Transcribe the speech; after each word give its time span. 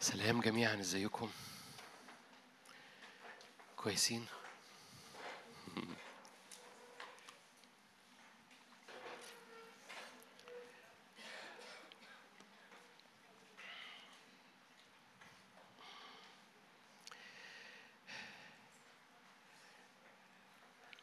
سلام 0.00 0.40
جميعا 0.40 0.80
إزيكم؟ 0.80 1.30
كويسين؟ 3.76 4.26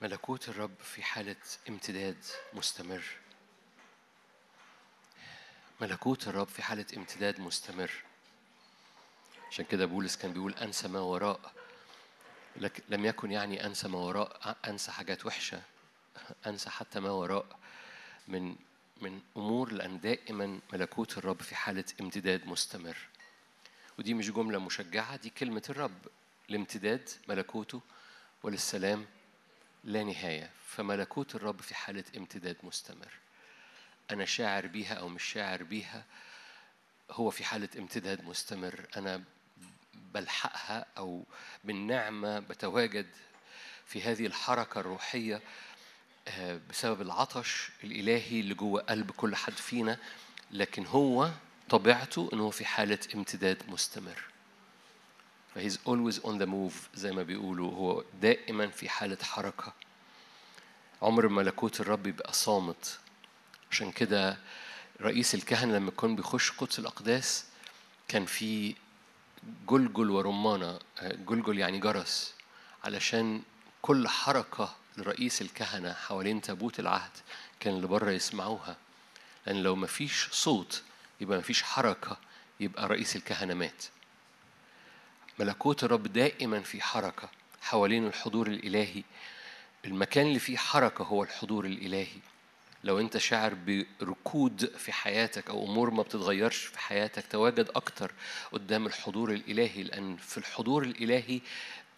ملكوت 0.02 0.50
الرب 0.50 0.80
في 0.84 1.04
حالة 1.04 1.36
امتداد 1.70 2.26
مستمر. 2.54 3.04
ملكوت 5.82 6.28
الرب 6.28 6.48
في 6.48 6.64
حالة 6.64 6.86
امتداد 6.98 7.40
مستمر. 7.40 7.92
عشان 9.52 9.66
كده 9.66 9.86
بولس 9.86 10.16
كان 10.18 10.34
بيقول 10.34 10.54
أنسى 10.54 10.88
ما 10.88 11.00
وراء 11.00 11.54
لك 12.58 12.84
لم 12.90 13.06
يكن 13.06 13.32
يعني 13.32 13.66
أنسى 13.66 13.88
ما 13.88 13.98
وراء 13.98 14.58
أنسى 14.68 14.92
حاجات 14.92 15.26
وحشة 15.26 15.62
أنسى 16.48 16.70
حتى 16.70 17.00
ما 17.00 17.10
وراء 17.10 17.46
من 18.28 18.56
من 19.02 19.22
أمور 19.38 19.72
لأن 19.72 20.00
دائما 20.00 20.60
ملكوت 20.74 21.18
الرب 21.18 21.42
في 21.42 21.56
حالة 21.56 21.84
امتداد 22.02 22.48
مستمر. 22.48 22.98
ودي 24.00 24.14
مش 24.14 24.32
جملة 24.32 24.60
مشجعة 24.60 25.16
دي 25.16 25.30
كلمة 25.30 25.64
الرب. 25.70 26.08
الامتداد 26.50 27.10
ملكوته 27.28 27.82
وللسلام 28.44 29.06
لا 29.84 30.04
نهاية. 30.04 30.52
فملكوت 30.68 31.36
الرب 31.36 31.62
في 31.62 31.76
حالة 31.76 32.04
امتداد 32.18 32.58
مستمر. 32.64 33.12
أنا 34.12 34.26
شاعر 34.26 34.68
بيها 34.68 34.94
أو 34.94 35.10
مش 35.10 35.24
شاعر 35.24 35.64
بيها 35.64 36.06
هو 37.12 37.30
في 37.30 37.44
حالة 37.44 37.70
امتداد 37.78 38.24
مستمر. 38.24 38.86
أنا 38.98 39.24
بلحقها 40.16 40.86
أو 40.98 41.24
بالنعمة 41.64 42.40
بتواجد 42.40 43.06
في 43.86 44.02
هذه 44.02 44.26
الحركة 44.26 44.80
الروحية 44.80 45.42
آه، 46.28 46.60
بسبب 46.70 47.02
العطش 47.02 47.70
الإلهي 47.84 48.40
اللي 48.40 48.54
جوه 48.54 48.82
قلب 48.82 49.12
كل 49.12 49.36
حد 49.36 49.54
فينا 49.54 49.98
لكن 50.52 50.86
هو 50.86 51.30
طبيعته 51.70 52.30
إنه 52.34 52.50
في 52.50 52.66
حالة 52.66 53.00
امتداد 53.16 53.64
مستمر. 53.68 54.24
فهيز 55.56 55.78
always 55.78 56.16
on 56.24 56.40
the 56.42 56.46
move 56.46 56.96
زي 56.96 57.12
ما 57.12 57.24
بيقولوا 57.24 57.72
هو 57.72 58.04
دائما 58.22 58.68
في 58.68 58.90
حالة 58.90 59.18
حركة. 59.24 59.74
عمر 61.02 61.28
ملكوت 61.28 61.82
الرب 61.82 62.08
يبقى 62.08 62.34
صامت. 62.34 63.00
عشان 63.72 63.92
كده 63.92 64.38
رئيس 65.02 65.36
الكهنة 65.36 65.76
لما 65.76 65.92
كان 65.92 66.16
بيخش 66.16 66.52
قدس 66.52 66.80
الأقداس 66.80 67.46
كان 68.08 68.26
في 68.26 68.76
جلجل 69.70 70.10
ورمانة 70.10 70.80
جلجل 71.04 71.60
يعني 71.60 71.80
جرس 71.80 72.34
علشان 72.84 73.42
كل 73.82 74.08
حركة 74.08 74.76
لرئيس 74.98 75.42
الكهنة 75.42 75.94
حوالين 75.94 76.42
تابوت 76.42 76.80
العهد 76.80 77.12
كان 77.60 77.74
اللي 77.76 77.88
بره 77.88 78.12
يسمعوها. 78.12 78.78
لأن 79.48 79.64
لو 79.64 79.76
مفيش 79.76 80.28
صوت 80.32 80.84
يبقى 81.22 81.38
مفيش 81.38 81.64
حركة 81.64 82.18
يبقى 82.60 82.88
رئيس 82.88 83.16
الكهنة 83.16 83.54
مات. 83.54 83.84
ملكوت 85.40 85.84
الرب 85.84 86.04
دائما 86.04 86.60
في 86.62 86.82
حركة 86.82 87.30
حوالين 87.62 88.08
الحضور 88.08 88.48
الإلهي. 88.48 89.04
المكان 89.86 90.28
اللي 90.28 90.40
فيه 90.40 90.58
حركة 90.58 91.04
هو 91.04 91.24
الحضور 91.24 91.66
الإلهي. 91.66 92.20
لو 92.86 93.00
أنت 93.00 93.18
شاعر 93.18 93.54
بركود 94.02 94.66
في 94.78 94.92
حياتك 94.92 95.50
أو 95.50 95.66
أمور 95.66 95.90
ما 95.92 96.04
بتتغيرش 96.04 96.58
في 96.58 96.80
حياتك 96.80 97.24
تواجد 97.30 97.70
أكتر 97.76 98.12
قدام 98.52 98.86
الحضور 98.86 99.32
الإلهي 99.32 99.84
لأن 99.84 100.18
في 100.18 100.38
الحضور 100.38 100.84
الإلهي 100.84 101.42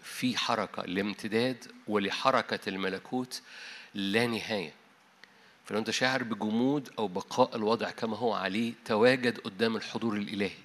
في 0.04 0.38
حركة 0.38 0.84
لامتداد 0.84 1.72
ولحركة 1.88 2.60
الملكوت 2.70 3.42
لا 3.94 4.28
نهاية. 4.28 4.74
فلو 5.66 5.80
أنت 5.80 5.90
شاعر 5.90 6.24
بجمود 6.24 6.90
أو 7.00 7.08
بقاء 7.08 7.56
الوضع 7.56 7.92
كما 7.92 8.18
هو 8.18 8.34
عليه 8.34 8.74
تواجد 8.86 9.38
قدام 9.38 9.76
الحضور 9.76 10.16
الإلهي. 10.16 10.58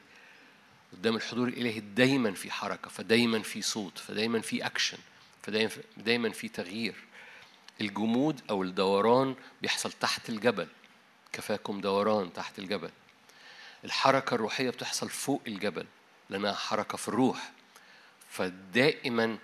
قدام 0.92 1.16
الحضور 1.16 1.48
الإلهي 1.48 1.80
دايما 1.80 2.32
في 2.32 2.50
حركة 2.50 2.88
فدايما 2.90 3.42
في 3.42 3.62
صوت 3.62 3.98
فدايما 3.98 4.40
في 4.40 4.66
أكشن 4.66 4.98
فدايما 5.42 5.70
دايما 5.96 6.30
في 6.30 6.48
تغيير. 6.48 6.94
الجمود 7.82 8.40
أو 8.50 8.62
الدوران 8.62 9.34
بيحصل 9.62 9.92
تحت 9.92 10.28
الجبل. 10.28 10.68
كفاكم 11.32 11.80
دوران 11.80 12.32
تحت 12.32 12.58
الجبل. 12.58 12.90
الحركة 13.84 14.34
الروحية 14.34 14.70
بتحصل 14.70 15.10
فوق 15.10 15.42
الجبل 15.46 15.86
لأنها 16.30 16.52
حركة 16.52 16.96
في 16.96 17.08
الروح. 17.08 17.52
فدائما 18.30 19.38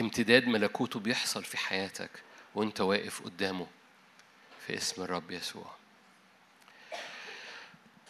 امتداد 0.00 0.46
ملكوته 0.46 1.00
بيحصل 1.00 1.44
في 1.44 1.56
حياتك 1.58 2.10
وأنت 2.54 2.80
واقف 2.80 3.22
قدامه 3.22 3.66
في 4.66 4.76
اسم 4.76 5.02
الرب 5.02 5.30
يسوع. 5.30 5.70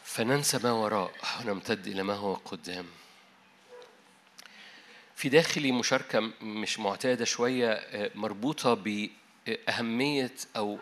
فننسى 0.05 0.59
ما 0.59 0.73
وراء 0.73 1.13
ونمتد 1.41 1.87
إلى 1.87 2.03
ما 2.03 2.15
هو 2.15 2.35
قدام. 2.35 2.87
في 5.17 5.29
داخلي 5.29 5.73
مشاركة 5.73 6.21
مش 6.43 6.79
معتادة 6.79 7.25
شوية 7.25 7.71
آه، 7.71 8.11
مربوطة 8.15 8.75
بأهمية 9.47 10.35
أو 10.57 10.79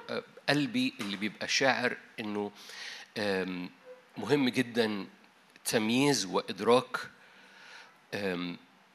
قلبي 0.49 0.95
اللي 1.01 1.17
بيبقى 1.17 1.49
شاعر 1.49 1.97
إنه 2.21 2.53
مهم 4.19 4.49
جدا 4.49 5.07
تمييز 5.65 6.25
وإدراك 6.25 6.97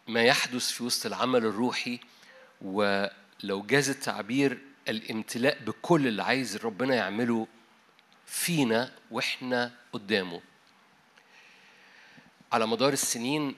ما 0.07 0.24
يحدث 0.24 0.72
في 0.72 0.84
وسط 0.84 1.06
العمل 1.06 1.46
الروحي 1.46 2.00
ولو 2.62 3.62
جاز 3.62 3.90
التعبير 3.90 4.59
الامتلاء 4.88 5.57
بكل 5.63 6.07
اللي 6.07 6.24
عايز 6.24 6.57
ربنا 6.57 6.95
يعمله 6.95 7.47
فينا 8.25 8.91
وإحنا 9.12 9.72
قدامه. 9.94 10.41
على 12.51 12.68
مدار 12.68 12.94
السنين 12.94 13.56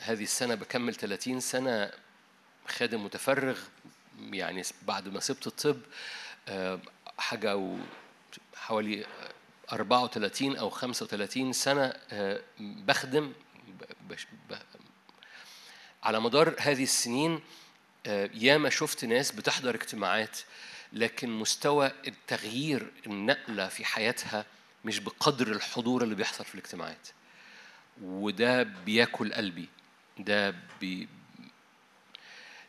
هذه 0.00 0.22
السنة 0.22 0.54
بكمل 0.54 0.94
30 0.94 1.40
سنة 1.40 1.90
خادم 2.68 3.04
متفرغ 3.04 3.58
يعني 4.20 4.62
بعد 4.82 5.08
ما 5.08 5.20
سبت 5.20 5.46
الطب 5.46 5.80
آم، 6.48 6.80
حاجة 7.18 7.76
حوالي 8.56 9.06
34 9.72 10.56
أو 10.56 10.70
35 10.70 11.52
سنة 11.52 11.92
آه، 12.10 12.40
بخدم 12.60 13.32
على 16.02 16.20
مدار 16.20 16.54
هذه 16.58 16.82
السنين 16.82 17.40
آه، 18.06 18.30
ياما 18.34 18.70
شفت 18.70 19.04
ناس 19.04 19.32
بتحضر 19.32 19.74
اجتماعات 19.74 20.38
لكن 20.92 21.30
مستوى 21.30 21.92
التغيير 22.06 22.90
النقلة 23.06 23.68
في 23.68 23.84
حياتها 23.84 24.44
مش 24.84 24.98
بقدر 24.98 25.46
الحضور 25.52 26.02
اللي 26.02 26.14
بيحصل 26.14 26.44
في 26.44 26.54
الاجتماعات. 26.54 27.08
وده 28.02 28.62
بياكل 28.62 29.32
قلبي 29.34 29.68
ده 30.18 30.54
بي 30.80 31.08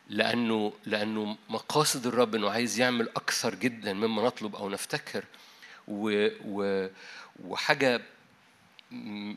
لأنه 0.08 0.72
لأنه 0.86 1.36
مقاصد 1.48 2.06
الرب 2.06 2.34
إنه 2.34 2.50
عايز 2.50 2.80
يعمل 2.80 3.08
أكثر 3.08 3.54
جدا 3.54 3.92
مما 3.92 4.22
نطلب 4.22 4.56
أو 4.56 4.68
نفتكر 4.68 5.24
و 5.88 6.28
و 6.44 6.88
وحاجة 7.44 8.00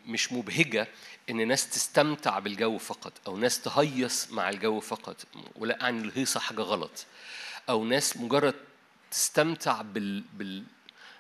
مش 0.08 0.34
مبهجة 0.34 0.88
إن 1.30 1.48
ناس 1.48 1.70
تستمتع 1.70 2.40
بالجو 2.40 2.78
فقط 2.78 3.14
أو 3.28 3.38
ناس 3.38 3.62
تهيص 3.62 4.32
مع 4.32 4.50
الجو 4.50 4.80
فقط 4.80 5.26
ولا 5.56 5.82
أعني 5.84 6.02
الهيصة 6.02 6.40
حاجة 6.40 6.62
غلط 6.62 7.06
أو 7.70 7.86
ناس 7.86 8.18
مجرد 8.18 8.56
تستمتع 9.12 9.82
بال 9.82 10.24
بال 10.34 10.64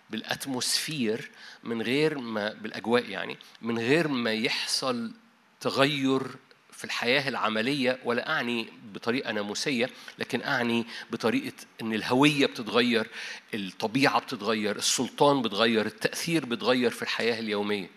بالأتموسفير 0.10 1.32
من 1.64 1.82
غير 1.82 2.18
ما 2.18 2.54
بالأجواء 2.54 3.10
يعني 3.10 3.38
من 3.62 3.80
غير 3.80 4.08
ما 4.08 4.34
يحصل 4.34 5.12
تغير 5.62 6.22
في 6.82 6.88
الحياة 6.88 7.30
العملية 7.30 8.00
ولا 8.06 8.30
أعني 8.30 8.68
بطريقة 8.94 9.32
ناموسية 9.32 9.90
لكن 10.20 10.42
أعني 10.42 10.86
بطريقة 11.12 11.54
إن 11.82 11.94
الهوية 11.94 12.46
بتتغير 12.46 13.08
الطبيعة 13.54 14.20
بتتغير 14.20 14.76
السلطان 14.76 15.42
بتغير 15.42 15.86
التأثير 15.86 16.46
بتغير 16.46 16.90
في 16.92 17.02
الحياة 17.02 17.40
اليومية. 17.40 17.90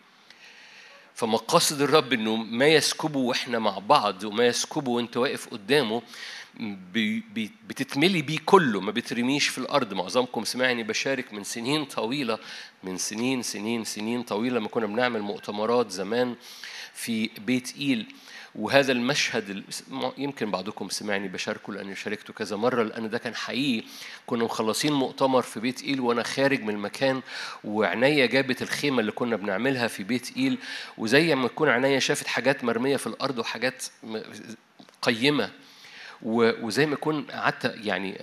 فمقاصد 1.15 1.83
الرب 1.83 2.13
إنه 2.13 2.37
ما 2.37 2.67
يسكبه 2.67 3.19
وإحنا 3.19 3.59
مع 3.59 3.79
بعض 3.79 4.25
وما 4.25 4.47
يسكبه 4.47 4.91
وإنت 4.91 5.17
واقف 5.17 5.49
قدامه 5.49 6.03
بتتملي 7.69 8.23
بيه 8.23 8.39
كله 8.47 8.81
ما 8.81 8.91
بترميش 8.91 9.49
في 9.49 9.59
الأرض. 9.59 9.95
معظمكم 9.95 10.45
سمعني 10.45 10.83
بشارك 10.83 11.33
من 11.33 11.45
سنين 11.45 11.85
طويلة 11.85 12.39
من 12.83 12.99
سنين 12.99 13.43
سنين 13.43 13.85
سنين 13.85 14.23
طويلة 14.23 14.59
لما 14.59 14.69
كنا 14.69 14.87
بنعمل 14.87 15.21
مؤتمرات 15.23 15.91
زمان 15.91 16.35
في 16.95 17.31
بيت 17.39 17.77
إيل. 17.79 18.15
وهذا 18.55 18.93
المشهد 18.93 19.65
يمكن 20.19 20.51
بعضكم 20.51 20.89
سمعني 20.89 21.29
بشاركه 21.29 21.73
لأني 21.73 21.97
شاركته 21.97 22.33
كذا 22.33 22.57
مرة 22.57 22.83
لأن 22.83 23.11
ده 23.11 23.19
كان 23.19 23.35
حقيقي. 23.35 23.87
كنا 24.27 24.45
مخلصين 24.45 24.93
مؤتمر 24.93 25.43
في 25.43 25.61
بيت 25.61 25.83
إيل 25.83 26.01
وأنا 26.01 26.23
خارج 26.23 26.63
من 26.63 26.75
المكان 26.75 27.23
وعناية 27.65 28.27
جابت 28.27 28.63
الخيمة 28.63 29.01
اللي 29.01 29.13
كنا 29.13 29.37
بنعملها 29.37 29.89
في 29.89 30.03
بيت 30.03 30.37
إيل. 30.37 30.59
وزي 30.99 31.35
ما 31.35 31.49
تكون 31.49 31.69
عناية 31.69 31.99
شافت 31.99 32.27
حاجات 32.27 32.65
مرمية 32.65 32.97
في 32.97 33.07
الأرض 33.07 33.39
وحاجات 33.39 33.85
قيمة. 35.03 35.51
وزي 36.25 36.87
ما 36.87 36.95
اكون 36.95 37.23
قعدت 37.23 37.75
يعني 37.85 38.17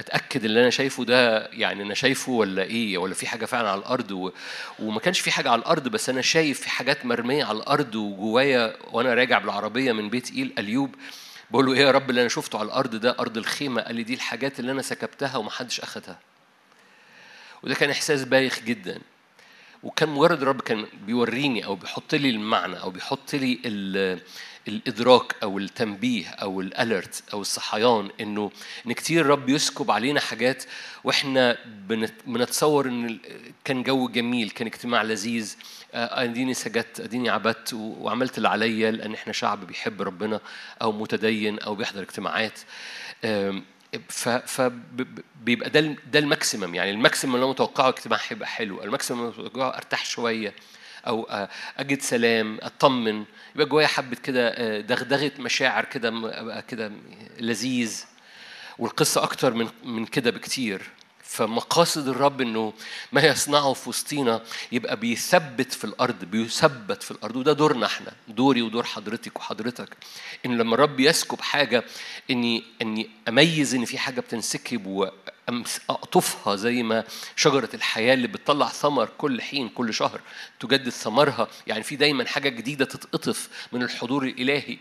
أتأكد 0.00 0.44
اللي 0.44 0.60
أنا 0.60 0.70
شايفه 0.70 1.04
ده 1.04 1.46
يعني 1.46 1.82
أنا 1.82 1.94
شايفه 1.94 2.32
ولا 2.32 2.62
إيه 2.62 2.98
ولا 2.98 3.14
في 3.14 3.26
حاجة 3.26 3.44
فعلا 3.44 3.70
على 3.70 3.80
الأرض 3.80 4.10
و... 4.10 4.30
وما 4.78 5.00
كانش 5.00 5.20
في 5.20 5.30
حاجة 5.30 5.50
على 5.50 5.58
الأرض 5.58 5.88
بس 5.88 6.08
أنا 6.08 6.22
شايف 6.22 6.60
في 6.60 6.70
حاجات 6.70 7.06
مرمية 7.06 7.44
على 7.44 7.58
الأرض 7.58 7.94
وجوايا 7.94 8.76
وأنا 8.92 9.14
راجع 9.14 9.38
بالعربية 9.38 9.92
من 9.92 10.08
بيت 10.08 10.30
إيل 10.32 10.52
ايوب 10.58 10.94
بقول 11.50 11.66
له 11.66 11.72
إيه 11.72 11.80
يا 11.80 11.90
رب 11.90 12.10
اللي 12.10 12.20
أنا 12.20 12.28
شفته 12.28 12.58
على 12.58 12.66
الأرض 12.66 12.96
ده 12.96 13.16
أرض 13.20 13.36
الخيمة 13.36 13.82
قال 13.82 13.94
لي 13.96 14.02
دي 14.02 14.14
الحاجات 14.14 14.60
اللي 14.60 14.72
أنا 14.72 14.82
سكبتها 14.82 15.36
ومحدش 15.36 15.80
أخدها. 15.80 16.18
وده 17.62 17.74
كان 17.74 17.90
إحساس 17.90 18.24
بايخ 18.24 18.60
جدا. 18.60 19.00
وكان 19.82 20.08
مجرد 20.08 20.42
الرب 20.42 20.60
كان 20.60 20.86
بيوريني 21.06 21.64
أو 21.64 21.74
بيحط 21.74 22.14
لي 22.14 22.30
المعنى 22.30 22.80
أو 22.80 22.90
بيحط 22.90 23.34
لي 23.34 23.58
الإدراك 24.68 25.36
أو 25.42 25.58
التنبيه 25.58 26.28
أو 26.28 26.60
ال 26.60 26.70
alert 26.70 27.22
أو 27.32 27.40
الصحيان 27.40 28.10
إنه 28.20 28.50
إن 28.86 28.92
كتير 28.92 29.26
رب 29.26 29.48
يسكب 29.48 29.90
علينا 29.90 30.20
حاجات 30.20 30.64
وإحنا 31.04 31.58
بنتصور 32.26 32.86
إن 32.86 33.18
كان 33.64 33.82
جو 33.82 34.08
جميل 34.08 34.50
كان 34.50 34.66
اجتماع 34.66 35.02
لذيذ 35.02 35.56
آه، 35.94 36.22
أديني 36.22 36.54
سجدت 36.54 37.00
أديني 37.00 37.30
عبدت 37.30 37.72
وعملت 37.74 38.38
اللي 38.38 38.48
عليا 38.48 38.90
لأن 38.90 39.14
إحنا 39.14 39.32
شعب 39.32 39.66
بيحب 39.66 40.02
ربنا 40.02 40.40
أو 40.82 40.92
متدين 40.92 41.58
أو 41.58 41.74
بيحضر 41.74 42.02
اجتماعات. 42.02 42.58
فبيبقى 44.46 45.70
ده 45.70 45.80
ده 46.12 46.18
ال 46.18 46.25
maximum 46.25 46.74
يعني 46.74 46.90
ال 46.90 46.95
maximum 46.95 47.34
اللي 47.34 47.44
أنا 47.44 47.52
متوقعه 47.52 47.88
اجتماع 47.88 48.18
هيبقى 48.28 48.48
حلو 48.48 48.82
ال 48.82 48.87
maximum 48.87 49.20
اللي 49.20 49.30
متوقعه 49.44 49.76
أرتاح 49.76 50.04
شوية. 50.04 50.54
أو 51.06 51.22
آه، 51.24 51.48
أجد 51.78 52.02
سلام 52.02 52.58
أطمن. 52.62 53.24
يبقى 53.54 53.66
جوايا 53.66 53.86
حبة 53.86 54.16
كده 54.16 54.48
آه، 54.48 54.80
دغدغة 54.80 55.32
مشاعر 55.38 55.84
كده 55.84 56.08
ابقى 56.40 56.62
كده 56.62 56.92
لذيذ. 57.40 58.04
والقصة 58.78 59.22
أكتر 59.22 59.54
من 59.54 59.68
من 59.84 60.06
كده 60.06 60.30
بكتير. 60.30 60.82
فمقاصد 61.22 62.08
الرب 62.08 62.40
إنه 62.40 62.72
ما 63.12 63.20
يصنعه 63.22 63.72
في 63.72 63.88
وسطينا 63.88 64.42
يبقى 64.72 64.96
بيثبت 64.96 65.72
في 65.72 65.84
الأرض 65.84 66.24
بيثبت 66.24 67.02
في 67.02 67.10
الأرض. 67.10 67.36
وده 67.36 67.52
دورنا 67.52 67.86
إحنا 67.86 68.12
دوري 68.28 68.62
ودور 68.62 68.84
حضرتك 68.84 69.36
وحضرتك. 69.38 69.96
إن 70.46 70.58
لما 70.58 70.74
الرب 70.74 71.00
يسكب 71.00 71.40
حاجة 71.40 71.84
إني 72.30 72.64
إني 72.82 73.10
أميز 73.28 73.74
إن 73.74 73.84
في 73.84 73.98
حاجة 73.98 74.20
بتنسكب 74.20 74.86
واقطفها 75.88 76.56
زي 76.56 76.82
ما 76.82 77.04
شجرة 77.36 77.68
الحياة 77.74 78.14
اللي 78.14 78.26
بتطلع 78.28 78.68
ثمر 78.68 79.08
كل 79.18 79.42
حين 79.42 79.68
كل 79.68 79.94
شهر 79.94 80.20
تجدد 80.60 80.88
ثمرها. 80.88 81.48
يعني 81.66 81.82
في 81.82 81.96
دايما 81.96 82.24
حاجة 82.24 82.48
جديدة 82.48 82.84
تتقطف 82.84 83.48
من 83.72 83.82
الحضور 83.82 84.24
الإلهي. 84.24 84.78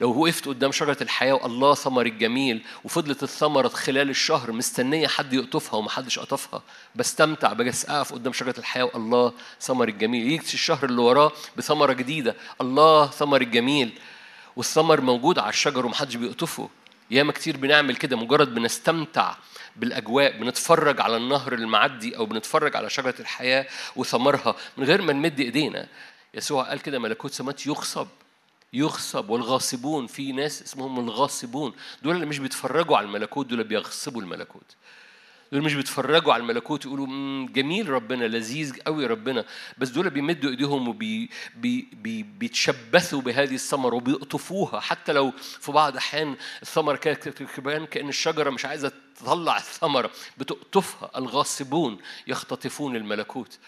لو 0.00 0.22
وقفت 0.22 0.48
قدام 0.48 0.72
شجرة 0.72 0.96
الحياة 1.00 1.32
والله 1.32 1.74
ثمر 1.74 2.06
الجميل 2.06 2.62
وفضلت 2.84 3.22
الثمرة 3.22 3.68
خلال 3.68 4.10
الشهر 4.10 4.52
مستنية 4.52 5.06
حد 5.06 5.32
يقطفها 5.32 5.78
ومحدش 5.78 6.18
قطفها 6.18 6.62
بستمتع 6.94 7.52
بجس 7.52 7.84
أقف 7.84 8.12
قدام 8.12 8.32
شجرة 8.32 8.54
الحياة 8.58 8.90
والله 8.94 9.32
ثمر 9.60 9.88
الجميل. 9.88 10.32
يجي 10.32 10.54
الشهر 10.54 10.84
اللي 10.84 11.00
وراه 11.00 11.32
بثمرة 11.56 11.92
جديدة 11.92 12.36
الله 12.60 13.06
ثمر 13.06 13.40
الجميل. 13.40 13.92
والثمر 14.56 15.00
موجود 15.00 15.38
على 15.38 15.48
الشجر 15.48 15.86
ومحدش 15.86 16.14
بيقطفه. 16.14 16.68
ياما 17.10 17.32
كتير 17.32 17.56
بنعمل 17.56 17.96
كده 17.96 18.16
مجرد 18.16 18.54
بنستمتع. 18.54 19.34
بالأجواء 19.76 20.38
بنتفرج 20.38 21.00
على 21.00 21.16
النهر 21.16 21.52
المعدي 21.52 22.16
أو 22.16 22.26
بنتفرج 22.26 22.76
على 22.76 22.90
شجرة 22.90 23.14
الحياة 23.20 23.66
وثمرها 23.96 24.54
من 24.76 24.84
غير 24.84 25.02
ما 25.02 25.12
نمد 25.12 25.40
إيدينا. 25.40 25.88
يسوع 26.34 26.64
قال 26.68 26.80
كده 26.82 26.98
ملكوت 26.98 27.32
سمات 27.32 27.66
يخصب 27.66 28.08
يغصب 28.72 29.30
والغاصبون 29.30 30.06
في 30.06 30.32
ناس 30.32 30.62
اسمهم 30.62 31.00
الغاصبون 31.00 31.72
دول 32.02 32.14
اللي 32.14 32.26
مش 32.26 32.38
بيتفرجوا 32.38 32.96
على 32.96 33.06
الملكوت 33.06 33.46
دول 33.46 33.64
بيغصبوا 33.64 34.22
الملكوت. 34.22 34.76
دول 35.52 35.62
مش 35.62 35.74
بيتفرجوا 35.74 36.32
على 36.32 36.40
الملكوت 36.40 36.84
يقولوا 36.84 37.06
جميل 37.46 37.88
ربنا 37.88 38.24
لذيذ 38.24 38.80
قوي 38.80 39.06
ربنا. 39.06 39.44
بس 39.78 39.88
دول 39.88 40.10
بيمدوا 40.10 40.50
ايديهم 40.50 40.88
وبي 40.88 41.30
بي 41.56 42.32
بهذه 43.20 43.54
الثمره 43.54 43.94
وبيقطفوها. 43.94 44.80
حتى 44.80 45.12
لو 45.12 45.32
في 45.60 45.72
بعض 45.72 45.92
الاحيان 45.92 46.36
الثمره 46.62 46.96
كانت 46.96 47.28
كأن 47.84 48.08
الشجرة 48.08 48.50
مش 48.50 48.64
عايزة 48.64 48.92
تطلع 49.16 49.56
الثمره 49.56 50.10
بتقطفها. 50.38 51.10
الغاصبون 51.16 51.98
يختطفون 52.26 52.96
الملكوت. 52.96 53.58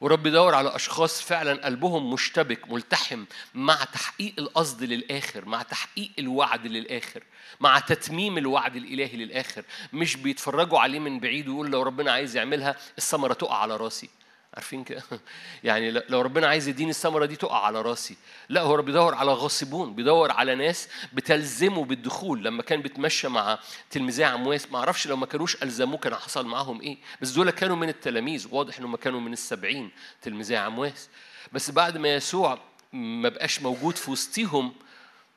ورب 0.00 0.26
يدور 0.26 0.54
على 0.54 0.76
أشخاص 0.76 1.22
فعلا 1.22 1.64
قلبهم 1.64 2.12
مشتبك 2.12 2.70
ملتحم 2.70 3.24
مع 3.54 3.84
تحقيق 3.84 4.34
القصد 4.38 4.82
للآخر 4.82 5.44
مع 5.44 5.62
تحقيق 5.62 6.10
الوعد 6.18 6.66
للآخر 6.66 7.22
مع 7.60 7.78
تتميم 7.78 8.38
الوعد 8.38 8.76
الإلهي 8.76 9.16
للآخر. 9.16 9.64
مش 9.92 10.16
بيتفرجوا 10.16 10.78
عليه 10.78 10.98
من 10.98 11.20
بعيد 11.20 11.48
ويقول 11.48 11.70
لو 11.70 11.82
ربنا 11.82 12.12
عايز 12.12 12.36
يعملها 12.36 12.76
الثمرة 12.98 13.32
تقع 13.32 13.56
على 13.56 13.76
راسي. 13.76 14.08
عارفين 14.54 14.84
كده؟ 14.84 15.02
يعني 15.64 15.90
لو 15.90 16.20
ربنا 16.20 16.46
عايز 16.46 16.68
يديني 16.68 16.90
الثمرة 16.90 17.26
دي 17.26 17.36
تقع 17.36 17.66
على 17.66 17.82
راسي. 17.82 18.16
لا 18.48 18.60
هو 18.60 18.82
بيدور 18.82 19.14
على 19.14 19.32
غاصبون 19.32 19.94
بيدور 19.94 20.30
على 20.30 20.54
ناس 20.54 20.88
بتلزمه 21.12 21.84
بالدخول. 21.84 22.44
لما 22.44 22.62
كان 22.62 22.82
بيتمشى 22.82 23.28
مع 23.28 23.58
تلميذي 23.90 24.24
عمواس 24.24 24.72
ما 24.72 24.78
أعرفش 24.78 25.06
لو 25.06 25.16
ما 25.16 25.26
كانوش 25.26 25.62
ألزموه 25.62 25.98
كان 25.98 26.14
حصل 26.14 26.46
معاهم 26.46 26.80
إيه. 26.80 26.98
بس 27.20 27.30
دول 27.30 27.50
كانوا 27.50 27.76
من 27.76 27.88
التلاميذ. 27.88 28.48
واضح 28.50 28.78
انهم 28.78 28.96
كانوا 28.96 29.20
من 29.20 29.32
السبعين 29.32 29.90
تلميذي 30.22 30.56
عمواس. 30.56 31.08
بس 31.52 31.70
بعد 31.70 31.96
ما 31.96 32.14
يسوع 32.14 32.58
ما 32.92 33.28
بقاش 33.28 33.62
موجود 33.62 33.96
في 33.96 34.10
وسطيهم 34.10 34.72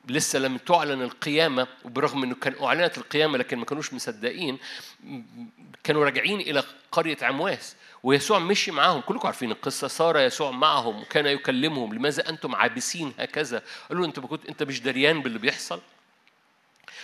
لسه 0.08 0.38
لم 0.38 0.56
تعلن 0.56 1.02
القيامة 1.02 1.66
وبرغم 1.84 2.22
أنه 2.22 2.34
كان 2.34 2.54
أعلنت 2.62 2.98
القيامة 2.98 3.38
لكن 3.38 3.58
ما 3.58 3.64
كانوش 3.64 3.92
مصدقين 3.92 4.58
كانوا 5.84 6.04
راجعين 6.04 6.40
إلى 6.40 6.62
قرية 6.92 7.16
عمواس. 7.22 7.76
ويسوع 8.04 8.38
مشي 8.38 8.70
معاهم. 8.70 9.00
كلكم 9.00 9.26
عارفين 9.26 9.50
القصة. 9.50 9.88
صار 9.88 10.18
يسوع 10.18 10.50
معهم 10.50 11.00
وكان 11.00 11.26
يكلمهم 11.26 11.94
لماذا 11.94 12.28
أنتم 12.28 12.54
عابسين 12.54 13.12
هكذا؟ 13.18 13.62
قالوا 13.88 14.02
له 14.02 14.08
أنت 14.08 14.20
كنت 14.20 14.46
أنت 14.46 14.62
مش 14.62 14.80
دريان 14.80 15.22
باللي 15.22 15.38
بيحصل؟ 15.38 15.80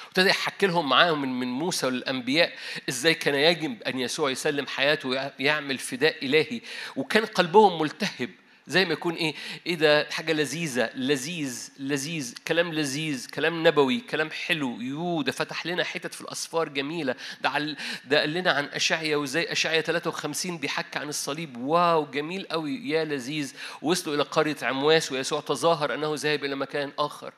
ابتدى 0.06 0.28
يحكي 0.28 0.66
لهم 0.66 0.88
معاهم 0.88 1.22
من 1.22 1.40
من 1.40 1.46
موسى 1.46 1.86
والأنبياء 1.86 2.52
إزاي 2.88 3.14
كان 3.14 3.34
يجب 3.34 3.82
أن 3.82 4.00
يسوع 4.00 4.30
يسلم 4.30 4.66
حياته 4.66 5.08
ويعمل 5.08 5.78
فداء 5.78 6.26
إلهي. 6.26 6.60
وكان 6.96 7.24
قلبهم 7.24 7.82
ملتهب. 7.82 8.30
زي 8.66 8.84
ما 8.84 8.92
يكون 8.92 9.14
إيه 9.14 9.34
إيه 9.66 9.74
ده 9.74 10.10
حاجة 10.10 10.32
لذيذة 10.32 10.90
لذيذ 10.94 11.70
لذيذ 11.78 12.34
كلام 12.48 12.72
لذيذ 12.72 13.26
كلام 13.30 13.66
نبوي 13.66 14.00
كلام 14.00 14.30
حلو 14.30 14.80
يو 14.80 15.22
ده 15.22 15.32
فتح 15.32 15.66
لنا 15.66 15.84
حتت 15.84 16.14
في 16.14 16.20
الأسفار 16.20 16.68
جميلة 16.68 17.14
ده 17.40 17.48
عل 17.48 17.76
ده 18.04 18.20
قال 18.20 18.32
لنا 18.34 18.52
عن 18.52 18.64
اشعيا 18.64 19.16
وزي 19.16 19.42
اشعيا 19.42 19.80
53 19.80 20.58
بيحكي 20.58 20.98
عن 20.98 21.08
الصليب. 21.08 21.56
واو 21.56 22.06
جميل 22.06 22.46
قوي 22.50 22.88
يا 22.88 23.04
لذيذ. 23.04 23.52
وصلوا 23.82 24.14
إلى 24.14 24.22
قرية 24.22 24.56
عمواس 24.62 25.12
ويسوع 25.12 25.40
تظاهر 25.40 25.94
أنه 25.94 26.14
ذاهب 26.14 26.44
إلى 26.44 26.56
مكان 26.56 26.92
آخر. 26.98 27.32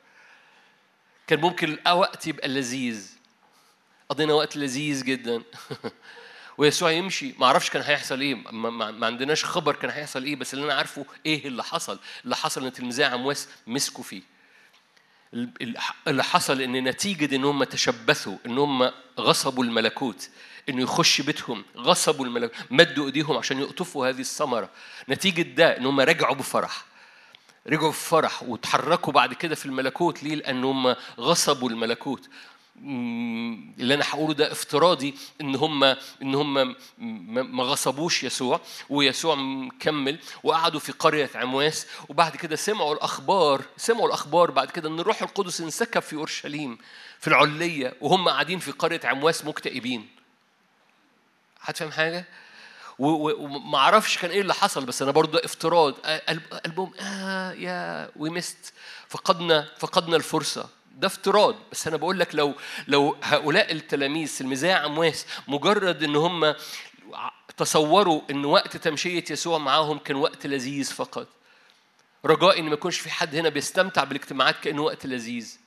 كان 1.26 1.40
ممكن 1.40 1.78
وقت 1.92 2.26
يبقى 2.26 2.48
لذيذ. 2.48 3.10
قضينا 4.08 4.32
وقت 4.34 4.56
لذيذ 4.56 5.04
جدا. 5.04 5.42
ويسوع 6.62 6.90
يمشي. 6.90 7.34
ما 7.38 7.46
أعرفش 7.46 7.70
كان 7.70 7.82
هيحصل 7.82 8.20
إيه. 8.20 8.34
ما, 8.34 8.90
ما 8.90 9.06
عندناش 9.06 9.44
خبر 9.44 9.74
كان 9.76 9.90
هيحصل 9.90 10.24
إيه. 10.24 10.36
بس 10.36 10.54
اللي 10.54 10.64
أنا 10.64 10.74
عارفه 10.74 11.06
إيه 11.26 11.46
اللي 11.46 11.64
حصل. 11.64 11.98
اللي 12.24 12.36
حصل 12.36 12.66
ان 12.66 12.72
تلميذي 12.72 13.04
عمواس 13.04 13.48
مسكوا 13.66 14.04
فيه. 14.04 14.22
اللي 16.08 16.24
حصل 16.24 16.60
ان 16.60 16.84
نتيجة 16.84 17.36
ان 17.36 17.44
هم 17.44 17.64
تشبثوا 17.64 18.36
ان 18.46 18.58
هم 18.58 18.90
غصبوا 19.20 19.64
الملكوت 19.64 20.28
انه 20.68 20.82
يخش 20.82 21.20
بيتهم. 21.20 21.64
غصبوا 21.76 22.26
الملكوت. 22.26 22.56
مدوا 22.70 23.06
ايديهم 23.06 23.36
عشان 23.36 23.58
يقطفوا 23.58 24.08
هذه 24.08 24.20
الثمرة. 24.20 24.70
نتيجة 25.08 25.42
ده 25.42 25.76
ان 25.76 25.86
هم 25.86 26.00
رجعوا 26.00 26.34
بفرح. 26.34 26.84
رجعوا 27.66 27.90
بفرح 27.90 28.42
وتحركوا 28.42 29.12
بعد 29.12 29.34
كده 29.34 29.54
في 29.54 29.66
الملكوت. 29.66 30.22
ليه؟ 30.22 30.34
لأن 30.34 30.64
هم 30.64 30.96
غصبوا 31.20 31.70
الملكوت. 31.70 32.28
اللي 32.76 33.94
أنا 33.94 34.04
هقوله 34.10 34.34
ده 34.34 34.52
افتراضي 34.52 35.14
إن 35.40 35.54
هم 35.54 35.84
إن 36.22 36.34
هم 36.34 36.76
ما 37.56 37.64
غصبوش 37.64 38.24
يسوع 38.24 38.60
ويسوع 38.90 39.34
مكمل 39.34 40.18
وقعدوا 40.42 40.80
في 40.80 40.92
قرية 40.92 41.30
عمواس 41.34 41.86
وبعد 42.08 42.36
كده 42.36 42.56
سمعوا 42.56 42.94
الأخبار 42.94 43.62
سمعوا 43.76 44.06
الأخبار 44.06 44.50
بعد 44.50 44.70
كده 44.70 44.88
إن 44.88 45.00
الروح 45.00 45.22
القدس 45.22 45.60
انسكب 45.60 46.02
في 46.02 46.16
أورشليم 46.16 46.78
في 47.20 47.28
العلية 47.28 47.94
وهم 48.00 48.28
قاعدين 48.28 48.58
في 48.58 48.70
قرية 48.70 49.00
عمواس 49.04 49.44
مكتئبين. 49.44 50.08
هتفهم 51.60 51.90
حاجة؟ 51.92 52.24
وما 52.98 53.78
أعرفش 53.78 54.18
كان 54.18 54.30
إيه 54.30 54.40
اللي 54.40 54.54
حصل 54.54 54.84
بس 54.84 55.02
أنا 55.02 55.10
برضه 55.10 55.40
افتراض 55.44 55.94
قلبهم 56.64 56.92
آه 57.00 57.52
يا 57.52 58.10
ومست 58.16 58.72
فقدنا 59.08 59.68
فقدنا 59.78 60.16
الفرصة. 60.16 60.68
ده 60.96 61.06
افتراض. 61.06 61.56
بس 61.72 61.86
أنا 61.86 61.96
بقول 61.96 62.18
لك 62.18 62.34
لو 62.34 62.54
لو 62.88 63.16
هؤلاء 63.22 63.72
التلاميذ 63.72 64.36
المزاع 64.40 64.86
أمواس 64.86 65.26
مجرد 65.48 66.02
إن 66.02 66.16
هم 66.16 66.54
تصوروا 67.56 68.20
إن 68.30 68.44
وقت 68.44 68.76
تمشية 68.76 69.24
يسوع 69.30 69.58
معاهم 69.58 69.98
كان 69.98 70.16
وقت 70.16 70.46
لذيذ 70.46 70.92
فقط. 70.92 71.28
رجاء 72.24 72.58
إن 72.60 72.64
ما 72.64 72.72
يكونش 72.72 72.98
في 72.98 73.10
حد 73.10 73.34
هنا 73.34 73.48
بيستمتع 73.48 74.04
بالاجتماعات 74.04 74.56
كانه 74.60 74.82
وقت 74.82 75.06
لذيذ. 75.06 75.58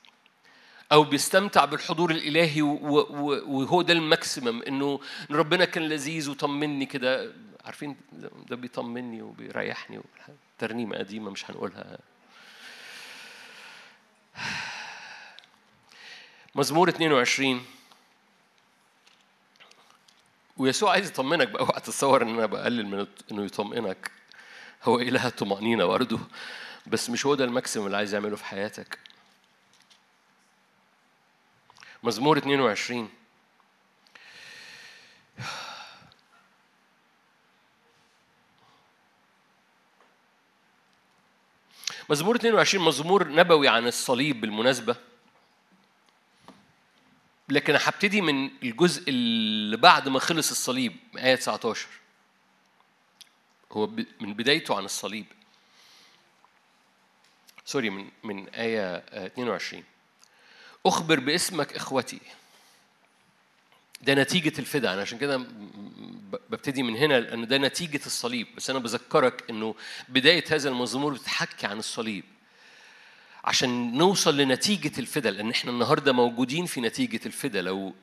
أو 0.92 1.04
بيستمتع 1.04 1.64
بالحضور 1.64 2.10
الإلهي 2.10 2.62
وهو 2.62 3.82
ده 3.82 3.92
الماكسيمم 3.92 4.62
إنه 4.62 5.00
ربنا 5.30 5.64
كان 5.64 5.88
لذيذ 5.88 6.30
وطمني 6.30 6.86
كده. 6.86 7.32
عارفين 7.64 7.96
ده 8.48 8.56
بيطمني 8.56 9.22
وبيريحني 9.22 10.00
ترنيمة 10.58 10.96
قديمة 10.96 11.30
مش 11.30 11.50
هنقولها. 11.50 11.98
مزمور 16.56 16.88
22 16.88 17.64
ويسوع 20.56 20.90
عايز 20.92 21.08
يطمنك 21.08 21.48
بقى 21.48 21.62
اوعى 21.62 21.80
تتصور 21.80 22.22
إن 22.22 22.28
أنا 22.28 22.46
بقلل 22.46 22.86
من 22.86 23.06
إنه 23.30 23.44
يطمئنك. 23.44 24.10
هو 24.82 24.98
اله 25.00 25.26
الطمانينه 25.26 25.84
برضه؟ 25.84 26.20
بس 26.86 27.10
مش 27.10 27.26
هو 27.26 27.34
ده 27.34 27.44
الماكسيم 27.44 27.86
اللي 27.86 27.96
عايز 27.96 28.14
يعمله 28.14 28.36
في 28.36 28.44
حياتك. 28.44 28.98
مزمور 32.02 32.38
22 32.38 33.08
مزمور 42.10 42.36
22 42.36 42.84
مزمور 42.84 43.28
نبوي 43.28 43.68
عن 43.68 43.86
الصليب 43.86 44.40
بالمناسبة. 44.40 44.96
لكن 47.48 47.76
هبتدي 47.80 48.20
من 48.20 48.50
الجزء 48.62 49.08
اللي 49.08 49.76
بعد 49.76 50.08
ما 50.08 50.18
خلص 50.18 50.50
الصليب 50.50 50.96
آية 51.18 51.34
19 51.34 51.88
هو 53.72 53.86
من 54.20 54.34
بدايته 54.34 54.76
عن 54.76 54.84
الصليب. 54.84 55.26
سوري 57.64 57.90
من 57.90 58.08
من 58.24 58.48
آية 58.48 58.96
22 58.96 59.84
أخبر 60.86 61.20
باسمك 61.20 61.72
إخوتي. 61.72 62.20
ده 64.02 64.14
نتيجة 64.14 64.58
الفداء. 64.58 64.92
أنا 64.92 65.02
عشان 65.02 65.18
كده 65.18 65.36
ببتدي 66.50 66.82
من 66.82 66.96
هنا 66.96 67.20
لأن 67.20 67.46
ده 67.46 67.58
نتيجة 67.58 68.06
الصليب. 68.06 68.46
بس 68.56 68.70
أنا 68.70 68.78
بذكرك 68.78 69.50
إنه 69.50 69.74
بداية 70.08 70.44
هذا 70.50 70.68
المزمور 70.68 71.12
بتحكي 71.12 71.66
عن 71.66 71.78
الصليب. 71.78 72.24
عشان 73.46 73.98
نوصل 73.98 74.36
لنتيجة 74.36 75.00
الفدا 75.00 75.30
لأن 75.30 75.50
إحنا 75.50 75.70
النهارده 75.70 76.12
موجودين 76.12 76.66
في 76.66 76.80
نتيجة 76.80 77.20
الفدا 77.26 77.62
لو 77.62 77.94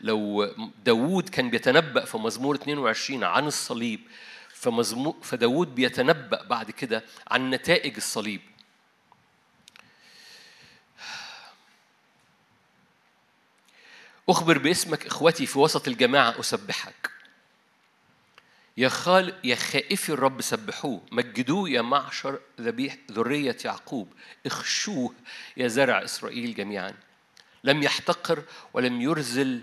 لو 0.00 0.44
داوود 0.84 1.28
كان 1.28 1.50
بيتنبأ 1.50 2.04
في 2.04 2.18
مزمور 2.18 2.54
22 2.54 3.24
عن 3.24 3.46
الصليب 3.46 4.00
فمزمور 4.48 5.16
فداوود 5.22 5.74
بيتنبأ 5.74 6.42
بعد 6.42 6.70
كده 6.70 7.04
عن 7.30 7.50
نتائج 7.50 7.96
الصليب. 7.96 8.40
أخبر 14.28 14.58
باسمك 14.58 15.06
إخوتي 15.06 15.46
في 15.46 15.58
وسط 15.58 15.88
الجماعة 15.88 16.40
أسبحك. 16.40 17.10
يا 18.78 18.88
خال 18.88 19.34
يا 19.44 19.54
خائفي 19.54 20.08
الرب 20.08 20.40
سبحوه 20.40 21.02
مجدوه 21.12 21.70
يا 21.70 21.82
معشر 21.82 22.40
ذبيح 22.60 22.96
ذرية 23.12 23.56
يعقوب 23.64 24.12
اخشوه 24.46 25.14
يا 25.56 25.68
زرع 25.68 26.04
إسرائيل 26.04 26.54
جميعا. 26.54 26.94
لم 27.64 27.82
يحتقر 27.82 28.42
ولم 28.74 29.00
يرزل 29.00 29.62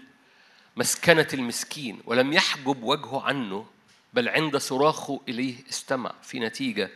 مسكنة 0.76 1.28
المسكين 1.34 2.02
ولم 2.06 2.34
يحجب 2.34 2.84
وجهه 2.84 3.22
عنه 3.22 3.66
بل 4.14 4.30
عند 4.30 4.58
صراخه 4.58 5.22
إليه 5.28 5.56
استمع 5.70 6.14
في 6.24 6.40
نتيجة. 6.40 6.92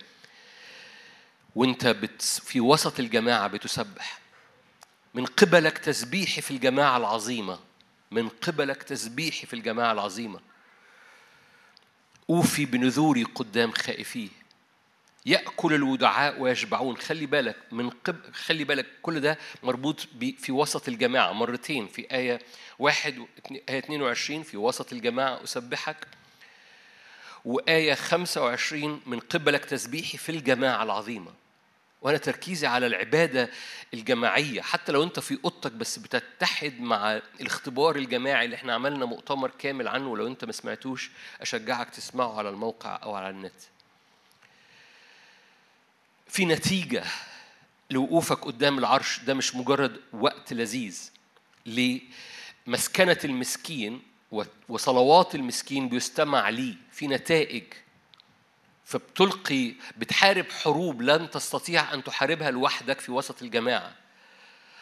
وانت 1.56 1.88
في 2.20 2.60
وسط 2.60 3.00
الجماعة 3.00 3.48
بتسبح. 3.48 4.20
من 5.14 5.26
قبلك 5.26 5.78
تسبيحي 5.78 6.42
في 6.42 6.52
الجماعة 6.52 6.98
العظيمة. 6.98 7.60
من 8.12 8.30
قبلك 8.30 8.84
تسبيحي 8.84 9.48
في 9.48 9.54
الجماعة 9.54 9.92
العظيمة. 9.92 10.49
أوفي 12.30 12.66
بنذوري 12.66 13.24
قدام 13.24 13.72
خائفيه. 13.72 14.30
يأكل 15.26 15.74
الودعاء 15.74 16.42
ويشبعون. 16.42 16.98
خلي 16.98 17.26
بالك 17.26 17.56
من 17.72 17.90
قبل 17.90 18.34
خلي 18.34 18.64
بالك 18.64 18.86
كل 19.02 19.20
ده 19.20 19.38
مربوط 19.64 20.08
في 20.38 20.52
وسط 20.52 20.88
الجماعة. 20.88 21.34
مرتين 21.34 21.88
في 21.88 22.08
آية 22.12 22.40
واحد 22.80 23.26
آية 23.70 23.80
22 23.80 24.44
في 24.44 24.58
وسط 24.58 24.94
الجماعة 24.94 25.44
أسبحك. 25.44 26.08
وآية 27.46 27.94
25 27.94 29.02
من 29.06 29.20
قبلك 29.20 29.66
تسبيحي 29.66 30.18
في 30.18 30.30
الجماعة 30.30 30.84
العظيمة. 30.84 31.39
وأنا 32.02 32.18
تركيزي 32.18 32.68
على 32.68 32.88
العبادة 32.88 33.50
الجماعية. 33.94 34.62
حتى 34.62 34.92
لو 34.92 35.04
انت 35.04 35.20
في 35.20 35.40
أوضتك 35.46 35.72
بس 35.72 36.00
بتتحد 36.00 36.80
مع 36.80 37.22
الاختبار 37.42 37.96
الجماعي 37.96 38.46
اللي 38.46 38.56
إحنا 38.56 38.74
عملنا 38.74 39.06
مؤتمر 39.06 39.52
كامل 39.60 39.88
عنه 39.88 40.08
ولو 40.10 40.28
انت 40.28 40.46
ما 40.46 40.52
سمعتوش 40.52 41.12
أشجعك 41.42 41.90
تسمعه 41.90 42.38
على 42.38 42.50
الموقع 42.50 43.00
أو 43.04 43.16
على 43.16 43.30
النت. 43.30 43.54
في 46.28 46.46
نتيجة 46.46 47.04
لوقوفك 47.90 48.46
قدام 48.46 48.78
العرش 48.78 49.20
ده 49.20 49.34
مش 49.34 49.56
مجرد 49.56 50.02
وقت 50.14 50.54
لذيذ. 50.54 51.12
لمسكنة 52.68 53.18
المسكين 53.26 54.02
وصلوات 54.70 55.36
المسكين 55.36 55.90
بيستمع 55.90 56.50
ليه. 56.50 56.76
في 56.92 57.08
نتائج 57.08 57.64
فبتلقي 58.90 59.74
بتحارب 59.98 60.46
حروب 60.50 61.02
لن 61.02 61.30
تستطيع 61.30 61.94
أن 61.94 62.04
تحاربها 62.04 62.52
لوحدك 62.52 63.00
في 63.00 63.12
وسط 63.12 63.42
الجماعة. 63.42 63.96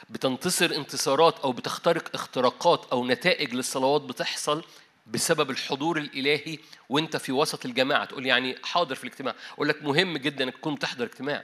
بتنتصر 0.10 0.76
انتصارات 0.76 1.40
أو 1.40 1.52
بتخترق 1.52 2.10
اختراقات 2.14 2.88
أو 2.92 3.06
نتائج 3.06 3.54
للصلوات 3.54 4.02
بتحصل 4.02 4.64
بسبب 5.08 5.50
الحضور 5.50 5.98
الإلهي 5.98 6.60
وأنت 6.90 7.18
في 7.18 7.32
وسط 7.32 7.66
الجماعة. 7.66 8.06
تقول 8.06 8.26
يعني 8.26 8.58
حاضر 8.64 8.96
في 8.96 9.04
الاجتماع. 9.04 9.36
أقول 9.54 9.70
لك 9.70 9.84
مهم 9.84 10.18
جدا 10.18 10.44
إنك 10.44 10.54
تكون 10.54 10.80
تحضر 10.80 11.06
اجتماع. 11.06 11.44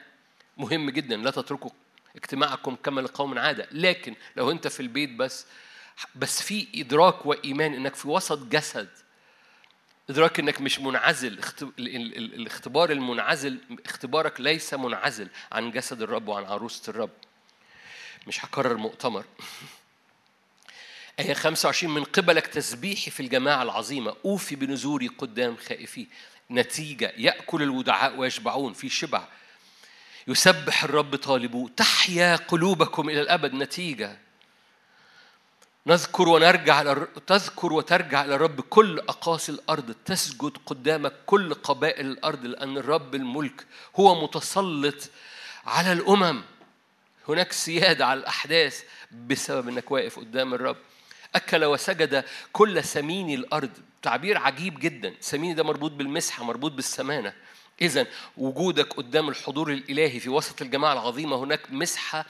مهم 0.58 0.90
جدا. 0.90 1.18
لا 1.18 1.32
تتركوا 1.32 1.72
اجتماعكم 2.16 2.76
كما 2.76 3.02
لقوم 3.02 3.40
عادة. 3.40 3.68
لكن 3.72 4.16
لو 4.36 4.52
أنت 4.52 4.68
في 4.68 4.80
البيت 4.80 5.10
بس 5.10 5.46
بس 6.16 6.42
في 6.42 6.68
إدراك 6.76 7.26
وإيمان 7.26 7.74
إنك 7.74 7.96
في 7.96 8.08
وسط 8.08 8.40
جسد 8.40 8.90
إدراك 10.10 10.40
إنك 10.40 10.62
مش 10.62 10.80
منعزل. 10.80 11.40
الاختبار 11.80 12.92
المنعزل 12.92 13.58
اختبارك 13.86 14.42
ليس 14.42 14.74
منعزل 14.74 15.30
عن 15.52 15.72
جسد 15.72 16.02
الرب 16.02 16.28
وعن 16.28 16.44
عروسة 16.44 16.90
الرب. 16.90 17.10
مش 18.28 18.46
هكرر 18.46 18.78
مؤتمر. 18.78 19.26
آية 21.20 21.34
25 21.34 21.94
من 21.94 22.04
قبلك 22.04 22.48
تسبيحي 22.48 23.12
في 23.12 23.20
الجماعة 23.20 23.64
العظيمة. 23.64 24.16
أوفي 24.26 24.56
بنزوري 24.56 25.08
قدام 25.08 25.58
خائفي. 25.68 26.08
نتيجة 26.52 27.14
يأكل 27.18 27.62
الودعاء 27.64 28.16
ويشبعون. 28.16 28.74
في 28.74 28.90
شبع. 28.90 29.28
يسبح 30.28 30.84
الرب 30.84 31.16
طالبوه 31.16 31.70
تحيا 31.78 32.36
قلوبكم 32.36 33.10
إلى 33.10 33.22
الأبد. 33.22 33.54
نتيجة. 33.54 34.23
نذكر 35.88 36.30
ونرجع 36.30 36.96
تذكر 37.28 37.74
وترجع 37.74 38.26
إلى 38.26 38.36
الرب. 38.36 38.62
كل 38.62 39.00
أقاصي 39.00 39.52
الأرض 39.52 39.96
تسجد 40.06 40.58
قدامك. 40.66 41.14
كل 41.26 41.54
قبائل 41.54 42.06
الأرض 42.06 42.46
لأن 42.46 42.78
الرب 42.78 43.16
الملك 43.16 43.66
هو 43.96 44.24
متسلط 44.24 45.10
على 45.66 45.92
الأمم. 45.92 46.42
هناك 47.30 47.52
سيادة 47.52 48.06
على 48.06 48.20
الأحداث 48.20 48.84
بسبب 49.28 49.70
أنك 49.70 49.92
واقف 49.92 50.20
قدام 50.20 50.54
الرب. 50.54 50.78
أكل 51.36 51.66
وسجد 51.66 52.24
كل 52.52 52.84
سميني 52.84 53.36
الأرض. 53.36 53.72
تعبير 54.02 54.38
عجيب 54.38 54.80
جدا. 54.80 55.14
سميني 55.20 55.54
ده 55.54 55.64
مربوط 55.64 55.92
بالمسحة 55.92 56.44
مربوط 56.44 56.72
بالسمانة. 56.72 57.34
إذا 57.82 58.08
وجودك 58.38 58.94
قدام 58.94 59.30
الحضور 59.30 59.72
الإلهي 59.72 60.20
في 60.20 60.30
وسط 60.30 60.62
الجماعة 60.62 60.94
العظيمة 60.94 61.36
هناك 61.36 61.72
مسحة 61.72 62.26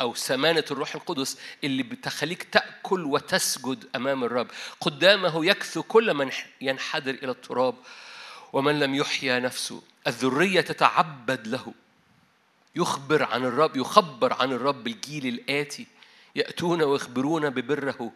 أو 0.00 0.14
سمانة 0.14 0.64
الروح 0.70 0.94
القدس 0.94 1.38
اللي 1.64 1.82
بتخليك 1.82 2.42
تأكل 2.42 3.04
وتسجد 3.04 3.88
أمام 3.96 4.24
الرب. 4.24 4.48
قدامه 4.80 5.46
يكثو 5.46 5.82
كل 5.82 6.14
من 6.14 6.30
ينحدر 6.60 7.14
إلى 7.14 7.30
التراب 7.30 7.74
ومن 8.52 8.80
لم 8.80 8.94
يحيا 8.94 9.38
نفسه. 9.38 9.82
الذرية 10.06 10.60
تتعبد 10.60 11.46
له. 11.46 11.74
يخبر 12.76 13.22
عن 13.22 13.44
الرب 13.44 13.76
يخبر 13.76 14.32
عن 14.32 14.52
الرب 14.52 14.86
الجيل 14.86 15.26
الآتي. 15.26 15.86
يأتون 16.36 16.82
ويخبرون 16.82 17.50
ببره. 17.50 18.12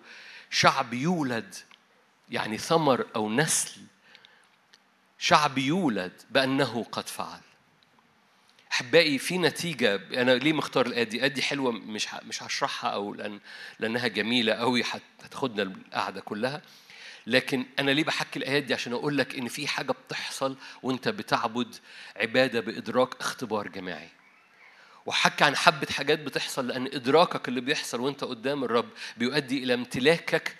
شعب 0.50 0.94
يولد 0.94 1.54
يعني 2.30 2.58
ثمر 2.58 3.06
أو 3.16 3.30
نسل. 3.30 3.80
شعب 5.18 5.58
يولد 5.58 6.22
بأنه 6.30 6.86
قد 6.92 7.08
فعل. 7.08 7.40
احبائي 8.76 9.18
في 9.18 9.38
نتيجة. 9.38 10.00
أنا 10.14 10.30
ليه 10.30 10.52
مختار 10.52 10.86
الايه 10.86 11.02
دي؟ 11.02 11.28
دي 11.28 11.42
حلوة 11.42 11.72
مش 11.72 12.08
مش 12.28 12.42
هشرحها 12.42 12.90
أو 12.90 13.14
لأن 13.14 13.40
لأنها 13.78 14.08
جميلة 14.08 14.52
قوي 14.52 14.84
هتاخدنا 15.22 15.62
القعدة 15.62 16.20
كلها. 16.20 16.62
لكن 17.26 17.66
أنا 17.78 17.90
ليه 17.90 18.04
بحكي 18.04 18.38
الايات 18.38 18.62
دي 18.62 18.74
عشان 18.74 18.92
أقول 18.92 19.18
لك 19.18 19.38
إن 19.38 19.48
في 19.48 19.68
حاجة 19.68 19.92
بتحصل 19.92 20.56
وأنت 20.82 21.08
بتعبد 21.08 21.74
عبادة 22.16 22.60
بإدراك 22.60 23.14
اختبار 23.20 23.68
جماعي. 23.68 24.08
وحكي 25.06 25.44
عن 25.44 25.56
حبة 25.56 25.86
حاجات 25.90 26.18
بتحصل 26.18 26.68
لأن 26.68 26.86
إدراكك 26.86 27.48
اللي 27.48 27.60
بيحصل 27.60 28.00
وأنت 28.00 28.24
قدام 28.24 28.64
الرب 28.64 28.88
بيؤدي 29.16 29.64
إلى 29.64 29.74
امتلاكك 29.74 30.56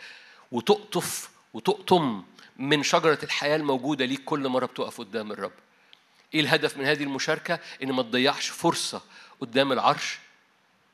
وتقطف 0.53 1.31
وتقطم 1.55 2.25
من 2.57 2.83
شجرة 2.83 3.19
الحياة 3.23 3.57
الموجودة 3.57 4.05
ليك 4.05 4.25
كل 4.25 4.49
مرة 4.49 4.67
بتقف 4.67 4.99
قدام 4.99 5.33
الرب. 5.33 5.53
إيه 6.37 6.43
الهدف 6.43 6.77
من 6.77 6.85
هذه 6.85 7.03
المشاركة؟ 7.03 7.59
إن 7.83 7.93
ما 7.93 8.03
تضيعش 8.03 8.49
فرصة 8.49 9.03
قدام 9.41 9.73
العرش 9.73 10.19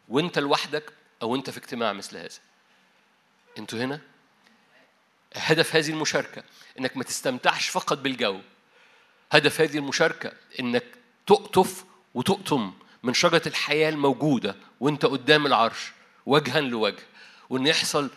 وأنت 0.08 0.38
لوحدك 0.38 0.92
أو 1.22 1.34
أنت 1.37 1.50
في 1.50 1.58
اجتماع 1.58 1.92
مثل 1.92 2.16
هذا. 2.16 2.38
أنتوا 3.58 3.78
هنا؟ 3.78 4.00
هدف 5.37 5.76
هذه 5.76 5.90
المشاركة 5.90 6.42
إنك 6.78 6.96
ما 6.96 7.04
تستمتعش 7.04 7.68
فقط 7.68 7.99
بالجو. 7.99 8.40
هدف 9.32 9.61
هذه 9.61 9.78
المشاركة 9.78 10.32
إنك 10.61 10.84
تقطف 11.26 11.84
وتقطم 12.14 12.72
من 13.02 13.14
شجرة 13.14 13.42
الحياة 13.46 13.88
الموجودة 13.88 14.56
وأنت 14.80 15.06
قدام 15.06 15.46
العرش 15.46 15.92
وجها 16.26 16.61
لوجه. 16.61 17.02
وإن 17.50 17.66
يحصل 17.66 18.11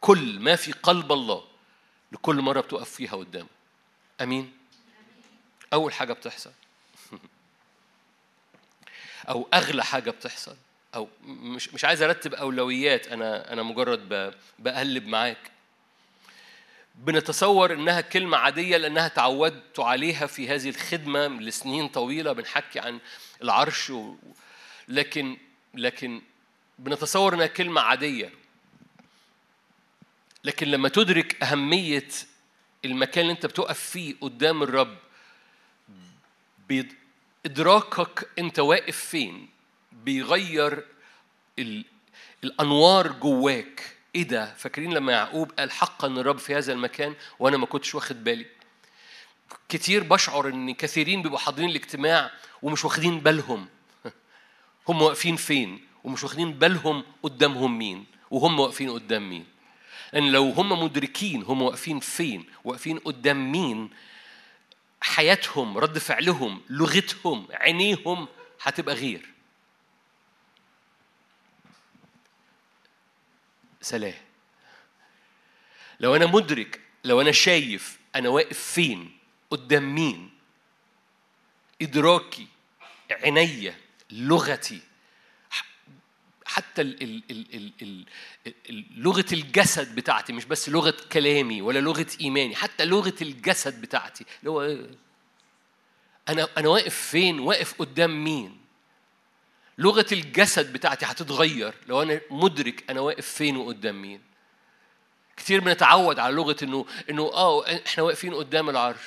كل 0.00 0.40
ما 0.40 0.56
في 0.56 0.72
قلب 0.72 1.12
الله 1.12 1.44
لكل 2.12 2.36
مرة 2.36 2.60
بتقف 2.60 2.90
فيها 2.90 3.16
قدامه. 3.16 3.48
أمين؟ 4.20 4.57
أول 5.72 5.92
حاجة 5.92 6.12
بتحصل. 6.12 6.52
أو 9.28 9.48
أغلى 9.54 9.84
حاجة 9.84 10.10
بتحصل. 10.10 10.56
أو 10.94 11.08
مش 11.24 11.74
مش 11.74 11.84
عايز 11.84 12.02
أرتب 12.02 12.34
أولويات 12.34 13.08
أنا 13.08 13.52
أنا 13.52 13.62
مجرد 13.62 14.32
بقلب 14.58 15.06
معاك. 15.06 15.50
بنتصور 16.94 17.72
إنها 17.72 18.00
كلمة 18.00 18.36
عادية 18.36 18.76
لأنها 18.76 19.08
تعودت 19.08 19.80
عليها 19.80 20.26
في 20.26 20.48
هذه 20.48 20.68
الخدمة 20.68 21.28
لسنين 21.28 21.88
طويلة 21.88 22.32
بنحكي 22.32 22.78
عن 22.80 23.00
العرش 23.42 23.90
و... 23.90 24.14
لكن 24.88 25.36
لكن 25.74 26.22
بنتصور 26.78 27.34
إنها 27.34 27.46
كلمة 27.46 27.80
عادية. 27.80 28.32
لكن 30.44 30.66
لما 30.68 30.88
تدرك 30.88 31.42
أهمية 31.42 32.08
المكان 32.84 33.22
اللي 33.22 33.32
أنت 33.32 33.46
بتقف 33.46 33.80
فيه 33.80 34.14
قدام 34.20 34.62
الرب 34.62 34.96
إدراكك 37.46 38.28
أنت 38.38 38.58
واقف 38.58 38.96
فين 38.96 39.48
بيغير 39.92 40.84
الأنوار 42.44 43.12
جواك. 43.12 43.96
إيه 44.14 44.22
ده؟ 44.22 44.54
فاكرين 44.54 44.92
لما 44.94 45.12
يعقوب 45.12 45.52
قال 45.58 45.70
حقا 45.70 46.08
الرب 46.08 46.38
في 46.38 46.54
هذا 46.54 46.72
المكان 46.72 47.14
وأنا 47.38 47.56
ما 47.56 47.66
كنتش 47.66 47.94
واخد 47.94 48.24
بالي. 48.24 48.46
كتير 49.68 50.02
بشعر 50.02 50.48
إن 50.48 50.74
كثيرين 50.74 51.22
بيبقوا 51.22 51.38
حاضرين 51.38 51.70
الاجتماع 51.70 52.30
ومش 52.62 52.84
واخدين 52.84 53.20
بالهم. 53.20 53.68
هم 54.88 55.02
واقفين 55.02 55.36
فين؟ 55.36 55.80
ومش 56.04 56.24
واخدين 56.24 56.52
بالهم 56.52 57.04
قدامهم 57.22 57.78
مين؟ 57.78 58.04
وهم 58.30 58.60
واقفين 58.60 58.90
قدام 58.90 59.30
مين؟ 59.30 59.44
لأن 60.12 60.32
لو 60.32 60.50
هم 60.50 60.82
مدركين 60.82 61.42
هم 61.42 61.62
واقفين 61.62 62.00
فين؟ 62.00 62.44
واقفين 62.64 62.98
قدام 62.98 63.52
مين؟ 63.52 63.90
حياتهم 65.00 65.78
رد 65.78 65.98
فعلهم 65.98 66.62
لغتهم 66.70 67.48
عينيهم 67.50 68.28
هتبقى 68.62 68.94
غير. 68.94 69.28
سلام. 73.80 74.14
لو 76.00 76.16
أنا 76.16 76.26
مدرك 76.26 76.80
لو 77.04 77.20
أنا 77.20 77.32
شايف 77.32 77.98
أنا 78.14 78.28
واقف 78.28 78.58
فين 78.58 79.18
قدام 79.50 79.94
مين 79.94 80.30
إدراكي 81.82 82.46
عينيا 83.10 83.74
لغتي 84.10 84.80
حتى 86.48 86.82
ال 86.82 87.22
ال 87.30 88.04
ال 88.70 88.84
لغة 88.96 89.24
الجسد 89.32 89.94
بتاعتي 89.94 90.32
مش 90.32 90.44
بس 90.44 90.68
لغة 90.68 90.94
كلامي 91.12 91.62
ولا 91.62 91.78
لغة 91.78 92.06
إيماني 92.20 92.56
حتى 92.56 92.84
لغة 92.84 93.14
الجسد 93.22 93.80
بتاعتي 93.80 94.24
اللي 94.40 94.50
هو 94.50 94.62
أنا 96.28 96.48
أنا 96.58 96.68
واقف 96.68 96.94
فين؟ 96.94 97.40
واقف 97.40 97.74
قدام 97.78 98.24
مين؟ 98.24 98.58
لغة 99.78 100.06
الجسد 100.12 100.72
بتاعتي 100.72 101.06
هتتغير 101.06 101.74
لو 101.86 102.02
أنا 102.02 102.20
مدرك 102.30 102.90
أنا 102.90 103.00
واقف 103.00 103.26
فين 103.26 103.56
وقدام 103.56 104.02
مين. 104.02 104.20
كتير 105.36 105.60
بنتعود 105.60 106.18
على 106.18 106.34
لغة 106.34 106.56
إنه 106.62 106.86
إنه 107.10 107.22
آه 107.22 107.76
إحنا 107.86 108.02
واقفين 108.04 108.34
قدام 108.34 108.70
العرش. 108.70 109.02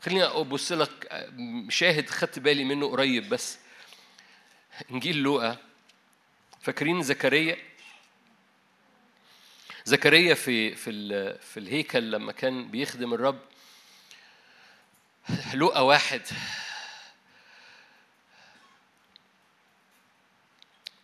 خليني 0.00 0.24
أبص 0.24 0.72
لك 0.72 1.24
شاهد 1.68 2.10
خدت 2.10 2.38
بالي 2.38 2.64
منه 2.64 2.90
قريب 2.90 3.28
بس. 3.28 3.58
إنجيل 4.90 5.16
لوقا 5.16 5.71
فاكرين 6.62 7.02
زكريا؟ 7.02 7.56
زكريا 9.84 10.34
في 10.34 10.74
في 10.74 10.92
في 11.38 11.60
الهيكل 11.60 12.10
لما 12.10 12.32
كان 12.32 12.70
بيخدم 12.70 13.14
الرب 13.14 13.40
لقى 15.54 15.86
واحد. 15.86 16.22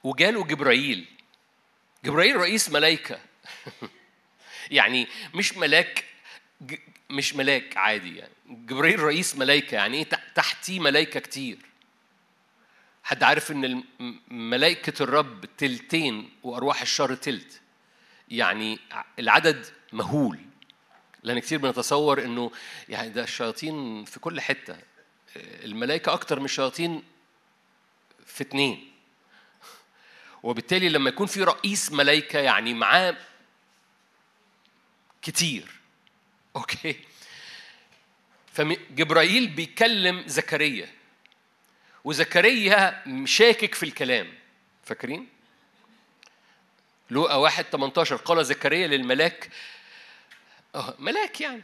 وجاله 0.04 0.44
جبرائيل. 0.44 1.04
جبرائيل 2.04 2.36
رئيس 2.36 2.70
ملائكة 2.70 3.20
يعني 4.70 5.08
مش 5.34 5.56
ملاك 5.56 6.04
مش 7.10 7.34
ملاك 7.34 7.76
عادي 7.76 8.16
يعني. 8.16 8.32
جبرائيل 8.46 9.00
رئيس 9.00 9.36
ملائكة 9.36 9.74
يعني 9.74 9.96
إيه 9.96 10.08
تحتيه 10.34 10.80
ملائكة 10.80 11.20
كتير. 11.20 11.67
حد 13.08 13.22
عارف 13.22 13.50
إن 13.50 13.84
ملائكة 14.30 15.02
الرب 15.02 15.44
تلتين 15.58 16.30
وأرواح 16.42 16.80
الشر 16.80 17.14
تلت. 17.14 17.60
يعني 18.28 18.78
العدد 19.18 19.66
مهول. 19.92 20.38
لأن 21.22 21.38
كتير 21.38 21.58
بنتصور 21.58 22.24
إنه 22.24 22.50
يعني 22.88 23.08
ده 23.08 23.22
الشياطين 23.22 24.04
في 24.04 24.20
كل 24.20 24.40
حتة. 24.40 24.78
الملائكة 25.36 26.12
أكتر 26.12 26.38
من 26.38 26.44
الشياطين 26.44 27.02
في 28.26 28.42
اتنين. 28.44 28.92
وبالتالي 30.42 30.88
لما 30.88 31.08
يكون 31.08 31.26
في 31.26 31.44
رئيس 31.44 31.92
ملائكة 31.92 32.38
يعني 32.38 32.74
معاه 32.74 33.16
كتير. 35.22 35.68
أوكي؟ 36.56 36.96
فجبرائيل 38.52 39.46
بيكلم 39.46 40.24
زكريا. 40.26 40.97
وزكريا 42.08 43.02
شاكك 43.24 43.74
في 43.74 43.82
الكلام. 43.82 44.32
فاكرين؟ 44.84 45.28
لوقا 47.10 47.34
واحد 47.34 47.64
18 47.64 48.16
قال 48.16 48.44
زكريا 48.44 48.86
للملاك 48.86 49.50
آه 50.74 50.94
ملاك 50.98 51.40
يعني. 51.40 51.62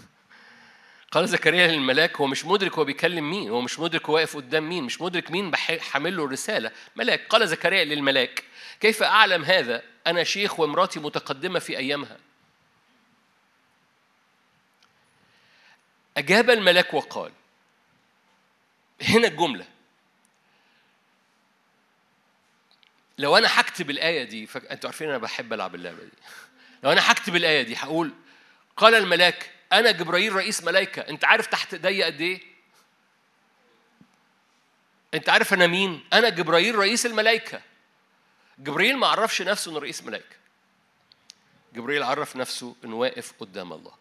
قال 1.12 1.28
زكريا 1.28 1.66
للملاك 1.66 2.16
هو 2.16 2.26
مش 2.26 2.44
مدرك 2.44 2.78
هو 2.78 2.84
بيكلم 2.84 3.30
مين 3.30 3.50
هو 3.50 3.60
مش 3.60 3.78
مدرك 3.78 4.06
هو 4.06 4.14
واقف 4.14 4.36
قدام 4.36 4.68
مين 4.68 4.84
مش 4.84 5.00
مدرك 5.00 5.30
مين 5.30 5.56
حامل 5.56 6.16
له 6.16 6.24
الرسالة. 6.24 6.70
ملاك 6.96 7.26
قال 7.28 7.48
زكريا 7.48 7.84
للملاك 7.84 8.44
كيف 8.80 9.02
أعلم 9.02 9.44
هذا؟ 9.44 9.82
أنا 10.06 10.24
شيخ 10.24 10.60
وامرأتي 10.60 11.00
متقدمة 11.00 11.58
في 11.58 11.78
أيامها. 11.78 12.16
أجاب 16.16 16.50
الملاك 16.50 16.94
وقال 16.94 17.32
هنا 19.02 19.28
الجملة. 19.28 19.66
لو 23.18 23.36
أنا 23.36 23.60
هكتب 23.60 23.90
الآية 23.90 24.24
دي 24.24 24.46
فك... 24.46 24.64
أنتوا 24.66 24.90
عارفين 24.90 25.08
أنا 25.08 25.18
بحب 25.18 25.52
ألعب 25.52 25.74
اللعبة 25.74 26.04
دي. 26.04 26.10
لو 26.82 26.92
أنا 26.92 27.12
هكتب 27.12 27.36
الآية 27.36 27.62
دي 27.62 27.76
هقول 27.76 28.12
قال 28.76 28.94
الملاك 28.94 29.50
أنا 29.72 29.90
جبرائيل 29.90 30.32
رئيس 30.32 30.64
ملائكة. 30.64 31.02
أنت 31.02 31.24
عارف 31.24 31.46
تحت 31.46 31.74
إيديا 31.74 32.06
قد 32.06 32.20
إيه؟ 32.20 32.40
أنت 35.14 35.28
عارف 35.28 35.54
أنا 35.54 35.66
مين؟ 35.66 36.04
أنا 36.12 36.28
جبرائيل 36.28 36.74
رئيس 36.74 37.06
الملائكة. 37.06 37.62
جبرائيل 38.58 38.96
ما 38.98 39.06
عرفش 39.06 39.42
نفسه 39.42 39.70
إنه 39.70 39.78
رئيس 39.78 40.02
ملائكة. 40.02 40.36
جبرائيل 41.74 42.02
عرف 42.02 42.36
نفسه 42.36 42.76
إنه 42.84 42.96
واقف 42.96 43.32
قدام 43.40 43.72
الله. 43.72 43.99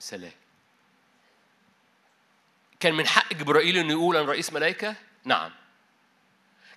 سلام. 0.00 0.32
كان 2.80 2.94
من 2.94 3.06
حق 3.06 3.34
جبرائيل 3.34 3.76
إنه 3.76 3.90
يقول 3.90 4.16
أنا 4.16 4.26
رئيس 4.26 4.52
ملائكة؟ 4.52 4.94
نعم. 5.24 5.52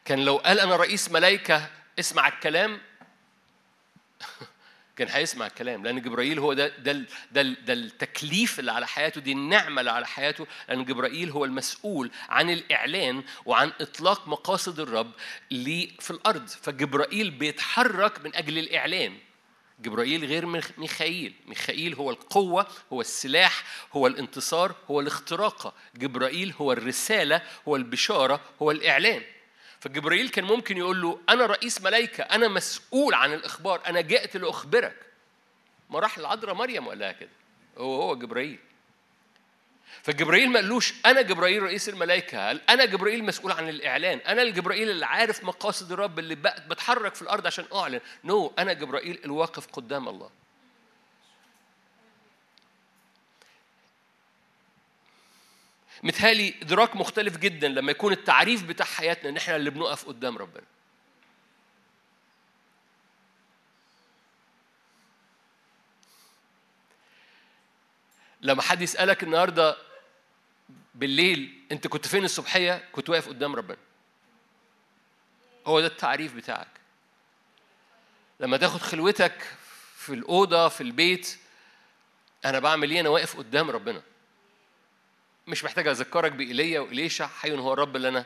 كان 0.05 0.25
لو 0.25 0.37
قال 0.37 0.59
أنا 0.59 0.75
رئيس 0.75 1.11
ملائكة 1.11 1.69
اسمع 1.99 2.27
الكلام. 2.27 2.81
كان 4.97 5.07
هيسمع 5.07 5.47
الكلام 5.47 5.83
لأن 5.83 6.01
جبرائيل 6.01 6.39
هو 6.39 6.53
ده 6.53 6.67
ده 6.67 7.05
ده, 7.31 7.41
ده 7.41 7.73
التكليف 7.73 8.59
اللي 8.59 8.71
على 8.71 8.87
حياته 8.87 9.21
دي 9.21 9.31
النعمة 9.31 9.81
اللي 9.81 9.91
على 9.91 10.07
حياته 10.07 10.47
لأن 10.69 10.85
جبرائيل 10.85 11.29
هو 11.29 11.45
المسؤول 11.45 12.11
عن 12.29 12.49
الإعلان 12.49 13.23
وعن 13.45 13.71
إطلاق 13.81 14.27
مقاصد 14.27 14.79
الرب 14.79 15.11
في 15.99 16.11
الأرض. 16.11 16.47
فجبرائيل 16.47 17.31
بيتحرك 17.31 18.25
من 18.25 18.35
أجل 18.35 18.57
الإعلان. 18.57 19.17
جبرائيل 19.83 20.25
غير 20.25 20.45
ميخائيل. 20.77 21.33
ميخائيل 21.45 21.93
هو 21.93 22.09
القوة 22.11 22.67
هو 22.93 23.01
السلاح 23.01 23.63
هو 23.93 24.07
الانتصار 24.07 24.75
هو 24.91 24.99
الاختراقة. 24.99 25.73
جبرائيل 25.95 26.53
هو 26.61 26.71
الرسالة 26.71 27.41
هو 27.67 27.75
البشارة 27.75 28.41
هو 28.61 28.71
الإعلان. 28.71 29.21
فجبرائيل 29.79 30.29
كان 30.29 30.45
ممكن 30.45 30.77
يقول 30.77 31.01
له 31.01 31.19
أنا 31.29 31.45
رئيس 31.45 31.81
ملائكة 31.81 32.21
أنا 32.23 32.47
مسؤول 32.47 33.13
عن 33.13 33.33
الإخبار 33.33 33.81
أنا 33.85 34.01
جئت 34.01 34.37
لأخبرك. 34.37 34.95
ما 35.89 35.99
راح 35.99 36.17
العذراء 36.17 36.55
مريم 36.55 36.87
وقال 36.87 36.99
لها 36.99 37.11
كده. 37.11 37.29
هو 37.77 38.01
هو 38.01 38.15
جبرائيل. 38.15 38.59
فجبرائيل 40.01 40.49
ما 40.49 40.59
قالوش 40.59 40.93
أنا 41.05 41.21
جبرائيل 41.21 41.63
رئيس 41.63 41.89
الملائكة 41.89 42.47
قال 42.47 42.69
أنا 42.69 42.85
جبرائيل 42.85 43.23
مسؤول 43.23 43.51
عن 43.51 43.69
الإعلان 43.69 44.17
أنا 44.17 44.41
الجبرائيل 44.41 44.89
اللي 44.89 45.05
عارف 45.05 45.43
مقاصد 45.43 45.91
الرب 45.91 46.19
اللي 46.19 46.35
بتحرك 46.67 47.15
في 47.15 47.21
الأرض 47.21 47.47
عشان 47.47 47.65
أعلن. 47.73 47.99
نو 48.23 48.47
no, 48.47 48.51
أنا 48.59 48.73
جبرائيل 48.73 49.19
الواقف 49.25 49.67
قدام 49.67 50.09
الله. 50.09 50.29
متهالي 56.03 56.53
إدراك 56.61 56.95
مختلف 56.95 57.37
جدا 57.37 57.67
لما 57.67 57.91
يكون 57.91 58.13
التعريف 58.13 58.63
بتاع 58.63 58.85
حياتنا 58.85 59.29
إن 59.29 59.37
إحنا 59.37 59.55
اللي 59.55 59.69
بنقف 59.69 60.05
قدام 60.05 60.37
ربنا. 60.37 60.63
لما 68.43 68.61
حد 68.61 68.81
يسألك 68.81 69.23
النهارده 69.23 69.77
بالليل 70.95 71.63
أنت 71.71 71.87
كنت 71.87 72.07
فين 72.07 72.25
الصبحية؟ 72.25 72.89
كنت 72.91 73.09
واقف 73.09 73.29
قدام 73.29 73.55
ربنا. 73.55 73.77
هو 75.67 75.79
ده 75.79 75.87
التعريف 75.87 76.35
بتاعك. 76.35 76.67
لما 78.39 78.57
تاخد 78.57 78.81
خلوتك 78.81 79.43
في 79.95 80.13
الأوضة 80.13 80.67
في 80.67 80.81
البيت 80.81 81.37
أنا 82.45 82.59
بعمل 82.59 82.91
إيه؟ 82.91 82.99
أنا 82.99 83.09
واقف 83.09 83.37
قدام 83.37 83.71
ربنا. 83.71 84.01
مش 85.47 85.63
محتاج 85.63 85.87
أذكرك 85.87 86.31
بإيليا 86.31 86.79
وإليشع 86.79 87.27
حي 87.27 87.51
هو 87.51 87.73
الرب 87.73 87.95
اللي 87.95 88.07
أنا 88.07 88.25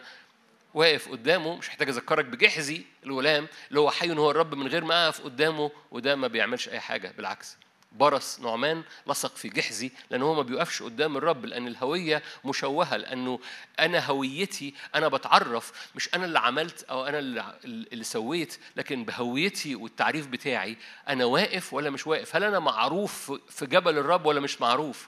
واقف 0.73 1.09
قدامه. 1.09 1.57
مش 1.57 1.69
محتاج 1.69 1.89
أذكرك 1.89 2.25
بجحزي 2.25 2.85
الغلام 3.03 3.47
اللي 3.69 3.79
هو 3.79 3.91
حي 3.91 4.11
هو 4.11 4.31
الرب 4.31 4.55
من 4.55 4.67
غير 4.67 4.83
ما 4.83 5.05
أقف 5.05 5.21
قدامه 5.21 5.71
وده 5.91 6.15
ما 6.15 6.27
بيعملش 6.27 6.69
أي 6.69 6.79
حاجة 6.79 7.13
بالعكس. 7.17 7.57
برص 7.97 8.39
نعمان 8.39 8.83
لصق 9.07 9.35
في 9.35 9.49
جحزي 9.49 9.91
لأن 10.09 10.21
هو 10.21 10.33
ما 10.33 10.41
بيوقفش 10.41 10.83
قدام 10.83 11.17
الرب 11.17 11.45
لأن 11.45 11.67
الهوية 11.67 12.23
مشوهة 12.45 12.97
لأنه 12.97 13.39
أنا 13.79 14.05
هويتي 14.05 14.73
أنا 14.95 15.07
بتعرف 15.07 15.89
مش 15.95 16.09
أنا 16.15 16.25
اللي 16.25 16.39
عملت 16.39 16.83
أو 16.83 17.05
أنا 17.05 17.19
اللي, 17.19 17.55
اللي 17.65 18.03
سويت 18.03 18.59
لكن 18.75 19.03
بهويتي 19.03 19.75
والتعريف 19.75 20.27
بتاعي 20.27 20.77
أنا 21.09 21.25
واقف 21.25 21.73
ولا 21.73 21.89
مش 21.89 22.07
واقف؟ 22.07 22.35
هل 22.35 22.43
أنا 22.43 22.59
معروف 22.59 23.31
في 23.49 23.65
جبل 23.65 23.97
الرب 23.97 24.25
ولا 24.25 24.39
مش 24.39 24.61
معروف؟ 24.61 25.07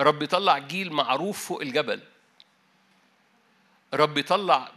رب 0.00 0.22
يطلع 0.22 0.58
جيل 0.58 0.92
معروف 0.92 1.46
فوق 1.46 1.60
الجبل. 1.62 2.00
رب 3.94 4.18
يطلع 4.18 4.72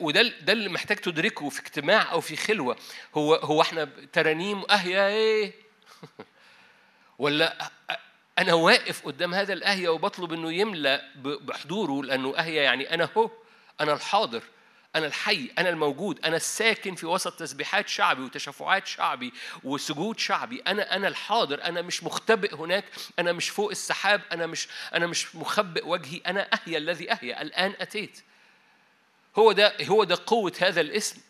وده 0.00 0.22
ده 0.22 0.52
اللي 0.52 0.68
محتاج 0.68 0.96
تدركه 0.96 1.48
في 1.48 1.60
اجتماع 1.60 2.12
أو 2.12 2.20
في 2.20 2.36
خلوة. 2.36 2.76
هو 3.14 3.34
هو 3.34 3.62
إحنا 3.62 3.84
ترانيم 4.12 4.62
اهيا 4.70 5.08
إيه؟ 5.08 5.52
ولا 7.18 7.70
أنا 8.38 8.54
واقف 8.54 9.06
قدام 9.06 9.34
هذا 9.34 9.52
الاهيا 9.52 9.90
وبطلب 9.90 10.32
إنه 10.32 10.52
يملأ 10.52 11.02
بحضوره 11.16 12.02
لأنه 12.02 12.36
اهيا 12.38 12.62
يعني 12.62 12.94
أنا 12.94 13.08
هو 13.16 13.30
أنا 13.80 13.92
الحاضر. 13.92 14.42
أنا 14.96 15.06
الحي 15.06 15.50
أنا 15.58 15.68
الموجود 15.68 16.24
أنا 16.24 16.36
الساكن 16.36 16.94
في 16.94 17.06
وسط 17.06 17.32
تسبيحات 17.32 17.88
شعبي 17.88 18.22
وتشفعات 18.22 18.86
شعبي 18.86 19.32
وسجود 19.64 20.18
شعبي. 20.18 20.62
أنا 20.66 20.96
أنا 20.96 21.08
الحاضر 21.08 21.64
أنا 21.64 21.82
مش 21.82 22.04
مختبئ 22.04 22.54
هناك 22.54 22.84
أنا 23.18 23.32
مش 23.32 23.48
فوق 23.48 23.70
السحاب 23.70 24.22
أنا 24.32 24.46
مش 24.46 24.68
أنا 24.94 25.06
مش 25.06 25.36
مخبئ 25.36 25.86
وجهي 25.86 26.20
أنا 26.26 26.48
أهيا 26.54 26.78
الذي 26.78 27.12
أهيا 27.12 27.42
الآن 27.42 27.74
أتيت. 27.80 28.20
هو 29.38 29.52
ده 29.52 29.76
هو 29.82 30.04
ده 30.04 30.18
قوة 30.26 30.52
هذا 30.60 30.80
الاسم. 30.80 31.20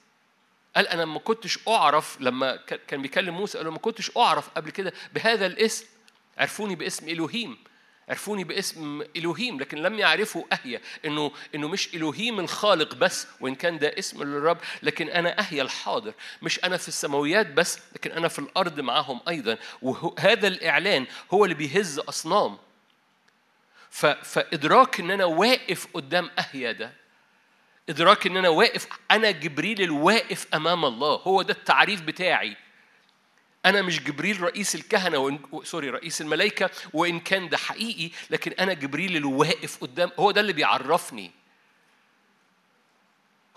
قال 0.76 0.88
أنا 0.88 1.04
ما 1.04 1.18
كنتش 1.18 1.58
أعرف 1.68 2.20
لما 2.20 2.56
كان 2.56 3.02
بيكلم 3.02 3.34
موسى 3.34 3.58
قال 3.58 3.66
له 3.66 3.72
ما 3.72 3.78
كنتش 3.78 4.16
أعرف 4.16 4.48
قبل 4.48 4.70
كده 4.70 4.92
بهذا 5.12 5.46
الاسم. 5.46 5.86
عرفوني 6.38 6.74
باسم 6.74 7.08
إلهيم. 7.08 7.58
عرفوني 8.08 8.44
باسم 8.44 9.02
إلهيم 9.16 9.60
لكن 9.60 9.78
لم 9.78 9.98
يعرفوا 9.98 10.44
أهيا 10.52 10.80
إنه 11.04 11.32
إنه 11.54 11.68
مش 11.68 11.94
إلهيم 11.94 12.40
الخالق 12.40 12.94
بس 12.94 13.26
وإن 13.40 13.54
كان 13.54 13.78
ده 13.78 13.98
اسم 13.98 14.22
للرب 14.22 14.58
لكن 14.82 15.08
أنا 15.08 15.40
أهيا 15.40 15.62
الحاضر. 15.62 16.12
مش 16.42 16.64
أنا 16.64 16.76
في 16.76 16.88
السماويات 16.88 17.46
بس 17.46 17.78
لكن 17.94 18.10
أنا 18.10 18.28
في 18.28 18.38
الأرض 18.38 18.80
معاهم 18.80 19.20
أيضا. 19.28 19.58
وهذا 19.82 20.48
الإعلان 20.48 21.06
هو 21.30 21.44
اللي 21.44 21.54
بيهز 21.54 21.98
أصنام. 21.98 22.58
فإدراك 24.22 25.00
إن 25.00 25.10
أنا 25.10 25.24
واقف 25.24 25.86
قدام 25.94 26.30
أهيا 26.38 26.72
ده 26.72 26.92
إدراك 27.88 28.26
إن 28.26 28.36
أنا 28.36 28.48
واقف 28.48 28.88
أنا 29.10 29.30
جبريل 29.30 29.82
الواقف 29.82 30.46
أمام 30.54 30.84
الله 30.84 31.14
هو 31.14 31.42
ده 31.42 31.52
التعريف 31.54 32.02
بتاعي. 32.02 32.56
أنا 33.66 33.82
مش 33.82 34.00
جبريل 34.00 34.40
رئيس 34.40 34.74
الكهنة 34.74 35.18
وإن... 35.18 35.38
سوري 35.64 35.90
رئيس 35.90 36.20
الملائكة 36.20 36.70
وإن 36.92 37.20
كان 37.20 37.48
ده 37.48 37.56
حقيقي 37.56 38.10
لكن 38.30 38.52
أنا 38.52 38.72
جبريل 38.72 39.16
الواقف 39.16 39.78
قدام 39.80 40.10
هو 40.18 40.30
ده 40.30 40.40
اللي 40.40 40.52
بيعرفني. 40.52 41.30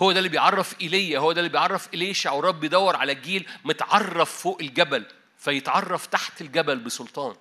هو 0.01 0.11
ده 0.11 0.17
اللي 0.17 0.29
بيعرف 0.29 0.81
إيليا 0.81 1.19
هو 1.19 1.31
ده 1.31 1.39
اللي 1.39 1.49
بيعرف 1.51 1.93
إليشع 1.93 2.31
ورب 2.31 2.59
بيدور 2.59 2.95
على 2.95 3.15
جيل 3.15 3.47
متعرف 3.65 4.41
فوق 4.41 4.57
الجبل 4.61 5.05
فيتعرف 5.37 6.05
تحت 6.05 6.41
الجبل 6.41 6.79
بسلطان. 6.79 7.35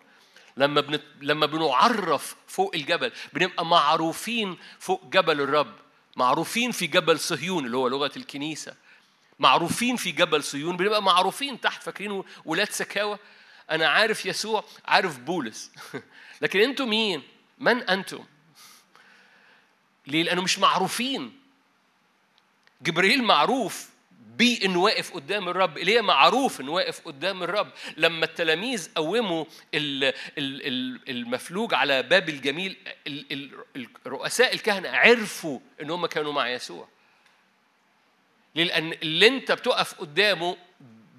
لما 0.57 0.81
بنت... 0.81 1.03
لما 1.21 1.47
بنعرف 1.47 2.37
فوق 2.47 2.75
الجبل 2.75 3.13
بنبقى 3.33 3.67
معروفين 3.67 4.59
فوق 4.79 5.05
جبل 5.07 5.41
الرب 5.41 5.75
معروفين 6.17 6.71
في 6.71 6.87
جبل 6.87 7.19
صهيون 7.21 7.67
اللي 7.67 7.77
هو 7.77 7.89
لغة 7.89 8.13
الكنيسة. 8.17 8.75
معروفين 9.41 9.97
في 9.97 10.13
جبل 10.13 10.43
صهيون 10.43 10.77
بنبقى 10.77 11.03
معروفين 11.03 11.61
تحت 11.61 11.83
فاكرين 11.83 12.23
ولاد 12.45 12.71
سكاوى 12.71 13.19
أنا 13.71 13.89
عارف 13.89 14.27
يسوع 14.27 14.65
عارف 14.85 15.19
بولس 15.19 15.73
لكن 16.43 16.61
أنتم 16.61 16.89
مين؟ 16.89 17.23
من 17.59 17.83
أنتم؟ 17.83 18.25
ليه؟ 20.07 20.23
لأنه 20.23 20.43
مش 20.43 20.59
معروفين 20.59 21.41
جبريل 22.83 23.23
معروف 23.23 23.91
بي 24.37 24.65
انه 24.65 24.79
واقف 24.79 25.13
قدام 25.13 25.49
الرب 25.49 25.79
إيليا 25.79 26.01
معروف 26.01 26.61
انه 26.61 26.73
واقف 26.73 27.01
قدام 27.01 27.43
الرب 27.43 27.73
لما 27.97 28.25
التلاميذ 28.25 28.91
قوموا 28.95 29.45
المفلوج 31.09 31.75
على 31.75 32.03
باب 32.03 32.29
الجميل 32.29 32.77
رؤساء 34.07 34.55
الكهنة 34.55 34.89
عرفوا 34.89 35.61
إن 35.83 35.91
هم 35.91 36.07
كانوا 36.07 36.33
مع 36.33 36.49
يسوع 36.49 36.89
لأن 38.55 38.93
اللي 38.93 39.27
أنت 39.27 39.53
بتقف 39.53 39.95
قدامه 39.95 40.57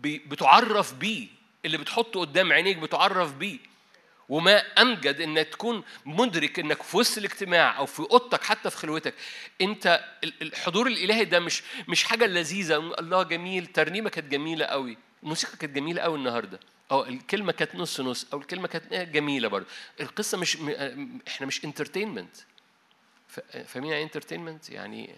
بتعرف 0.03 0.93
بيه 0.93 1.27
اللي 1.65 1.77
بتحطه 1.77 2.19
قدام 2.19 2.53
عينيك 2.53 2.77
بتعرف 2.77 3.33
بيه. 3.33 3.57
وما 4.29 4.57
أمجد 4.57 5.21
إنك 5.21 5.47
تكون 5.47 5.83
مدرك 6.05 6.59
إنك 6.59 6.83
في 6.83 6.97
وسط 6.97 7.17
الاجتماع 7.17 7.77
أو 7.77 7.85
في 7.85 7.99
أوضتك 7.99 8.43
حتى 8.43 8.69
في 8.69 8.77
خلوتك. 8.77 9.13
أنت 9.61 10.05
الحضور 10.23 10.87
الإلهي 10.87 11.25
ده 11.25 11.39
مش 11.39 11.63
مش 11.87 12.03
حاجة 12.03 12.25
لذيذة. 12.25 12.77
الله 12.77 13.23
جميل. 13.23 13.65
ترنيمة 13.65 14.09
كانت 14.09 14.31
جميلة 14.31 14.65
قوي 14.65 14.97
الموسيقى 15.23 15.57
كانت 15.57 15.75
جميلة 15.75 16.01
قوي 16.01 16.17
النهارده. 16.17 16.59
أو 16.91 17.03
الكلمة 17.03 17.51
كانت 17.51 17.75
نص 17.75 18.01
نص. 18.01 18.27
أو 18.33 18.39
الكلمة 18.39 18.67
كانت 18.67 18.93
جميلة 18.93 19.47
برضه. 19.47 19.67
القصة 19.99 20.37
مش 20.37 20.57
إحنا 21.27 21.47
مش 21.47 21.65
entertainment 21.65 22.37
فاهمين 23.65 23.91
يعني 23.91 24.03
entertainment 24.03 24.69
يعني 24.69 25.15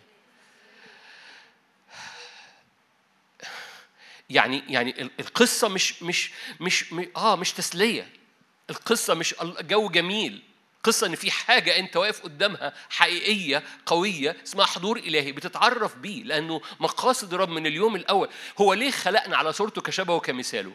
يعني 4.29 4.63
يعني 4.69 5.09
القصة 5.19 5.67
مش 5.67 6.03
مش 6.03 6.31
مش 6.61 6.85
آه 7.15 7.35
مش 7.35 7.51
تسلية. 7.51 8.09
القصة 8.69 9.13
مش 9.13 9.35
جو 9.61 9.89
جميل. 9.89 10.41
قصة 10.83 11.07
إن 11.07 11.15
في 11.15 11.31
حاجة 11.31 11.79
أنت 11.79 11.97
واقف 11.97 12.21
قدامها 12.21 12.73
حقيقية 12.89 13.63
قوية 13.85 14.37
اسمها 14.43 14.65
حضور 14.65 14.97
إلهي 14.97 15.31
بتتعرف 15.31 15.95
بيه 15.97 16.23
لأنه 16.23 16.61
مقاصد 16.79 17.33
الرب 17.33 17.49
من 17.49 17.67
اليوم 17.67 17.95
الأول. 17.95 18.29
هو 18.61 18.73
ليه 18.73 18.91
خلقنا 18.91 19.37
على 19.37 19.53
صورته 19.53 19.81
كشبهه 19.81 20.15
وكمثاله؟ 20.15 20.73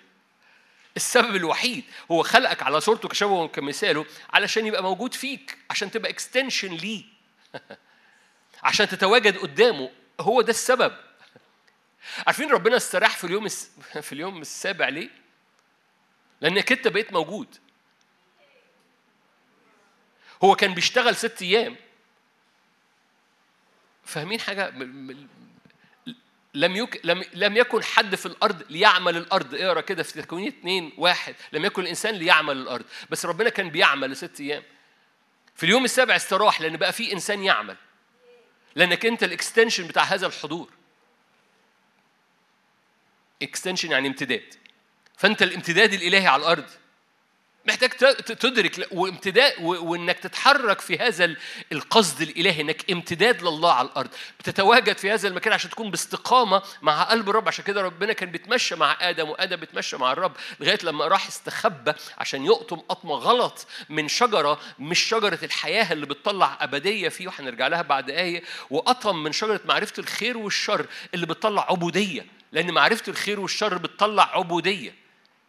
السبب 0.96 1.36
الوحيد 1.36 1.84
هو 2.10 2.22
خلقك 2.22 2.62
على 2.62 2.80
صورته 2.80 3.08
كشبهه 3.08 3.42
وكمثاله 3.42 4.06
علشان 4.32 4.66
يبقى 4.66 4.82
موجود 4.82 5.14
فيك 5.14 5.58
عشان 5.70 5.90
تبقى 5.90 6.10
اكستنشن 6.10 6.74
ليه. 6.74 7.04
عشان 8.62 8.88
تتواجد 8.88 9.36
قدامه. 9.36 9.90
هو 10.20 10.40
ده 10.42 10.50
السبب. 10.50 10.92
عارفين 12.26 12.50
ربنا 12.50 12.76
استراح 12.76 13.16
في 13.16 13.24
اليوم 13.24 13.48
في 14.02 14.12
اليوم 14.12 14.40
السابع 14.40 14.88
ليه؟ 14.88 15.10
لأنك 16.40 16.72
أنت 16.72 16.88
بقيت 16.88 17.12
موجود. 17.12 17.56
هو 20.44 20.54
كان 20.54 20.74
بيشتغل 20.74 21.16
ست 21.16 21.42
أيام. 21.42 21.76
فاهمين 24.04 24.40
حاجة؟ 24.40 24.68
لم 26.54 26.76
يك... 26.76 27.00
لم 27.04 27.24
لم 27.34 27.56
يكن 27.56 27.82
حد 27.84 28.14
في 28.14 28.26
الأرض 28.26 28.62
ليعمل 28.70 29.16
الأرض. 29.16 29.54
اقرأ 29.54 29.80
كده 29.80 30.02
في 30.02 30.22
تكوين 30.22 30.46
اثنين 30.46 30.92
واحد. 30.96 31.34
لم 31.52 31.64
يكن 31.64 31.82
الإنسان 31.82 32.14
ليعمل 32.14 32.56
الأرض. 32.56 32.84
بس 33.10 33.26
ربنا 33.26 33.50
كان 33.50 33.70
بيعمل 33.70 34.10
لست 34.10 34.40
أيام. 34.40 34.62
في 35.54 35.64
اليوم 35.64 35.84
السابع 35.84 36.16
استراح 36.16 36.60
لأن 36.60 36.76
بقى 36.76 36.92
في 36.92 37.12
إنسان 37.12 37.44
يعمل. 37.44 37.76
لأنك 38.74 39.06
أنت 39.06 39.24
ال 39.24 39.30
extension 39.30 39.86
بتاع 39.86 40.02
هذا 40.02 40.26
الحضور. 40.26 40.77
extension 43.42 43.90
يعني 43.90 44.08
امتداد. 44.08 44.54
فأنت 45.16 45.42
الامتداد 45.42 45.92
الإلهي 45.92 46.26
على 46.26 46.40
الأرض 46.42 46.64
محتاج 47.66 47.90
تدرك 48.16 48.88
وامتداد 48.92 49.52
وإنك 49.62 50.18
تتحرك 50.18 50.80
في 50.80 50.98
هذا 50.98 51.34
القصد 51.72 52.22
الإلهي 52.22 52.60
إنك 52.60 52.90
امتداد 52.90 53.42
لله 53.42 53.72
على 53.72 53.88
الأرض. 53.88 54.10
بتتواجد 54.40 54.98
في 54.98 55.10
هذا 55.10 55.28
المكان 55.28 55.52
عشان 55.52 55.70
تكون 55.70 55.90
باستقامة 55.90 56.62
مع 56.82 57.02
قلب 57.02 57.30
الرب. 57.30 57.48
عشان 57.48 57.64
كده 57.64 57.82
ربنا 57.82 58.12
كان 58.12 58.30
بيتمشى 58.30 58.76
مع 58.76 58.96
آدم 59.00 59.28
وآدم 59.28 59.56
بيتمشى 59.56 59.96
مع 59.96 60.12
الرب 60.12 60.32
لغاية 60.60 60.78
لما 60.82 61.08
راح 61.08 61.26
استخبى 61.26 61.92
عشان 62.18 62.44
يقطم 62.44 62.76
قطمة 62.76 63.14
غلط 63.14 63.66
من 63.88 64.08
شجرة 64.08 64.60
مش 64.78 64.98
شجرة 64.98 65.38
الحياة 65.42 65.92
اللي 65.92 66.06
بتطلع 66.06 66.58
أبدية 66.60 67.08
فيه 67.08 67.28
وهنرجع 67.28 67.66
لها 67.66 67.82
بعد 67.82 68.10
آية. 68.10 68.42
وقطم 68.70 69.22
من 69.22 69.32
شجرة 69.32 69.60
معرفة 69.64 69.94
الخير 69.98 70.38
والشر 70.38 70.86
اللي 71.14 71.26
بتطلع 71.26 71.66
عبودية. 71.70 72.37
لأن 72.52 72.70
معرفة 72.74 73.02
الخير 73.08 73.40
والشر 73.40 73.78
بتطلع 73.78 74.36
عبودية. 74.36 74.94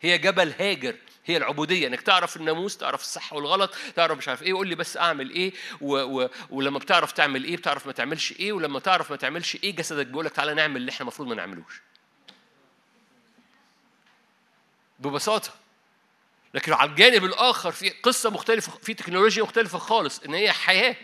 هي 0.02 0.18
جبل 0.18 0.54
هاجر 0.60 0.96
هي 1.26 1.38
العبودية. 1.38 1.88
إنك 1.88 2.02
تعرف 2.02 2.38
الناموس 2.38 2.78
تعرف 2.78 3.02
الصح 3.02 3.34
والغلط 3.34 3.76
تعرف 3.96 4.18
مش 4.18 4.28
عارف 4.28 4.44
إيه 4.44 4.50
يقول 4.50 4.68
لي 4.68 4.76
بس 4.76 4.98
أعمل 4.98 5.30
إيه 5.30 5.54
و 5.82 5.96
و 5.98 6.30
ولما 6.50 6.80
بتعرف 6.80 7.12
تعمل 7.12 7.44
إيه 7.44 7.58
بتعرف 7.58 7.88
ما 7.88 7.92
تعملش 7.94 8.32
إيه 8.32 8.54
ولما 8.54 8.80
تعرف 8.80 9.12
ما 9.12 9.18
تعملش 9.18 9.56
إيه 9.56 9.76
جسدك 9.76 10.06
بيقول 10.06 10.26
لك 10.26 10.32
تعالى 10.32 10.54
نعمل 10.54 10.78
اللي 10.78 10.92
إحنا 10.92 11.02
المفروض 11.02 11.28
ما 11.28 11.36
نعملوش. 11.36 11.82
ببساطة. 15.00 15.50
لكن 16.54 16.74
على 16.74 16.90
الجانب 16.90 17.26
الآخر 17.26 17.72
في 17.72 17.90
قصة 17.90 18.30
مختلفة 18.30 18.72
في 18.82 18.94
تكنولوجيا 18.94 19.44
مختلفة 19.44 19.78
خالص 19.78 20.20
إن 20.20 20.34
هي 20.34 20.52
حياة. 20.52 20.96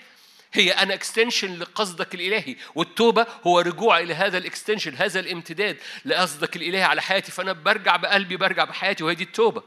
هي 0.55 0.71
أنا 0.71 0.93
extension 0.93 1.59
لقصدك 1.59 2.15
الإلهي 2.15 2.55
والتوبة 2.75 3.27
هو 3.47 3.59
رجوع 3.59 3.99
إلى 3.99 4.13
هذا 4.13 4.37
ال 4.37 4.43
extension 4.43 4.95
هذا 4.95 5.19
الامتداد 5.19 5.77
لقصدك 6.05 6.55
الإلهي 6.55 6.83
على 6.83 7.01
حياتي. 7.01 7.31
فأنا 7.31 7.53
برجع 7.53 7.95
بقلبي 7.95 8.37
برجع 8.37 8.63
بحياتي 8.63 9.03
وهي 9.03 9.15
دي 9.15 9.23
التوبة. 9.23 9.63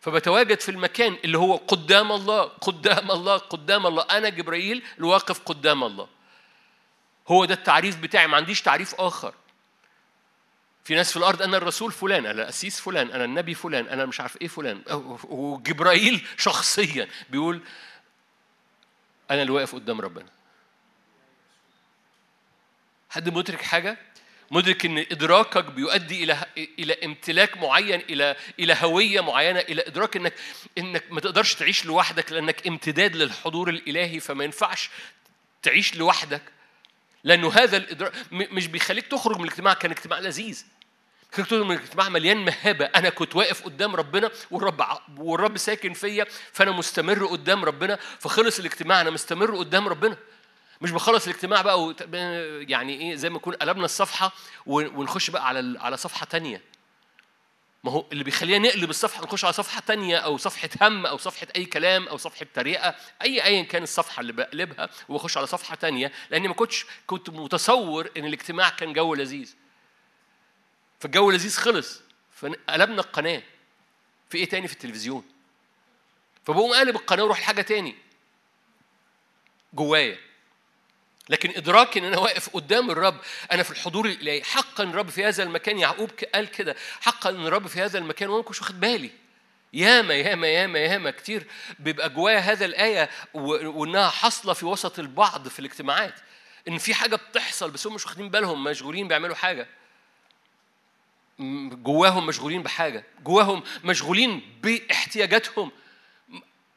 فبتواجد 0.00 0.60
في 0.60 0.70
المكان 0.70 1.16
اللي 1.24 1.38
هو 1.38 1.56
قدام 1.56 2.12
الله 2.12 2.42
قدام 2.42 3.10
الله 3.10 3.36
قدام 3.36 3.86
الله. 3.86 4.02
أنا 4.02 4.28
جبرائيل 4.28 4.82
الواقف 4.98 5.40
قدام 5.40 5.84
الله. 5.84 6.08
هو 7.28 7.44
ده 7.44 7.54
التعريف 7.54 7.96
بتاعي 7.96 8.26
ما 8.26 8.36
عنديش 8.36 8.62
تعريف 8.62 8.94
آخر. 8.94 9.34
في 10.84 10.94
ناس 10.94 11.10
في 11.10 11.16
الأرض 11.16 11.42
أنا 11.42 11.56
الرسول 11.56 11.92
فلان 11.92 12.26
أنا 12.26 12.42
القسيس 12.42 12.80
فلان 12.80 13.10
أنا 13.10 13.24
النبي 13.24 13.54
فلان 13.54 13.88
أنا 13.88 14.06
مش 14.06 14.20
عارف 14.20 14.36
إيه 14.42 14.48
فلان. 14.48 14.82
وجبرائيل 15.24 16.26
شخصيا 16.38 17.08
بيقول 17.30 17.60
أنا 19.30 19.42
اللي 19.42 19.52
واقف 19.52 19.74
قدام 19.74 20.00
ربنا. 20.00 20.26
حد 23.10 23.28
مدرك 23.28 23.62
حاجة؟ 23.62 23.98
مدرك 24.50 24.86
إن 24.86 24.98
إدراكك 24.98 25.64
بيؤدي 25.64 26.24
إلى 26.24 26.46
إلى 26.78 26.92
امتلاك 27.04 27.56
معين 27.56 28.00
إلى 28.00 28.36
إلى 28.58 28.76
هوية 28.80 29.20
معينة 29.20 29.60
إلى 29.60 29.86
إدراك 29.86 30.16
إنك 30.16 30.34
إنك 30.78 31.04
ما 31.10 31.20
تقدرش 31.20 31.54
تعيش 31.54 31.86
لوحدك 31.86 32.32
لأنك 32.32 32.66
امتداد 32.66 33.16
للحضور 33.16 33.68
الإلهي 33.68 34.20
فما 34.20 34.44
ينفعش 34.44 34.90
تعيش 35.62 35.96
لوحدك. 35.96 36.42
لأنه 37.24 37.52
هذا 37.52 37.76
الإدراك 37.76 38.12
مش 38.32 38.66
بيخليك 38.66 39.06
تخرج 39.06 39.36
من 39.36 39.44
الاجتماع 39.44 39.74
كان 39.74 39.90
اجتماع 39.90 40.18
لذيذ. 40.18 40.64
خرجت 41.34 41.52
من 41.54 41.76
الاجتماع 41.76 42.08
مليان 42.08 42.36
مهابة. 42.36 42.84
أنا 42.84 43.10
كنت 43.10 43.36
واقف 43.36 43.62
قدام 43.62 43.96
ربنا 43.96 44.30
والرب 44.50 44.84
والرب 45.18 45.56
ساكن 45.56 45.92
فيا 45.92 46.26
فأنا 46.52 46.70
مستمر 46.70 47.26
قدام 47.26 47.64
ربنا. 47.64 47.98
فخلص 48.18 48.58
الاجتماع 48.58 49.00
أنا 49.00 49.10
مستمر 49.10 49.56
قدام 49.56 49.88
ربنا. 49.88 50.16
مش 50.80 50.90
بخلص 50.90 51.26
الاجتماع 51.26 51.62
بقى 51.62 51.84
و... 51.84 51.94
يعني 52.68 53.00
إيه 53.00 53.14
زي 53.14 53.30
ما 53.30 53.36
نكون 53.36 53.54
قلبنا 53.54 53.84
الصفحة 53.84 54.32
ونخش 54.66 55.30
بقى 55.30 55.48
على 55.48 55.78
على 55.80 55.96
صفحة 55.96 56.26
تانية. 56.26 56.62
ما 57.84 57.92
هو 57.92 58.04
اللي 58.12 58.24
بيخلينا 58.24 58.68
نقلب 58.68 58.90
الصفحة 58.90 59.24
نخش 59.24 59.44
على 59.44 59.52
صفحة 59.52 59.82
تانية 59.86 60.16
أو 60.16 60.36
صفحة 60.36 60.68
هم 60.80 61.06
أو 61.06 61.18
صفحة 61.18 61.46
أي 61.56 61.64
كلام 61.64 62.08
أو 62.08 62.16
صفحة 62.16 62.46
تريقه 62.54 62.94
اي 63.22 63.44
ايا 63.44 63.62
كان 63.62 63.82
الصفحة 63.82 64.20
اللي 64.20 64.32
بقلبها 64.32 64.88
وبخش 65.08 65.36
على 65.36 65.46
صفحة 65.46 65.74
تانية. 65.76 66.12
لأني 66.30 66.48
ما 66.48 66.54
كنتش 66.54 66.86
كنت 67.06 67.30
متصور 67.30 68.10
إن 68.16 68.24
الاجتماع 68.24 68.68
كان 68.68 68.92
جو 68.92 69.14
لذيذ. 69.14 69.54
فالجو 71.04 71.30
لذيذ 71.30 71.56
خلص. 71.56 72.00
فقلبنا 72.36 73.00
القناة. 73.00 73.42
في 74.30 74.38
إيه 74.38 74.48
تاني 74.48 74.68
في 74.68 74.74
التلفزيون؟ 74.74 75.24
فبقوم 76.44 76.72
قالب 76.72 76.96
القناة 76.96 77.22
وأروح 77.22 77.40
لحاجة 77.40 77.62
تاني. 77.62 77.96
جوايا. 79.74 80.18
لكن 81.28 81.50
ادراكي 81.56 81.98
إن 81.98 82.04
أنا 82.04 82.18
واقف 82.18 82.48
قدام 82.48 82.90
الرب 82.90 83.20
أنا 83.52 83.62
في 83.62 83.70
الحضور 83.70 84.06
الالهي 84.06 84.42
حقا 84.42 84.84
الرب 84.84 85.10
في 85.10 85.24
هذا 85.24 85.42
المكان. 85.42 85.78
يعقوب 85.78 86.10
قال 86.34 86.50
كده 86.50 86.76
حقا 87.00 87.30
الرب 87.30 87.66
في 87.66 87.80
هذا 87.80 87.98
المكان 87.98 88.28
وأنا 88.28 88.48
مش 88.50 88.60
واخد 88.60 88.80
بالي. 88.80 89.10
ياما 89.72 90.14
ياما 90.14 90.46
ياما 90.46 90.78
ياما 90.78 91.10
كتير 91.10 91.46
بيبقى 91.78 92.10
جوايا 92.10 92.38
هذا 92.38 92.64
الآية 92.64 93.10
وإنها 93.34 94.10
حاصلة 94.10 94.52
في 94.52 94.66
وسط 94.66 94.98
البعض 94.98 95.48
في 95.48 95.58
الاجتماعات. 95.58 96.14
إن 96.68 96.78
في 96.78 96.94
حاجة 96.94 97.16
بتحصل 97.16 97.70
بس 97.70 97.86
هم 97.86 97.94
مش 97.94 98.06
واخدين 98.06 98.28
بالهم 98.28 98.64
مشغولين 98.64 99.08
بيعملوا 99.08 99.34
حاجة. 99.34 99.66
جواهم 101.38 102.26
مشغولين 102.26 102.62
بحاجة 102.62 103.04
جواهم 103.24 103.62
مشغولين 103.84 104.42
باحتياجاتهم. 104.62 105.70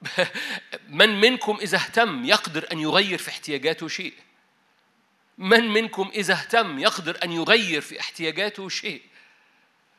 من 0.89 1.21
منكم 1.21 1.57
إذا 1.61 1.77
اهتم 1.77 2.25
يقدر 2.25 2.67
أن 2.71 2.79
يغير 2.79 3.17
في 3.17 3.29
احتياجاته 3.29 3.87
شيء؟ 3.87 4.13
من 5.37 5.73
منكم 5.73 6.11
إذا 6.13 6.33
اهتم 6.33 6.79
يقدر 6.79 7.17
أن 7.23 7.31
يغير 7.31 7.81
في 7.81 7.99
احتياجاته 7.99 8.69
شيء؟ 8.69 9.01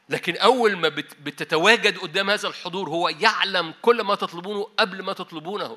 لكن 0.08 0.36
أول 0.36 0.76
ما 0.76 0.88
بتتواجد 1.22 1.98
قدام 1.98 2.30
هذا 2.30 2.48
الحضور 2.48 2.88
هو 2.88 3.08
يعلم 3.08 3.74
كل 3.82 4.02
ما 4.02 4.14
تطلبونه 4.14 4.68
قبل 4.78 5.02
ما 5.02 5.12
تطلبونه. 5.12 5.76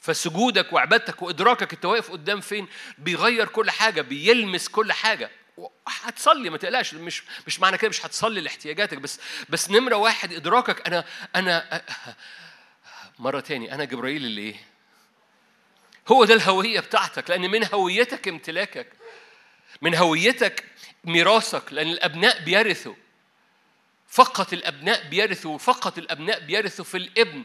فسجودك 0.00 0.72
وعبادتك 0.72 1.22
وإدراكك 1.22 1.72
انت 1.72 1.84
واقف 1.84 2.10
قدام 2.10 2.40
فين؟ 2.40 2.68
بيغير 2.98 3.48
كل 3.48 3.70
حاجة 3.70 4.00
بيلمس 4.00 4.68
كل 4.68 4.92
حاجة. 4.92 5.30
هتصلي 5.88 6.50
ما 6.50 6.58
تقلقش 6.58 6.94
مش 6.94 7.22
مش 7.46 7.60
معنى 7.60 7.78
كده 7.78 7.88
مش 7.88 8.06
هتصلي 8.06 8.40
لاحتياجاتك 8.40 8.98
بس 8.98 9.20
بس 9.48 9.70
نمرة 9.70 9.96
واحد 9.96 10.32
إدراكك. 10.32 10.86
أنا 10.86 11.04
أنا 11.36 11.82
مرة 13.18 13.40
تاني 13.40 13.74
أنا 13.74 13.84
جبرائيل 13.84 14.24
اللي 14.24 14.40
إيه؟ 14.40 14.56
هو 16.08 16.24
ده 16.24 16.34
الهوية 16.34 16.80
بتاعتك 16.80 17.30
لأن 17.30 17.50
من 17.50 17.64
هويتك 17.74 18.28
امتلاكك 18.28 18.92
من 19.82 19.94
هويتك 19.94 20.64
ميراثك 21.04 21.72
لأن 21.72 21.86
الأبناء 21.88 22.44
بيرثوا. 22.44 22.94
فقط 24.08 24.52
الأبناء 24.52 25.08
بيرثوا 25.08 25.58
فقط 25.58 25.98
الأبناء 25.98 26.40
بيرثوا 26.40 26.84
في 26.84 26.96
الابن. 26.96 27.44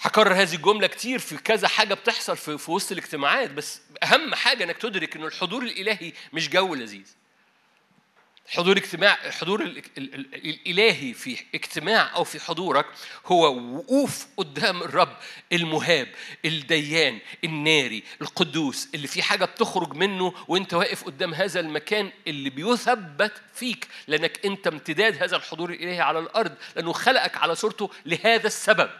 هكرر 0.00 0.34
هذه 0.34 0.54
الجملة 0.54 0.86
كتير 0.86 1.18
في 1.18 1.36
كذا 1.36 1.68
حاجة 1.68 1.94
بتحصل 1.94 2.36
في, 2.36 2.58
في 2.58 2.70
وسط 2.70 2.92
الاجتماعات 2.92 3.50
بس 3.50 3.80
أهم 4.02 4.34
حاجة 4.34 4.64
إنك 4.64 4.76
تدرك 4.76 5.16
إن 5.16 5.24
الحضور 5.24 5.62
الإلهي 5.62 6.12
مش 6.32 6.48
جو 6.48 6.74
لذيذ. 6.74 7.06
حضور 8.50 8.76
اجتماع 8.76 9.14
حضور 9.30 9.62
ال- 9.62 9.78
ال- 9.98 10.14
ال- 10.14 10.34
الإلهي 10.34 11.14
في 11.14 11.36
اجتماع 11.54 12.16
أو 12.16 12.24
في 12.24 12.40
حضورك 12.40 12.86
هو 13.26 13.56
وقوف 13.76 14.26
قدام 14.36 14.82
الرب 14.82 15.16
المهاب 15.52 16.08
الديان 16.44 17.18
الناري 17.44 18.02
القدوس 18.22 18.88
اللي 18.94 19.06
في 19.06 19.22
حاجة 19.22 19.44
بتخرج 19.44 19.92
منه 19.94 20.34
وإنت 20.48 20.74
واقف 20.74 21.04
قدام 21.04 21.34
هذا 21.34 21.60
المكان 21.60 22.10
اللي 22.26 22.50
بيثبت 22.50 23.32
فيك 23.54 23.88
لأنك 24.06 24.46
أنت 24.46 24.66
امتداد 24.66 25.22
هذا 25.22 25.36
الحضور 25.36 25.70
الإلهي 25.70 26.00
على 26.00 26.18
الأرض 26.18 26.54
لأنه 26.76 26.92
خلقك 26.92 27.36
على 27.36 27.54
صورته 27.54 27.90
لهذا 28.06 28.46
السبب 28.46 28.90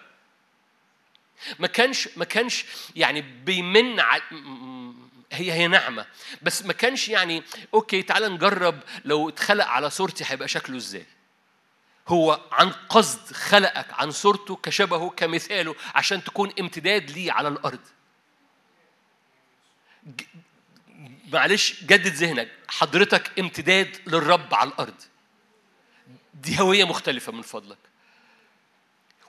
ما 1.59 1.67
كانش 1.67 2.09
ما 2.17 2.25
كانش 2.25 2.65
يعني 2.97 3.21
بيمن 3.21 4.01
على 4.01 4.23
هي 5.33 5.53
هي 5.53 5.67
نعمة. 5.67 6.07
بس 6.43 6.65
ما 6.65 6.73
كانش 6.73 7.09
يعني 7.09 7.43
أوكي 7.75 8.03
تعال 8.03 8.33
نجرب 8.35 8.81
لو 9.05 9.29
اتخلق 9.29 9.67
على 9.67 9.91
صورتي 9.91 10.25
هيبقى 10.27 10.49
شكله 10.49 10.77
إزاي؟ 10.77 11.07
هو 12.09 12.41
عن 12.53 12.71
قصد 12.71 13.33
خلقك 13.33 13.87
عن 13.93 14.11
صورته 14.11 14.57
كشبهه 14.57 15.11
كمثاله 15.11 15.75
عشان 15.95 16.25
تكون 16.25 16.53
امتداد 16.61 17.11
ليه 17.11 17.33
على 17.33 17.49
الأرض. 17.49 17.81
ج- 20.07 20.23
معلش 21.33 21.83
جدد 21.85 22.07
ذهنك. 22.15 22.49
حضرتك 22.69 23.39
امتداد 23.39 23.97
للرب 24.07 24.55
على 24.55 24.71
الأرض. 24.71 24.95
دي 26.35 26.61
هوية 26.61 26.85
مختلفة 26.85 27.33
من 27.33 27.43
فضلك. 27.43 27.79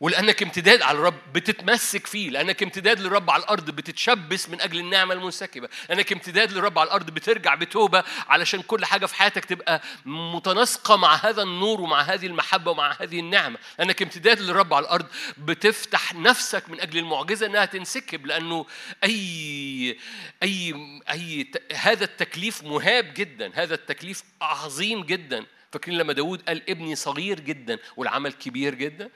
ولأنك 0.02 0.44
امتداد 0.44 0.82
على 0.82 0.98
الرب 0.98 1.20
بتتمسك 1.34 2.08
فيه 2.08 2.30
لأنك 2.30 2.64
امتداد 2.64 3.00
للرب 3.00 3.30
على 3.30 3.44
الأرض 3.44 3.70
بتتشبث 3.70 4.50
من 4.50 4.62
أجل 4.62 4.80
النعمة 4.80 5.14
المنسكبة 5.14 5.70
لأنك 5.90 6.12
امتداد 6.12 6.52
للرب 6.52 6.80
على 6.80 6.88
الأرض 6.88 7.06
بترجع 7.12 7.56
بتوبة 7.56 8.04
علشان 8.28 8.62
كل 8.62 8.86
حاجة 8.86 9.06
في 9.06 9.16
حياتك 9.16 9.46
تبقى 9.46 9.82
متناسقة 10.06 10.96
مع 10.96 11.16
هذا 11.16 11.42
النور 11.42 11.82
ومع 11.82 12.02
هذه 12.02 12.26
المحبة 12.28 12.72
ومع 12.72 12.96
هذه 13.02 13.20
النعمة 13.20 13.58
لأنك 13.80 14.02
امتداد 14.02 14.40
للرب 14.42 14.74
على 14.74 14.84
الأرض 14.86 15.06
بتفتح 15.38 16.16
نفسك 16.16 16.70
من 16.70 16.82
أجل 16.82 16.98
المعجزة 17.00 17.46
إنها 17.46 17.66
تنسكب 17.66 18.26
لأنه 18.26 18.66
أي 19.04 19.98
أي 20.44 20.76
أي 21.12 21.44
ت- 21.44 21.74
هذا 21.74 22.04
التكليف 22.04 22.64
مهاب 22.64 23.14
جدا 23.14 23.52
هذا 23.56 23.74
التكليف 23.76 24.24
عظيم 24.42 25.04
جدا. 25.04 25.46
فاكرين 25.72 25.98
لما 25.98 26.14
داود 26.14 26.42
قال 26.42 26.70
ابني 26.70 26.96
صغير 26.96 27.40
جدا 27.40 27.80
والعمل 27.98 28.34
كبير 28.34 28.76
جدا؟ 28.76 29.10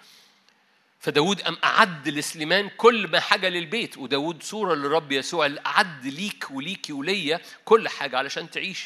فداود 1.04 1.42
قام 1.42 1.58
أعد 1.64 2.10
لسليمان 2.10 2.70
كل 2.78 3.08
ما 3.08 3.20
حاجة 3.20 3.50
للبيت 3.50 3.98
وداود 3.98 4.44
صورة 4.44 4.76
للرب 4.76 5.12
يسوع 5.12 5.46
اللي 5.46 5.62
أعد 5.66 6.06
ليك 6.08 6.48
وليكي 6.52 6.94
وليا 6.94 7.42
كل 7.66 7.90
حاجة 7.90 8.18
علشان 8.18 8.50
تعيش. 8.50 8.86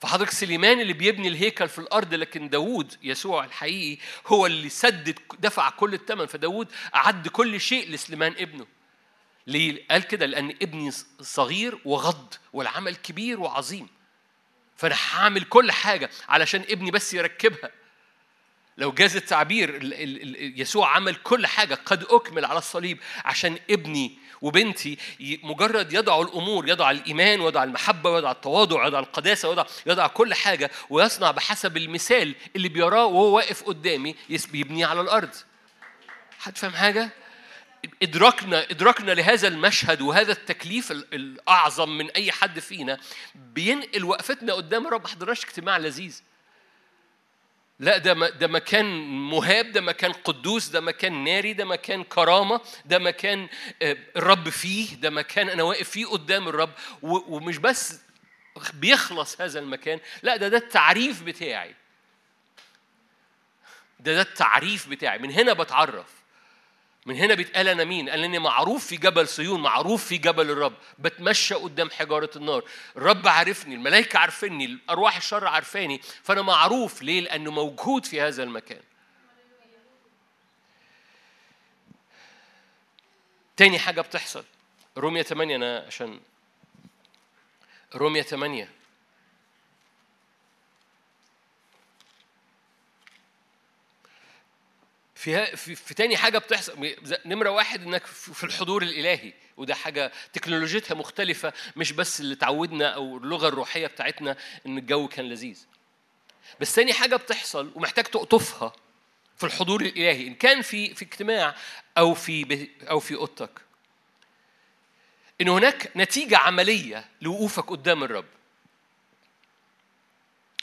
فحضرتك 0.00 0.30
سليمان 0.30 0.80
اللي 0.80 0.92
بيبني 0.92 1.28
الهيكل 1.28 1.68
في 1.68 1.78
الأرض 1.78 2.14
لكن 2.14 2.48
داود 2.48 2.94
يسوع 3.02 3.44
الحقيقي 3.44 4.02
هو 4.26 4.46
اللي 4.46 4.68
سدد 4.68 5.18
دفع 5.38 5.70
كل 5.70 5.94
الثمن 5.94 6.26
فداود 6.26 6.68
أعد 6.94 7.28
كل 7.28 7.60
شيء 7.60 7.90
لسليمان 7.90 8.34
ابنه. 8.38 8.66
ليه؟ 9.46 9.86
قال 9.90 10.02
كده 10.02 10.26
لأن 10.26 10.50
ابني 10.62 10.90
صغير 11.20 11.78
وغض 11.84 12.34
والعمل 12.52 12.96
كبير 12.96 13.40
وعظيم. 13.40 13.88
فأنا 14.76 14.96
هعمل 15.10 15.44
كل 15.44 15.72
حاجة 15.72 16.10
علشان 16.28 16.64
ابني 16.68 16.90
بس 16.90 17.14
يركبها. 17.14 17.79
لو 18.80 18.92
جاز 18.92 19.16
التعبير 19.16 19.76
ال- 19.76 19.94
ال- 19.94 20.22
ال- 20.22 20.60
يسوع 20.60 20.94
عمل 20.96 21.14
كل 21.16 21.46
حاجة 21.46 21.74
قد 21.74 22.04
أكمل 22.10 22.44
على 22.44 22.58
الصليب 22.58 22.98
عشان 23.24 23.58
ابني 23.70 24.18
وبنتي 24.42 24.98
مجرد 25.42 25.92
يضعوا 25.92 26.24
الأمور 26.24 26.68
يضع 26.68 26.90
الإيمان 26.90 27.40
ويضع 27.40 27.64
المحبة 27.64 28.10
ويضع 28.10 28.30
التواضع 28.30 28.84
ويضع 28.84 28.98
القداسة 28.98 29.48
ويضع 29.48 29.64
يضع 29.86 30.06
كل 30.06 30.34
حاجة 30.34 30.70
ويصنع 30.90 31.30
بحسب 31.30 31.76
المثال 31.76 32.34
اللي 32.56 32.68
بيراه 32.68 33.04
وهو 33.06 33.36
واقف 33.36 33.62
قدامي 33.62 34.14
بيبنيه 34.52 34.86
على 34.86 35.00
الأرض. 35.00 35.30
حد 36.38 36.58
فاهم 36.58 36.72
حاجة؟ 36.72 37.10
إدراكنا 38.02 38.70
إدراكنا 38.70 39.12
لهذا 39.12 39.48
المشهد 39.48 40.00
وهذا 40.02 40.32
التكليف 40.32 40.90
ال- 40.92 41.14
الأعظم 41.14 41.98
من 41.98 42.10
أي 42.10 42.32
حد 42.32 42.58
فينا 42.58 42.98
بينقل 43.34 44.04
وقفتنا 44.04 44.52
قدام 44.52 44.86
الرب 44.86 45.02
ما 45.02 45.08
حضرناش 45.08 45.44
اجتماع 45.44 45.78
لذيذ. 45.78 46.22
لا 47.80 47.98
ده 47.98 48.28
ده 48.28 48.46
مكان 48.46 48.84
مهاب 49.08 49.72
ده 49.72 49.80
مكان 49.80 50.12
قدوس 50.12 50.68
ده 50.68 50.80
مكان 50.80 51.24
ناري 51.24 51.52
ده 51.52 51.64
مكان 51.64 52.04
كرامة 52.04 52.60
ده 52.84 52.98
مكان 52.98 53.48
آه، 53.82 53.96
الرب 54.16 54.48
فيه 54.48 54.94
ده 54.94 55.10
مكان 55.10 55.48
أنا 55.48 55.62
واقف 55.62 55.90
فيه 55.90 56.06
قدام 56.06 56.48
الرب. 56.48 56.70
ومش 57.02 57.56
بس 57.56 58.00
بيخلص 58.74 59.40
هذا 59.40 59.58
المكان 59.60 60.00
لا 60.22 60.36
ده 60.36 60.48
ده 60.48 60.56
التعريف 60.56 61.22
بتاعي. 61.22 61.74
ده 64.00 64.14
ده 64.14 64.20
التعريف 64.22 64.88
بتاعي. 64.88 65.18
من 65.18 65.30
هنا 65.30 65.52
بتعرف. 65.52 66.19
من 67.06 67.16
هنا 67.16 67.34
بيتقال 67.34 67.68
أنا 67.68 67.84
مين؟ 67.84 68.10
قال 68.10 68.24
اني 68.24 68.38
معروف 68.38 68.86
في 68.86 68.96
جبل 68.96 69.28
صيون، 69.28 69.60
معروف 69.60 70.04
في 70.04 70.18
جبل 70.18 70.50
الرب، 70.50 70.74
بتمشى 70.98 71.54
قدام 71.54 71.90
حجارة 71.90 72.30
النار، 72.36 72.64
الرب 72.96 73.28
عارفني، 73.28 73.74
الملائكة 73.74 74.18
عارفيني، 74.18 74.78
أرواح 74.90 75.16
الشر 75.16 75.46
عارفاني، 75.46 76.00
فأنا 76.22 76.42
معروف 76.42 77.02
ليه؟ 77.02 77.20
لأنه 77.20 77.50
موجود 77.50 78.06
في 78.06 78.20
هذا 78.20 78.42
المكان. 78.42 78.80
تاني 83.56 83.78
حاجة 83.78 84.00
بتحصل 84.00 84.44
رومية 84.98 85.22
8 85.22 85.56
أنا 85.56 85.84
عشان 85.86 86.20
رومية 87.94 88.22
8 88.22 88.79
في 95.20 95.56
في, 95.56 95.74
في 95.74 95.94
تاني 95.94 96.16
حاجة 96.16 96.38
بتحصل. 96.38 96.94
نمرة 97.26 97.50
واحد 97.50 97.82
إنك 97.82 98.06
في 98.06 98.44
الحضور 98.44 98.82
الإلهي 98.82 99.32
وده 99.56 99.74
حاجة 99.74 100.12
تكنولوجيتها 100.32 100.94
مختلفة 100.94 101.52
مش 101.76 101.92
بس 101.92 102.20
اللي 102.20 102.34
تعودنا 102.34 102.88
أو 102.88 103.16
اللغة 103.16 103.48
الروحية 103.48 103.86
بتاعتنا 103.86 104.36
إن 104.66 104.78
الجو 104.78 105.08
كان 105.08 105.28
لذيذ. 105.28 105.66
بس 106.60 106.74
تاني 106.74 106.92
حاجة 106.92 107.16
بتحصل 107.16 107.72
ومحتاج 107.74 108.04
تقطفها 108.04 108.72
في 109.36 109.46
الحضور 109.46 109.80
الإلهي 109.80 110.26
إن 110.26 110.34
كان 110.34 110.62
في 110.62 110.94
في 110.94 111.04
اجتماع 111.04 111.54
أو 111.98 112.14
في 112.14 112.68
أو 112.90 113.00
في 113.00 113.14
أوضتك 113.14 113.60
إن 115.40 115.48
هناك 115.48 115.90
نتيجة 115.96 116.38
عملية 116.38 117.04
لوقوفك 117.20 117.70
قدام 117.70 118.04
الرب. 118.04 118.39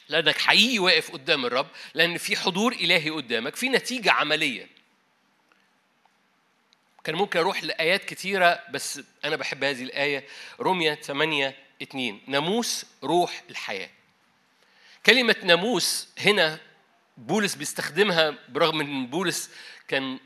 لأنك 0.10 0.38
حقيقي 0.38 0.80
واقف 0.80 1.12
قدام 1.12 1.46
الرب 1.46 1.68
لأن 1.94 2.18
في 2.18 2.36
حضور 2.36 2.74
إلهي 2.74 3.10
قدامك 3.10 3.56
في 3.56 3.70
نتيجة 3.70 4.12
عملية. 4.12 4.68
كان 7.04 7.16
ممكن 7.16 7.40
أروح 7.40 7.64
لآيات 7.64 8.06
كتيرة 8.06 8.64
بس 8.72 9.02
أنا 9.26 9.36
بحب 9.36 9.64
هذه 9.64 9.84
الآية. 9.84 10.28
روميا 10.60 10.96
8 10.96 11.56
2 11.82 12.22
ناموس 12.28 12.86
روح 13.04 13.44
الحياة. 13.50 13.90
كلمة 15.06 15.36
ناموس 15.44 16.08
هنا 16.20 16.60
بولس 17.18 17.56
بيستخدمها 17.56 18.36
برغم 18.50 18.82
إن 18.82 19.08
بولس 19.08 19.52
كان 19.88 20.20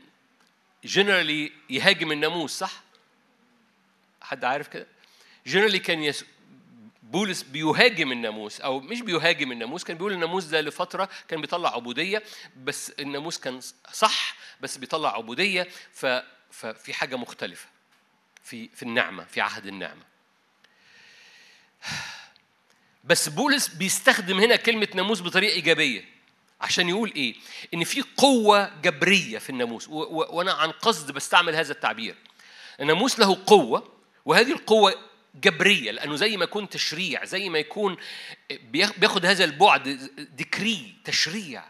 جنرالي 0.84 1.52
يهاجم 1.70 2.12
الناموس 2.12 2.58
صح؟ 2.58 2.82
حد 4.20 4.44
عارف 4.44 4.68
كده؟ 4.68 4.86
جنرالي 5.46 5.78
كان. 5.78 6.12
بولس 7.12 7.42
بيهاجم 7.42 8.12
الناموس 8.12 8.60
أو 8.60 8.80
مش 8.80 9.00
بيهاجم 9.00 9.52
الناموس 9.52 9.84
كان 9.84 9.96
بيقول 9.96 10.12
الناموس 10.12 10.44
ده 10.44 10.60
لفترة 10.60 11.08
كان 11.28 11.40
بيطلع 11.40 11.74
عبودية 11.74 12.22
بس 12.56 12.90
الناموس 12.90 13.38
كان 13.38 13.60
صح 13.92 14.36
بس 14.60 14.76
بيطلع 14.76 15.16
عبودية. 15.16 15.68
ففي 16.50 16.92
حاجة 16.92 17.16
مختلفة 17.16 17.68
في 18.44 18.68
في 18.68 18.82
النعمة 18.82 19.24
في 19.24 19.40
عهد 19.40 19.66
النعمة 19.66 20.02
بس 23.04 23.28
بولس 23.28 23.68
بيستخدم 23.68 24.40
هنا 24.40 24.56
كلمة 24.56 24.88
ناموس 24.94 25.20
بطريقة 25.20 25.54
إيجابية 25.54 26.04
عشان 26.60 26.88
يقول 26.88 27.12
إيه 27.16 27.34
إن 27.74 27.84
في 27.84 28.04
قوة 28.16 28.70
جبرية 28.82 29.38
في 29.38 29.50
الناموس. 29.50 29.88
وأنا 29.88 30.52
عن 30.52 30.70
قصد 30.70 31.10
بستعمل 31.10 31.54
هذا 31.54 31.72
التعبير 31.72 32.14
الناموس 32.80 33.18
له 33.18 33.42
قوة 33.46 33.92
وهذه 34.24 34.52
القوة 34.52 34.94
جبرية 35.34 35.90
لأنه 35.90 36.16
زي 36.16 36.36
ما 36.36 36.44
يكون 36.44 36.68
تشريع 36.68 37.24
زي 37.24 37.48
ما 37.48 37.58
يكون 37.58 37.96
بياخ- 38.50 38.98
بياخد 38.98 39.26
هذا 39.26 39.44
البعد 39.44 39.88
decree 40.36 40.94
تشريع. 41.04 41.64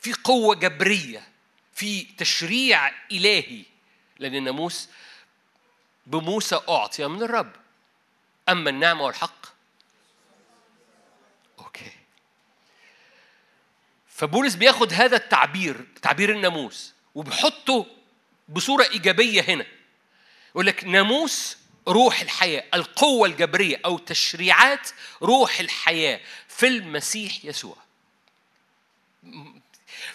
في 0.00 0.12
قوة 0.12 0.54
جبرية 0.54 1.28
في 1.74 2.02
تشريع 2.02 2.88
إلهي. 3.12 3.62
لأن 4.18 4.34
الناموس 4.34 4.88
بموسى 6.06 6.60
أعطي 6.68 7.06
من 7.06 7.22
الرب. 7.22 7.52
أما 8.48 8.70
النعمة 8.70 9.02
والحق 9.04 9.46
okay. 11.58 11.92
فبولس 14.08 14.54
بياخد 14.54 14.92
هذا 14.92 15.16
التعبير 15.16 15.86
تعبير 16.02 16.30
الناموس 16.30 16.94
وبيحطه 17.14 17.86
بصورة 18.48 18.84
إيجابية 18.84 19.42
هنا. 19.42 19.66
يقول 20.50 20.66
لك 20.66 20.84
ناموس 20.84 21.56
روح 21.90 22.20
الحياة 22.20 22.64
القوة 22.74 23.28
الجبرية 23.28 23.80
أو 23.84 23.98
تشريعات 23.98 24.88
روح 25.22 25.60
الحياة 25.60 26.20
في 26.48 26.66
المسيح 26.66 27.44
يسوع. 27.44 27.76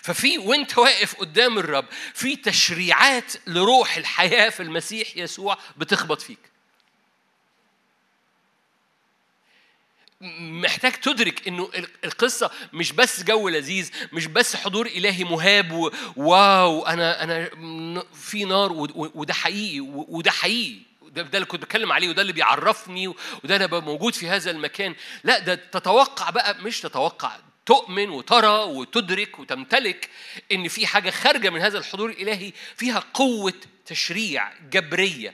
ففي 0.02 0.38
وانت 0.38 0.78
واقف 0.78 1.16
قدام 1.16 1.58
الرب 1.58 1.86
في 2.14 2.36
تشريعات 2.36 3.34
لروح 3.48 3.98
الحياة 3.98 4.50
في 4.50 4.64
المسيح 4.64 5.18
يسوع 5.18 5.58
بتخبط 5.78 6.22
فيك. 6.22 6.40
محتاج 10.40 10.92
تدرك 10.92 11.48
إنه 11.48 11.70
القصة 12.04 12.52
مش 12.74 12.92
بس 12.92 13.24
جو 13.24 13.50
لذيذ 13.50 13.92
مش 14.14 14.26
بس 14.26 14.56
حضور 14.56 14.86
إلهي 14.86 15.24
مهاب 15.24 15.92
واو 16.16 16.86
أنا 16.86 17.24
أنا 17.24 17.50
في 18.14 18.46
نار 18.46 18.72
وده 18.96 19.34
حقيقي 19.34 19.80
وده 19.90 20.32
حقيقي. 20.32 20.82
ده, 21.16 21.22
ده 21.22 21.38
اللي 21.38 21.46
كنت 21.46 21.62
بتكلم 21.62 21.92
عليه 21.92 22.10
وده 22.10 22.22
اللي 22.22 22.34
بيعرفني 22.34 23.08
وده 23.44 23.56
أنا 23.56 23.68
موجود 23.80 24.14
في 24.14 24.30
هذا 24.30 24.52
المكان. 24.52 24.96
لا 25.24 25.40
ده 25.40 25.56
تتوقع 25.56 26.30
بقى 26.30 26.58
مش 26.62 26.82
تتوقع 26.82 27.38
تؤمن 27.66 28.10
وترى 28.10 28.48
وتدرك 28.64 29.40
وتمتلك 29.40 30.10
إن 30.52 30.68
في 30.68 30.88
حاجة 30.88 31.10
خارجة 31.10 31.50
من 31.50 31.62
هذا 31.62 31.78
الحضور 31.78 32.10
الإلهي 32.10 32.54
فيها 32.76 33.00
قوة 33.14 33.54
تشريع 33.86 34.54
جبرية. 34.72 35.34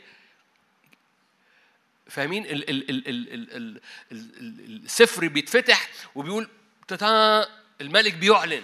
فاهمين؟ 2.10 2.46
ال 2.46 2.70
ال 2.70 2.90
ال 2.90 3.08
ال 3.10 3.34
ال 3.34 3.82
ال 4.12 4.86
السفر 4.86 5.28
بيتفتح 5.28 5.90
وبيقول 6.16 6.50
الملك 7.82 8.14
بيعلن 8.14 8.64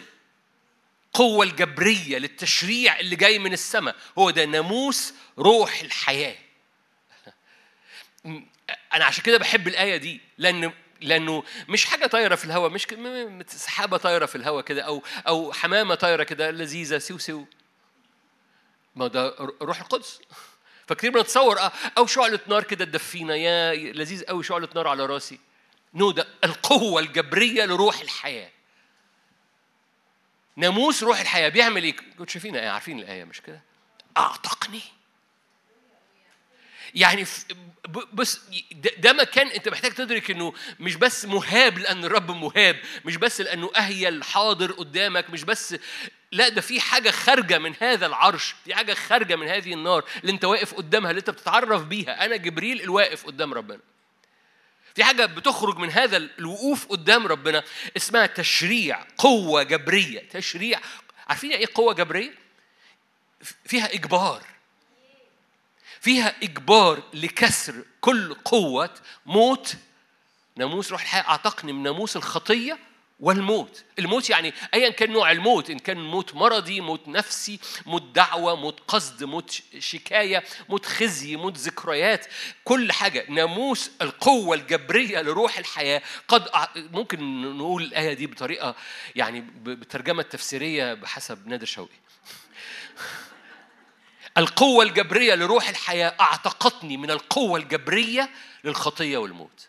قوة 1.14 1.46
الجبرية 1.46 2.18
للتشريع 2.18 3.00
اللي 3.00 3.16
جاي 3.16 3.40
من 3.40 3.54
السماء. 3.54 3.96
هو 4.18 4.30
ده 4.30 4.46
ناموس 4.46 5.14
روح 5.40 5.82
الحياة. 5.82 6.36
أنا 8.94 9.06
عشان 9.06 9.24
كده 9.24 9.38
بحب 9.38 9.68
الآية 9.68 9.98
دي 9.98 10.22
لأن 10.38 10.72
لأنه 11.02 11.44
مش 11.70 11.86
حاجة 11.86 12.06
طايرة 12.06 12.36
في 12.36 12.46
الهواء 12.46 12.70
مش 12.72 12.88
سحابة 13.48 13.98
طايرة 13.98 14.26
في 14.26 14.36
الهواء 14.36 14.64
كده 14.64 14.82
أو 14.82 15.04
أو 15.28 15.54
حمامة 15.54 15.96
طايرة 15.96 16.24
كده 16.24 16.52
لذيذة 16.52 16.98
سيو 16.98 17.18
سيو. 17.18 17.48
ما 18.96 19.08
ده 19.08 19.36
روح 19.62 19.82
القدس. 19.82 20.20
فكتير 20.88 21.12
بنتصور 21.12 21.60
آه، 21.60 21.72
أو 21.98 22.06
شعلة 22.06 22.40
نار 22.48 22.64
كده 22.64 22.86
تدفينا 22.86 23.36
يا 23.36 23.74
لذيذ 23.94 24.26
قوي 24.26 24.44
شعلة 24.44 24.70
نار 24.76 24.88
على 24.88 25.06
راسي. 25.06 25.40
نو 25.94 26.12
ده 26.12 26.28
القوة 26.44 27.02
الجبرية 27.02 27.66
لروح 27.66 28.00
الحياة. 28.00 28.52
ناموس 30.56 31.04
روح 31.04 31.20
الحياة. 31.20 31.50
بيعمل 31.50 31.84
إيه؟ 31.84 31.96
كنتوا 31.96 32.26
شايفين 32.26 32.56
إيه 32.56 32.70
عارفين 32.70 33.00
الآية 33.00 33.24
مش 33.24 33.42
كده؟ 33.42 33.62
أعتقني. 34.18 34.82
يعني 36.96 37.26
بس 38.14 38.40
ده 38.98 39.14
مكان 39.14 39.48
انت 39.48 39.70
محتاج 39.70 39.92
تدرك 39.92 40.32
انه 40.32 40.54
مش 40.80 40.96
بس 40.96 41.26
مهاب 41.26 41.78
لأن 41.78 42.06
الرب 42.06 42.32
مهاب 42.32 42.80
مش 43.06 43.16
بس 43.16 43.42
لأنه 43.42 43.72
اهيا 43.76 44.10
الحاضر 44.10 44.72
قدامك 44.72 45.30
مش 45.30 45.44
بس 45.44 45.76
لا 46.32 46.50
ده 46.50 46.62
في 46.62 46.80
حاجة 46.82 47.12
خارجة 47.12 47.58
من 47.58 47.74
هذا 47.82 48.06
العرش 48.06 48.56
في 48.66 48.76
حاجة 48.76 48.94
خارجة 48.94 49.36
من 49.36 49.48
هذه 49.48 49.74
النار 49.74 50.06
اللي 50.22 50.32
انت 50.32 50.46
واقف 50.46 50.74
قدامها 50.74 51.10
اللي 51.10 51.20
انت 51.20 51.30
بتتعرف 51.30 51.84
بيها. 51.84 52.26
أنا 52.26 52.36
جبريل 52.36 52.82
الواقف 52.82 53.26
قدام 53.26 53.54
ربنا. 53.54 53.80
في 54.96 55.04
حاجة 55.04 55.26
بتخرج 55.26 55.78
من 55.78 55.92
هذا 55.92 56.18
الوقوف 56.18 56.86
قدام 56.88 57.28
ربنا 57.28 57.64
اسمها 57.98 58.26
تشريع 58.26 59.06
قوة 59.18 59.64
جبرية. 59.64 60.20
تشريع 60.30 60.80
عارفين 61.28 61.52
إيه 61.52 61.66
قوة 61.74 61.94
جبرية؟ 61.94 62.34
فيها 63.66 63.94
إجبار. 63.94 64.44
فيها 66.02 66.36
إجبار 66.44 67.04
لكسر 67.14 67.84
كل 68.02 68.34
قوة 68.34 68.90
موت 69.26 69.76
ناموس 70.56 70.92
روح 70.92 71.02
الحياة 71.02 71.30
أعتقني 71.30 71.74
من 71.74 71.84
ناموس 71.84 72.16
الخطية 72.16 72.78
والموت. 73.20 73.84
الموت 74.00 74.30
يعني 74.30 74.54
ايا 74.74 74.90
كان 74.90 75.12
نوع 75.12 75.32
الموت 75.32 75.70
إن 75.70 75.80
كان 75.80 75.98
موت 75.98 76.36
مرضي 76.36 76.82
موت 76.82 77.08
نفسي 77.08 77.60
موت 77.86 78.04
دعوة 78.16 78.56
موت 78.56 78.80
قصد 78.88 79.24
موت 79.24 79.62
شكاية 79.80 80.44
موت 80.70 80.86
خزي 80.86 81.36
موت 81.36 81.58
ذكريات. 81.58 82.26
كل 82.64 82.92
حاجة 82.92 83.26
ناموس 83.30 83.92
القوة 84.02 84.56
الجبرية 84.56 85.22
لروح 85.22 85.58
الحياة 85.58 86.02
قد 86.28 86.48
ممكن 86.76 87.42
نقول 87.58 87.84
الآية 87.84 88.14
دي 88.14 88.28
بطريقة 88.28 88.76
يعني 89.16 89.42
بترجمة 89.64 90.24
تفسيرية 90.24 90.94
بحسب 90.94 91.48
نادر 91.48 91.66
شوقي. 91.66 91.98
القوة 94.38 94.86
الجبرية 94.86 95.36
لروح 95.36 95.70
الحياة 95.70 96.16
أعتقتني 96.22 96.98
من 96.98 97.12
القوة 97.12 97.60
الجبرية 97.60 98.30
للخطية 98.64 99.18
والموت. 99.18 99.68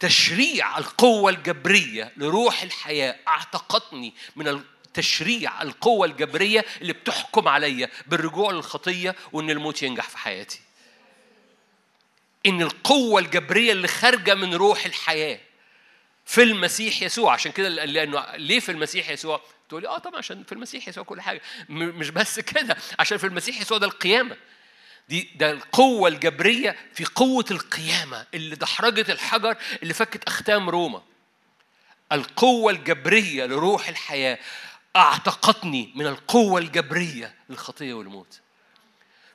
تشريع 0.00 0.78
القوة 0.78 1.30
الجبرية 1.30 2.12
لروح 2.16 2.62
الحياة 2.62 3.16
أعتقتني 3.28 4.14
من 4.36 4.62
تشريع 4.94 5.62
القوة 5.62 6.06
الجبرية 6.06 6.64
اللي 6.80 6.92
بتحكم 6.92 7.48
عليا 7.48 7.88
بالرجوع 8.06 8.50
للخطية 8.50 9.16
وإن 9.32 9.50
الموت 9.50 9.82
ينجح 9.82 10.08
في 10.08 10.18
حياتي. 10.18 10.60
إن 12.46 12.62
القوة 12.62 13.20
الجبرية 13.20 13.72
اللي 13.72 13.88
خارجة 13.88 14.34
من 14.34 14.54
روح 14.54 14.84
الحياة 14.84 15.40
في 16.24 16.42
المسيح 16.42 17.02
يسوع 17.02 17.32
عشان 17.32 17.52
كده 17.52 17.68
لأنه 17.68 18.36
ليه 18.36 18.60
في 18.60 18.72
المسيح 18.72 19.10
يسوع 19.10 19.40
تقولي 19.68 19.88
آه 19.88 19.98
طبعا 19.98 20.18
عشان 20.18 20.44
في 20.44 20.52
المسيح 20.52 20.88
يسوع 20.88 21.04
كل 21.04 21.20
حاجة 21.20 21.40
مش 21.68 22.10
بس 22.10 22.40
كده 22.40 22.76
عشان 22.98 23.18
في 23.18 23.26
المسيح 23.26 23.60
يسوع 23.60 23.78
ده 23.78 23.86
القيامة 23.86 24.36
دي 25.08 25.28
ده 25.34 25.50
القوة 25.50 26.08
الجبرية 26.08 26.76
في 26.94 27.04
قوة 27.04 27.44
القيامة 27.50 28.26
اللي 28.34 28.56
دحرجت 28.56 29.10
الحجر 29.10 29.56
اللي 29.82 29.94
فكت 29.94 30.24
أختام 30.24 30.70
روما. 30.70 31.02
القوة 32.12 32.72
الجبرية 32.72 33.46
لروح 33.46 33.88
الحياة 33.88 34.38
أعتقتني 34.96 35.92
من 35.94 36.06
القوة 36.06 36.60
الجبرية 36.60 37.34
للخطية 37.48 37.94
والموت. 37.94 38.40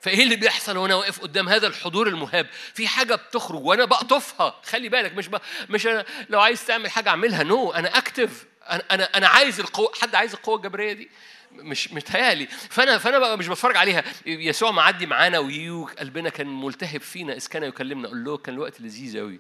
فإيه 0.08 0.24
اللي 0.24 0.36
بيحصل 0.36 0.78
وأنا 0.78 0.96
واقف 0.96 1.20
قدام 1.20 1.50
هذا 1.50 1.68
الحضور 1.68 2.08
المهاب؟ 2.08 2.48
في 2.74 2.88
حاجة 2.88 3.16
بتخرج 3.16 3.66
وأنا 3.66 3.86
بقطفها. 3.86 4.62
خلي 4.66 4.90
بالك 4.90 5.14
مش 5.14 5.28
ب... 5.28 5.38
مش 5.70 5.88
أنا 5.88 6.06
لو 6.30 6.42
عايز 6.42 6.66
تعمل 6.66 6.90
حاجة 6.90 7.10
أعملها. 7.10 7.44
no 7.44 7.72
no. 7.72 7.76
أنا 7.76 7.98
active 7.98 8.46
أنا 8.70 8.84
أنا 8.92 9.18
أنا 9.18 9.28
عايز 9.28 9.60
القوة. 9.60 9.92
حد 10.02 10.16
عايز 10.16 10.34
القوة 10.34 10.56
الجبرية 10.56 10.94
دي؟ 10.94 11.10
مش 11.52 11.94
متهيألي. 11.94 12.48
فأنا 12.48 12.98
فأنا 12.98 13.20
بقى 13.20 13.38
مش 13.38 13.48
بتفرج 13.48 13.78
عليها. 13.78 14.04
يسوع 14.26 14.72
معدي 14.72 15.06
معانا 15.06 15.40
ويو 15.40 15.90
قلبنا 16.00 16.30
كان 16.30 16.48
ملتهب 16.62 17.02
فينا. 17.02 17.34
إذ 17.34 17.48
كان 17.48 17.64
يكلمنا 17.64 18.08
أقول 18.08 18.24
له 18.24 18.38
كان 18.38 18.56
الوقت 18.56 18.82
لذيذ 18.82 19.20
قوي 19.20 19.40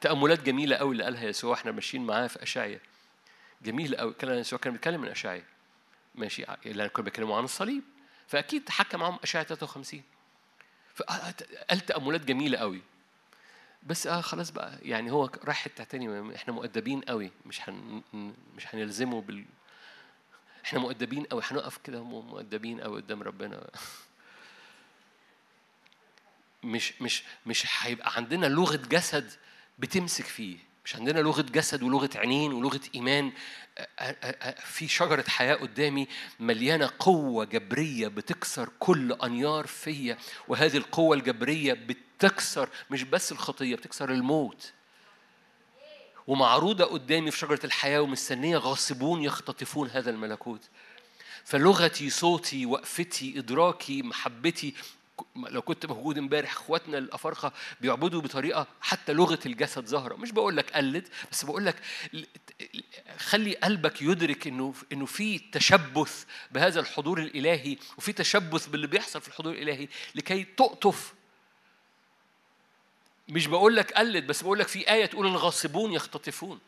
تأملات 0.00 0.42
جميلة 0.42 0.76
قوي 0.76 0.92
اللي 0.92 1.04
قالها 1.04 1.24
يسوع. 1.24 1.54
إحنا 1.54 1.72
ماشيين 1.72 2.06
معاه 2.06 2.26
في 2.26 2.42
أشعيا. 2.42 2.80
جميل 3.62 3.96
قوي 3.96 4.14
كان 4.18 4.38
يسوع 4.38 4.58
كان 4.58 4.72
بيتكلم 4.72 5.00
من 5.00 5.08
أشعيا. 5.08 5.44
ماشي. 6.14 6.44
اللي 6.66 6.88
كنا 6.88 7.04
بيتكلموا 7.04 7.36
عن 7.36 7.44
الصليب. 7.44 7.82
فأكيد 8.28 8.68
حكى 8.68 8.96
معاهم 8.96 9.18
اشعيا 9.22 9.44
53 9.44 10.02
فقال 10.94 11.80
تاملات 11.86 12.20
جميلة 12.24 12.58
قوي. 12.58 12.82
بس 13.82 14.06
آه 14.06 14.20
خلاص 14.20 14.50
بقى. 14.50 14.78
يعني 14.82 15.10
هو 15.10 15.30
راح 15.44 15.56
حتة 15.56 15.84
تاني 15.84 16.36
إحنا 16.36 16.52
مؤدبين 16.52 17.00
قوي. 17.00 17.30
مش 17.46 17.68
هن 17.68 18.02
مش 18.56 18.74
هنلزمه 18.74 19.20
بال 19.20 19.44
إحنا 20.64 20.78
مؤدبين 20.78 21.24
قوي. 21.24 21.42
هنقف 21.44 21.76
كده 21.76 22.02
مؤدبين 22.04 22.80
قوي 22.80 23.00
قدام 23.02 23.22
ربنا. 23.22 23.70
مش 26.64 27.02
مش 27.02 27.24
مش 27.46 27.66
هيبقى 27.80 28.12
عندنا 28.16 28.46
لغة 28.46 28.76
جسد 28.76 29.32
بتمسك 29.78 30.24
فيه. 30.24 30.58
مش 30.86 30.96
عندنا 30.96 31.20
لغة 31.20 31.42
جسد 31.42 31.82
ولغة 31.82 32.10
عينين 32.16 32.52
ولغة 32.52 32.80
إيمان. 32.94 33.32
في 34.64 34.88
شجرة 34.88 35.24
حياة 35.28 35.54
قدامي 35.54 36.08
مليانة 36.40 36.90
قوة 36.98 37.44
جبرية 37.44 38.08
بتكسر 38.08 38.70
كل 38.78 39.12
أنيار 39.12 39.66
فيا. 39.66 40.18
وهذه 40.48 40.76
القوة 40.76 41.16
الجبرية 41.16 41.72
بتكسر 41.72 42.68
مش 42.90 43.02
بس 43.02 43.32
الخطية 43.32 43.76
بتكسر 43.76 44.10
الموت. 44.10 44.72
ومعروضة 46.26 46.84
قدامي 46.84 47.30
في 47.30 47.38
شجرة 47.38 47.60
الحياة 47.64 48.00
ومستنية 48.00 48.56
غاصبون 48.56 49.22
يختطفون 49.22 49.90
هذا 49.90 50.10
الملكوت. 50.10 50.68
فلغتي 51.44 52.10
صوتي 52.10 52.66
وقفتي 52.66 53.38
إدراكي 53.38 54.02
محبتي 54.02 54.74
لو 55.36 55.62
كنت 55.62 55.86
موجود 55.86 56.18
امبارح 56.18 56.52
اخواتنا 56.52 56.98
الافارقة 56.98 57.52
بيعبدوا 57.80 58.20
بطريقة 58.20 58.66
حتى 58.80 59.12
لغة 59.12 59.38
الجسد 59.46 59.86
ظاهرة. 59.86 60.14
مش 60.14 60.32
بقول 60.32 60.56
لك 60.56 60.70
قلد 60.70 61.08
بس 61.32 61.44
بقول 61.44 61.66
لك 61.66 61.76
خلي 63.16 63.54
قلبك 63.54 64.02
يدرك 64.02 64.46
إنه 64.46 64.74
إنه 64.92 65.06
في 65.06 65.38
تشبث 65.38 66.24
بهذا 66.50 66.80
الحضور 66.80 67.18
الإلهي 67.18 67.76
وفي 67.98 68.12
تشبث 68.12 68.66
باللي 68.66 68.86
بيحصل 68.86 69.20
في 69.20 69.28
الحضور 69.28 69.52
الإلهي 69.52 69.88
لكي 70.14 70.44
تقطف. 70.44 71.14
مش 73.28 73.46
بقول 73.46 73.76
لك 73.76 73.92
قلد 73.92 74.26
بس 74.26 74.42
بقول 74.42 74.58
لك 74.58 74.68
في 74.68 74.90
آية 74.90 75.06
تقول 75.06 75.26
الغاصبون 75.26 75.92
يختطفون. 75.92 76.60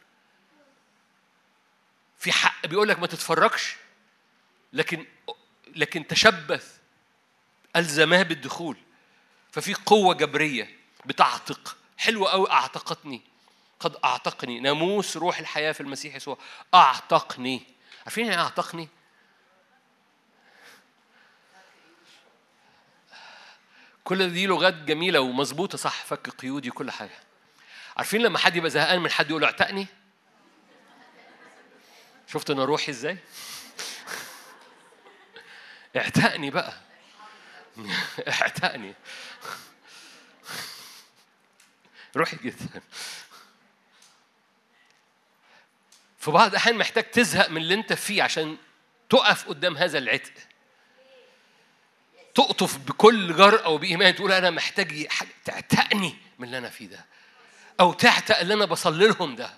في 2.18 2.32
حق 2.32 2.66
بيقول 2.66 2.88
لك 2.88 2.98
ما 2.98 3.06
تتفرجش 3.06 3.76
لكن 4.72 5.06
لكن 5.76 6.06
تشبث. 6.06 6.77
ألزماه 7.76 8.22
بالدخول. 8.22 8.76
ففي 9.52 9.74
قوة 9.74 10.14
جبرية 10.14 10.78
بتعتق. 11.06 11.76
حلوة 11.98 12.30
قوي 12.30 12.50
أعتقتني. 12.50 13.22
قد 13.80 13.96
أعتقني. 14.04 14.60
ناموس 14.60 15.16
روح 15.16 15.38
الحياة 15.38 15.72
في 15.72 15.80
المسيح 15.80 16.14
يسوع. 16.14 16.38
أعتقني. 16.74 17.62
عارفين 18.02 18.26
يعني 18.26 18.40
أعتقني؟ 18.40 18.88
كل 24.04 24.32
دي 24.32 24.46
لغات 24.46 24.74
جميلة 24.74 25.20
ومظبوطة 25.20 25.78
صح. 25.78 26.04
فك 26.04 26.28
قيودي 26.28 26.70
وكل 26.70 26.90
حاجة. 26.90 27.18
عارفين 27.96 28.22
لما 28.22 28.38
حد 28.38 28.56
يبقى 28.56 28.70
زهقان 28.70 29.00
من 29.00 29.10
حد 29.10 29.30
يقول 29.30 29.42
له 29.42 29.46
أعتقني؟ 29.48 29.86
شفت 32.26 32.50
أنا 32.50 32.64
روحي 32.64 32.92
إزاي؟ 32.92 33.18
اعتقني 35.96 36.50
بقى. 36.50 36.87
اعتقني 38.28 38.94
روحي 42.16 42.36
جدا 42.36 42.82
في 46.18 46.30
بعض 46.30 46.50
الأحيان 46.50 46.76
محتاج 46.76 47.10
تزهق 47.10 47.50
من 47.50 47.56
اللي 47.56 47.74
أنت 47.74 47.92
فيه 47.92 48.22
عشان 48.22 48.56
تقف 49.08 49.48
قدام 49.48 49.76
هذا 49.76 49.98
العتق. 49.98 50.32
تقطف 52.34 52.78
بكل 52.78 53.36
جرأة 53.36 53.68
وبإيمان 53.68 54.14
تقول 54.14 54.32
أنا 54.32 54.50
محتاج 54.50 55.08
تعتقني 55.44 56.16
من 56.38 56.46
اللي 56.46 56.58
أنا 56.58 56.70
فيه 56.70 56.86
ده. 56.86 57.06
أو 57.80 57.92
تعتق 57.92 58.38
اللي 58.38 58.54
أنا 58.54 58.64
بصلي 58.64 59.06
لهم 59.08 59.36
ده. 59.36 59.50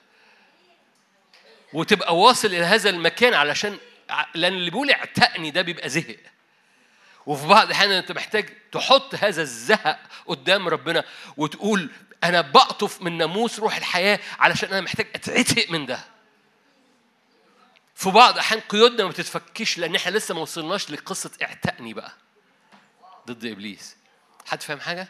وتبقى 1.72 2.16
واصل 2.16 2.48
إلى 2.48 2.64
هذا 2.64 2.90
المكان 2.90 3.34
علشان 3.34 3.78
لأن 4.34 4.52
اللي 4.52 4.70
بيقول 4.70 4.90
اعتقني 4.90 5.50
ده 5.50 5.62
بيبقى 5.62 5.88
زهق. 5.88 6.16
وفي 7.26 7.46
بعض 7.46 7.66
الأحيان 7.66 7.90
أنت 7.92 8.12
محتاج 8.12 8.48
تحط 8.72 9.14
هذا 9.14 9.42
الزهق 9.42 9.98
قدام 10.26 10.68
ربنا 10.68 11.04
وتقول 11.36 11.90
أنا 12.24 12.40
بقطف 12.40 13.02
من 13.02 13.18
ناموس 13.18 13.58
روح 13.58 13.76
الحياة 13.76 14.18
علشان 14.38 14.68
أنا 14.68 14.80
محتاج 14.80 15.06
أتعتق 15.14 15.70
من 15.70 15.86
ده. 15.86 16.00
في 17.94 18.10
بعض 18.10 18.34
الأحيان 18.34 18.60
قيودنا 18.60 19.04
ما 19.04 19.10
بتتفكش 19.10 19.78
لأن 19.78 19.94
إحنا 19.94 20.10
لسه 20.10 20.34
ما 20.34 20.40
وصلناش 20.40 20.90
لقصة 20.90 21.30
اعتقني 21.42 21.94
بقى. 21.94 22.12
ضد 23.26 23.44
إبليس. 23.44 23.96
حد 24.46 24.62
فاهم 24.62 24.80
حاجة؟ 24.80 25.08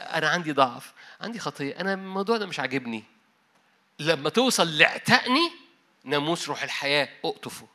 أنا 0.00 0.28
عندي 0.28 0.52
ضعف 0.52 0.92
عندي 1.20 1.38
خطية 1.38 1.80
أنا 1.80 1.92
الموضوع 1.94 2.36
ده 2.36 2.46
مش 2.46 2.60
عاجبني. 2.60 3.04
لما 3.98 4.30
توصل 4.30 4.78
لاعتقني 4.78 5.50
ناموس 6.04 6.48
روح 6.48 6.62
الحياة 6.62 7.08
أقطفه. 7.24 7.68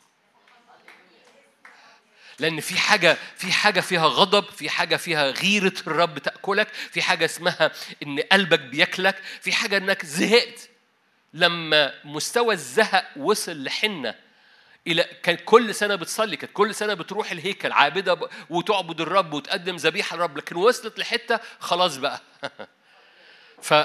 لأن 2.43 2.59
في 2.59 2.79
حاجة 2.79 3.17
في 3.37 3.51
حاجة 3.51 3.79
فيها 3.79 4.07
غضب، 4.07 4.43
في 4.51 4.69
حاجة 4.69 4.95
فيها 4.95 5.31
غيرة 5.31 5.73
الرب 5.87 6.19
تأكلك، 6.19 6.67
في 6.67 7.01
حاجة 7.01 7.25
اسمها 7.25 7.71
إن 8.03 8.19
قلبك 8.19 8.59
بياكلك، 8.59 9.15
في 9.41 9.51
حاجة 9.51 9.77
إنك 9.77 10.05
زهقت. 10.05 10.69
لما 11.33 11.93
مستوى 12.05 12.53
الزهق 12.53 13.05
وصل 13.17 13.63
لحنة 13.63 14.15
إلى 14.87 15.03
كانت 15.23 15.41
كل 15.45 15.75
سنة 15.75 15.95
بتصلي، 15.95 16.37
كانت 16.37 16.53
كل 16.53 16.75
سنة 16.75 16.93
بتروح 16.93 17.31
الهيكل 17.31 17.71
عابدة 17.71 18.29
وتعبد 18.49 19.01
الرب 19.01 19.33
وتقدم 19.33 19.75
ذبيحة 19.75 20.15
للرب، 20.15 20.37
لكن 20.37 20.55
وصلت 20.55 20.99
لحتة 20.99 21.39
خلاص 21.59 21.97
بقى. 21.97 22.21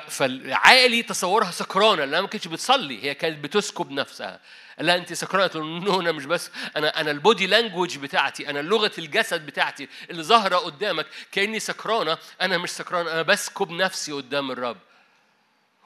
فالعالي 0.09 1.03
تصورها 1.03 1.51
سكرانة 1.51 2.05
لأنها 2.05 2.21
ما 2.21 2.27
كانتش 2.27 2.49
بتصلي 2.49 3.05
هي 3.05 3.15
كانت 3.15 3.45
بتسكب 3.45 3.91
نفسها. 3.91 4.41
لا 4.79 4.97
أنت 4.97 5.13
سكرانة 5.13 5.51
no 5.57 6.01
أنا 6.01 6.13
مش 6.13 6.25
بس 6.25 6.51
أنا 6.77 7.01
أنا 7.01 7.11
ال 7.11 7.18
body 7.18 7.47
language 7.47 7.99
بتاعتي 7.99 8.51
أنا 8.51 8.59
لغة 8.59 8.93
الجسد 8.99 9.47
بتاعتي 9.47 9.89
اللي 10.11 10.23
ظاهرة 10.23 10.57
قدامك 10.57 11.07
كأني 11.33 11.61
سكرانة 11.61 12.19
أنا 12.41 12.59
مش 12.59 12.71
سكران 12.71 13.09
أنا 13.09 13.23
بسكب 13.23 13.71
نفسي 13.71 14.13
قدام 14.13 14.51
الرب. 14.51 14.77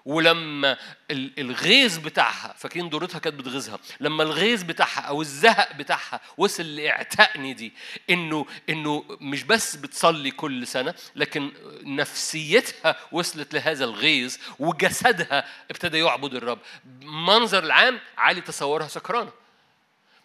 ولما 0.05 0.77
الغيظ 1.11 1.99
بتاعها 1.99 2.55
فاكرين 2.59 2.89
دورتها 2.89 3.19
كانت 3.19 3.37
بتغيظها 3.37 3.79
لما 4.01 4.23
الغيظ 4.23 4.63
بتاعها 4.63 5.01
أو 5.01 5.21
الزهق 5.21 5.73
بتاعها 5.73 6.21
وصل 6.37 6.77
لإعتقني 6.77 7.55
دي 7.55 7.73
إنه 8.11 8.47
إنه 8.69 9.05
مش 9.21 9.43
بس 9.43 9.77
بتصلي 9.77 10.31
كل 10.31 10.67
سنة 10.67 10.95
لكن 11.17 11.53
نفسيتها 11.83 12.97
وصلت 13.13 13.55
لهذا 13.55 13.85
الغيظ 13.85 14.37
وجسدها 14.59 15.45
ابتدى 15.71 15.99
يعبد 15.99 16.35
الرب. 16.35 16.59
منظر 17.03 17.65
العام 17.65 18.01
عالي 18.19 18.41
تصورها 18.41 18.89
سكرانة. 18.89 19.33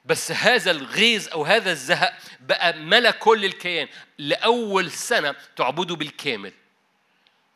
بس 0.06 0.32
هذا 0.32 0.72
الغيظ 0.72 1.28
أو 1.30 1.44
هذا 1.46 1.72
الزهق 1.72 2.18
بقى 2.40 2.74
ملا 2.80 3.12
كل 3.12 3.46
الكيان. 3.46 3.88
لأول 4.18 4.92
سنة 4.92 5.36
تعبده 5.56 5.96
بالكامل. 5.96 6.54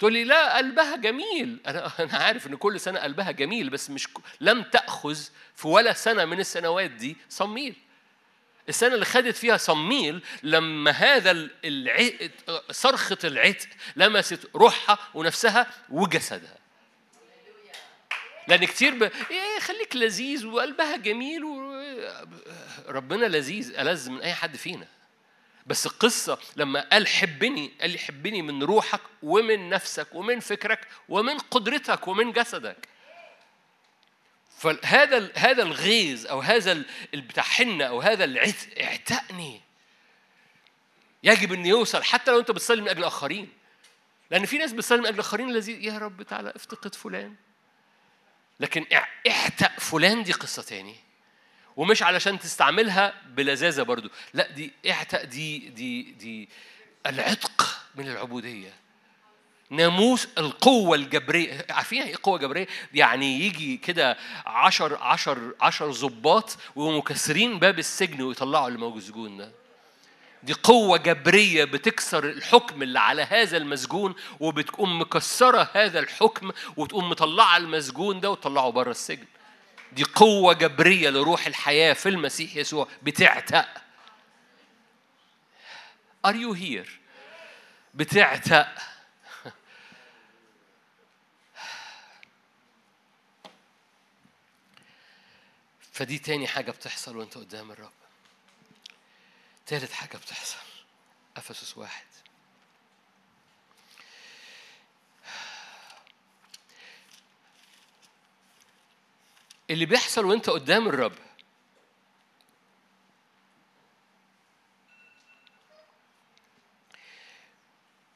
تقول 0.01 0.13
لي 0.13 0.23
لا 0.23 0.57
قلبها 0.57 0.95
جميل. 0.95 1.59
أنا 1.67 1.91
أنا 1.99 2.17
عارف 2.17 2.47
إن 2.47 2.55
كل 2.55 2.79
سنة 2.79 2.99
قلبها 2.99 3.31
جميل 3.31 3.69
بس 3.69 3.89
مش 3.89 4.07
لم 4.39 4.63
تأخذ 4.63 5.17
في 5.55 5.67
ولا 5.67 5.93
سنة 5.93 6.25
من 6.25 6.39
السنوات 6.39 6.91
دي 6.91 7.17
صميل. 7.29 7.75
السنة 8.69 8.93
اللي 8.93 9.05
خدت 9.05 9.35
فيها 9.35 9.57
صميل 9.57 10.23
لما 10.43 10.91
هذا 10.91 11.49
العتق 11.65 12.71
صرخة 12.71 13.17
العتق 13.23 13.67
لمست 13.95 14.49
روحها 14.55 14.97
ونفسها 15.13 15.67
وجسدها. 15.89 16.57
لأن 18.47 18.65
كتير 18.65 18.93
ب... 18.93 19.03
إيه 19.03 19.59
خليك 19.59 19.95
لذيذ 19.95 20.45
وقلبها 20.45 20.97
جميل 20.97 21.43
و... 21.43 21.83
ربنا 22.87 23.25
لذيذ 23.25 23.79
ألذ 23.79 24.09
من 24.09 24.21
أي 24.21 24.33
حد 24.33 24.55
فينا. 24.55 24.87
بس 25.65 25.85
القصة 25.85 26.39
لما 26.55 26.89
قال 26.91 27.07
حبني 27.07 27.71
قال 27.81 27.89
لي 27.89 27.97
حبني 27.97 28.41
من 28.41 28.63
روحك 28.63 29.01
ومن 29.23 29.69
نفسك 29.69 30.07
ومن 30.13 30.39
فكرك 30.39 30.87
ومن 31.09 31.37
قدرتك 31.37 32.07
ومن 32.07 32.31
جسدك. 32.31 32.87
فهذا 34.57 35.31
هذا 35.35 35.63
الغيظ 35.63 36.27
أو 36.27 36.39
هذا 36.39 36.83
بتاع 37.13 37.43
حنة 37.43 37.85
أو 37.85 38.01
هذا 38.01 38.23
العتق 38.23 38.81
اعتقني. 38.81 39.61
يجب 41.23 41.53
أن 41.53 41.65
يوصل 41.65 42.03
حتى 42.03 42.31
لو 42.31 42.39
أنت 42.39 42.51
بتصلي 42.51 42.81
من 42.81 42.89
أجل 42.89 43.03
اخرين 43.03 43.49
لأن 44.31 44.45
في 44.45 44.57
ناس 44.57 44.73
بتصلي 44.73 44.97
من 44.97 45.05
أجل 45.05 45.19
اخرين 45.19 45.49
الذي 45.49 45.85
يا 45.85 45.97
رب 45.97 46.23
تعالى 46.23 46.53
افتقد 46.55 46.95
فلان. 46.95 47.35
لكن 48.59 48.85
اعتق 49.27 49.79
فلان 49.79 50.23
دي 50.23 50.31
قصة 50.31 50.63
تاني. 50.63 50.95
ومش 51.81 52.03
علشان 52.03 52.39
تستعملها 52.39 53.13
بلذاذة 53.27 53.81
برضو. 53.81 54.09
لا 54.33 54.51
دي 54.51 54.71
اعتق 54.89 55.23
دي 55.23 55.57
دي 55.59 56.01
دي 56.01 56.49
العتق 57.05 57.81
من 57.95 58.07
العبودية. 58.07 58.73
ناموس 59.69 60.27
القوة 60.37 60.95
الجبرية. 60.95 61.65
عارفين 61.69 62.01
إيه 62.01 62.15
قوة 62.23 62.37
جبرية؟ 62.37 62.67
يعني 62.93 63.39
يجي 63.39 63.77
كده 63.77 64.17
عشر 64.45 64.95
عشر 64.95 65.53
عشر 65.61 65.91
ظباط 65.91 66.57
ومكسرين 66.75 67.59
باب 67.59 67.79
السجن 67.79 68.21
ويطلعوا 68.21 68.67
اللي 68.67 68.79
موجود 68.79 69.37
ده. 69.37 69.51
دي 70.43 70.53
قوة 70.53 70.97
جبرية 70.97 71.63
بتكسر 71.63 72.29
الحكم 72.29 72.83
اللي 72.83 72.99
على 72.99 73.21
هذا 73.21 73.57
المسجون 73.57 74.15
وبتقوم 74.39 75.01
مكسرة 75.01 75.69
هذا 75.73 75.99
الحكم 75.99 76.51
وتقوم 76.77 77.09
مطلعة 77.09 77.57
المسجون 77.57 78.19
ده 78.19 78.29
وتطلعه 78.29 78.69
بره 78.69 78.91
السجن. 78.91 79.25
دي 79.91 80.03
قوة 80.03 80.53
جبرية 80.53 81.09
لروح 81.09 81.47
الحياة 81.47 81.93
في 81.93 82.09
المسيح 82.09 82.55
يسوع. 82.55 82.87
بتعتق. 83.03 83.67
Are 86.27 86.35
you 86.35 86.55
here؟ 86.55 86.89
بتعتق. 87.93 88.67
فدي 95.91 96.19
تاني 96.19 96.47
حاجة 96.47 96.71
بتحصل 96.71 97.17
وانت 97.17 97.37
قدام 97.37 97.71
الرب. 97.71 97.91
تالت 99.65 99.91
حاجة 99.91 100.17
بتحصل. 100.17 100.57
أفسس 101.37 101.77
واحد. 101.77 102.05
اللي 109.71 109.85
بيحصل 109.85 110.25
وانت 110.25 110.49
قدام 110.49 110.87
الرب. 110.87 111.13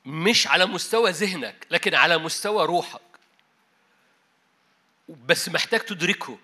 مش 0.06 0.48
على 0.48 0.66
مستوى 0.66 1.12
ذهنك 1.12 1.68
لكن 1.72 1.96
على 1.96 2.18
مستوى 2.18 2.66
روحك. 2.66 3.02
بس 5.10 5.50
محتاج 5.50 5.80
تدركه. 5.80 6.38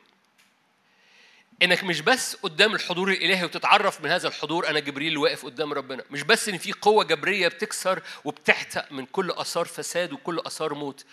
إنك 1.61 1.83
مش 1.83 2.01
بس 2.01 2.35
قدام 2.35 2.75
الحضور 2.75 3.11
الإلهي 3.11 3.45
وتتعرف 3.45 4.01
من 4.01 4.09
هذا 4.09 4.27
الحضور 4.27 4.69
أنا 4.69 4.79
جبريل 4.79 5.17
واقف 5.17 5.45
قدام 5.45 5.73
ربنا. 5.73 6.03
مش 6.11 6.21
بس 6.21 6.49
إن 6.49 6.57
في 6.57 6.71
قوة 6.71 7.03
جبرية 7.03 7.47
بتكسر 7.47 8.03
وبتحتق 8.25 8.91
من 8.91 9.05
كل 9.05 9.31
آثار 9.31 9.65
فساد 9.65 10.13
وكل 10.13 10.39
آثار 10.39 10.73
موت. 10.73 11.05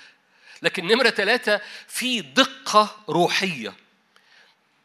لكن 0.62 0.86
نمرة 0.86 1.10
ثلاثة 1.10 1.60
في 1.88 2.20
دقة 2.20 2.96
روحية. 3.08 3.87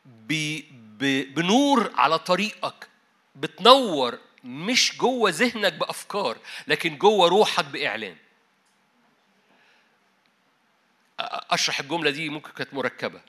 بنور 0.06 1.92
على 1.96 2.20
طريقك. 2.20 2.88
بتنور 3.36 4.20
مش 4.44 4.98
جوه 4.98 5.30
ذهنك 5.30 5.74
بأفكار 5.74 6.38
لكن 6.68 6.98
جوه 6.98 7.28
روحك 7.28 7.66
بإعلان. 7.66 8.16
أشرح 11.20 11.80
الجملة 11.80 12.10
دي 12.10 12.30
ممكن 12.30 12.52
كانت 12.52 12.74
مركبة. 12.74 13.22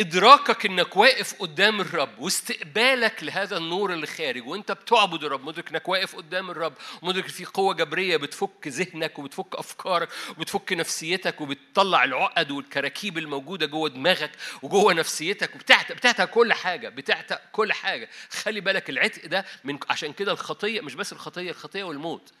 إدراكك 0.00 0.66
إنك 0.66 0.96
واقف 0.96 1.34
قدام 1.34 1.80
الرب 1.80 2.18
واستقبالك 2.18 3.24
لهذا 3.24 3.56
النور 3.56 3.92
اللي 3.92 4.06
خارج 4.06 4.46
وإنت 4.48 4.72
بتعبد 4.72 5.24
الرب 5.24 5.44
مدرك 5.44 5.70
إنك 5.70 5.88
واقف 5.88 6.16
قدام 6.16 6.50
الرب 6.50 6.72
مدرك 7.02 7.26
في 7.28 7.44
قوة 7.44 7.74
جبرية 7.74 8.16
بتفك 8.16 8.68
ذهنك 8.68 9.18
وبتفك 9.18 9.54
أفكارك 9.54 10.08
وبتفك 10.30 10.72
نفسيتك 10.72 11.40
وبتطلع 11.40 12.04
العقد 12.04 12.50
والكراكيب 12.50 13.18
الموجودة 13.18 13.66
جوه 13.66 13.88
دماغك 13.88 14.30
وجوه 14.62 14.92
نفسيتك 14.92 15.54
وبتعتق 15.54 15.94
بتعتق 15.94 16.24
كل 16.24 16.52
حاجة 16.52 16.88
بتعتق 16.88 17.40
كل 17.52 17.72
حاجة. 17.72 18.08
خلي 18.30 18.60
بالك 18.60 18.90
العتق 18.90 19.26
ده 19.26 19.44
من 19.64 19.78
عشان 19.90 20.12
كده 20.12 20.32
الخطية 20.32 20.80
مش 20.80 20.94
بس 20.94 21.12
الخطية 21.12 21.50
الخطية 21.50 21.84
والموت. 21.84 22.32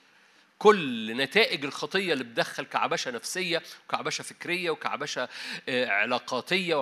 كل 0.58 1.16
نتائج 1.16 1.64
الخطية 1.64 2.12
اللي 2.12 2.24
بتدخل 2.24 2.64
كعبشه 2.64 3.10
نفسية 3.10 3.62
وكعبشه 3.88 4.22
فكرية 4.22 4.70
وكعبشه 4.70 5.28
آه، 5.68 5.86
علاقاتية 5.86 6.74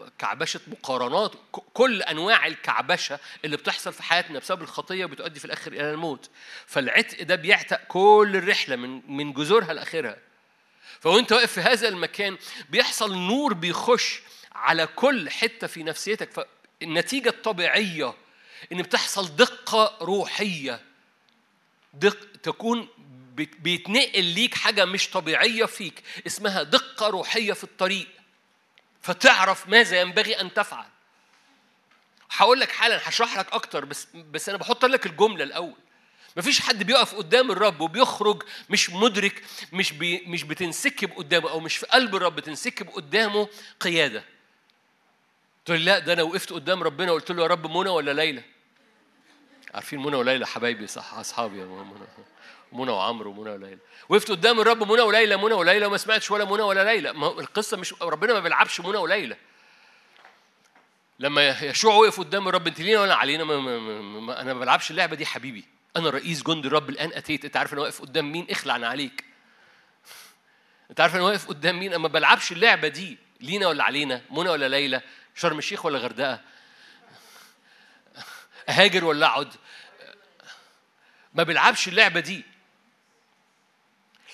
وكعبشه 0.00 0.60
مقارنات 0.66 1.32
كل 1.52 2.02
أنواع 2.02 2.46
الكعبشه 2.46 3.18
اللي 3.44 3.56
بتحصل 3.56 3.92
في 3.92 4.02
حياتنا 4.02 4.38
بسبب 4.38 4.62
الخطية 4.62 5.06
بتؤدي 5.06 5.40
في 5.40 5.44
الآخر 5.44 5.72
إلى 5.72 5.90
الموت. 5.90 6.30
فالعتق 6.66 7.22
ده 7.22 7.34
بيعتق 7.34 7.80
كل 7.88 8.32
الرحلة 8.34 8.76
من 8.76 9.16
من 9.16 9.32
جذورها 9.32 9.72
لآخرها. 9.72 10.16
فوانت 11.00 11.32
واقف 11.32 11.52
في 11.52 11.60
هذا 11.60 11.88
المكان 11.88 12.38
بيحصل 12.70 13.14
نور 13.18 13.54
بيخش 13.54 14.20
على 14.52 14.86
كل 14.86 15.30
حتة 15.30 15.66
في 15.66 15.82
نفسيتك. 15.82 16.46
فالنتيجة 16.80 17.28
الطبيعية 17.28 18.14
إن 18.72 18.82
بتحصل 18.82 19.36
دقة 19.36 19.98
روحية 20.00 20.80
دق 21.94 22.18
تكون 22.42 22.88
بيتنقل 23.44 24.24
ليك 24.24 24.54
حاجة 24.54 24.84
مش 24.84 25.10
طبيعية 25.10 25.64
فيك 25.64 26.02
اسمها 26.26 26.62
دقة 26.62 27.08
روحية 27.08 27.52
في 27.52 27.64
الطريق 27.64 28.06
فتعرف 29.02 29.68
ماذا 29.68 30.00
ينبغي 30.00 30.40
أن 30.40 30.54
تفعل 30.54 30.86
هقول 32.30 32.60
لك 32.60 32.70
حالا 32.72 33.08
هشرح 33.08 33.38
لك 33.38 33.52
أكتر 33.52 33.84
بس 33.84 34.06
بس 34.14 34.48
أنا 34.48 34.58
بحط 34.58 34.84
لك 34.84 35.06
الجملة 35.06 35.44
الأول 35.44 35.76
مفيش 36.36 36.60
حد 36.60 36.82
بيقف 36.82 37.14
قدام 37.14 37.50
الرب 37.50 37.80
وبيخرج 37.80 38.42
مش 38.70 38.90
مدرك 38.90 39.42
مش 39.72 39.92
بي 39.92 40.24
مش 40.26 40.42
بتنسكب 40.42 41.10
قدامه 41.10 41.50
أو 41.50 41.60
مش 41.60 41.76
في 41.76 41.86
قلب 41.86 42.16
الرب 42.16 42.36
بتنسكب 42.36 42.88
قدامه 42.88 43.48
قيادة. 43.80 44.24
تقول 45.64 45.84
لا 45.84 45.98
ده 45.98 46.12
أنا 46.12 46.22
وقفت 46.22 46.52
قدام 46.52 46.82
ربنا 46.82 47.12
وقلت 47.12 47.30
له 47.30 47.42
يا 47.42 47.46
رب 47.48 47.66
منى 47.76 47.88
ولا 47.90 48.12
ليلى؟ 48.12 48.42
عارفين 49.74 50.02
منى 50.02 50.16
وليلى 50.16 50.46
حبايبي 50.46 50.86
صح 50.86 51.14
أصحابي 51.14 51.58
يا 51.58 51.64
منى 51.64 51.94
منى 52.72 52.90
وعمرو 52.90 53.30
ومنى 53.30 53.50
وليلى. 53.50 53.78
وقفت 54.08 54.30
قدام 54.30 54.60
الرب 54.60 54.92
منى 54.92 55.02
وليلى 55.02 55.36
منى 55.36 55.54
وليلى 55.54 55.86
وما 55.86 55.96
سمعتش 55.96 56.30
ولا 56.30 56.44
منى 56.44 56.62
ولا 56.62 56.84
ليلى. 56.84 57.12
ما 57.12 57.28
القصة 57.28 57.76
مش 57.76 57.94
ربنا 58.02 58.32
ما 58.32 58.40
بيلعبش 58.40 58.80
منى 58.80 58.96
وليلى. 58.96 59.36
لما 61.18 61.48
يشوع 61.48 61.94
وقف 61.94 62.18
قدام 62.18 62.48
الرب 62.48 62.66
انت 62.66 62.80
لينا 62.80 63.00
ولا 63.00 63.14
علينا؟ 63.14 63.44
ما 63.44 63.56
ما 63.58 64.00
ما 64.00 64.40
أنا 64.40 64.54
ما 64.54 64.60
بلعبش 64.60 64.90
اللعبة 64.90 65.16
دي 65.16 65.26
حبيبي. 65.26 65.64
أنا 65.96 66.10
رئيس 66.10 66.42
جند 66.42 66.66
الرب 66.66 66.90
الآن 66.90 67.12
أتيت. 67.12 67.44
أنت 67.44 67.56
عارف 67.56 67.72
أنا 67.72 67.80
واقف 67.80 68.00
قدام 68.00 68.32
مين؟ 68.32 68.46
اخلع 68.50 68.88
عليك. 68.88 69.24
أنت 70.90 71.00
عارف 71.00 71.14
أنا 71.14 71.24
واقف 71.24 71.48
قدام 71.48 71.78
مين؟ 71.78 71.88
أنا 71.88 71.98
ما 71.98 72.08
بلعبش 72.08 72.52
اللعبة 72.52 72.88
دي. 72.88 73.18
لينا 73.40 73.68
ولا 73.68 73.84
علينا؟ 73.84 74.22
منى 74.30 74.48
ولا 74.48 74.68
ليلى؟ 74.68 75.00
شرم 75.34 75.58
الشيخ 75.58 75.84
ولا 75.84 75.98
غردقة؟ 75.98 76.40
أهاجر 78.68 79.04
ولا 79.04 79.26
اقعد 79.26 79.54
ما 81.34 81.42
بيلعبش 81.42 81.88
اللعبة 81.88 82.20
دي. 82.20 82.44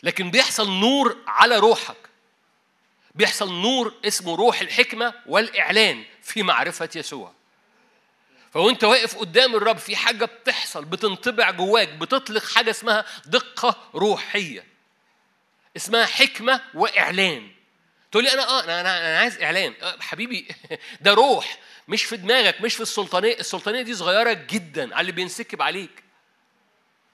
لكن 0.05 0.31
بيحصل 0.31 0.71
نور 0.71 1.17
على 1.27 1.59
روحك. 1.59 1.97
بيحصل 3.15 3.53
نور 3.53 3.95
اسمه 4.05 4.37
روح 4.37 4.61
الحكمة 4.61 5.15
والإعلان 5.27 6.05
في 6.23 6.43
معرفة 6.43 6.89
يسوع. 6.97 7.33
فوأنت 8.53 8.85
واقف 8.85 9.17
قدام 9.17 9.57
الرب 9.57 9.79
في 9.79 9.97
حاجة 9.97 10.25
بتحصل 10.25 10.85
بتنطبع 10.85 11.51
جواك 11.51 11.89
بتطلق 11.89 12.45
حاجة 12.45 12.71
اسمها 12.71 13.05
دقة 13.27 13.77
روحية. 13.95 14.65
اسمها 15.77 16.07
حكمة 16.07 16.61
وإعلان. 16.75 17.51
تقول 18.13 18.25
لي 18.25 18.33
أنا 18.33 18.49
آه 18.49 18.65
أنا 18.65 18.81
أنا 18.81 19.19
عايز 19.19 19.43
إعلان. 19.43 19.75
آه 19.83 19.97
حبيبي 20.01 20.49
ده 21.01 21.15
روح 21.15 21.59
مش 21.89 22.05
في 22.05 22.17
دماغك 22.17 22.61
مش 22.61 22.75
في 22.75 22.81
السلطانية. 22.81 23.39
السلطانية 23.39 23.83
دي 23.83 23.95
صغيرة 23.95 24.33
جدا 24.33 24.95
على 24.95 25.01
اللي 25.01 25.13
بينسكب 25.13 25.63
عليك. 25.63 26.04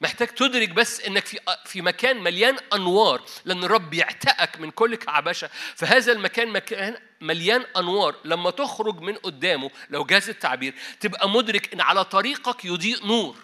محتاج 0.01 0.29
تدرك 0.29 0.69
بس 0.69 1.01
إنك 1.01 1.27
في 1.27 1.39
في 1.65 1.83
مكان 1.83 2.23
مليان 2.23 2.57
أنوار 2.75 3.23
لأن 3.45 3.65
الرب 3.65 3.95
يعتقك 3.95 4.61
من 4.61 4.71
كل 4.71 4.95
كعبشة. 4.95 5.51
فهذا 5.75 6.13
المكان 6.13 6.49
مكان 6.49 6.97
مليان 7.21 7.65
أنوار. 7.77 8.15
لما 8.25 8.51
تخرج 8.51 9.01
من 9.01 9.15
قدامه 9.15 9.71
لو 9.91 10.05
جاز 10.05 10.29
التعبير 10.29 10.75
تبقى 11.01 11.29
مدرك 11.29 11.73
إن 11.73 11.81
على 11.81 12.05
طريقك 12.05 12.65
يضيء 12.65 13.07
نور. 13.07 13.37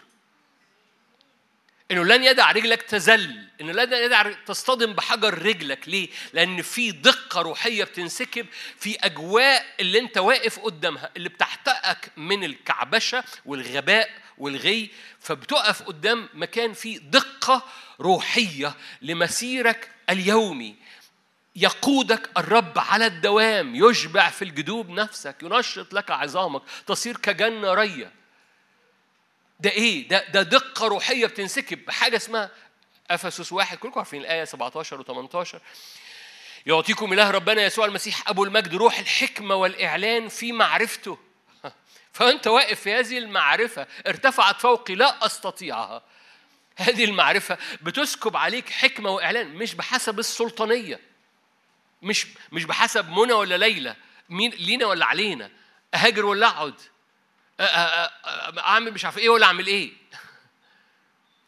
إنه 1.91 2.05
لن 2.05 2.25
يدع 2.25 2.53
رجلك 2.53 2.83
تزل 2.83 3.49
إنه 3.61 3.73
لن 3.73 3.93
يدع 3.93 4.33
تصطدم 4.47 4.93
بحجر 4.93 5.43
رجلك. 5.43 5.89
ليه؟ 5.89 6.09
لأن 6.33 6.63
في 6.63 6.91
دقة 6.91 7.43
روحية 7.43 7.85
بتنسكب 7.85 8.47
في 8.79 8.97
أجواء 9.01 9.67
اللي 9.81 9.99
أنت 9.99 10.19
واقف 10.19 10.59
قدامها 10.59 11.11
اللي 11.17 11.29
بتحتقك 11.29 12.11
من 12.17 12.45
الكعبشة 12.45 13.25
والغباء 13.45 14.11
والغي. 14.39 14.91
فبتقف 15.21 15.83
قدام 15.83 16.29
مكان 16.35 16.73
فيه 16.73 16.99
دقة 16.99 17.63
روحية 18.01 18.75
لمسيرك 19.03 19.91
اليومي. 20.11 20.77
يقودك 21.57 22.31
الرب 22.37 22.79
على 22.79 23.07
الدوام 23.07 23.75
يشبع 23.75 24.31
في 24.31 24.43
الجدوب 24.43 24.91
نفسك 24.91 25.37
ينشط 25.43 25.95
لك 25.95 26.11
عظامك 26.11 26.63
تصير 26.87 27.17
كجنة 27.17 27.75
رية. 27.75 28.13
ده 29.61 29.71
إيه؟ 29.71 30.09
ده 30.09 30.25
ده 30.29 30.43
دقة 30.43 30.87
روحية 30.87 31.27
بتنسكب. 31.27 31.85
بحاجة 31.85 32.17
اسمها 32.17 32.51
أفسس 33.11 33.53
واحد. 33.53 33.79
كلكم 33.79 34.01
عارفين 34.01 34.21
الآية 34.21 34.45
17 34.45 35.03
و18 35.03 35.57
يعطيكم 36.67 37.13
إله 37.13 37.31
ربنا 37.31 37.63
يسوع 37.63 37.87
المسيح 37.87 38.29
أبو 38.29 38.45
المجد 38.45 38.75
روح 38.75 38.99
الحكمة 38.99 39.55
والإعلان 39.55 40.29
في 40.29 40.53
معرفته. 40.53 41.19
فأنت 42.13 42.47
واقف 42.47 42.81
في 42.81 42.95
هذه 42.95 43.19
المعرفة 43.19 43.87
ارتفعت 44.07 44.61
فوقي 44.61 44.95
لا 44.95 45.27
أستطيعها. 45.27 46.03
هذه 46.77 47.05
المعرفة 47.05 47.59
بتسكب 47.83 48.37
عليك 48.37 48.71
حكمة 48.71 49.11
وإعلان 49.11 49.55
مش 49.55 49.75
بحسب 49.75 50.19
السلطانية. 50.19 51.01
مش 52.03 52.27
مش 52.53 52.65
بحسب 52.65 53.11
منى 53.11 53.33
ولا 53.33 53.57
ليلى. 53.57 53.97
مين 54.29 54.51
لينا 54.51 54.87
ولا 54.87 55.07
علينا. 55.07 55.51
أهاجر 55.95 56.27
ولا 56.27 56.47
أقعد. 56.47 56.81
أعمل 57.61 58.93
مش 58.93 59.05
عارف 59.05 59.19
إيه 59.19 59.29
ولا 59.29 59.47
أعمل 59.47 59.67
إيه. 59.67 59.93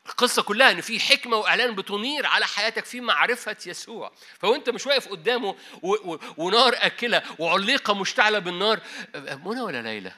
القصة 0.07 0.43
كلها 0.43 0.71
إن 0.71 0.81
في 0.81 1.01
حكمة 1.01 1.37
وإعلان 1.37 1.75
بتنير 1.75 2.27
على 2.27 2.47
حياتك 2.47 2.85
في 2.85 3.01
معرفة 3.01 3.57
يسوع. 3.67 4.13
فوأنت 4.41 4.71
مش 4.71 4.87
واقف 4.87 5.09
قدامه 5.09 5.57
ونار 6.37 6.75
أكلة 6.77 7.23
وعليقة 7.39 7.95
مشتعلة 7.95 8.39
بالنار. 8.39 8.81
منى 9.15 9.61
ولا 9.61 9.83
ليلى؟ 9.83 10.13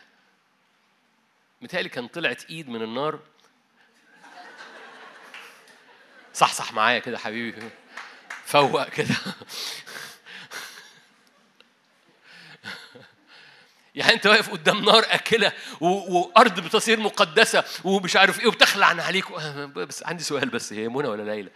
متهيألي 1.60 1.88
كان 1.88 2.08
طلعت 2.08 2.44
إيد 2.44 2.68
من 2.68 2.82
النار. 2.82 3.20
صح 6.34 6.52
صح 6.52 6.72
معايا 6.72 6.98
كده 6.98 7.18
حبيبي. 7.18 7.70
فوق 8.44 8.88
كده. 8.88 9.16
يعني 13.94 14.12
انت 14.12 14.26
واقف 14.26 14.50
قدام 14.50 14.84
نار 14.84 15.04
اكله 15.08 15.52
وارض 15.80 16.60
بتصير 16.60 17.00
مقدسه 17.00 17.64
ومش 17.84 18.16
عارف 18.16 18.40
إيه 18.40 18.46
وبتخلع 18.46 18.86
عليك. 18.86 19.32
بس 19.76 20.02
عندي 20.02 20.24
سؤال 20.24 20.48
بس 20.48 20.72
هي 20.72 20.88
منى 20.88 21.08
ولا 21.08 21.22
ليلى؟ 21.22 21.50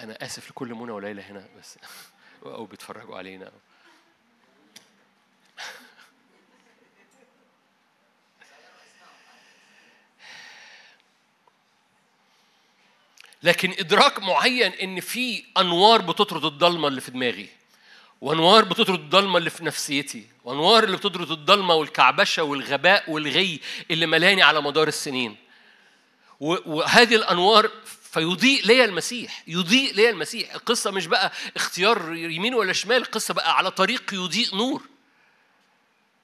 أنا 0.00 0.24
اسف 0.24 0.50
لكل 0.50 0.74
منى 0.74 0.92
وليلى 0.92 1.22
هنا 1.22 1.48
بس. 1.58 1.78
أو 2.46 2.64
بيتفرجوا 2.64 3.16
علينا. 3.16 3.52
لكن 13.42 13.70
ادراك 13.78 14.18
معين 14.18 14.72
ان 14.72 15.00
في 15.00 15.44
انوار 15.58 16.02
بتطرد 16.02 16.44
الضلمه 16.44 16.88
اللي 16.88 17.00
في 17.00 17.10
دماغي. 17.10 17.59
وانوار 18.20 18.64
بتطرد 18.64 18.98
الضلمة 19.00 19.38
اللي 19.38 19.50
في 19.50 19.64
نفسيتي 19.64 20.26
وانوار 20.44 20.84
اللي 20.84 20.96
بتطرد 20.96 21.30
الضلمة 21.30 21.74
والكعبشة 21.74 22.42
والغباء 22.42 23.10
والغي 23.10 23.60
اللي 23.90 24.06
ملاني 24.06 24.42
على 24.42 24.62
مدار 24.62 24.88
السنين. 24.88 25.36
وهذه 26.40 27.14
الأنوار 27.14 27.70
فيضيء 28.12 28.66
لي 28.66 28.84
المسيح 28.84 29.42
يضيء 29.46 29.94
لي 29.94 30.10
المسيح. 30.10 30.54
القصة 30.54 30.90
مش 30.90 31.06
بقى 31.06 31.32
اختيار 31.56 32.14
يمين 32.14 32.54
ولا 32.54 32.72
شمال 32.72 32.96
القصة 32.96 33.34
بقى 33.34 33.56
على 33.56 33.70
طريق 33.70 34.14
يضيء 34.14 34.56
نور. 34.56 34.82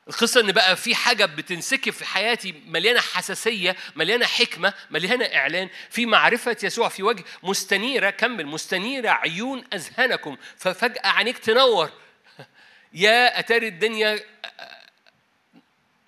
القصة 0.08 0.40
إن 0.40 0.52
بقى 0.52 0.76
في 0.76 0.94
حاجة 0.94 1.24
بتنسكب 1.24 1.92
في 1.92 2.04
حياتي 2.04 2.62
مليانة 2.66 3.00
حساسية 3.00 3.76
مليانة 3.96 4.26
حكمة 4.26 4.74
مليانة 4.90 5.24
إعلان 5.24 5.68
في 5.90 6.06
معرفة 6.06 6.56
يسوع 6.62 6.88
في 6.88 7.02
وجه 7.02 7.24
مستنيرة 7.42 8.10
كمل 8.10 8.46
مستنيرة 8.46 9.10
عيون 9.10 9.64
أذهانكم. 9.74 10.36
ففجأة 10.56 11.06
عينيك 11.08 11.38
تنور. 11.38 11.90
يا 12.92 13.38
أتاري 13.38 13.68
الدنيا 13.68 14.20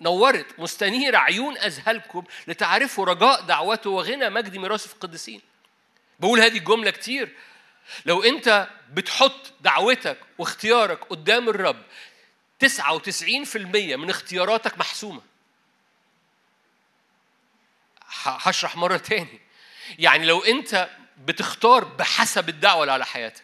نورت. 0.01 0.59
مستنيرة 0.59 1.17
عيون 1.17 1.57
أذهانكم 1.57 2.23
لتعرفوا 2.47 3.05
رجاء 3.05 3.41
دعوته 3.41 3.89
وغنى 3.89 4.29
مجد 4.29 4.57
ميراثه 4.57 4.87
في 4.87 4.93
القديسين. 4.93 5.41
بقول 6.19 6.39
هذه 6.39 6.57
الجملة 6.57 6.91
كتير. 6.91 7.29
لو 8.05 8.23
أنت 8.23 8.67
بتحط 8.93 9.53
دعوتك 9.61 10.17
واختيارك 10.37 11.03
قدام 11.03 11.49
الرب 11.49 11.83
99% 12.59 13.95
من 13.95 14.09
اختياراتك 14.09 14.77
محسومة. 14.77 15.21
هشرح 18.23 18.75
مرة 18.75 18.97
تاني. 18.97 19.39
يعني 19.99 20.25
لو 20.25 20.39
أنت 20.43 20.89
بتختار 21.17 21.83
بحسب 21.83 22.49
الدعوة 22.49 22.81
اللي 22.81 22.91
على 22.91 23.05
حياتك 23.05 23.43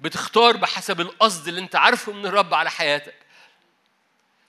بتختار 0.00 0.56
بحسب 0.56 1.00
القصد 1.00 1.48
اللي 1.48 1.60
أنت 1.60 1.76
عارفه 1.76 2.12
من 2.12 2.26
الرب 2.26 2.54
على 2.54 2.70
حياتك 2.70 3.14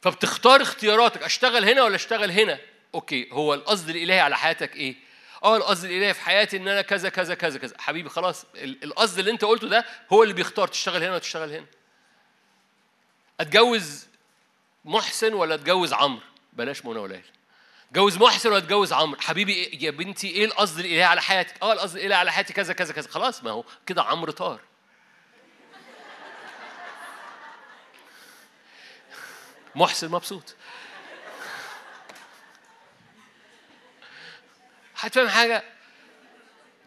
فبتختار 0.01 0.61
اختياراتك 0.61 1.23
أشتغل 1.23 1.69
هنا 1.69 1.83
ولا 1.83 1.95
أشتغل 1.95 2.31
هنا؟ 2.31 2.59
أوكي 2.95 3.29
هو 3.31 3.53
القصد 3.53 3.89
الإلهي 3.89 4.19
على 4.19 4.37
حياتك 4.37 4.75
إيه؟ 4.75 4.95
آه 5.43 5.57
القصد 5.57 5.85
الإلهي 5.85 6.13
في 6.13 6.21
حياتي 6.21 6.57
إن 6.57 6.67
أنا 6.67 6.81
كذا 6.81 7.09
كذا 7.09 7.35
كذا 7.35 7.59
كذا. 7.59 7.75
حبيبي 7.79 8.09
خلاص 8.09 8.45
القصد 8.55 9.19
اللي 9.19 9.31
انت 9.31 9.45
قلته 9.45 9.67
ده 9.67 9.85
هو 10.13 10.23
اللي 10.23 10.33
بيختار 10.33 10.67
تشتغل 10.67 11.03
هنا 11.03 11.11
ولا 11.11 11.19
تشتغل 11.19 11.53
هنا. 11.53 11.65
أتجوز 13.43 14.07
محسن 14.85 15.33
ولا 15.33 15.55
أتجوز 15.55 15.93
عمرو؟ 15.93 16.21
بلاش 16.53 16.85
منى 16.85 16.99
ولا 16.99 17.21
أتجوز 17.91 18.17
محسن 18.17 18.49
ولا 18.49 18.57
أتجوز 18.57 18.93
عمرو؟ 18.93 19.21
حبيبي 19.21 19.79
يا 19.81 19.91
بنتي 19.91 20.27
إيه 20.27 20.45
القصد 20.45 20.79
الالهي 20.79 21.03
على 21.03 21.21
حياتك؟ 21.21 21.63
آه 21.63 21.73
القصد 21.73 21.95
الالهي 21.95 22.17
على 22.17 22.31
حياتي 22.31 22.53
كذا 22.53 22.73
كذا 22.73 22.93
كذا. 22.93 23.09
خلاص 23.09 23.43
ما 23.43 23.51
هو 23.51 23.63
كده 23.85 24.03
عمرو 24.03 24.31
طار. 24.31 24.59
محسن 29.75 30.11
مبسوط. 30.11 30.55
هتفهم 34.97 35.29
حاجة؟ 35.29 35.63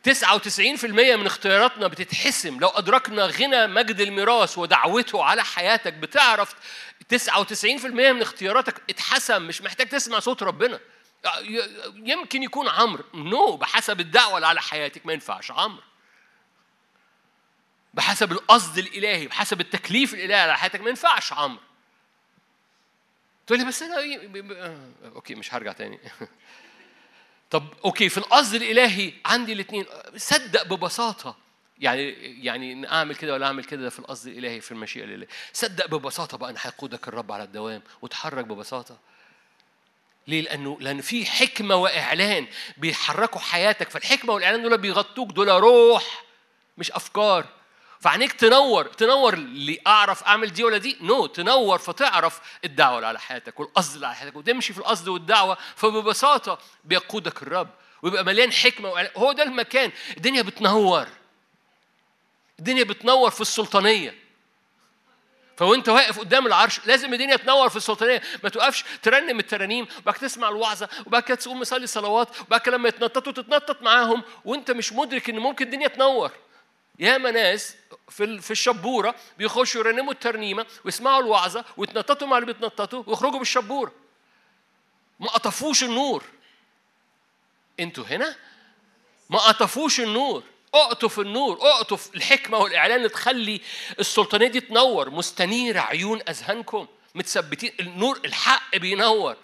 99% 0.07 0.85
من 1.17 1.27
اختياراتنا 1.27 1.89
بتتحسم. 1.89 2.61
لو 2.61 2.69
أدركنا 2.69 3.27
غنى 3.27 3.67
مجد 3.67 4.01
الميراث 4.01 4.59
ودعوته 4.59 5.25
على 5.25 5.45
حياتك 5.45 5.93
بتعرف 5.93 6.55
99% 7.15 7.87
من 7.87 8.23
اختياراتك 8.23 8.83
اتحسم. 8.91 9.43
مش 9.43 9.63
محتاج 9.63 9.89
تسمع 9.89 10.19
صوت 10.19 10.43
ربنا. 10.43 10.81
يمكن 11.95 12.43
يكون 12.43 12.69
عمرو. 12.69 13.05
نو 13.15 13.57
no. 13.57 13.61
بحسب 13.61 14.01
الدعوة 14.01 14.37
اللي 14.37 14.47
على 14.47 14.63
حياتك 14.63 15.07
ما 15.07 15.13
ينفعش 15.13 15.51
عمرو. 15.51 15.83
بحسب 17.95 18.33
القصد 18.33 18.79
الإلهي 18.79 19.27
بحسب 19.27 19.61
التكليف 19.61 20.15
الإلهي 20.15 20.41
على 20.41 20.59
حياتك 20.59 20.81
ما 20.81 20.89
ينفعش 20.89 21.33
عمرو. 21.33 21.63
تقول 23.47 23.59
لي 23.59 23.65
بس 23.65 23.83
أنا 23.83 23.97
okay 25.05 25.35
مش 25.35 25.55
هرجع 25.55 25.73
تاني. 25.73 25.99
طب 27.51 27.65
okay 27.85 28.09
في 28.09 28.19
القصد 28.19 28.55
الإلهي 28.55 29.13
عندي 29.27 29.53
الاثنين 29.53 29.87
صدق 30.17 30.63
ببساطة. 30.63 31.37
يعني 31.79 32.11
يعني 32.45 32.93
أعمل 32.93 33.15
كده 33.17 33.33
ولا 33.33 33.47
أعمل 33.47 33.65
كده 33.65 33.91
في 33.91 33.99
القصد 33.99 34.27
الإلهي 34.27 34.61
في 34.61 34.73
المشيئة 34.73 35.05
الإلهية. 35.05 35.29
صدق 35.53 35.87
ببساطة 35.87 36.39
بقى 36.39 36.51
ان 36.51 36.57
هيقودك 36.61 37.09
الرب 37.09 37.33
على 37.33 37.43
الدوام 37.45 37.83
وتحرك 38.03 38.45
ببساطة. 38.45 38.99
ليه؟ 40.27 40.43
لأنه 40.43 40.77
لأن 40.81 41.01
في 41.01 41.27
حكمة 41.27 41.77
وإعلان 41.77 42.47
بيحركوا 42.77 43.41
حياتك، 43.41 43.91
فالحكمة 43.91 44.35
والإعلان 44.35 44.63
دول 44.63 44.79
بيغطوك 44.79 45.33
دول 45.33 45.49
روح 45.49 46.25
مش 46.79 46.93
أفكار. 46.93 47.47
فعينيك 48.01 48.33
تنور 48.33 48.85
تنور 48.85 49.35
اللي 49.35 49.81
أعرف 49.87 50.25
أعمل 50.25 50.53
دي 50.53 50.65
ولا 50.65 50.79
دي؟ 50.79 50.97
نو 51.01 51.27
no. 51.27 51.31
تنور 51.31 51.79
فتعرف 51.79 52.41
الدعوة 52.65 52.97
اللي 52.97 53.07
على 53.07 53.21
حياتك 53.21 53.61
والقصد 53.61 53.95
اللي 53.95 54.07
على 54.07 54.17
حياتك 54.17 54.37
وتمشي 54.37 54.73
في 54.73 54.79
القصد 54.79 55.09
والدعوة 55.09 55.59
فببساطة 55.77 56.59
بيقودك 56.85 57.43
الرب 57.43 57.69
ويبقى 58.03 58.25
مليان 58.25 58.53
حكمة 58.53 59.09
هو 59.17 59.33
ده 59.33 59.43
المكان. 59.43 59.93
الدنيا 60.17 60.43
بتنور. 60.43 61.07
الدنيا 62.59 62.85
بتنور 62.85 63.31
في 63.31 63.41
السلطانية. 63.41 64.15
فوأنت 65.57 65.89
واقف 65.89 66.19
قدام 66.19 66.47
العرش 66.47 66.81
لازم 66.87 67.13
الدنيا 67.13 67.37
تنور 67.37 67.69
في 67.69 67.77
السلطانية. 67.77 68.23
ما 68.43 68.49
توقفش 68.49 68.85
ترنم 69.03 69.39
الترانيم 69.39 69.87
وبعد 70.03 70.15
تسمع 70.15 70.49
الوعظة 70.49 70.89
وبعد 71.07 71.23
كده 71.23 71.37
تقوم 71.37 71.61
مصلي 71.61 71.87
صلوات 71.87 72.41
وبعد 72.41 72.69
لما 72.69 72.89
يتنططوا 72.89 73.33
تتنطط 73.33 73.83
معاهم 73.83 74.23
وأنت 74.45 74.71
مش 74.71 74.93
مدرك 74.93 75.31
إن 75.31 75.39
ممكن 75.39 75.65
الدنيا 75.65 75.89
تنور. 75.89 76.31
ياما 76.99 77.31
ناس 77.31 77.77
في 78.09 78.41
في 78.41 78.51
الشبورة 78.51 79.15
بيخشوا 79.39 79.81
يرنموا 79.81 80.13
الترنيمة 80.13 80.67
ويسمعوا 80.85 81.23
الوعظة 81.23 81.65
ويتنططوا 81.77 82.29
مع 82.29 82.39
اللي 82.39 82.47
بيتنططوا 82.53 83.03
ويخرجوا 83.07 83.39
بالشبورة. 83.39 83.93
ما 85.21 85.29
قطفوش 85.29 85.85
النور. 85.85 86.25
أنتوا 87.81 88.05
هنا؟ 88.05 88.37
ما 89.31 89.39
قطفوش 89.39 90.01
النور. 90.01 90.43
اقطف 90.75 91.21
النور 91.21 91.59
اقطف 91.61 92.15
الحكمة 92.15 92.59
والإعلان 92.59 92.97
اللي 92.97 93.09
تخلي 93.09 93.61
السلطانية 93.99 94.49
دي 94.49 94.61
تنور. 94.61 95.11
مستنيره 95.11 95.81
عيون 95.81 96.21
أذهانكم. 96.29 96.87
متثبتين. 97.15 97.73
النور 97.81 98.21
الحق 98.25 98.77
بينور. 98.77 99.37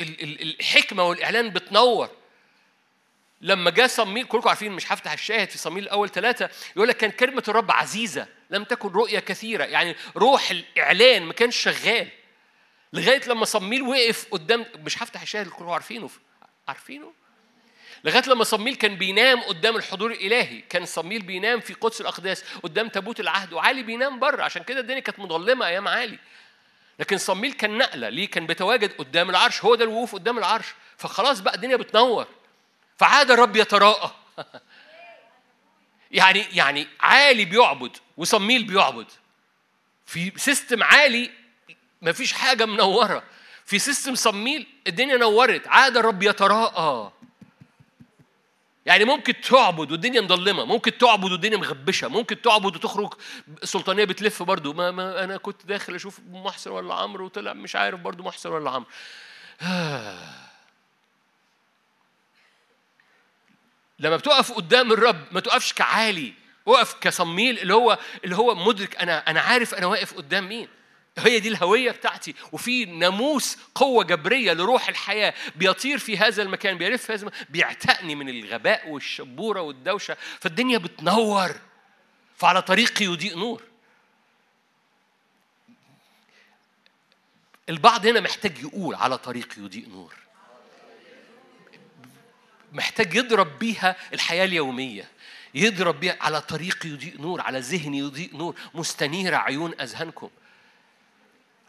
الحكمة 0.00 1.04
والإعلان 1.04 1.50
بتنور. 1.50 2.10
لما 3.42 3.70
جاء 3.70 3.86
صميل 3.86 4.24
كلكم 4.26 4.48
عارفين 4.48 4.72
مش 4.72 4.92
هفتح 4.92 5.12
الشاهد 5.12 5.50
في 5.50 5.58
صميل 5.58 5.84
الأول 5.84 6.08
ثلاثة 6.08 6.50
يقول 6.76 6.88
لك 6.88 6.96
كان 6.96 7.10
كلمة 7.10 7.42
الرب 7.48 7.70
عزيزة 7.70 8.26
لم 8.50 8.64
تكن 8.64 8.88
رؤية 8.88 9.18
كثيرة 9.18 9.64
يعني 9.64 9.96
روح 10.16 10.50
الإعلان 10.50 11.22
ما 11.22 11.32
كانش 11.32 11.56
شغال. 11.56 12.08
لغاية 12.92 13.20
لما 13.28 13.44
صميل 13.44 13.82
وقف 13.82 14.26
قدام 14.30 14.66
مش 14.76 15.02
هفتح 15.02 15.22
الشاهد 15.22 15.48
كلكم 15.48 15.70
عارفينه 15.70 16.10
عارفينه؟ 16.68 17.12
لغاية 18.04 18.22
لما 18.26 18.44
صميل 18.44 18.74
كان 18.74 18.96
بينام 18.96 19.40
قدام 19.40 19.76
الحضور 19.76 20.10
الإلهي 20.10 20.60
كان 20.60 20.84
صميل 20.86 21.22
بينام 21.22 21.60
في 21.60 21.74
قدس 21.74 22.00
الأقداس 22.00 22.44
قدام 22.62 22.88
تابوت 22.88 23.20
العهد 23.20 23.52
وعلي 23.52 23.82
بينام 23.82 24.18
بره 24.18 24.42
عشان 24.42 24.62
كده 24.62 24.80
الدنيا 24.80 25.00
كانت 25.00 25.18
مظلمة 25.18 25.66
أيام 25.66 25.88
علي. 25.88 26.18
لكن 26.98 27.18
صميل 27.18 27.52
كان 27.52 27.78
نقلة 27.78 28.08
ليه؟ 28.08 28.30
كان 28.30 28.46
بيتواجد 28.46 28.92
قدام 28.92 29.30
العرش 29.30 29.64
هو 29.64 29.74
ده 29.74 29.84
الوقوف 29.84 30.14
قدام 30.14 30.38
العرش 30.38 30.66
فخلاص 30.96 31.40
بقى 31.40 31.54
الدنيا 31.54 31.76
بتنور. 31.76 32.26
فعاد 33.02 33.30
الرب 33.30 33.56
يتراءى. 33.56 34.10
يعني 36.10 36.46
يعني 36.52 36.88
عالي 37.00 37.44
بيعبد 37.44 37.96
وصموئيل 38.16 38.64
بيعبد. 38.64 39.06
في 40.06 40.32
system 40.36 40.82
عالي 40.82 41.30
ما 42.02 42.12
فيش 42.12 42.32
حاجة 42.32 42.66
منورة. 42.66 43.22
في 43.66 43.78
system 43.78 44.14
صموئيل 44.14 44.66
الدنيا 44.86 45.16
نورت. 45.16 45.68
عاد 45.68 45.96
الرب 45.96 46.22
يتراءى. 46.22 47.12
يعني 48.86 49.04
ممكن 49.04 49.40
تعبد 49.40 49.92
والدنيا 49.92 50.20
مظلمة 50.20 50.64
ممكن 50.64 50.98
تعبد 50.98 51.32
والدنيا 51.32 51.56
مغبشة 51.56 52.08
ممكن 52.08 52.42
تعبد 52.42 52.76
وتخرج. 52.76 53.14
السلطانية 53.62 54.04
بتلف 54.04 54.42
برضو. 54.42 54.72
ما, 54.72 54.90
ما 54.90 55.24
أنا 55.24 55.36
كنت 55.36 55.66
داخل 55.66 55.94
أشوف 55.94 56.20
محسن 56.30 56.70
ولا 56.70 56.94
عمرو 56.94 57.24
وطلع 57.24 57.52
مش 57.52 57.76
عارف 57.76 58.00
برضو 58.00 58.22
محسن 58.22 58.50
ولا 58.50 58.70
عمرو. 58.70 58.88
لما 64.02 64.16
بتقف 64.16 64.52
قدام 64.52 64.92
الرب 64.92 65.24
ما 65.32 65.40
تقفش 65.40 65.72
كعالي 65.72 66.32
وقف 66.66 66.94
كصميل 67.00 67.58
اللي 67.58 67.74
هو 67.74 67.98
اللي 68.24 68.36
هو 68.36 68.54
مدرك 68.54 68.96
أنا 68.96 69.30
أنا 69.30 69.40
عارف 69.40 69.74
أنا 69.74 69.86
واقف 69.86 70.14
قدام 70.14 70.48
مين. 70.48 70.68
هي 71.18 71.40
دي 71.40 71.48
الهوية 71.48 71.90
بتاعتي. 71.90 72.34
وفي 72.52 72.84
ناموس 72.84 73.58
قوة 73.74 74.04
جبرية 74.04 74.52
لروح 74.52 74.88
الحياة 74.88 75.34
بيطير 75.56 75.98
في 75.98 76.18
هذا 76.18 76.42
المكان 76.42 76.78
بيلف 76.78 77.06
في 77.06 77.12
هذا 77.12 77.22
المكان 77.22 77.46
بيعتقني 77.50 78.14
من 78.14 78.28
الغباء 78.28 78.88
والشبورة 78.88 79.60
والدوشة. 79.60 80.16
فالدنيا 80.40 80.78
بتنور. 80.78 81.54
فعلى 82.36 82.62
طريقي 82.62 83.04
يضيء 83.04 83.38
نور. 83.38 83.62
البعض 87.68 88.06
هنا 88.06 88.20
محتاج 88.20 88.58
يقول 88.58 88.94
على 88.94 89.18
طريقي 89.18 89.62
يضيء 89.62 89.88
نور. 89.88 90.21
محتاج 92.72 93.14
يضرب 93.14 93.58
بيها 93.58 93.96
الحياة 94.14 94.44
اليومية. 94.44 95.08
يضرب 95.54 96.00
بيها 96.00 96.16
على 96.20 96.40
طريق 96.40 96.86
يضيء 96.86 97.20
نور 97.20 97.40
على 97.40 97.58
ذهن 97.58 97.94
يضيء 97.94 98.36
نور. 98.36 98.54
مستنيرة 98.74 99.36
عيون 99.36 99.80
أذهانكم. 99.80 100.30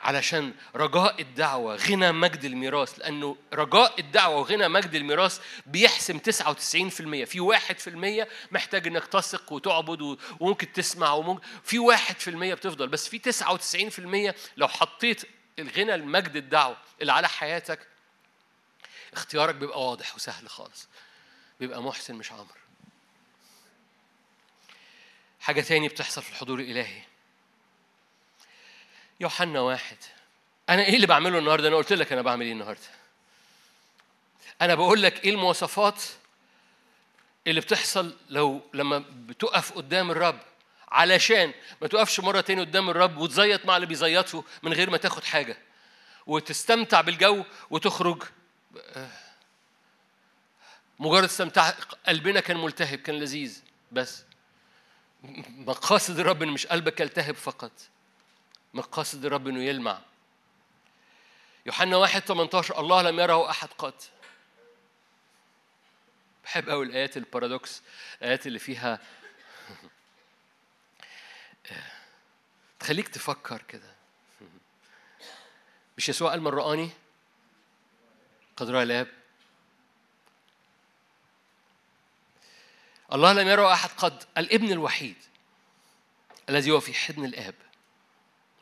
علشان 0.02 0.54
رجاء 0.76 1.22
الدعوة 1.22 1.76
غنى 1.76 2.12
مجد 2.12 2.46
الميراث 2.46 3.00
لأنه 3.00 3.38
رجاء 3.54 4.00
الدعوة 4.00 4.36
وغنى 4.38 4.68
مجد 4.68 4.96
الميراث 4.96 5.40
بيحسم 5.66 6.20
99% 6.20 7.26
في 7.26 7.40
1% 7.40 8.28
محتاج 8.52 8.88
إنك 8.88 9.06
تثق 9.06 9.54
وتعبد 9.54 10.18
وممكن 10.40 10.74
تسمع 10.74 11.14
وممكن 11.14 11.44
في 11.64 11.80
1% 11.80 12.54
بتفضل. 12.54 12.88
بس 12.88 13.08
في 13.08 13.20
99% 13.20 14.36
لو 14.58 14.68
حطيت 14.68 15.22
الغنى 15.60 15.96
المجد 15.96 16.36
الدعوة 16.36 16.78
اللي 17.02 17.12
على 17.12 17.30
حياتك 17.30 17.93
اختيارك 19.14 19.56
بيبقى 19.56 19.86
واضح 19.90 20.16
وسهل 20.16 20.50
خالص. 20.50 20.88
بيبقى 21.60 21.84
محسن 21.84 22.16
مش 22.16 22.32
عمر 22.32 22.58
حاجة 25.42 25.62
تاني 25.62 25.88
بتحصل 25.88 26.22
في 26.22 26.30
الحضور 26.30 26.60
الإلهي. 26.60 27.02
يوحنا 29.20 29.60
واحد. 29.60 29.98
أنا 30.70 30.86
إيه 30.86 30.96
اللي 30.96 31.08
بعمله 31.08 31.40
النهاردة؟ 31.40 31.68
أنا 31.68 31.76
قلت 31.76 31.94
لك 31.94 32.12
أنا 32.12 32.22
بعمل 32.22 32.46
إيه 32.46 32.52
النهاردة. 32.52 32.82
أنا 34.62 34.76
بقول 34.76 35.02
لك 35.02 35.26
إيه 35.26 35.32
المواصفات 35.32 36.04
اللي 37.48 37.62
بتحصل 37.62 38.18
لو 38.30 38.62
لما 38.74 39.06
بتقف 39.10 39.72
قدام 39.72 40.12
الرب 40.12 40.40
علشان 40.88 41.54
ما 41.82 41.88
تقفش 41.88 42.20
مرة 42.20 42.42
تاني 42.42 42.62
قدام 42.62 42.90
الرب 42.90 43.18
وتزيط 43.18 43.66
مع 43.66 43.76
اللي 43.76 43.88
بيزيطه 43.88 44.44
من 44.64 44.74
غير 44.74 44.90
ما 44.90 44.98
تاخد 44.98 45.24
حاجة. 45.24 45.58
وتستمتع 46.28 47.02
بالجو 47.02 47.44
وتخرج 47.70 48.24
مجرد 51.00 51.24
استمتاع 51.24 51.70
قلبنا 52.08 52.40
كان 52.40 52.58
ملتهب 52.58 53.00
كان 53.00 53.16
لذيذ 53.16 53.64
بس 53.92 54.24
مقاصد 55.50 56.20
الرب 56.20 56.44
ان 56.44 56.50
مش 56.50 56.68
قلبك 56.68 57.00
يلتهب 57.00 57.36
فقط 57.36 57.72
مقاصد 58.74 59.26
الرب 59.26 59.48
إنه 59.48 59.64
يلمع. 59.64 60.02
يوحنا 61.66 61.98
1 61.98 62.22
18 62.22 62.80
الله 62.80 63.02
لم 63.02 63.20
يره 63.20 63.50
أحد 63.50 63.70
قط. 63.78 64.10
بحب 66.44 66.70
قوي 66.70 66.86
الآيات 66.86 67.18
البارادوكس 67.18 67.82
الآيات 68.22 68.48
اللي 68.48 68.60
فيها 68.60 69.00
تخليك 72.80 73.08
تفكر 73.08 73.62
كده. 73.62 73.94
مش 75.98 76.10
يسوع 76.10 76.32
قال 76.32 76.42
من 76.42 76.48
رآني؟ 76.48 76.90
قد 78.58 78.70
رأى 78.70 78.84
الآب 78.84 79.08
الله 83.14 83.34
لم 83.34 83.48
يره 83.48 83.74
أحد 83.74 83.90
قد 83.90 84.24
الابن 84.38 84.72
الوحيد 84.72 85.16
الذي 86.50 86.72
هو 86.72 86.80
في 86.80 86.94
حضن 86.94 87.26
الآب. 87.26 87.56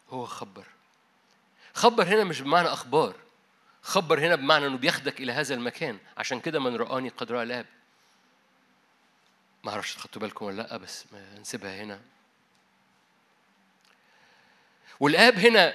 هو 0.09 0.25
خبر. 0.25 0.65
خبر 1.73 2.03
هنا 2.03 2.23
مش 2.23 2.41
بمعنى 2.41 2.67
أخبار. 2.67 3.15
خبر 3.81 4.19
هنا 4.19 4.35
بمعنى 4.35 4.67
أنه 4.67 4.77
بياخدك 4.77 5.21
إلى 5.21 5.31
هذا 5.31 5.55
المكان. 5.55 5.99
عشان 6.17 6.39
كده 6.39 6.59
من 6.59 6.75
رآني 6.75 7.09
قد 7.09 7.31
رأى 7.31 7.43
الآب 7.43 7.65
ما 9.63 9.71
أعرفش 9.71 9.97
خدتوا 9.97 10.21
بالكم 10.21 10.45
ولا 10.45 10.61
لأ 10.61 10.77
بس 10.77 11.05
نسيبها 11.39 11.83
هنا. 11.83 12.01
والآب 14.99 15.33
هنا 15.39 15.73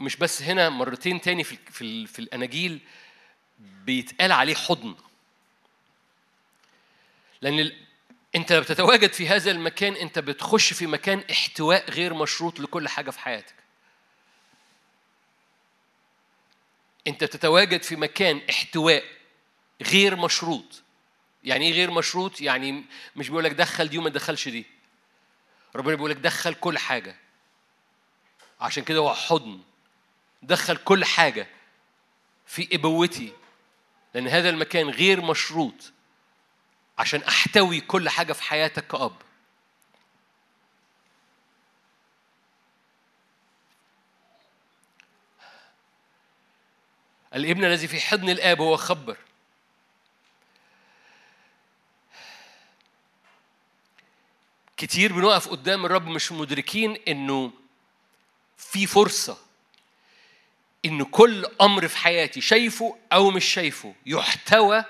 مش 0.00 0.16
بس 0.16 0.42
هنا 0.42 0.68
مرتين 0.68 1.20
تاني 1.20 1.44
في 1.44 1.56
في, 1.56 2.06
في 2.06 2.18
الأناجيل 2.18 2.80
بيتقال 3.60 4.32
عليه 4.32 4.54
حضن. 4.54 4.94
لأن 7.42 7.72
أنت 8.34 8.52
لما 8.52 8.60
بتتواجد 8.60 9.12
في 9.12 9.28
هذا 9.28 9.50
المكان 9.50 9.94
أنت 9.94 10.18
بتخش 10.18 10.72
في 10.72 10.86
مكان 10.86 11.24
احتواء 11.30 11.90
غير 11.90 12.14
مشروط 12.14 12.60
لكل 12.60 12.88
حاجة 12.88 13.10
في 13.10 13.18
حياتك. 13.18 13.54
أنت 17.06 17.24
بتتواجد 17.24 17.82
في 17.82 17.96
مكان 17.96 18.40
احتواء 18.50 19.04
غير 19.82 20.16
مشروط. 20.16 20.82
يعني 21.44 21.66
إيه 21.66 21.72
غير 21.72 21.90
مشروط؟ 21.90 22.40
يعني 22.40 22.84
مش 23.16 23.28
بيقول 23.28 23.44
لك 23.44 23.52
دخل 23.52 23.88
دي 23.88 23.98
وما 23.98 24.10
تدخلش 24.10 24.48
دي. 24.48 24.66
ربنا 25.76 25.94
بيقول 25.94 26.10
لك 26.10 26.16
دخل 26.16 26.54
كل 26.54 26.78
حاجة. 26.78 27.16
عشان 28.60 28.84
كده 28.84 28.98
هو 28.98 29.14
حضن. 29.14 29.60
دخل 30.42 30.76
كل 30.76 31.04
حاجة 31.04 31.46
في 32.46 32.68
إبوتي. 32.72 33.32
لأن 34.14 34.28
هذا 34.28 34.50
المكان 34.50 34.90
غير 34.90 35.20
مشروط 35.20 35.92
عشان 36.98 37.22
أحتوي 37.22 37.80
كل 37.80 38.08
حاجة 38.08 38.32
في 38.32 38.42
حياتك 38.42 38.86
كأب. 38.86 39.16
الابن 47.34 47.64
الذي 47.64 47.88
في 47.88 48.00
حضن 48.00 48.30
الآب 48.30 48.60
هو 48.60 48.76
خبر. 48.76 49.16
كتير 54.76 55.12
بنقف 55.12 55.48
قدام 55.48 55.86
الرب 55.86 56.06
مش 56.06 56.32
مدركين 56.32 56.96
إنه 57.08 57.52
في 58.56 58.86
فرصة. 58.86 59.49
إن 60.84 61.02
كل 61.04 61.46
أمر 61.60 61.88
في 61.88 61.96
حياتي 61.96 62.40
شايفه 62.40 62.96
أو 63.12 63.30
مش 63.30 63.44
شايفه 63.44 63.94
يحتوى 64.06 64.84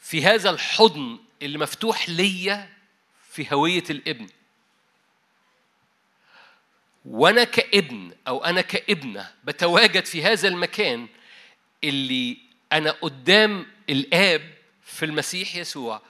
في 0.00 0.24
هذا 0.24 0.50
الحضن 0.50 1.18
اللي 1.42 1.58
مفتوح 1.58 2.08
ليا 2.08 2.68
في 3.30 3.46
هوية 3.52 3.84
الابن. 3.90 4.28
وأنا 7.04 7.44
كابن 7.44 8.12
أو 8.28 8.44
أنا 8.44 8.60
كابنة 8.60 9.30
بتواجد 9.44 10.04
في 10.04 10.22
هذا 10.22 10.48
المكان 10.48 11.08
اللي 11.84 12.38
أنا 12.72 12.90
قدام 12.90 13.66
الآب 13.90 14.54
في 14.84 15.04
المسيح 15.04 15.56
يسوع. 15.56 16.02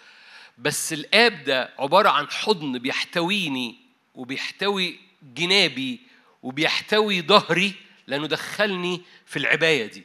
بس 0.58 0.92
الآب 0.92 1.44
ده 1.44 1.74
عبارة 1.78 2.08
عن 2.08 2.30
حضن 2.30 2.78
بيحتويني 2.78 3.76
وبيحتوي 4.14 5.00
جنابي 5.22 6.00
وبيحتوي 6.42 7.22
ظهري 7.22 7.74
لأنه 8.06 8.26
دخلني 8.26 9.02
في 9.26 9.38
العباية 9.38 9.86
دي. 9.86 10.04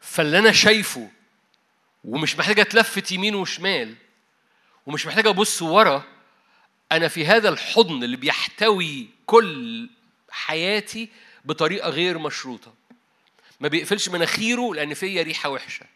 فاللي 0.00 0.38
أنا 0.38 0.52
شايفه 0.52 1.10
ومش 2.04 2.36
محتاج 2.36 2.60
أتلفت 2.60 3.12
يمين 3.12 3.34
وشمال 3.34 3.94
ومش 4.86 5.06
محتاج 5.06 5.26
أبص 5.26 5.62
ورا 5.62 6.04
أنا 6.92 7.08
في 7.08 7.26
هذا 7.26 7.48
الحضن 7.48 8.04
اللي 8.04 8.16
بيحتوي 8.16 9.08
كل 9.26 9.90
حياتي 10.30 11.08
بطريقة 11.44 11.90
غير 11.90 12.18
مشروطة. 12.18 12.74
ما 13.60 13.68
بيقفلش 13.68 14.08
مناخيره 14.08 14.74
لأن 14.74 14.94
فيا 14.94 15.22
ريحة 15.22 15.48
وحشة. 15.48 15.86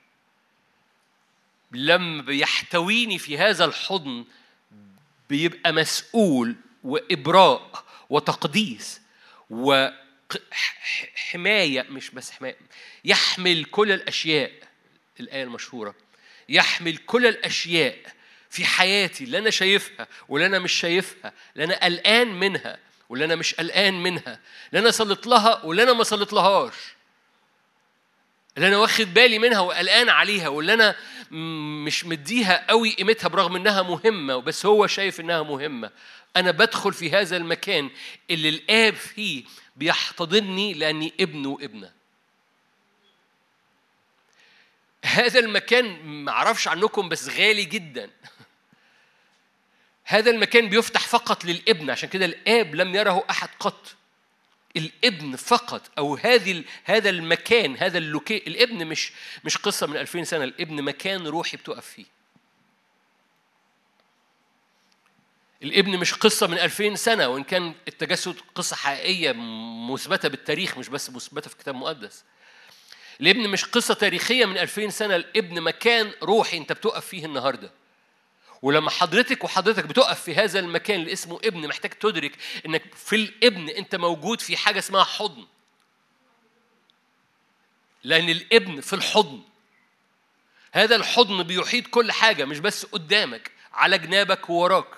لما 1.73 2.23
بيحتويني 2.23 3.19
في 3.19 3.39
هذا 3.39 3.65
الحضن 3.65 4.25
بيبقى 5.29 5.73
مسؤول 5.73 6.57
وإبراء 6.87 7.85
وتقديس 8.11 9.01
وحماية 10.71 11.83
مش 11.83 12.11
بس 12.11 12.31
حماية 12.31 12.57
يحمل 13.05 13.65
كل 13.65 13.93
الأشياء 13.93 14.53
الآية 15.21 15.43
المشهورة 15.43 15.95
يحمل 16.49 16.97
كل 16.97 17.27
الأشياء 17.27 17.97
في 18.51 18.65
حياتي 18.65 19.25
اللي 19.25 19.39
أنا 19.39 19.51
شايفها 19.51 20.09
واللي 20.29 20.47
أنا 20.47 20.59
مش 20.59 20.73
شايفها 20.73 21.33
اللي 21.55 21.65
أنا 21.65 21.85
قلقان 21.85 22.41
منها 22.41 22.79
واللي 23.09 23.25
أنا 23.25 23.37
مش 23.37 23.55
قلقان 23.55 24.03
منها 24.03 24.41
اللي 24.69 24.79
أنا 24.81 24.91
صليت 24.91 25.27
لها 25.27 25.65
واللي 25.65 25.83
أنا 25.83 25.93
ما 25.93 26.03
صليت 26.05 26.33
لهاش. 26.33 26.75
اللي 28.57 28.69
أنا 28.69 28.77
واخد 28.77 29.15
بالي 29.15 29.39
منها 29.39 29.61
وقلقان 29.61 30.09
عليها 30.09 30.49
واللي 30.49 30.75
أنا 30.75 30.97
مش 31.85 32.05
مديها 32.05 32.67
قوي 32.69 32.91
قيمتها 32.91 33.29
برغم 33.29 33.57
إنها 33.57 33.83
مهمة 33.83 34.37
بس 34.37 34.67
هو 34.67 34.87
شايف 34.87 35.21
إنها 35.21 35.43
مهمة. 35.43 35.91
أنا 36.37 36.51
بدخل 36.51 36.93
في 36.93 37.11
هذا 37.11 37.37
المكان 37.37 37.91
اللي 38.31 38.49
الآب 38.49 38.95
فيه 38.95 39.45
بيحتضنني 39.77 40.75
لأني 40.75 41.13
ابن 41.21 41.47
وابنة. 41.47 41.93
هذا 45.05 45.41
المكان 45.41 46.05
معرفش 46.25 46.69
عنكم 46.69 47.09
بس 47.09 47.29
غالي 47.29 47.65
جدا. 47.65 48.11
هذا 50.05 50.31
المكان 50.31 50.69
بيفتح 50.69 51.01
فقط 51.01 51.45
للابن 51.45 51.91
عشان 51.91 52.09
كده 52.09 52.25
الآب 52.25 52.75
لم 52.75 52.95
يره 52.95 53.25
أحد 53.31 53.49
قط. 53.61 53.97
الابن 54.77 55.37
فقط 55.37 55.91
أو 55.99 56.17
هذه 56.17 56.65
هذا 56.85 57.11
المكان 57.11 57.77
هذا 57.77 57.99
اللوكي 57.99 58.37
الابن 58.37 58.87
مش 58.87 59.13
مش 59.45 59.57
قصة 59.57 59.87
من 59.87 59.97
2000 59.97 60.25
سنة 60.25 60.45
الابن 60.45 60.83
مكان 60.83 61.27
روحي 61.27 61.57
بتقف 61.57 61.87
فيه 61.87 62.17
الابن 65.63 65.99
مش 65.99 66.15
قصة 66.15 66.47
من 66.47 66.59
2000 66.59 66.95
سنة 66.95 67.29
وإن 67.29 67.45
كان 67.45 67.75
التجسد 67.89 68.37
قصة 68.55 68.77
حقيقية 68.77 69.33
مثبتة 69.91 70.29
بالتاريخ 70.29 70.79
مش 70.79 70.89
بس 70.89 71.11
مثبتة 71.11 71.51
في 71.51 71.57
كتاب 71.57 71.75
مقدس. 71.75 72.25
الابن 73.21 73.49
مش 73.49 73.65
قصة 73.65 73.95
تاريخية 73.95 74.45
من 74.45 74.59
2000 74.59 74.89
سنة، 74.91 75.17
الابن 75.17 75.61
مكان 75.61 76.13
روحي 76.23 76.57
أنت 76.57 76.73
بتقف 76.73 77.07
فيه 77.07 77.27
النهاردة. 77.27 77.71
ولما 78.67 78.91
حضرتك 78.91 79.45
وحضرتك 79.45 79.85
بتقف 79.85 80.23
في 80.23 80.35
هذا 80.35 80.59
المكان 80.59 81.01
اللي 81.01 81.13
اسمه 81.13 81.41
ابن 81.45 81.69
محتاج 81.69 81.91
تدرك 81.91 82.33
إنك 82.67 82.95
في 82.95 83.17
الابن 83.17 83.69
أنت 83.69 83.95
موجود 83.95 84.41
في 84.41 84.57
حاجة 84.57 84.79
اسمها 84.79 85.05
حضن. 85.05 85.47
لأن 88.05 88.29
الابن 88.29 88.81
في 88.81 88.93
الحضن. 88.93 89.43
هذا 90.73 90.97
الحضن 90.97 91.43
بيحيط 91.43 91.87
كل 91.87 92.13
حاجة 92.13 92.45
مش 92.45 92.59
بس 92.59 92.87
قدامك 92.87 93.51
على 93.73 93.99
جنابك 93.99 94.51
ووراك. 94.51 94.89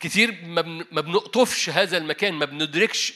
كتير 0.00 0.38
ما 0.90 1.00
بنقطفش 1.00 1.70
هذا 1.70 1.96
المكان 1.96 2.34
ما 2.34 2.44
بندركش 2.44 3.12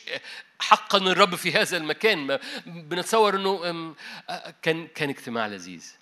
حقا 0.58 0.98
الرب 0.98 1.34
في 1.34 1.52
هذا 1.52 1.76
المكان. 1.76 2.38
بنتصور 2.66 3.36
إنه 3.36 3.94
كان 4.62 4.86
كان 4.86 5.08
اجتماع 5.08 5.46
لذيذ. 5.46 6.01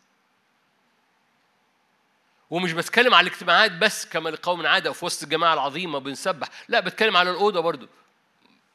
ومش 2.50 2.72
بتكلم 2.72 3.14
على 3.14 3.26
الاجتماعات 3.26 3.72
بس 3.72 4.06
كما 4.06 4.28
لقوم 4.28 4.66
عادة 4.66 4.92
في 4.92 5.04
وسط 5.04 5.22
الجماعة 5.22 5.54
العظيمة 5.54 5.98
بنسبح. 5.98 6.48
لا 6.68 6.80
بتكلم 6.80 7.16
على 7.16 7.30
الأوضة 7.30 7.60
برضو. 7.60 7.88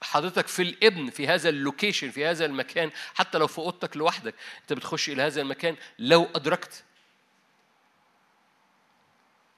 حضرتك 0.02 0.48
في 0.48 0.62
الابن 0.62 1.10
في 1.10 1.28
هذا 1.28 1.50
اللوكيشن 1.50 2.12
في 2.12 2.26
هذا 2.26 2.46
المكان 2.46 2.92
حتى 3.16 3.38
لو 3.38 3.48
في 3.48 3.58
أوضتك 3.58 3.98
لوحدك 3.98 4.36
أنت 4.62 4.74
بتخش 4.74 5.10
إلى 5.10 5.22
هذا 5.22 5.42
المكان 5.42 5.76
لو 6.00 6.28
أدركت. 6.36 6.84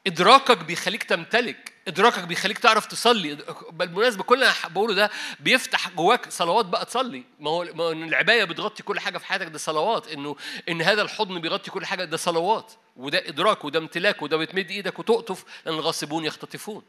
إدراكك 0.08 0.58
بيخليك 0.58 1.04
تمتلك 1.04 1.74
إدراكك 1.88 2.24
بيخليك 2.24 2.60
تعرف 2.60 2.86
تصلي. 2.86 3.38
بالمناسبة 3.72 4.24
كل 4.24 4.44
اللي 4.44 4.54
بقوله 4.70 4.94
ده 4.94 5.10
بيفتح 5.40 5.90
جواك 5.90 6.32
صلوات 6.32 6.66
بقى 6.66 6.86
تصلي. 6.86 7.24
ما 7.40 7.50
هو 7.50 7.64
العباية 7.92 8.44
بتغطي 8.44 8.84
كل 8.84 9.00
حاجة 9.00 9.18
في 9.18 9.26
حياتك 9.26 9.48
ده 9.48 9.58
صلوات. 9.58 10.08
إنه 10.08 10.36
إن 10.70 10.82
هذا 10.82 11.02
الحضن 11.02 11.42
بيغطي 11.42 11.72
كل 11.72 11.86
حاجة 11.86 12.04
ده 12.04 12.18
صلوات. 12.18 12.74
وده 12.96 13.28
إدراك 13.28 13.66
وده 13.66 13.80
امتلاك 13.80 14.22
وده 14.22 14.38
بتمد 14.38 14.72
إيدك 14.72 15.00
وتقطف 15.00 15.46
لأن 15.66 15.76
الغاصبون 15.76 16.26
يختطفون. 16.26 16.84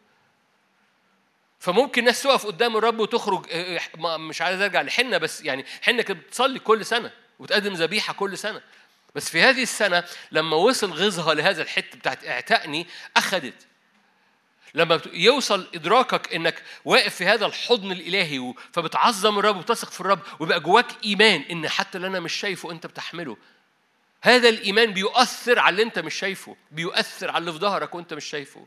فممكن 1.60 2.04
ناس 2.04 2.22
تقف 2.22 2.46
قدام 2.46 2.76
الرب 2.76 2.98
وتخرج 2.98 3.46
آه، 3.50 3.80
آه، 4.04 4.16
مش 4.16 4.42
عايز 4.42 4.60
أرجع 4.60 4.82
لحنة 4.82 5.18
بس 5.18 5.42
يعني 5.42 5.64
حنة 5.82 6.02
كانت 6.02 6.26
بتصلي 6.26 6.58
كل 6.58 6.86
سنة 6.86 7.10
وتقدم 7.38 7.72
ذبيحة 7.72 8.12
كل 8.12 8.38
سنة. 8.38 8.60
بس 9.14 9.30
في 9.30 9.42
هذه 9.42 9.62
السنة 9.62 10.04
لما 10.32 10.56
وصل 10.56 10.92
غيظها 10.92 11.34
لهذا 11.34 11.62
الحتة 11.62 11.98
بتاعت 11.98 12.26
اعتقني 12.26 12.86
أخذت. 13.16 13.67
لما 14.74 15.00
يوصل 15.12 15.66
إدراكك 15.74 16.34
إنك 16.34 16.62
واقف 16.84 17.14
في 17.14 17.24
هذا 17.26 17.46
الحضن 17.46 17.92
الإلهي 17.92 18.54
فبتعظم 18.72 19.38
الرب 19.38 19.56
وتثق 19.56 19.90
في 19.90 20.00
الرب 20.00 20.20
ويبقى 20.40 20.60
جواك 20.60 20.86
إيمان 21.04 21.40
إن 21.40 21.68
حتى 21.68 21.98
اللي 21.98 22.08
أنا 22.08 22.20
مش 22.20 22.32
شايفه 22.32 22.70
أنت 22.70 22.86
بتحمله. 22.86 23.36
هذا 24.22 24.48
الإيمان 24.48 24.92
بيؤثر 24.92 25.58
على 25.58 25.70
اللي 25.72 25.82
أنت 25.82 25.98
مش 25.98 26.14
شايفه 26.14 26.56
بيؤثر 26.70 27.30
على 27.30 27.38
اللي 27.38 27.52
في 27.52 27.58
ظهرك 27.58 27.94
وأنت 27.94 28.14
مش 28.14 28.24
شايفه. 28.24 28.66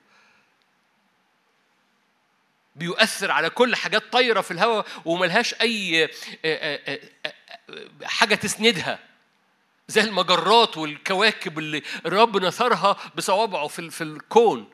بيؤثر 2.76 3.32
على 3.32 3.50
كل 3.50 3.76
حاجات 3.76 4.04
طايرة 4.12 4.42
في 4.42 4.52
الهواء 4.52 4.86
وملهاش 5.06 5.56
أي 5.62 6.10
حاجة 8.04 8.36
تسندها. 8.36 9.00
زي 9.88 10.02
المجرات 10.02 10.78
والكواكب 10.78 11.60
اللي 11.60 11.84
الرب 12.06 12.38
نثرها 12.38 12.98
بصوابعه 13.16 13.68
في 13.68 14.04
الكون. 14.04 14.70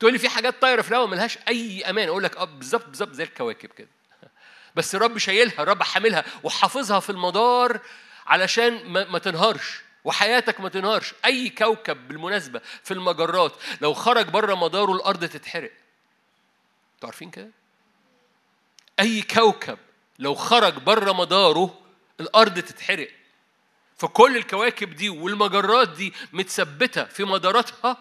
تقول 0.00 0.12
لي 0.12 0.18
في 0.18 0.28
حاجات 0.28 0.62
طايرة 0.62 0.82
في 0.82 0.88
الهواء 0.88 1.06
ملهاش 1.06 1.38
أي 1.48 1.90
أمان. 1.90 2.08
أقول 2.08 2.22
لك 2.22 2.36
آه 2.36 2.44
بالظبط 2.44 2.86
بالظبط 2.86 3.12
زي 3.12 3.22
الكواكب 3.24 3.68
كده. 3.68 3.88
بس 4.76 4.94
الرب 4.94 5.18
شايلها 5.18 5.62
الرب 5.62 5.82
حاملها 5.82 6.24
وحافظها 6.42 7.00
في 7.00 7.10
المدار 7.10 7.80
علشان 8.26 8.92
ما 8.92 9.18
تنهارش 9.18 9.80
وحياتك 10.04 10.60
ما 10.60 10.68
تنهارش. 10.68 11.14
أي 11.24 11.48
كوكب 11.48 12.08
بالمناسبة 12.08 12.60
في 12.84 12.94
المجرات 12.94 13.52
لو 13.80 13.94
خرج 13.94 14.28
بره 14.28 14.54
مداره 14.54 14.92
الأرض 14.92 15.24
تتحرق. 15.24 15.72
أنتوا 16.94 17.08
عارفين 17.08 17.30
كده؟ 17.30 17.50
أي 19.00 19.22
كوكب 19.22 19.78
لو 20.18 20.34
خرج 20.34 20.74
بره 20.74 21.12
مداره 21.12 21.78
الأرض 22.20 22.58
تتحرق. 22.58 23.10
فكل 23.98 24.36
الكواكب 24.36 24.94
دي 24.94 25.08
والمجرات 25.08 25.88
دي 25.88 26.12
متثبتة 26.32 27.04
في 27.04 27.24
مداراتها 27.24 27.96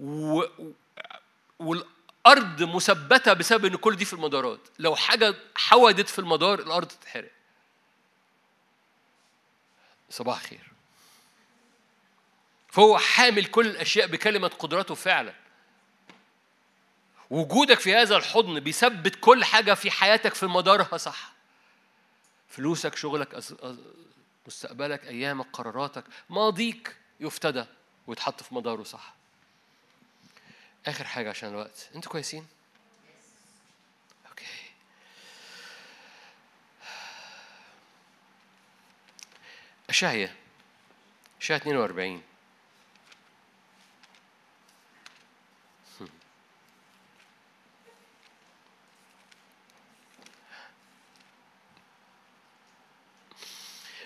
و... 0.00 0.42
والأرض 1.58 2.62
مثبتة 2.62 3.32
بسبب 3.32 3.64
إن 3.64 3.76
كل 3.76 3.96
دي 3.96 4.04
في 4.04 4.12
المدارات. 4.12 4.60
لو 4.78 4.96
حاجة 4.96 5.34
حودت 5.56 6.08
في 6.08 6.18
المدار 6.18 6.58
الأرض 6.58 6.86
تتحرق. 6.86 7.30
صباح 10.10 10.42
خير 10.42 10.70
فهو 12.68 12.98
حامل 12.98 13.44
كل 13.44 13.66
الأشياء 13.66 14.06
بكلمة 14.06 14.48
قدرته 14.48 14.94
فعلا. 14.94 15.34
وجودك 17.30 17.80
في 17.80 17.94
هذا 17.94 18.16
الحضن 18.16 18.60
بيثبت 18.60 19.16
كل 19.20 19.44
حاجة 19.44 19.74
في 19.74 19.90
حياتك 19.90 20.34
في 20.34 20.46
مدارها 20.46 20.96
صح. 20.96 21.32
فلوسك 22.48 22.96
شغلك 22.96 23.42
مستقبلك 24.46 25.04
أيامك 25.04 25.46
قراراتك 25.52 26.04
ماضيك 26.30 26.96
يفتدى 27.20 27.64
ويتحط 28.06 28.42
في 28.42 28.54
مداره 28.54 28.82
صح. 28.82 29.19
آخر 30.86 31.04
حاجة 31.04 31.30
عشان 31.30 31.48
الوقت. 31.48 31.88
أنتوا 31.94 32.12
كويسين؟ 32.12 32.46
أوكي 34.28 34.46
أشعيا 39.90 40.34
أشعيا 41.40 41.58
42 41.58 42.22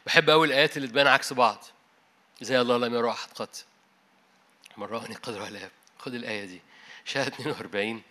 بحب 0.07 0.31
قوي 0.31 0.47
الآيات 0.47 0.77
اللي 0.77 0.89
تبان 0.89 1.07
عكس 1.07 1.33
بعض. 1.33 1.65
زي 2.41 2.61
الله 2.61 2.77
لم 2.77 2.95
يرى 2.95 3.11
أحد 3.11 3.29
قط. 3.35 3.65
مراني 4.77 5.15
قدر 5.15 5.43
على 5.43 5.71
خد 6.05 6.15
الآية 6.15 6.45
دي. 6.45 6.61
شاهد 7.05 7.33
42 7.33 8.03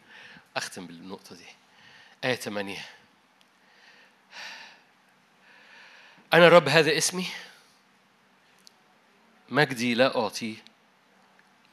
أختم 0.55 0.87
بالنقطة 0.87 1.35
دي. 1.35 1.45
آية 2.23 2.35
8 2.35 2.85
أنا 6.33 6.49
رب 6.49 6.69
هذا 6.69 6.97
اسمي. 6.97 7.27
مجدي 9.49 9.93
لا 9.93 10.17
اعطيه 10.17 10.55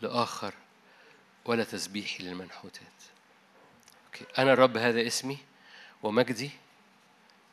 لآخر 0.00 0.54
ولا 1.44 1.64
تسبيحي 1.64 2.24
للمنحوتات. 2.24 3.02
أنا 4.38 4.52
الرب 4.52 4.76
هذا 4.76 5.06
اسمي 5.06 5.38
ومجدي 6.02 6.50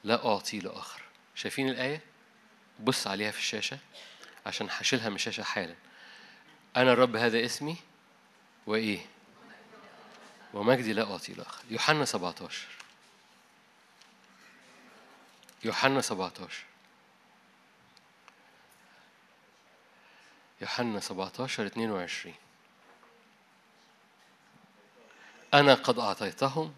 لا 0.03 0.26
اعطيه 0.26 0.59
لآخر. 0.59 1.01
شايفين 1.36 1.70
الآية؟ 1.70 2.01
بص 2.80 3.07
عليها 3.07 3.32
في 3.32 3.39
الشاشة 3.39 3.78
عشان 4.45 4.68
هشيلها 4.72 5.09
من 5.09 5.15
الشاشة 5.15 5.43
حالا. 5.43 5.76
أنا 6.76 6.93
الرب 6.93 7.15
هذا 7.15 7.45
اسمي 7.45 7.78
وإيه؟ 8.68 9.05
ومجدي 10.53 10.93
لا 10.93 11.11
أعطي 11.11 11.32
الآخر 11.32 11.63
يوحنا 11.70 12.05
17 12.05 12.68
يوحنا 15.63 16.01
17 16.01 16.63
يوحنا 20.61 20.99
17 20.99 21.65
22 21.65 22.34
أنا 25.53 25.74
قد 25.74 25.99
أعطيتهم 25.99 26.76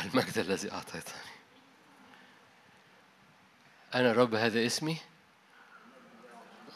المجد 0.00 0.38
الذي 0.38 0.72
أعطيتني. 0.72 1.34
أنا 3.94 4.10
الرب 4.10 4.34
هذا 4.34 4.66
اسمي. 4.66 4.98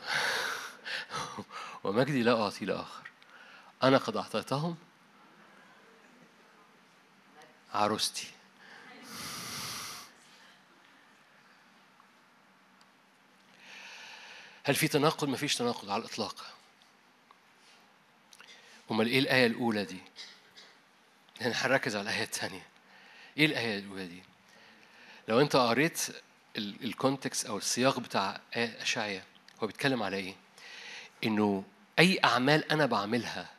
ومجدي 1.85 2.23
لا 2.23 2.43
أعطي 2.43 2.65
لآخر 2.65 3.08
أنا 3.83 3.99
قد 3.99 4.17
أعطيتهم 4.17 4.77
عروستي 7.75 8.27
هل 14.65 14.75
في 14.75 14.89
تناقض؟ 14.89 15.29
مفيش 15.29 15.57
تناقض 15.57 15.91
على 15.91 16.01
الإطلاق 16.01 16.45
أمال 18.91 19.07
إيه 19.07 19.19
الآية 19.19 19.47
الأولى 19.47 19.85
دي؟ 19.85 19.99
لأن 21.41 21.53
هنركز 21.55 21.97
على 21.97 22.11
الآية 22.11 22.23
الثانية 22.23 22.67
إيه 23.37 23.47
الآية 23.47 23.79
الأولى 23.79 24.07
دي؟ 24.07 24.23
لو 25.29 25.41
أنت 25.41 25.57
قريت 25.57 26.07
الكونتكست 26.57 27.47
أو 27.47 27.59
السياق 27.59 28.01
بتاع 28.01 28.41
أشعيا 28.55 29.25
هو 29.63 29.67
بيتكلم 29.67 30.03
على 30.03 30.17
إيه؟ 30.17 30.35
إنه 31.25 31.65
أي 31.99 32.21
أعمال 32.25 32.73
أنا 32.73 32.87
بعملها 32.87 33.58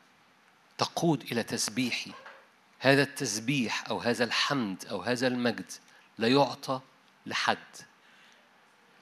تقود 0.79 1.21
إلى 1.21 1.43
تسبيحي. 1.43 2.11
هذا 2.79 3.01
التسبيح 3.03 3.89
أو 3.89 3.99
هذا 3.99 4.23
الحمد 4.23 4.85
أو 4.85 5.01
هذا 5.01 5.27
المجد 5.27 5.71
لا 6.17 6.27
يعطى 6.27 6.81
لحد. 7.25 7.75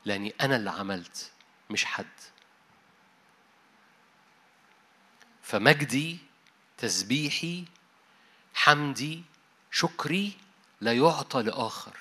لأني 0.05 0.33
أنا 0.41 0.55
اللي 0.55 0.69
عملت 0.71 1.31
مش 1.69 1.85
حد. 1.85 2.05
فمجدي 5.43 6.17
تسبيحي 6.77 7.65
حمدي 8.53 9.23
شكري 9.71 10.37
لا 10.81 10.93
يعطى 10.93 11.41
لآخر. 11.43 11.97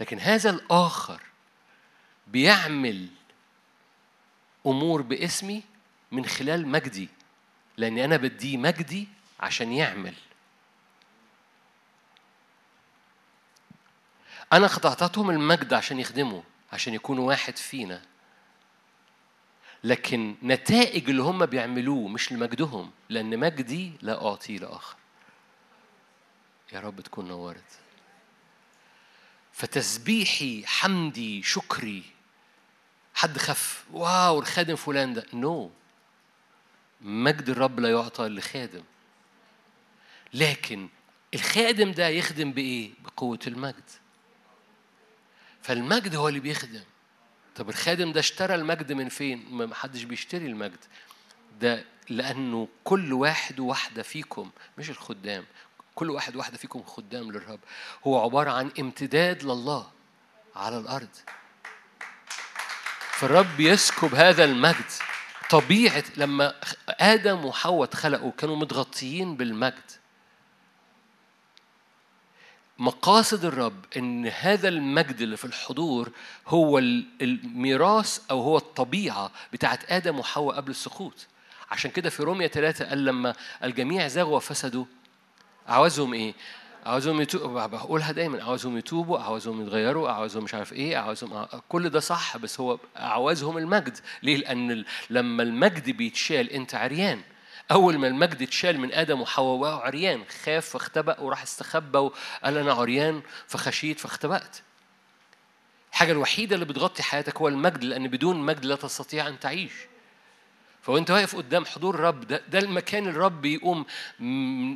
لكن 0.00 0.18
هذا 0.18 0.50
الآخر 0.50 1.22
بيعمل 2.26 3.08
أمور 4.66 5.02
باسمي 5.02 5.62
من 6.12 6.26
خلال 6.26 6.68
مجدي 6.68 7.08
لأن 7.76 7.98
أنا 7.98 8.16
بديه 8.16 8.56
مجدي 8.56 9.08
عشان 9.40 9.72
يعمل. 9.72 10.14
أنا 14.52 14.70
أعطيتهم 14.84 15.30
المجد 15.30 15.72
عشان 15.72 16.00
يخدموا 16.00 16.42
عشان 16.72 16.94
يكونوا 16.94 17.28
واحد 17.28 17.56
فينا. 17.56 18.02
لكن 19.84 20.36
نتائج 20.42 21.10
اللي 21.10 21.22
هم 21.22 21.46
بيعملوه 21.46 22.08
مش 22.08 22.32
لمجدهم 22.32 22.90
لأن 23.08 23.38
مجدي 23.38 23.92
لا 24.02 24.26
أعطيه 24.26 24.58
لآخر. 24.58 24.96
يا 26.72 26.80
رب 26.80 27.00
تكون 27.00 27.28
نورت. 27.28 27.78
فتسبيحي 29.52 30.66
حمدي 30.66 31.42
شكري. 31.42 32.02
حد 33.14 33.38
خف 33.38 33.84
واو 33.92 34.38
الخادم 34.38 34.76
فلان 34.76 35.14
ده. 35.14 35.26
نو 35.32 35.70
no. 35.70 35.87
مجد 37.00 37.48
الرب 37.48 37.80
لا 37.80 37.90
يعطى 37.90 38.28
لخادم. 38.28 38.82
لكن 40.34 40.88
الخادم 41.34 41.92
ده 41.92 42.08
يخدم 42.08 42.52
بإيه؟ 42.52 42.90
بقوة 43.04 43.38
المجد. 43.46 43.90
فالمجد 45.62 46.14
هو 46.14 46.28
اللي 46.28 46.40
بيخدم. 46.40 46.84
طب 47.56 47.68
الخادم 47.68 48.12
ده 48.12 48.20
اشترى 48.20 48.54
المجد 48.54 48.92
من 48.92 49.08
فين؟ 49.08 49.46
ما 49.50 49.74
حدش 49.74 50.02
بيشتري 50.02 50.46
المجد. 50.46 50.84
ده 51.60 51.84
لأنه 52.08 52.68
كل 52.84 53.12
واحد 53.12 53.60
وواحدة 53.60 54.02
فيكم 54.02 54.50
مش 54.78 54.90
الخدام 54.90 55.44
كل 55.94 56.10
واحد 56.10 56.36
واحدة 56.36 56.56
فيكم 56.56 56.82
خدام 56.82 57.32
للرب. 57.32 57.60
هو 58.06 58.20
عبارة 58.20 58.50
عن 58.50 58.70
امتداد 58.80 59.44
لله 59.44 59.90
على 60.56 60.78
الأرض. 60.78 61.08
فالرب 63.10 63.60
يسكب 63.60 64.14
هذا 64.14 64.44
المجد. 64.44 64.90
طبيعة 65.50 66.04
لما 66.16 66.54
آدم 66.88 67.44
وحواء 67.44 67.84
اتخلقوا 67.84 68.32
كانوا 68.38 68.56
متغطيين 68.56 69.36
بالمجد 69.36 69.90
مقاصد 72.78 73.44
الرب 73.44 73.84
إن 73.96 74.26
هذا 74.26 74.68
المجد 74.68 75.20
اللي 75.20 75.36
في 75.36 75.44
الحضور 75.44 76.10
هو 76.46 76.78
الميراث 76.78 78.20
أو 78.30 78.40
هو 78.40 78.56
الطبيعة 78.56 79.30
بتاعت 79.52 79.92
آدم 79.92 80.18
وحواء 80.18 80.56
قبل 80.56 80.70
السقوط 80.70 81.26
عشان 81.70 81.90
كده 81.90 82.10
في 82.10 82.22
روميا 82.22 82.48
ثلاثة 82.48 82.88
قال 82.88 83.04
لما 83.04 83.34
الجميع 83.64 84.08
زاغوا 84.08 84.36
وفسدوا 84.36 84.84
عاوزهم 85.68 86.14
إيه؟ 86.14 86.34
عاوزهم 86.88 87.20
يتوبوا 87.20 87.66
بقولها 87.66 88.12
دايما 88.12 88.44
عاوزهم 88.44 88.78
يتوبوا 88.78 89.18
عاوزهم 89.18 89.62
يتغيروا 89.62 90.10
عاوزهم 90.10 90.44
مش 90.44 90.54
عارف 90.54 90.72
إيه 90.72 90.96
عاوزهم 90.96 91.46
كل 91.68 91.88
ده 91.90 92.00
صح 92.00 92.36
بس 92.36 92.60
هو 92.60 92.78
عاوزهم 92.96 93.58
المجد. 93.58 93.98
ليه؟ 94.22 94.36
لأن 94.36 94.84
لما 95.10 95.42
المجد 95.42 95.90
بيتشال 95.90 96.50
أنت 96.50 96.74
عريان. 96.74 97.20
أول 97.70 97.98
ما 97.98 98.08
المجد 98.08 98.42
اتشال 98.42 98.80
من 98.80 98.92
آدم 98.92 99.20
وحواء 99.20 99.74
عريان. 99.74 100.24
خاف 100.44 100.68
فاختبأ 100.68 101.20
وراح 101.20 101.42
استخبى 101.42 101.98
وقال 101.98 102.56
أنا 102.56 102.72
عريان 102.72 103.22
فخشيت 103.46 104.00
فاختبأت. 104.00 104.56
الحاجة 105.90 106.12
الوحيدة 106.12 106.54
اللي 106.54 106.66
بتغطي 106.66 107.02
حياتك 107.02 107.36
هو 107.36 107.48
المجد 107.48 107.84
لأن 107.84 108.08
بدون 108.08 108.36
مجد 108.36 108.64
لا 108.64 108.76
تستطيع 108.76 109.28
أن 109.28 109.40
تعيش. 109.40 109.72
فوانت 110.88 111.10
واقف 111.10 111.36
قدام 111.36 111.64
حضور 111.64 111.94
الرب 111.94 112.20
ده, 112.20 112.42
ده 112.48 112.58
المكان 112.58 113.08
الرب 113.08 113.44
يقوم 113.44 113.86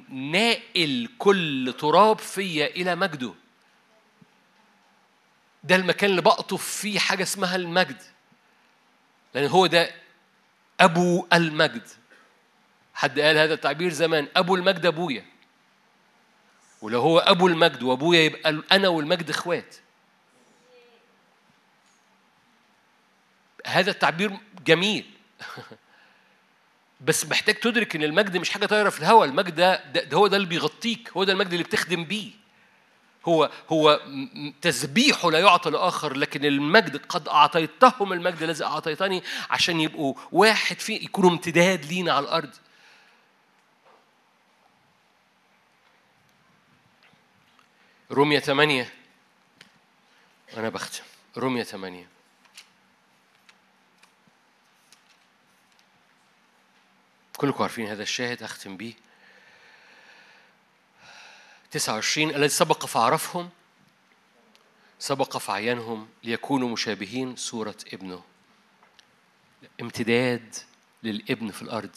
ناقل 0.08 1.08
كل 1.18 1.74
تراب 1.78 2.18
فيا 2.18 2.66
إلى 2.66 2.96
مجده. 2.96 3.34
ده 5.64 5.76
المكان 5.76 6.10
اللي 6.10 6.22
بقطف 6.22 6.64
فيه 6.64 6.98
حاجة 6.98 7.22
اسمها 7.22 7.56
المجد. 7.56 8.02
لأن 9.34 9.48
هو 9.50 9.66
ده 9.66 9.90
أبو 10.80 11.26
المجد. 11.32 11.88
حد 12.94 13.20
قال 13.20 13.36
هذا 13.36 13.54
التعبير 13.54 13.92
زمان؟ 13.92 14.28
أبو 14.36 14.54
المجد 14.54 14.86
أبويا. 14.86 15.24
ولو 16.82 17.00
هو 17.00 17.18
أبو 17.18 17.48
المجد 17.48 17.82
وأبويا 17.82 18.20
يبقى 18.20 18.62
أنا 18.72 18.88
والمجد 18.88 19.30
إخوات. 19.30 19.76
هذا 23.66 23.90
التعبير 23.90 24.38
جميل. 24.64 25.10
بس 27.04 27.26
محتاج 27.26 27.54
تدرك 27.54 27.96
إن 27.96 28.02
المجد 28.02 28.36
مش 28.36 28.50
حاجة 28.50 28.66
طايرة 28.66 28.90
في 28.90 29.00
الهواء 29.00 29.28
المجد 29.28 29.54
ده, 29.54 29.84
ده, 29.92 30.16
هو 30.16 30.26
ده 30.26 30.36
اللي 30.36 30.48
بيغطيك. 30.48 31.10
هو 31.16 31.24
ده 31.24 31.32
المجد 31.32 31.52
اللي 31.52 31.64
بتخدم 31.64 32.04
بيه. 32.04 32.30
هو 33.26 33.50
هو 33.68 34.00
تسبيحه 34.62 35.30
لا 35.30 35.38
يعطى 35.38 35.70
لآخر 35.70 36.16
لكن 36.16 36.44
المجد 36.44 36.96
قد 36.96 37.28
أعطيتهم 37.28 38.12
المجد 38.12 38.42
الذي 38.42 38.64
أعطيتني 38.64 39.22
عشان 39.50 39.80
يبقوا 39.80 40.14
واحد 40.32 40.80
في 40.80 40.92
يكونوا 40.92 41.30
امتداد 41.30 41.84
لينا 41.84 42.12
على 42.12 42.24
الأرض. 42.24 42.50
رومية 48.10 48.38
8 48.38 48.92
أنا 50.56 50.68
بختم. 50.68 51.02
رومية 51.36 51.62
8 51.62 52.06
كلكم 57.36 57.62
عارفين 57.62 57.86
هذا 57.86 58.02
الشاهد 58.02 58.42
أختم 58.42 58.76
بيه. 58.76 58.94
29 61.70 62.30
الذي 62.30 62.48
سبق 62.48 62.86
فعرفهم 62.86 63.50
سبق 64.98 65.36
فعينهم 65.36 66.08
ليكونوا 66.22 66.68
مشابهين 66.68 67.36
صورة 67.36 67.76
ابنه. 67.92 68.24
امتداد 69.80 70.54
للابن 71.02 71.50
في 71.50 71.62
الأرض. 71.62 71.96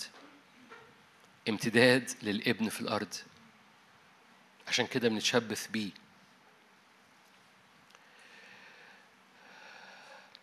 امتداد 1.49 2.11
للابن 2.23 2.69
في 2.69 2.81
الأرض. 2.81 3.13
عشان 4.67 4.87
كده 4.87 5.09
بنتشبث 5.09 5.67
بيه. 5.67 5.91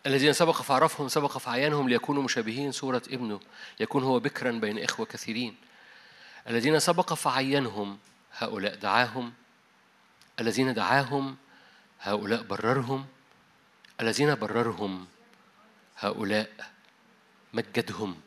الذين 0.05 0.33
سبق 0.33 0.61
فعرفهم 0.61 1.07
سبق 1.07 1.37
فعيانهم 1.37 1.89
ليكونوا 1.89 2.23
مشابهين. 2.23 2.71
صورة 2.71 3.01
ابنه 3.09 3.39
يكون 3.79 4.03
هو 4.03 4.19
بكرا 4.19 4.51
بين 4.51 4.83
إخوة 4.83 5.05
كثيرين. 5.05 5.55
الذين 6.47 6.79
سبق 6.79 7.13
فعينهم 7.13 7.99
هؤلاء 8.37 8.75
دعاهم. 8.75 9.33
الذين 10.39 10.73
دعاهم 10.73 11.37
هؤلاء 11.99 12.43
بررهم. 12.43 13.05
الذين 14.01 14.35
بررهم 14.35 15.07
هؤلاء 15.97 16.71
مجدهم. 17.53 18.21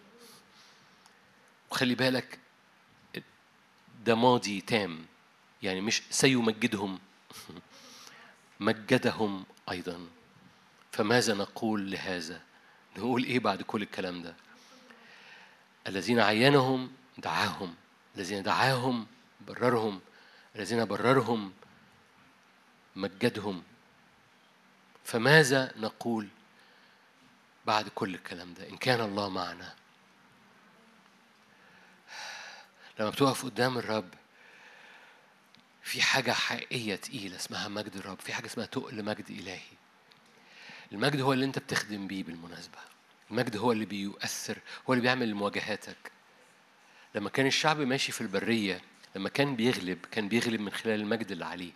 وخلي 1.70 1.94
بالك 1.94 2.38
ده 4.04 4.14
ماضي 4.14 4.60
تام 4.60 5.06
يعني 5.62 5.80
مش 5.80 6.02
سيمجدهم 6.10 6.98
مجدهم 8.60 9.44
أيضا. 9.70 10.15
فماذا 10.96 11.34
نقول 11.34 11.90
لهذا؟ 11.90 12.40
نقول 12.96 13.24
إيه 13.24 13.38
بعد 13.38 13.62
كل 13.62 13.82
الكلام 13.82 14.22
ده؟ 14.22 14.34
الذين 15.86 16.20
عينهم 16.20 16.92
دعاهم 17.18 17.74
الذين 18.16 18.42
دعاهم 18.42 19.06
بررهم 19.40 20.00
الذين 20.56 20.84
بررهم 20.84 21.52
مجدهم. 22.96 23.62
فماذا 25.04 25.72
نقول 25.76 26.28
بعد 27.66 27.88
كل 27.88 28.14
الكلام 28.14 28.54
ده؟ 28.54 28.68
إن 28.68 28.76
كان 28.76 29.00
الله 29.00 29.28
معنا. 29.28 29.74
لما 33.00 33.10
بتقف 33.10 33.44
قدام 33.44 33.78
الرب 33.78 34.14
في 35.82 36.02
حاجة 36.02 36.32
حقيقية 36.32 36.96
تقيلة 36.96 37.36
اسمها 37.36 37.68
مجد 37.68 37.96
الرب 37.96 38.20
في 38.20 38.32
حاجة 38.32 38.46
اسمها 38.46 38.66
تقل 38.66 39.04
مجد 39.04 39.30
إلهي. 39.30 39.75
المجد 40.92 41.20
هو 41.20 41.32
اللي 41.32 41.44
انت 41.44 41.58
بتخدم 41.58 42.06
بيه 42.06 42.22
بالمناسبة. 42.24 42.78
المجد 43.30 43.56
هو 43.56 43.72
اللي 43.72 43.84
بيؤثر 43.84 44.58
هو 44.88 44.92
اللي 44.92 45.02
بيعمل 45.02 45.34
مواجهاتك 45.34 46.12
لما 47.14 47.30
كان 47.30 47.46
الشعب 47.46 47.80
ماشي 47.80 48.12
في 48.12 48.20
البرية 48.20 48.80
لما 49.16 49.28
كان 49.28 49.56
بيغلب 49.56 49.98
كان 50.10 50.28
بيغلب 50.28 50.60
من 50.60 50.72
خلال 50.72 51.00
المجد 51.00 51.30
اللي 51.30 51.44
عليه. 51.44 51.72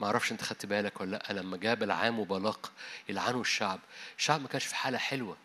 ما 0.00 0.06
أعرفش 0.06 0.32
انت 0.32 0.42
خدت 0.42 0.66
بالك 0.66 1.00
ولا 1.00 1.10
لأ 1.16 1.32
لما 1.32 1.56
جاب 1.56 1.82
العام 1.82 2.18
وبلاق 2.18 2.72
يلعنوا 3.08 3.40
الشعب 3.40 3.80
الشعب 4.18 4.40
ما 4.40 4.48
كانش 4.48 4.64
في 4.64 4.74
حالة 4.74 4.98
حلوة. 4.98 5.36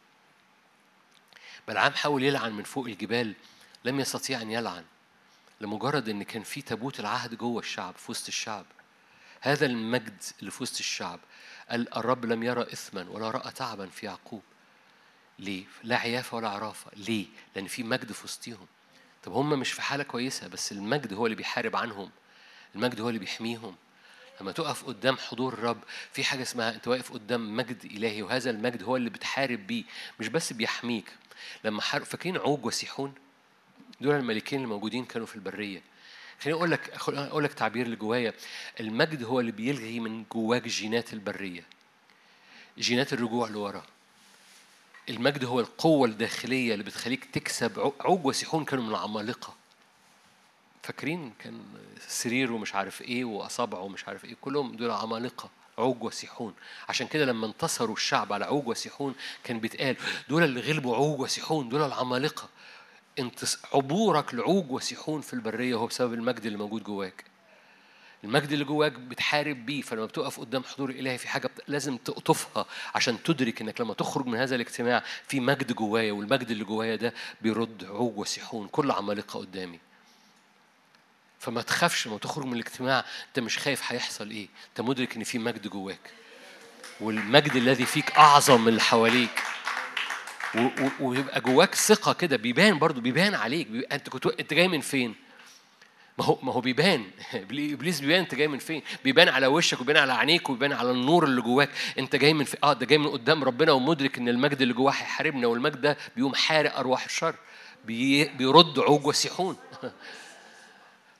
بلعام 1.68 1.94
حاول 1.94 2.24
يلعن 2.24 2.54
من 2.54 2.64
فوق 2.64 2.86
الجبال 2.86 3.36
لم 3.86 4.00
يستطيع 4.00 4.42
أن 4.42 4.52
يلعن 4.52 4.84
لمجرد 5.62 6.10
إن 6.10 6.24
كان 6.24 6.44
في 6.44 6.62
تابوت 6.62 7.00
العهد 7.00 7.36
جوه 7.36 7.60
الشعب 7.60 7.96
في 7.96 8.12
وسط 8.12 8.28
الشعب. 8.28 8.66
هذا 9.42 9.66
المجد 9.66 10.24
اللي 10.40 10.52
في 10.52 10.64
وسط 10.64 10.80
الشعب. 10.80 11.20
قال 11.70 11.98
الرب 11.98 12.26
لم 12.26 12.44
يرى 12.44 12.62
إثما 12.62 13.06
ولا 13.10 13.32
رأى 13.32 13.52
تعبا 13.52 13.86
في 13.86 14.06
يعقوب. 14.06 14.42
ليه؟ 15.40 15.64
لا 15.84 15.98
عيافة 15.98 16.38
ولا 16.38 16.50
عرافة. 16.50 16.92
ليه؟ 16.96 17.26
لأن 17.56 17.68
في 17.68 17.84
مجد 17.84 18.12
في 18.12 18.24
وسطيهم. 18.24 18.68
طب 19.24 19.32
هم 19.32 19.60
مش 19.60 19.72
في 19.72 19.82
حالة 19.82 20.04
كويسة 20.04 20.48
بس 20.48 20.72
المجد 20.72 21.14
هو 21.14 21.26
اللي 21.26 21.36
بيحارب 21.36 21.76
عنهم. 21.76 22.12
المجد 22.76 23.02
هو 23.02 23.10
اللي 23.10 23.20
بيحميهم. 23.20 23.76
لما 24.42 24.52
تقف 24.52 24.86
قدام 24.86 25.18
حضور 25.18 25.54
الرب 25.54 25.84
في 26.14 26.24
حاجة 26.24 26.42
اسمها 26.42 26.76
أنت 26.76 26.88
واقف 26.88 27.12
قدام 27.14 27.56
مجد 27.56 27.86
إلهي 27.86 28.22
وهذا 28.22 28.50
المجد 28.50 28.84
هو 28.84 28.96
اللي 28.96 29.10
بتحارب 29.10 29.68
بيه 29.68 29.84
مش 30.20 30.28
بس 30.28 30.54
بيحميك. 30.54 31.12
لما 31.64 31.82
حارب 31.82 32.06
فاكرين 32.06 32.38
عوج 32.38 32.66
وسيحون؟ 32.66 33.14
دول 34.02 34.16
الملكين 34.16 34.62
الموجودين 34.62 35.06
كانوا 35.06 35.28
في 35.28 35.36
البرية. 35.36 35.82
خليني 36.42 36.58
أقول 36.58 36.72
لك 36.72 36.90
أقول 37.08 37.44
لك 37.44 37.54
تعبير 37.54 37.86
اللي 37.86 37.96
جوايا. 37.96 38.34
المجد 38.80 39.24
هو 39.24 39.40
اللي 39.40 39.52
بيلغي 39.52 40.00
من 40.00 40.24
جواك 40.34 40.68
جينات 40.68 41.14
البرية 41.14 41.64
جينات 42.78 43.14
الرجوع 43.14 43.50
لورا. 43.50 43.84
المجد 45.10 45.46
هو 45.46 45.60
القوة 45.60 46.08
الداخلية 46.08 46.74
اللي 46.74 46.84
بتخليك 46.84 47.26
تكسب 47.26 47.94
عوج 48.00 48.26
وسيحون 48.26 48.66
كانوا 48.66 48.84
من 48.84 48.90
العمالقة. 48.90 49.54
فاكرين 50.84 51.34
كان 51.40 51.64
سرير 52.08 52.52
ومش 52.52 52.76
عارف 52.76 53.02
إيه 53.02 53.26
واصابعه 53.26 53.80
ومش 53.82 54.08
عارف 54.08 54.26
إيه؟ 54.26 54.36
كلهم 54.42 54.76
دول 54.76 54.92
عمالقة 54.92 55.50
عوج 55.78 56.04
وسيحون 56.04 56.54
عشان 56.90 57.08
كده 57.08 57.26
لما 57.26 57.46
انتصروا 57.48 57.96
الشعب 57.96 58.34
على 58.34 58.46
عوج 58.46 58.68
وسيحون 58.68 59.16
كان 59.44 59.60
بيتقال 59.60 59.98
دول 60.30 60.44
اللي 60.44 60.62
غلبوا 60.62 60.96
عوج 60.96 61.20
وسيحون 61.20 61.70
دول 61.70 61.82
العمالقة. 61.82 62.50
عبورك 63.74 64.34
لعوج 64.34 64.72
وسيحون 64.72 65.22
في 65.22 65.34
البرية 65.34 65.76
هو 65.76 65.88
بسبب 65.88 66.14
المجد 66.14 66.46
اللي 66.46 66.58
موجود 66.58 66.84
جواك. 66.84 67.24
المجد 68.24 68.52
اللي 68.52 68.66
جواك 68.66 68.92
بتحارب 68.92 69.66
بيه 69.66 69.82
فلما 69.82 70.06
بتقف 70.06 70.40
قدام 70.40 70.64
حضور 70.64 70.90
إلهي 70.90 71.18
في 71.18 71.28
حاجة 71.28 71.50
لازم 71.68 71.98
تقطفها 71.98 72.66
عشان 72.96 73.24
تدرك 73.24 73.62
إنك 73.62 73.82
لما 73.82 73.94
تخرج 73.94 74.26
من 74.26 74.38
هذا 74.38 74.56
الاجتماع 74.56 75.04
في 75.28 75.40
مجد 75.40 75.72
جوايا 75.74 76.12
والمجد 76.12 76.52
اللي 76.52 76.64
جوايا 76.64 76.96
ده 76.96 77.14
بيرد 77.42 77.84
عوج 77.84 78.18
وسيحون 78.18 78.68
كل 78.68 78.92
عمالقة 78.92 79.40
قدامي. 79.40 79.80
فما 81.40 81.62
تخافش 81.62 82.08
لما 82.08 82.18
تخرج 82.18 82.46
من 82.46 82.54
الاجتماع 82.54 83.06
أنت 83.28 83.40
مش 83.40 83.58
خايف 83.58 83.82
هيحصل 83.92 84.30
إيه. 84.30 84.48
أنت 84.70 84.82
مدرك 84.82 85.16
إن 85.16 85.24
في 85.24 85.40
مجد 85.40 85.68
جواك. 85.68 86.12
والمجد 87.02 87.56
الذي 87.56 87.86
فيك 87.86 88.12
أعظم 88.12 88.62
من 88.62 88.68
اللي 88.68 88.82
حواليك. 88.82 89.44
ويبقى 91.00 91.42
جواك 91.42 91.76
ثقة 91.76 92.14
كده 92.14 92.38
بيبان 92.38 92.80
برضو 92.80 93.02
بيبان 93.02 93.34
عليك 93.36 93.68
انت 93.92 94.10
كنت 94.10 94.26
انت 94.26 94.54
جاي 94.54 94.68
من 94.68 94.82
فين؟ 94.82 95.16
ما 96.18 96.26
هو 96.26 96.38
ما 96.44 96.54
هو 96.54 96.62
بيبان. 96.62 97.06
إبليس 97.54 98.00
بيبان 98.00 98.20
انت 98.20 98.36
جاي 98.36 98.48
من 98.48 98.60
فين؟ 98.60 98.82
بيبان 99.04 99.30
على 99.30 99.48
وشك 99.48 99.82
وبيبان 99.82 100.02
على 100.02 100.14
عينيك 100.14 100.50
وبيبان 100.50 100.74
على 100.74 100.92
النور 100.92 101.24
اللي 101.24 101.42
جواك. 101.42 101.70
انت 102.00 102.16
جاي 102.16 102.34
من 102.34 102.44
في... 102.44 102.58
آه 102.64 102.74
ده 102.74 102.86
جاي 102.86 102.98
من 102.98 103.08
قدام 103.08 103.44
ربنا 103.44 103.72
ومدرك 103.72 104.18
إن 104.18 104.30
المجد 104.30 104.62
اللي 104.62 104.74
جواه 104.74 104.92
هيحاربنا 104.92 105.48
والمجد 105.48 105.82
ده 105.82 105.98
بيقوم 106.16 106.36
حارق 106.36 106.78
أرواح 106.78 107.06
الشر 107.06 107.36
بي... 107.86 108.26
بيرد 108.26 108.80
عوج 108.80 109.06
وسيحون. 109.08 109.58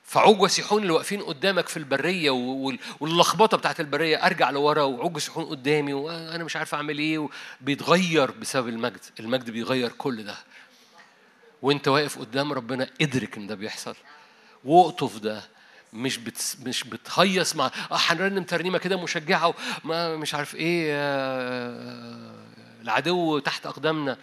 فعوج 0.06 0.40
وسيحون 0.40 0.82
اللي 0.82 0.92
واقفين 0.92 1.22
قدامك 1.22 1.68
في 1.68 1.76
البرية 1.76 2.30
واللخبطة 3.00 3.56
بتاعت 3.56 3.80
البرية 3.80 4.16
أرجع 4.26 4.50
لورا 4.50 4.82
وعوج 4.82 5.16
وسيحون 5.16 5.44
قدامي 5.44 5.92
وأنا 5.92 6.44
مش 6.44 6.56
عارف 6.56 6.74
أعمل 6.74 6.98
إيه 6.98 7.28
بيتغير 7.60 8.30
بسبب 8.30 8.68
المجد. 8.68 9.00
المجد 9.20 9.50
بيغير 9.50 9.92
كل 9.92 10.24
ده. 10.24 10.36
وأنت 11.62 11.88
واقف 11.88 12.18
قدام 12.18 12.52
ربنا 12.52 12.90
ادرك 13.00 13.36
إن 13.36 13.46
ده 13.46 13.54
بيحصل. 13.54 13.96
واقطف 14.64 15.18
ده 15.18 15.42
مش 15.92 16.18
بت 16.18 16.56
مش 16.66 16.84
بتهيص 16.84 17.56
مع 17.56 17.66
آه 17.66 17.72
هنرنم 17.90 18.42
ترنيمة 18.42 18.78
كده 18.78 19.02
مشجعة 19.02 19.54
وما 19.84 20.16
مش 20.16 20.34
عارف 20.34 20.54
إيه 20.54 20.86
آه 20.90 22.34
العدو 22.82 23.38
تحت 23.38 23.66
أقدامنا. 23.66 24.18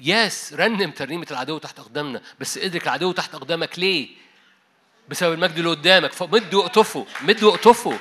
ياس 0.00 0.52
رنم 0.52 0.90
ترنيمة 0.90 1.26
العدو 1.30 1.58
تحت 1.58 1.78
أقدامنا 1.78 2.20
بس 2.40 2.58
ادرك 2.58 2.82
العدو 2.84 3.12
تحت 3.12 3.34
أقدامك 3.34 3.78
ليه؟ 3.78 4.23
بسبب 5.08 5.32
المجد 5.32 5.56
اللي 5.58 5.70
قدامك. 5.70 6.12
فمد 6.12 6.54
واقطفه 6.54 7.06
مد 7.20 7.42
واقطفه 7.42 7.98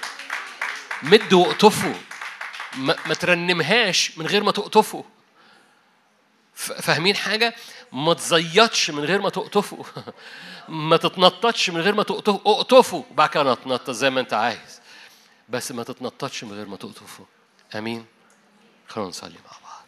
مد 1.04 1.34
واقطفه 1.34 1.96
ما, 2.78 2.96
ما 3.06 3.14
ترنمهاش 3.14 4.18
من 4.18 4.28
غير 4.28 4.44
ما 4.44 4.52
تقطفه. 4.52 5.04
فاهمين 6.56 7.16
حاجة؟ 7.16 7.56
ما 7.92 8.14
تزيطش 8.14 8.90
من 8.90 9.04
غير 9.04 9.22
ما 9.22 9.30
تقطفه. 9.30 9.86
ما 10.70 10.98
تتنططش 10.98 11.70
من 11.70 11.82
غير 11.82 11.96
ما 11.96 12.04
تقطفه. 12.04 12.42
اقطفه 12.46 13.06
وبعد 13.12 13.30
كده 13.30 13.54
تنطط 13.56 13.90
زي 13.90 14.10
ما 14.10 14.20
انت 14.20 14.34
عايز. 14.34 14.82
بس 15.50 15.72
ما 15.72 15.84
تتنططش 15.84 16.44
من 16.44 16.54
غير 16.54 16.68
ما 16.68 16.78
تقطفه. 16.78 17.26
آمين؟ 17.76 18.06
خلونا 18.88 19.10
نصلي 19.10 19.38
مع 19.46 19.52
بعض 19.64 19.84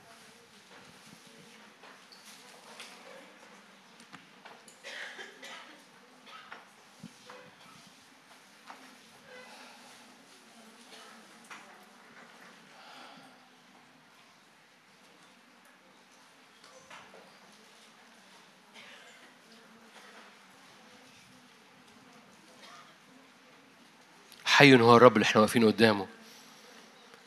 حي 24.56 24.76
هو 24.76 24.98
الرب 24.98 25.14
اللي 25.14 25.26
إحنا 25.26 25.42
واقفين 25.42 25.66
قدامه. 25.66 26.08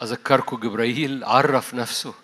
أذكركم 0.02 0.56
جبرائيل 0.56 1.24
عرف 1.24 1.74
نفسه. 1.74 2.14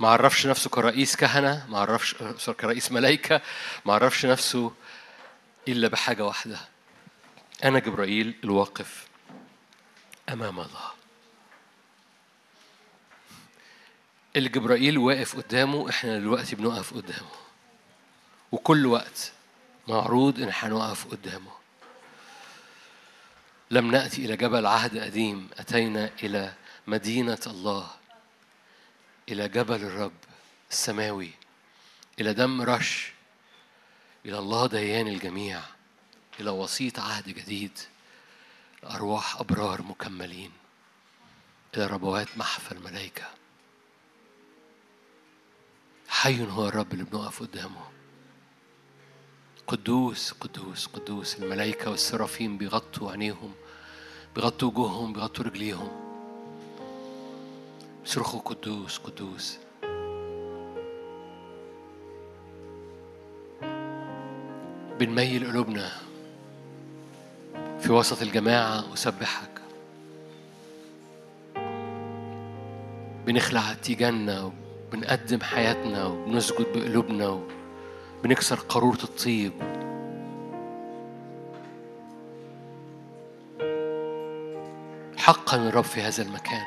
ما 0.00 0.08
عرفش 0.08 0.46
نفسه 0.46 0.70
كرئيس 0.70 1.16
كهنة 1.16 1.66
ما 1.68 1.78
عرفش 1.78 2.14
كرئيس 2.50 2.92
ملائكة 2.92 3.40
ما 3.84 3.94
عرفش 3.94 4.26
نفسه 4.26 4.72
إلا 5.68 5.88
بحاجة 5.88 6.24
واحدة. 6.24 6.60
أنا 7.64 7.78
جبرائيل 7.78 8.34
الواقف 8.44 9.06
أمام 10.28 10.60
الله. 10.60 10.90
اللي 14.36 14.48
جبرائيل 14.48 14.98
واقف 14.98 15.36
قدامه 15.36 15.90
إحنا 15.90 16.18
دلوقتي 16.18 16.56
بنقف 16.56 16.94
قدامه. 16.94 17.32
وكل 18.52 18.86
وقت 18.86 19.32
معروض 19.88 20.40
إن 20.40 20.48
إحنا 20.48 20.68
نقف 20.68 21.06
قدامه. 21.06 21.61
لم 23.72 23.90
نأتي 23.90 24.24
إلى 24.24 24.36
جبل 24.36 24.66
عهد 24.66 24.98
قديم 24.98 25.48
أتينا 25.58 26.10
إلى 26.22 26.52
مدينة 26.86 27.40
الله 27.46 27.90
إلى 29.28 29.48
جبل 29.48 29.82
الرب 29.82 30.12
السماوي 30.70 31.30
إلى 32.20 32.34
دم 32.34 32.62
رش 32.62 33.12
إلى 34.26 34.38
الله 34.38 34.66
ديان 34.66 35.08
الجميع 35.08 35.60
إلى 36.40 36.50
وسيط 36.50 37.00
عهد 37.00 37.28
جديد 37.28 37.78
أرواح 38.84 39.36
أبرار 39.36 39.82
مكملين. 39.82 40.52
إلى 41.76 41.86
ربوات 41.86 42.38
محفى 42.38 42.72
الملائكة. 42.72 43.24
حي 46.08 46.46
هو 46.46 46.68
الرب 46.68 46.92
اللي 46.92 47.04
بنقف 47.04 47.40
قدامه. 47.40 47.90
قدوس 49.66 50.32
قدوس 50.32 50.86
قدوس. 50.86 51.38
الملائكة 51.38 51.90
والسرافين 51.90 52.58
بيغطوا 52.58 53.10
عينيهم 53.10 53.52
بيغطوا 54.34 54.68
وجوههم 54.68 55.12
بيغطوا 55.12 55.44
رجليهم. 55.44 55.88
صرخوا 58.04 58.40
قدوس 58.40 58.98
قدوس. 58.98 59.58
بنميل 65.00 65.46
قلوبنا 65.46 65.92
في 67.80 67.92
وسط 67.92 68.22
الجماعة 68.22 68.92
أسبحك 68.94 69.62
بنخلع 73.26 73.72
تيجاننا 73.72 74.52
وبنقدم 74.92 75.40
حياتنا 75.40 76.06
وبنسجد 76.06 76.66
بقلوبنا 76.74 77.28
وبنكسر 78.22 78.56
قارورة 78.56 78.98
الطيب. 79.04 79.52
حقا 85.16 85.56
الرب 85.56 85.84
في 85.84 86.02
هذا 86.02 86.22
المكان. 86.22 86.64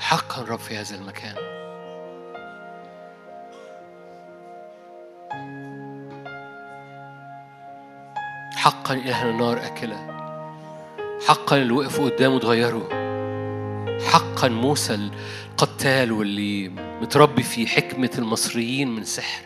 حقا 0.00 0.42
الرب 0.42 0.58
في 0.58 0.76
هذا 0.76 0.94
المكان. 0.94 1.34
حقا 8.56 8.94
إلهنا 8.94 9.32
نار 9.32 9.66
أكلة 9.66 10.18
حقا 11.28 11.56
اللي 11.56 11.72
وقفوا 11.72 12.08
قدامه 12.10 12.36
اتغيروا. 12.36 12.88
حقا 14.00 14.48
موسى 14.48 14.94
القتال 14.94 16.12
واللي 16.12 16.87
متربي 17.00 17.42
في 17.42 17.66
حكمة 17.66 18.10
المصريين 18.18 18.88
من 18.88 19.04
سحر 19.04 19.44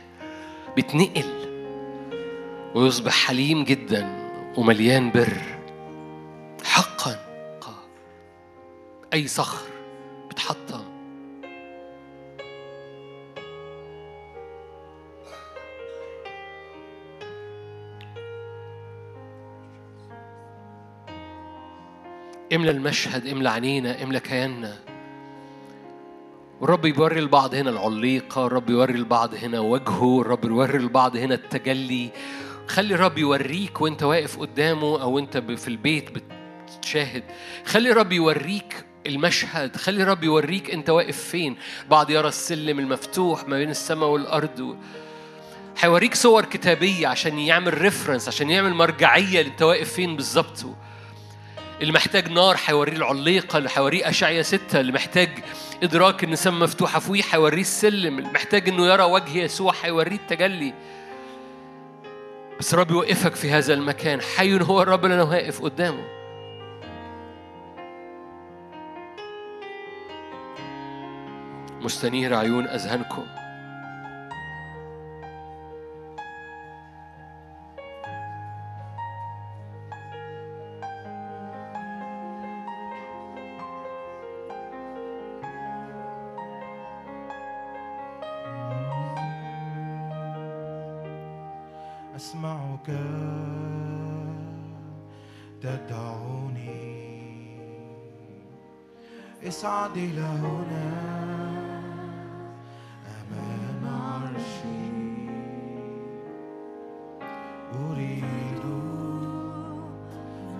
بيتنقل 0.76 1.52
ويصبح 2.74 3.26
حليم 3.26 3.64
جدا 3.64 4.30
ومليان 4.56 5.10
بر. 5.10 5.42
حقا 6.64 7.18
أي 9.12 9.28
صخر 9.28 9.68
بتحطم 10.30 10.84
املى 22.52 22.70
المشهد 22.70 23.26
املى 23.26 23.48
عينينا 23.48 24.02
املى 24.02 24.20
كياننا. 24.20 24.91
والرب 26.62 26.80
بيوري 26.80 27.18
البعض 27.18 27.54
هنا 27.54 27.70
العليقة 27.70 28.46
الرب 28.46 28.70
يوري 28.70 28.94
البعض 28.94 29.34
هنا 29.34 29.60
وجهه 29.60 30.20
الرب 30.20 30.44
يوري 30.44 30.78
البعض 30.78 31.16
هنا 31.16 31.34
التجلي. 31.34 32.10
خلي 32.68 32.94
الرب 32.94 33.18
يوريك 33.18 33.80
وانت 33.80 34.02
واقف 34.02 34.38
قدامه 34.38 35.02
أو 35.02 35.18
انت 35.18 35.36
في 35.38 35.68
البيت 35.68 36.10
بتشاهد. 36.78 37.22
خلي 37.64 37.90
الرب 37.90 38.12
يوريك 38.12 38.84
المشهد 39.06 39.76
خلي 39.76 40.02
الرب 40.02 40.24
يوريك 40.24 40.70
انت 40.70 40.90
واقف 40.90 41.18
فين. 41.18 41.56
بعض 41.90 42.10
يرى 42.10 42.28
السلم 42.28 42.78
المفتوح 42.78 43.48
ما 43.48 43.58
بين 43.58 43.70
السماء 43.70 44.08
والأرض. 44.08 44.76
هيوريك 45.80 46.14
صور 46.14 46.44
كتابية 46.44 47.08
عشان 47.08 47.38
يعمل 47.38 47.80
reference 47.80 48.28
عشان 48.28 48.50
يعمل 48.50 48.74
مرجعية 48.74 49.40
انت 49.40 49.62
واقف 49.62 49.92
فين 49.92 50.16
بالظبط. 50.16 50.64
اللي 51.80 51.92
محتاج 51.92 52.28
نار 52.28 52.56
هيوريه 52.66 52.96
العليقة 52.96 53.58
اللي 53.58 53.70
هيوريه 53.74 54.08
أشعية 54.08 54.42
ستة 54.42 54.80
اللي 54.80 54.92
محتاج 54.92 55.28
إدراك 55.82 56.24
إن 56.24 56.32
السما 56.32 56.58
مفتوحة 56.58 57.00
فوقيه 57.00 57.22
هيوريه 57.30 57.60
السلم. 57.60 58.32
محتاج 58.32 58.68
إنه 58.68 58.86
يرى 58.86 59.02
وجه 59.02 59.38
يسوع 59.38 59.74
هيوريه 59.82 60.16
التجلي. 60.16 60.74
بس 62.60 62.74
الرب 62.74 62.90
يوقفك 62.90 63.34
في 63.34 63.50
هذا 63.50 63.74
المكان. 63.74 64.20
حي 64.20 64.60
هو 64.60 64.82
الرب 64.82 65.04
اللي 65.04 65.14
أنا 65.14 65.22
واقف 65.22 65.62
قدامه. 65.62 66.04
مستنير 71.80 72.34
عيون 72.34 72.68
أذهانكم. 72.68 73.41
أسمعك 92.88 93.02
تدعوني. 95.62 96.82
اصعد 99.48 99.96
إلى 99.96 100.20
هنا. 100.20 100.90
أمام 103.06 103.82
عرشي. 103.86 104.90
أريد 107.74 108.64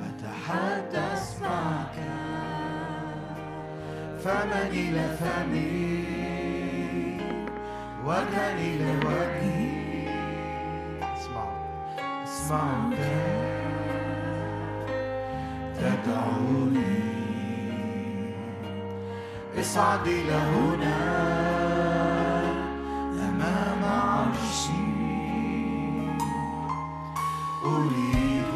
أتحدث 0.06 1.42
معك. 1.42 1.96
فمن 4.24 4.68
إلى 4.72 5.16
فمي. 5.16 5.82
وجها 8.06 8.52
إلى 8.54 8.90
وجهي. 9.06 9.71
أسمعك 12.42 12.98
تدعوني. 15.78 17.02
اصعد 19.60 20.06
إلى 20.06 20.38
هنا. 20.52 20.98
أمام 23.28 23.82
عرشي. 23.84 24.82
أريد 27.64 28.52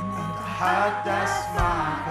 أن 0.00 0.08
أتحدث 0.24 1.34
معك 1.56 2.06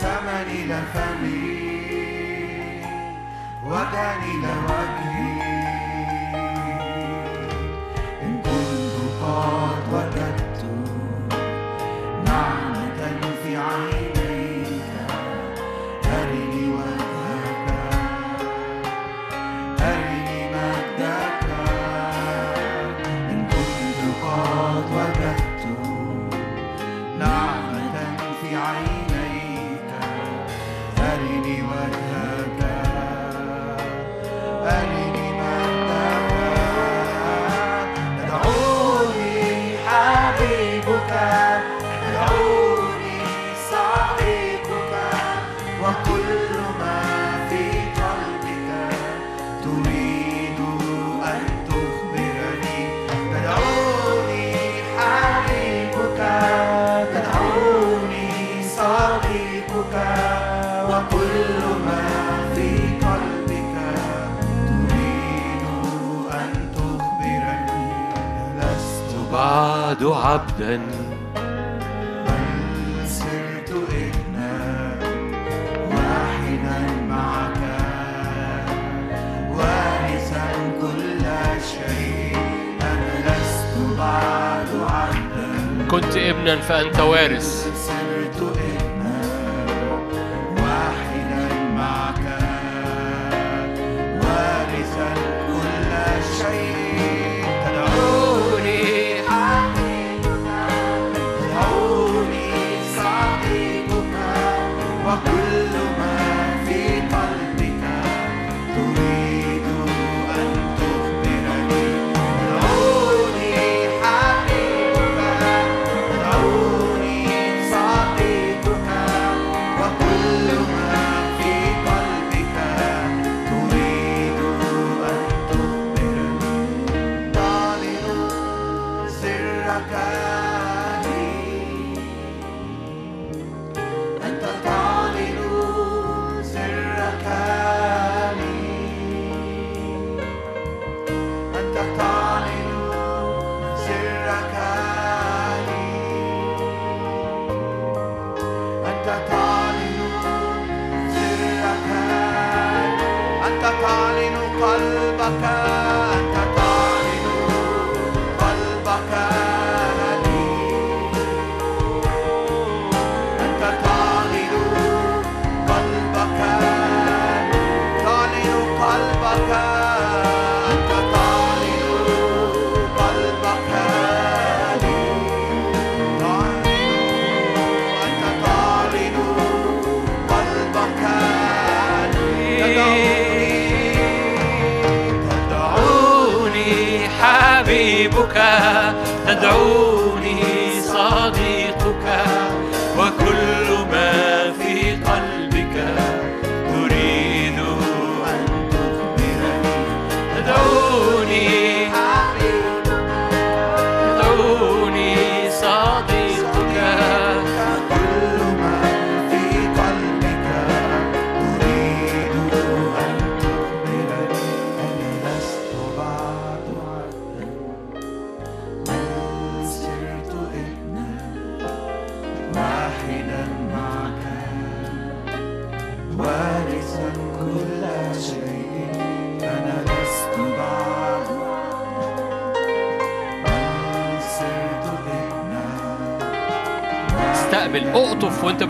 فمن 0.00 0.46
إلى 0.58 0.78
فمي 0.92 1.58
وجها 3.66 4.16
إلى 4.24 4.52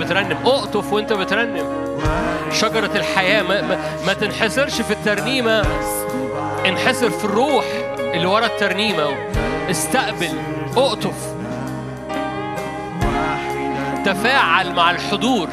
بترنم. 0.08 0.46
أقطف 0.46 0.92
وأنت 0.92 1.12
بترنم. 1.12 1.66
شجرة 2.52 2.90
الحياة 2.94 3.42
ما, 3.42 3.60
ما, 3.60 3.78
ما 4.06 4.12
تنحصرش 4.12 4.80
في 4.80 4.90
الترنيمة. 4.90 5.62
انحصر 6.66 7.10
في 7.10 7.24
الروح 7.24 7.64
اللي 7.98 8.26
ورا 8.26 8.46
الترنيمة. 8.46 9.08
استقبل. 9.70 10.30
أقطف. 10.76 11.34
تفاعل 14.04 14.74
مع 14.74 14.90
الحضور. 14.90 15.48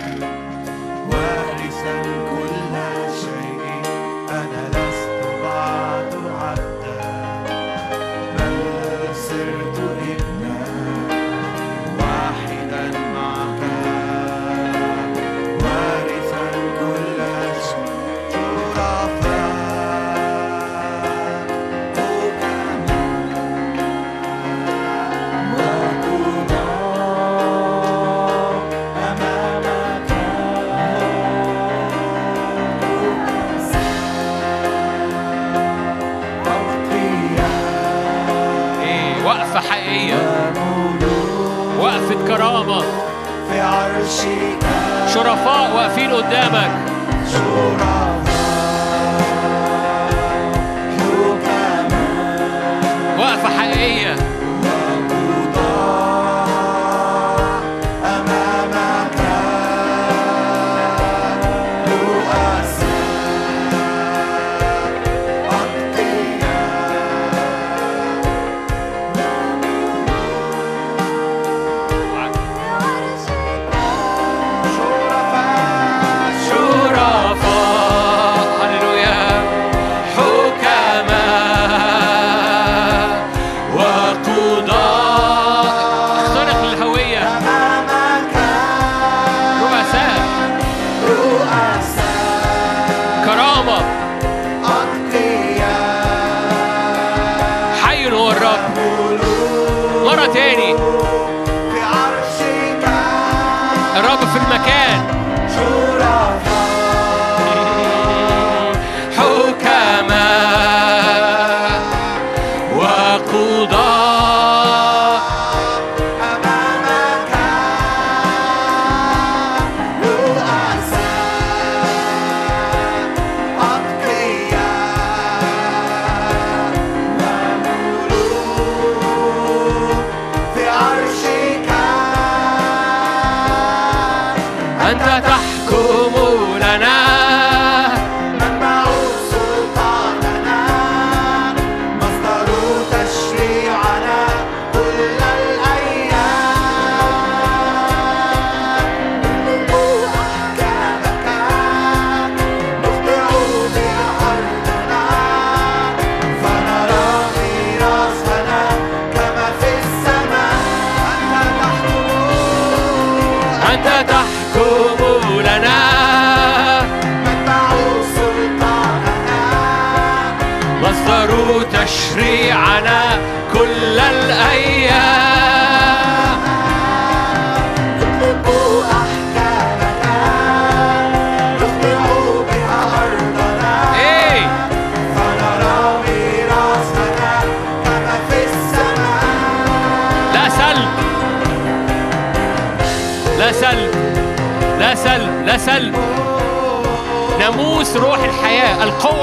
شرفاء 45.35 45.75
واقفين 45.75 46.11
قدامك. 46.11 46.71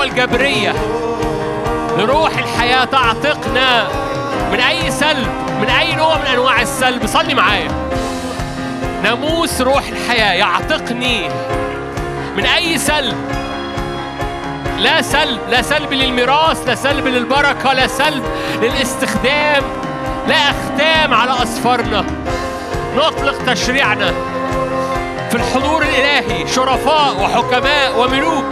القوة 0.03 0.25
الجبرية 0.25 0.75
لروح 1.99 2.39
الحياة 2.39 2.85
تعتقنا 2.85 3.89
من 4.53 4.61
أي 4.61 4.91
سلب 4.91 5.29
من 5.61 5.69
أي 5.69 5.95
نوع 5.95 6.19
من 6.19 6.27
أنواع 6.27 6.63
السلب. 6.63 7.07
صلي 7.07 7.35
معايا. 7.35 7.69
ناموس 9.03 9.61
روح 9.61 9.89
الحياة 9.89 10.33
يعتقني 10.33 11.29
من 12.37 12.47
أي 12.47 12.79
سلب. 12.79 13.17
لا 14.79 15.03
سلب 15.03 15.41
لا 15.51 15.63
سلب 15.63 15.93
للميراث 15.93 16.69
لا 16.69 16.75
سلب 16.75 17.07
للبركة 17.07 17.73
لا 17.73 17.87
سلب 17.87 18.25
للاستخدام 18.63 19.63
لا 20.29 20.51
أختام 20.51 21.15
على 21.15 21.43
أسفارنا 21.43 22.05
نطلق 22.97 23.55
تشريعنا 23.55 24.13
في 25.31 25.35
الحضور 25.35 25.83
الإلهي 25.83 26.49
شرفاء 26.49 27.21
وحكماء 27.21 27.99
وملوك. 27.99 28.45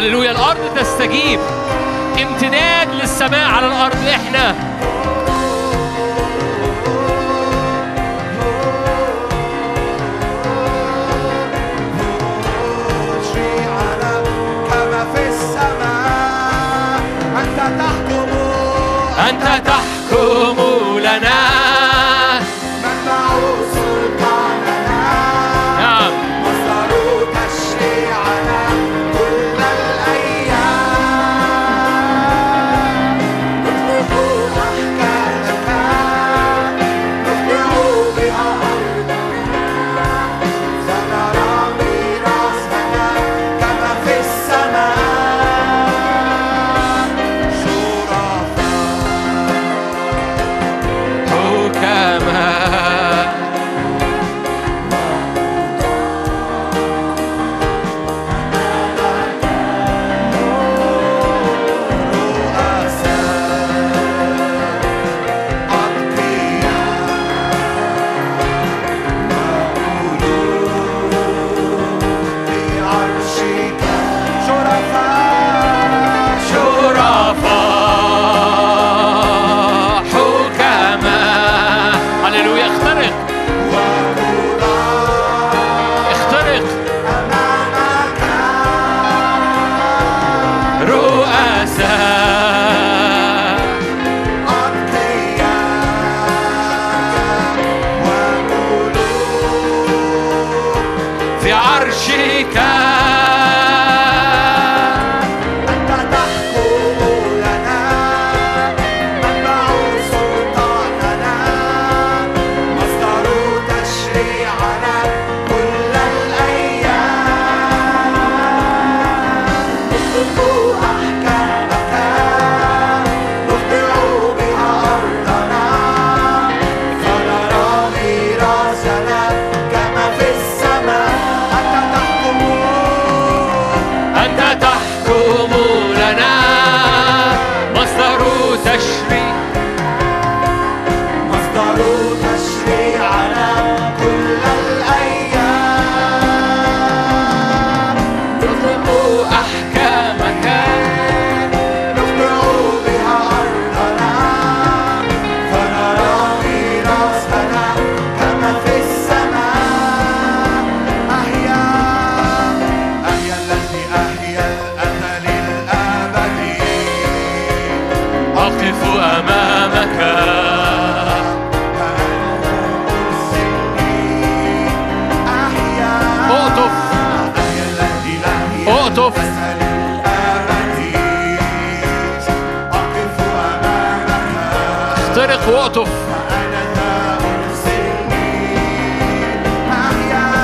هللويا. 0.00 0.30
الأرض 0.30 0.74
تستجيب. 0.76 1.40
امتداد 2.22 2.88
للسماء 3.00 3.48
على 3.48 3.66
في 15.14 15.28
السماء 15.28 17.00
أنت 19.28 19.66
تحكم. 19.66 20.69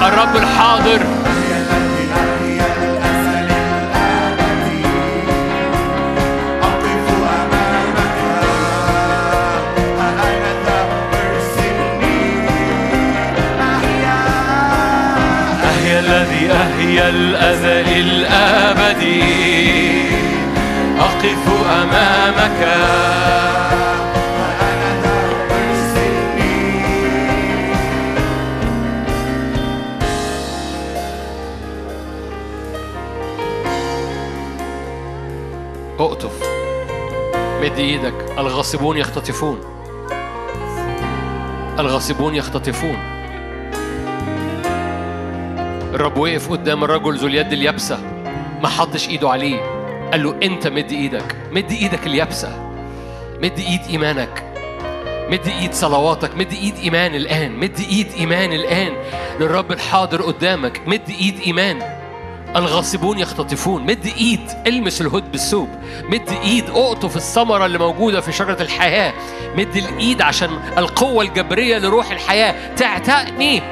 الرب 0.03 0.37
الحاضر. 0.37 1.01
الذي 15.99 16.51
أهي 16.53 17.09
الأبدي 18.01 19.23
أقف 21.01 21.45
أمامك. 21.83 22.61
مد 37.67 37.79
إيدك. 37.79 38.15
الغاصبون 38.39 38.97
يختطفون. 38.97 39.61
الغاصبون 41.79 42.35
يختطفون. 42.35 42.97
الرب 45.95 46.17
وقف 46.17 46.51
قدام 46.51 46.85
الرجل 46.85 47.17
ذو 47.17 47.27
اليد 47.27 47.53
اليابسة. 47.53 47.99
ما 48.63 48.69
حطش 48.69 49.09
ايده 49.09 49.31
عليه. 49.31 49.61
قال 50.13 50.23
له 50.23 50.37
انت 50.43 50.67
مد 50.67 50.93
إيدك. 50.93 51.37
مد 51.53 51.73
إيدك 51.73 52.07
اليابسة. 52.07 52.71
مد 53.43 53.59
ايد 53.59 53.81
ايمانك. 53.91 54.45
مد 55.31 55.47
ايد 55.47 55.73
صلواتك. 55.73 56.37
مد 56.37 56.53
ايد 56.53 56.75
ايمان 56.77 57.15
الآن. 57.15 57.57
مد 57.57 57.81
ايد 57.91 58.13
ايمان 58.19 58.53
الآن. 58.53 58.93
للرب 59.41 59.73
الحاضر 59.73 60.23
قدامك. 60.23 60.81
مد 60.87 61.11
ايد 61.21 61.41
ايمان. 61.41 61.83
الغاصبون 62.57 63.19
يختطفون. 63.19 63.83
مد 63.83 64.07
إيد 64.07 64.51
المس 64.67 65.01
الهد 65.01 65.33
بالثوب 65.33 65.69
مد 66.09 66.29
إيد 66.43 66.71
أقطف 66.71 67.17
الثمرة 67.17 67.67
اللي 67.67 67.79
موجودة 67.79 68.21
في 68.21 68.33
شجرة 68.33 68.63
الحياة. 68.63 69.13
مد 69.57 69.77
الإيد 69.77 70.23
عشان 70.23 70.51
القوة 70.79 71.25
الجبرية 71.25 71.79
لروح 71.79 72.11
الحياة. 72.11 72.75
تعتقني. 72.75 73.63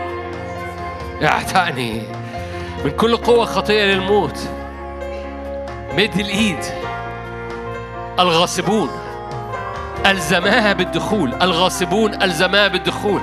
اعتقني. 1.22 2.02
من 2.84 2.90
كل 2.90 3.16
قوة 3.16 3.44
خطية 3.44 3.84
للموت. 3.84 4.38
مد 5.92 6.18
الإيد. 6.18 6.64
الغاصبون 8.18 8.90
ألزماها 10.06 10.72
بالدخول. 10.72 11.34
الغاصبون 11.42 12.22
ألزماها 12.22 12.68
بالدخول. 12.68 13.20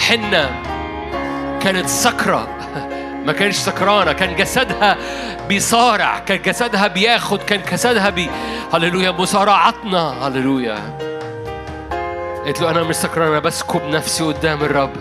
حنة 0.00 0.73
كانت 1.64 1.88
سكرة. 1.88 2.48
ما 3.26 3.32
كانش 3.32 3.56
سكرانة 3.56 4.12
كان 4.12 4.36
جسدها 4.36 4.96
بيصارع 5.48 6.18
كان 6.18 6.42
جسدها 6.42 6.86
بياخد 6.86 7.38
كان 7.38 7.60
جسدها 7.72 8.10
بي. 8.10 8.30
هللويا 8.74 9.10
مصارعتنا. 9.10 10.26
هللويا. 10.26 10.78
قلت 12.46 12.60
له 12.60 12.70
أنا 12.70 12.82
مش 12.82 12.96
سكران 12.96 13.28
أنا 13.28 13.38
بسكب 13.38 13.82
نفسي 13.84 14.24
قدام 14.24 14.62
الرب. 14.62 14.92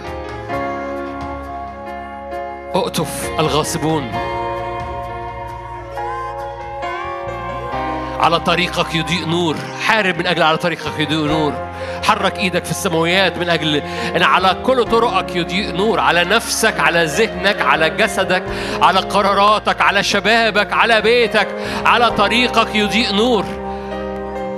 أقطف 2.75 3.29
الغاصبون. 3.39 4.11
على 8.19 8.39
طريقك 8.39 8.95
يضيء 8.95 9.25
نور. 9.27 9.55
حارب 9.87 10.17
من 10.17 10.27
أجل 10.27 10.43
على 10.43 10.57
طريقك 10.57 10.99
يضيء 10.99 11.27
نور. 11.27 11.72
حرك 12.03 12.37
إيدك 12.37 12.65
في 12.65 12.71
السماويات 12.71 13.37
من 13.37 13.49
أجل 13.49 13.75
إن 14.15 14.23
على 14.23 14.57
كل 14.63 14.83
طرقك 14.83 15.35
يضيء 15.35 15.75
نور 15.75 15.99
على 15.99 16.23
نفسك 16.23 16.79
على 16.79 17.05
ذهنك 17.05 17.61
على 17.61 17.89
جسدك 17.89 18.43
على 18.81 18.99
قراراتك 18.99 19.81
على 19.81 20.03
شبابك 20.03 20.73
على 20.73 21.01
بيتك 21.01 21.47
على 21.85 22.11
طريقك 22.11 22.75
يضيء 22.75 23.13
نور. 23.13 23.45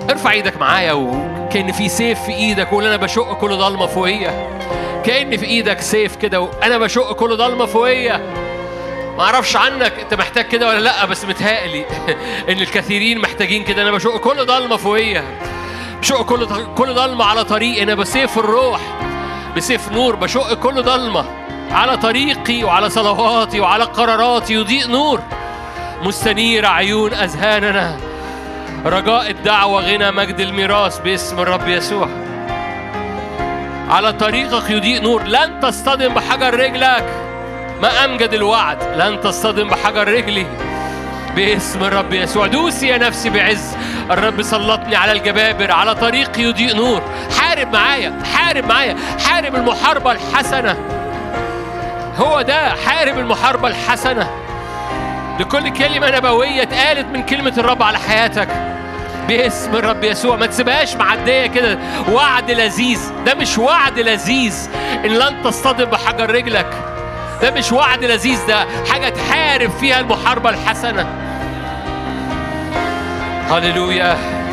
ارفع 0.10 0.32
إيدك 0.32 0.58
معايا 0.58 0.94
وكأن 0.94 1.72
في 1.72 1.90
سيف 1.90 2.22
في 2.22 2.32
إيدك 2.32 2.72
وقول 2.72 2.86
أنا 2.86 2.98
بشق 2.98 3.34
كل 3.34 3.58
ضلمه 3.58 3.86
فوقيا 3.86 4.50
كأن 5.06 5.38
في 5.38 5.46
إيدك 5.46 5.82
سيف 5.82 6.16
كده 6.16 6.42
وأنا 6.42 6.78
بشق 6.78 7.14
كل 7.14 7.38
ضلمه 7.38 7.66
فوقيا 7.66 8.18
ما 9.18 9.24
أعرفش 9.24 9.56
عنك 9.56 9.94
أنت 10.00 10.14
محتاج 10.14 10.46
كده 10.46 10.68
ولا 10.68 10.80
لأ 10.80 11.06
بس 11.06 11.26
متهيألي 11.26 11.86
إن 12.50 12.62
الكثيرين 12.62 13.20
محتاجين 13.20 13.64
كده 13.64 13.82
أنا 13.82 13.92
بشق 13.92 14.18
كل 14.18 14.46
ضلمه 14.46 14.78
فوقيا 14.78 15.24
بشق 16.06 16.22
كل 16.22 16.48
كل 16.76 16.94
ضلمة 16.94 17.26
على 17.26 17.44
طريقي 17.44 17.84
أنا 17.84 17.96
بسيف 17.96 18.38
الروح 18.38 18.82
بسيف 19.56 19.92
نور 19.92 20.16
بشق 20.16 20.54
كل 20.54 20.84
ضلمة 20.84 21.26
على 21.72 21.98
طريقي 21.98 22.64
وعلى 22.64 22.90
صلواتي 22.90 23.60
وعلى 23.60 23.84
قراراتي. 23.84 24.54
يضيء 24.54 24.88
نور 24.88 25.22
مستنير 26.04 26.66
عيون 26.66 27.14
أذهاننا. 27.14 27.98
رجاء 28.86 29.30
الدعوة 29.30 29.82
غنى 29.82 30.12
مجد 30.12 30.40
الميراث 30.40 31.00
باسم 31.00 31.40
الرب 31.40 31.68
يسوع. 31.68 32.10
على 33.90 34.14
طريقك 34.14 34.70
يضيء 34.70 35.02
نور. 35.02 35.24
لن 35.24 35.60
تصطدم 35.60 36.14
بحجر 36.14 36.54
رجلك. 36.54 37.06
ما 37.82 38.06
أمجد 38.06 38.34
الوعد. 38.34 38.84
لن 38.98 39.22
تصطدم 39.22 39.68
بحجر 39.70 40.08
رجلي 40.08 40.48
باسم 41.36 41.84
الرب 41.84 42.14
يسوع. 42.14 42.48
دوسي 42.48 42.88
يا 42.88 42.98
نفسي 42.98 43.30
بعز 43.30 43.78
الرب 44.12 44.42
سلطني 44.42 44.96
على 44.96 45.12
الجبابر 45.12 45.72
على 45.72 45.96
طريق 45.96 46.40
يضيء 46.40 46.76
نور. 46.76 47.02
حارب 47.40 47.74
معايا 47.74 48.14
حارب 48.34 48.66
معايا 48.66 48.96
حارب 49.26 49.56
المحاربة 49.56 50.12
الحسنة. 50.12 50.78
هو 52.18 52.42
ده 52.42 52.70
حارب 52.70 53.20
المحاربة 53.20 53.68
الحسنة. 53.68 54.30
لكل 55.40 55.70
كلمة 55.70 56.10
نبوية 56.18 56.62
اتقالت 56.62 57.08
من 57.14 57.24
كلمة 57.24 57.54
الرب 57.58 57.84
على 57.84 57.98
حياتك. 57.98 58.48
باسم 59.28 59.76
الرب 59.76 60.04
يسوع 60.04 60.36
ما 60.36 60.46
تسيبهاش 60.46 60.96
معدية 60.96 61.46
كده. 61.46 61.78
وعد 62.12 62.52
لذيذ. 62.52 63.12
ده 63.26 63.34
مش 63.34 63.58
وعد 63.58 64.00
لذيذ 64.00 64.70
إن 65.06 65.12
لن 65.12 65.44
تصطدم 65.44 65.86
بحجر 65.86 66.36
رجلك. 66.36 66.70
ده 67.42 67.52
مش 67.52 67.72
وعد 67.72 68.04
لذيذ 68.04 68.48
ده 68.48 68.66
حاجة 68.92 69.10
تحارب 69.10 69.72
فيها 69.72 70.00
المحاربة 70.00 70.50
الحسنة. 70.50 71.25
هللويا. 73.50 74.45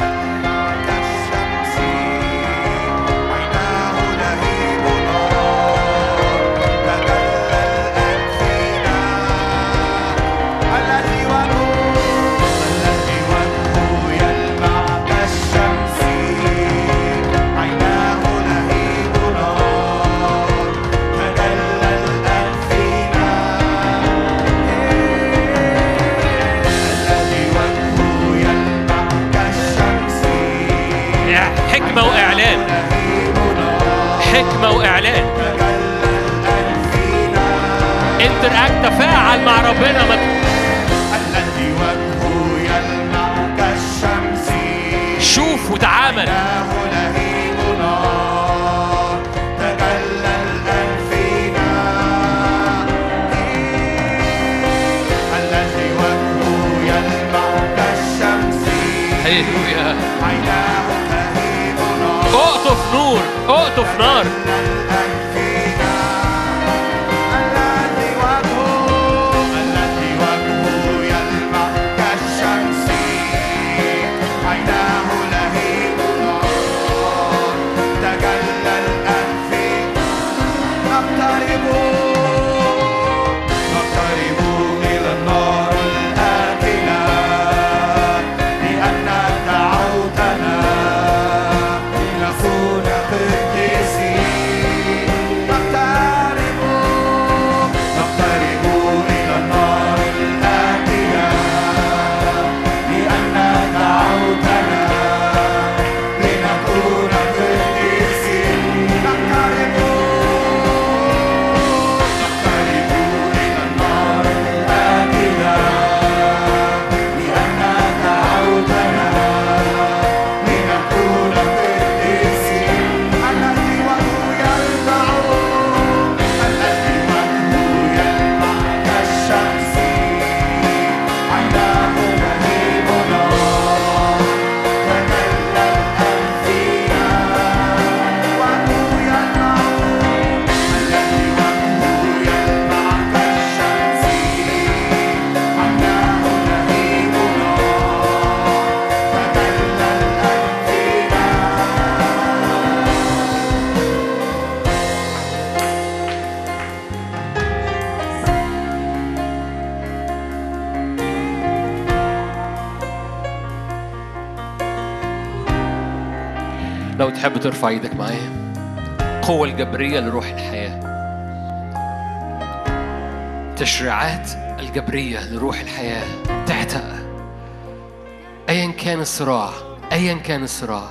كان 180.33 180.45
الصراع. 180.45 180.89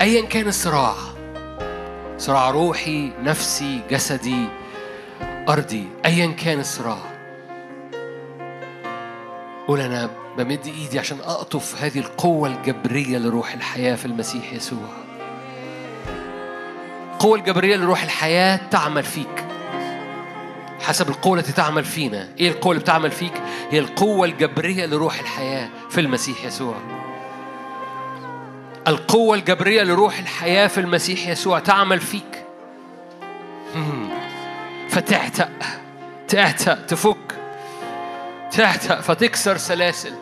أيا 0.00 0.26
كان 0.26 0.48
الصراع 0.48 0.94
صراع 2.18 2.50
روحي 2.50 3.12
نفسي 3.22 3.80
جسدي 3.90 4.48
أرضي 5.48 5.88
أيا 6.04 6.26
كان 6.26 6.60
الصراع. 6.60 6.98
قول 9.68 9.80
أنا 9.80 10.10
بمد 10.38 10.66
إيدي 10.66 10.98
عشان 10.98 11.20
أقطف 11.20 11.82
هذه 11.82 11.98
القوة 11.98 12.48
الجبرية 12.48 13.18
لروح 13.18 13.54
الحياة 13.54 13.94
في 13.94 14.06
المسيح 14.06 14.52
يسوع. 14.52 14.88
القوة 17.12 17.38
الجبرية 17.38 17.76
لروح 17.76 18.02
الحياة 18.02 18.60
تعمل 18.70 19.02
فيك. 19.02 19.44
حسب 20.80 21.08
القوة 21.08 21.38
التي 21.38 21.52
تعمل 21.52 21.84
فينا. 21.84 22.28
إيه 22.40 22.48
القوة 22.48 22.72
اللي 22.72 22.82
بتعمل 22.82 23.10
فيك؟ 23.10 23.42
هي 23.70 23.78
القوة 23.78 24.26
الجبرية 24.26 24.86
لروح 24.86 25.20
الحياة 25.20 25.68
في 25.90 26.00
المسيح 26.00 26.44
يسوع. 26.44 26.93
القوة 28.88 29.36
الجبرية 29.36 29.82
لروح 29.82 30.18
الحياة 30.18 30.66
في 30.66 30.78
المسيح 30.78 31.28
يسوع 31.28 31.58
تعمل 31.58 32.00
فيك. 32.00 32.44
فتعتق 34.88 35.48
تعتق 36.28 36.86
تفك 36.86 37.16
تعتق 38.50 39.00
فتكسر 39.00 39.56
سلاسل 39.56 40.12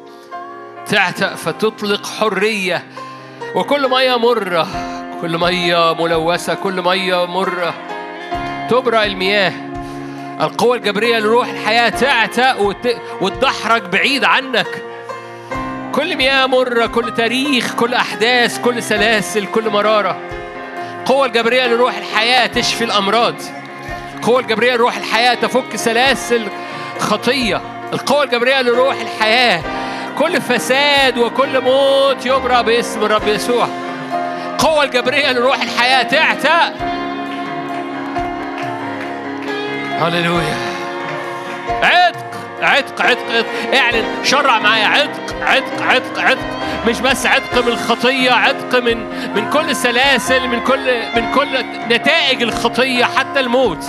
تعتق 0.87 1.35
فتطلق 1.35 2.07
حرية 2.07 2.83
وكل 3.55 3.91
مية 3.91 4.17
مرة 4.17 4.69
كل 5.21 5.39
مية 5.39 5.95
ملوثة 5.95 6.55
كل 6.55 6.83
مية 6.83 7.27
مرة 7.27 7.75
تبرأ 8.71 9.05
المياه. 9.05 9.53
القوة 10.41 10.77
الجبرية 10.77 11.19
لروح 11.19 11.49
الحياة 11.49 11.89
تعتق 11.89 12.61
وت... 12.61 12.97
وتدحرج 13.21 13.83
بعيد 13.83 14.25
عنك. 14.25 14.83
كل 15.93 16.17
مياه 16.17 16.47
مرة 16.47 16.87
كل 16.87 17.15
تاريخ 17.15 17.75
كل 17.75 17.95
أحداث 17.95 18.59
كل 18.59 18.83
سلاسل 18.83 19.47
كل 19.47 19.71
مرارة. 19.71 20.17
القوة 21.01 21.27
الجبرية 21.27 21.67
لروح 21.67 21.97
الحياة 21.97 22.47
تشفي 22.47 22.85
الأمراض. 22.85 23.35
القوة 24.17 24.41
الجبرية 24.41 24.75
لروح 24.75 24.97
الحياة 24.97 25.35
تفك 25.35 25.77
سلاسل 25.77 26.49
خطية. 26.99 27.61
القوة 27.93 28.25
الجبرية 28.25 28.63
لروح 28.63 28.97
الحياة 29.01 29.63
كل 30.19 30.41
فساد 30.41 31.19
وكل 31.19 31.61
موت 31.61 32.27
يبرأ 32.27 32.63
باسم 32.63 33.05
الرب 33.05 33.29
يسوع. 33.29 33.69
القوة 34.53 34.85
الجبرية 34.85 35.33
لروح 35.33 35.63
الحياة 35.63 36.03
تعتق 36.03 36.73
هللويا. 40.01 40.57
عتق 41.83 42.32
عتق 42.63 43.03
عتق 43.03 43.31
عتق. 43.31 43.75
اعلن. 43.75 44.05
شرع 44.25 44.59
معايا 44.59 44.87
عتق 44.87 45.37
عتق 45.43 45.83
عتق 45.83 46.19
عتق. 46.19 46.39
مش 46.89 47.01
بس 47.01 47.27
عتق 47.27 47.65
من 47.65 47.69
الخطية 47.69 48.31
عتق 48.31 48.79
من 48.79 48.97
من 49.35 49.51
كل 49.51 49.77
سلاسل 49.77 50.49
من 50.49 50.61
كل 50.61 51.01
من 51.17 51.33
كل 51.35 51.65
نتائج 51.91 52.43
الخطية 52.43 53.05
حتى 53.05 53.41
الموت. 53.41 53.85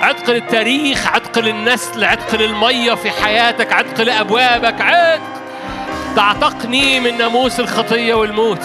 عتق 0.00 0.30
للتاريخ 0.30 1.06
عتق 1.06 1.38
للنسل 1.38 2.04
عتق 2.04 2.34
للمية 2.34 2.94
في 2.94 3.10
حياتك 3.10 3.72
عتق 3.72 4.02
لأبوابك. 4.02 4.80
عتق. 4.80 5.20
تعتقني 6.16 7.00
من 7.00 7.18
ناموس 7.18 7.60
الخطية 7.60 8.14
والموت. 8.14 8.64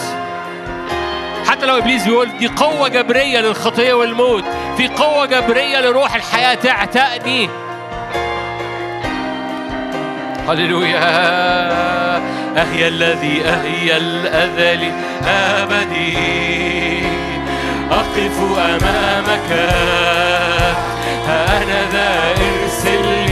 حتى 1.48 1.66
لو 1.66 1.78
إبليس 1.78 2.04
بيقول 2.04 2.38
دي 2.38 2.46
قوة 2.48 2.88
جبرية 2.88 3.40
للخطية 3.40 3.92
والموت 3.94 4.44
في 4.76 4.88
قوة 4.88 5.26
جبرية 5.26 5.80
لروح 5.80 6.14
الحياة 6.14 6.54
تعتقني. 6.54 7.50
هللويا. 10.48 11.08
أهي 12.56 12.88
الذي 12.88 13.42
أهي 13.44 13.96
الأذل 13.96 14.92
أبدي 15.26 17.02
أقف 17.90 18.58
أمامك. 18.58 19.50
ها 21.28 21.62
أنا 21.62 21.80
ذا 21.92 22.10
ارسلني 22.30 23.27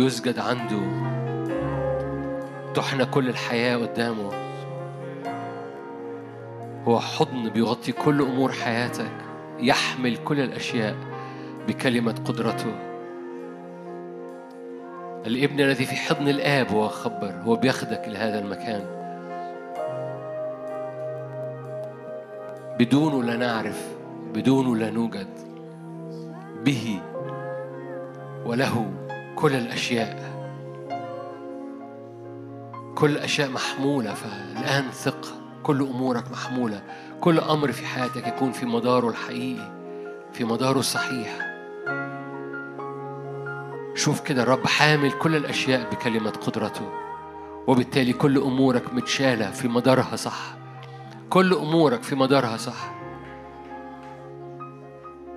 ليسجد 0.00 0.38
عنده. 0.38 0.80
تحنى 2.74 3.04
كل 3.04 3.28
الحياة 3.28 3.76
قدامه. 3.76 4.30
هو 6.84 7.00
حضن 7.00 7.48
بيغطي 7.48 7.92
كل 7.92 8.22
أمور 8.22 8.52
حياتك 8.52 9.12
يحمل 9.58 10.16
كل 10.16 10.40
الأشياء 10.40 10.96
بكلمة 11.68 12.14
قدرته. 12.24 12.74
الابن 15.26 15.60
الذي 15.60 15.84
في 15.84 15.96
حضن 15.96 16.28
الآب 16.28 16.68
هو 16.68 16.88
خبر 16.88 17.34
هو 17.44 17.56
بياخدك 17.56 18.08
إلى 18.08 18.18
هذا 18.18 18.38
المكان. 18.38 18.84
بدونه 22.78 23.22
لا 23.22 23.36
نعرف 23.36 23.88
بدونه 24.34 24.76
لا 24.76 24.90
نوجد. 24.90 25.28
به 26.64 27.00
وله 28.46 28.89
كل 29.40 29.54
الأشياء. 29.54 30.30
كل 32.94 33.10
الأشياء 33.10 33.50
محمولة 33.50 34.14
فالآن 34.14 34.90
ثق. 34.90 35.34
كل 35.62 35.82
أمورك 35.82 36.30
محمولة. 36.30 36.82
كل 37.20 37.38
أمر 37.38 37.72
في 37.72 37.86
حياتك 37.86 38.26
يكون 38.26 38.52
في 38.52 38.66
مداره 38.66 39.08
الحقيقي 39.08 39.72
في 40.32 40.44
مداره 40.44 40.78
الصحيح. 40.78 41.38
شوف 43.94 44.20
كده 44.20 44.42
الرب 44.42 44.66
حامل 44.66 45.12
كل 45.12 45.36
الأشياء 45.36 45.90
بكلمة 45.90 46.30
قدرته 46.30 46.92
وبالتالي 47.66 48.12
كل 48.12 48.38
أمورك 48.38 48.94
متشالة 48.94 49.50
في 49.50 49.68
مدارها 49.68 50.16
صح. 50.16 50.56
كل 51.30 51.54
أمورك 51.54 52.02
في 52.02 52.14
مدارها 52.14 52.56
صح. 52.56 52.94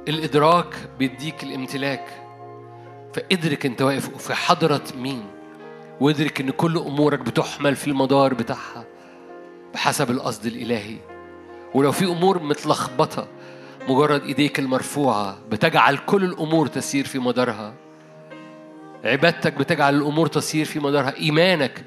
الإدراك 0.07 0.75
بيديك 0.99 1.43
الامتلاك. 1.43 2.22
فادرك 3.13 3.65
أنت 3.65 3.81
واقف 3.81 4.17
في 4.17 4.33
حضرة 4.33 4.81
مين؟ 4.97 5.23
وادرك 5.99 6.41
أن 6.41 6.49
كل 6.49 6.77
أمورك 6.77 7.19
بتحمل 7.19 7.75
في 7.75 7.87
المدار 7.87 8.33
بتاعها 8.33 8.85
بحسب 9.73 10.11
القصد 10.11 10.45
الإلهي. 10.45 10.97
ولو 11.73 11.91
في 11.91 12.05
أمور 12.05 12.43
متلخبطة 12.43 13.27
مجرد 13.89 14.23
إيديك 14.23 14.59
المرفوعة 14.59 15.37
بتجعل 15.51 15.97
كل 15.97 16.23
الأمور 16.23 16.67
تسير 16.67 17.05
في 17.05 17.19
مدارها. 17.19 17.73
عبادتك 19.03 19.53
بتجعل 19.53 19.95
الأمور 19.95 20.27
تسير 20.27 20.65
في 20.65 20.79
مدارها. 20.79 21.13
إيمانك 21.17 21.85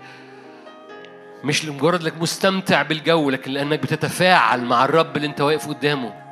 مش 1.44 1.65
لمجرد 1.65 2.03
لك 2.03 2.23
مستمتع 2.23 2.82
بالجو 2.82 3.31
لكن 3.31 3.51
لأنك 3.51 3.78
بتتفاعل 3.82 4.65
مع 4.65 4.85
الرب 4.85 5.16
اللي 5.16 5.27
أنت 5.28 5.40
واقف 5.40 5.69
قدامه. 5.69 6.26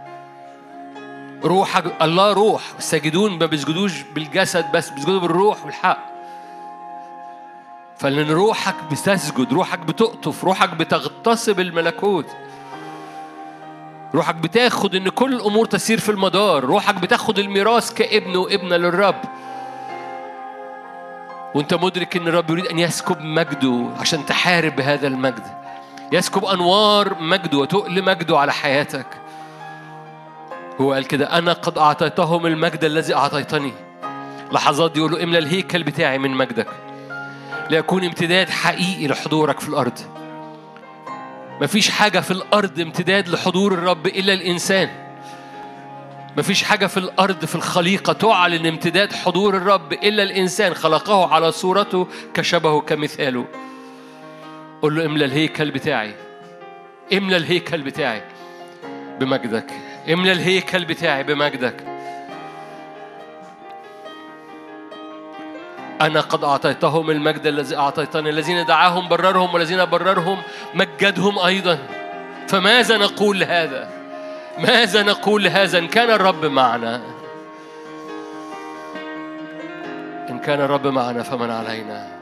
روحك 1.45 2.03
الله 2.03 2.33
روح. 2.33 2.63
الساجدون 2.79 3.39
ما 3.39 3.47
بيسجدوش 3.47 4.03
بالجسد 4.03 4.73
بس 4.73 4.91
بيسجدوا 4.91 5.21
بالروح 5.21 5.65
والحق. 5.65 5.99
فلأن 7.97 8.31
روحك 8.31 8.75
بتسجد 8.91 9.53
روحك 9.53 9.79
بتقطف 9.79 10.45
روحك 10.45 10.75
بتغتصب 10.75 11.61
الملكوت. 11.61 12.27
روحك 14.15 14.35
بتاخد 14.35 14.95
إن 14.95 15.09
كل 15.09 15.35
الأمور 15.35 15.67
تسير 15.67 16.01
في 16.01 16.09
المدار. 16.09 16.65
روحك 16.65 16.95
بتاخد 16.95 17.39
الميراث 17.39 17.95
كابن 17.95 18.37
وابنة 18.37 18.77
للرب. 18.77 19.21
وأنت 21.55 21.75
مدرك 21.75 22.17
إن 22.17 22.29
الرب 22.29 22.51
يريد 22.51 22.67
أن 22.67 22.79
يسكب 22.79 23.21
مجده 23.21 23.89
عشان 24.01 24.27
تحارب 24.27 24.77
بهذا 24.77 25.07
المجد. 25.07 25.47
يسكب 26.13 26.45
أنوار 26.45 27.17
مجده 27.21 27.59
وتقل 27.59 28.05
مجده 28.05 28.39
على 28.39 28.53
حياتك. 28.53 29.07
هو 30.81 30.93
قال 30.93 31.07
كده 31.07 31.39
أنا 31.39 31.53
قد 31.53 31.79
أعطيتهم 31.79 32.47
المجد 32.47 32.85
الذي 32.85 33.15
أعطيتني. 33.15 33.73
لحظات 34.53 34.93
دي 34.93 34.99
يقول 34.99 35.13
له 35.13 35.23
املى 35.23 35.39
الهيكل 35.39 35.83
بتاعي 35.83 36.19
من 36.19 36.31
مجدك 36.31 36.67
ليكون 37.71 38.05
امتداد 38.05 38.51
حقيقي 38.51 39.07
لحضورك 39.07 39.61
في 39.61 39.69
الأرض. 39.69 39.99
مفيش 41.61 41.91
حاجة 41.91 42.21
في 42.21 42.31
الأرض 42.31 42.81
امتداد 42.81 43.29
لحضور 43.29 43.75
الرب 43.75 44.07
إلا 44.07 44.33
الإنسان. 44.33 44.89
مفيش 46.37 46.63
حاجة 46.63 46.87
في 46.87 46.97
الأرض 46.97 47.45
في 47.45 47.55
الخليقة 47.55 48.13
تعلن 48.13 48.67
امتداد 48.67 49.13
حضور 49.13 49.57
الرب 49.57 49.93
إلا 49.93 50.23
الإنسان. 50.23 50.75
خلقه 50.75 51.35
على 51.35 51.53
صورته 51.53 52.07
كشبهه 52.35 52.81
كمثاله. 52.81 53.45
قل 54.83 54.97
له 54.97 55.07
املى 55.07 55.25
الهيكل 55.25 55.71
بتاعي 55.71 56.15
املى 57.13 57.37
الهيكل 57.37 57.83
بتاعي 57.83 58.23
بمجدك. 59.21 59.71
املى 60.09 60.33
الهيكل 60.33 60.85
بتاعي 60.85 61.23
بمجدك. 61.23 61.85
أنا 66.01 66.21
قد 66.21 66.45
أعطيتهم 66.45 67.11
المجد 67.11 67.47
الذي 67.47 67.77
أعطيتني 67.77 68.31
الذين 68.31 68.67
دعاهم 68.67 69.09
بررهم 69.09 69.55
والذين 69.55 69.85
بررهم 69.85 70.43
مجدهم 70.75 71.39
أيضا. 71.39 71.79
فماذا 72.49 72.99
نقول 72.99 73.41
لهذا؟ 73.41 73.89
ماذا 74.59 75.03
نقول 75.03 75.45
لهذا 75.45 75.79
إن 75.79 75.89
كان 75.89 76.11
الرب 76.11 76.45
معنا. 76.45 77.01
إن 80.31 80.39
كان 80.39 80.61
الرب 80.61 80.87
معنا 80.87 81.23
فمن 81.23 81.51
علينا؟ 81.51 82.14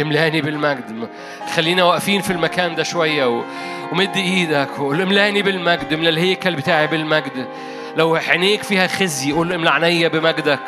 املاني 0.00 0.40
بالمجد. 0.40 1.08
خلينا 1.56 1.84
واقفين 1.84 2.20
في 2.20 2.30
المكان 2.30 2.74
ده 2.74 2.82
شوية 2.82 3.26
و... 3.26 3.42
ومد 3.92 4.16
إيدك 4.16 4.78
وقول 4.78 5.02
املاني 5.02 5.42
بالمجد 5.42 5.92
املى 5.92 6.08
الهيكل 6.08 6.56
بتاعي 6.56 6.86
بالمجد. 6.86 7.46
لو 7.96 8.14
عينيك 8.14 8.62
فيها 8.62 8.86
خزي 8.86 9.32
قول 9.32 9.52
املى 9.52 9.70
عينيا 9.70 10.08
بمجدك. 10.08 10.60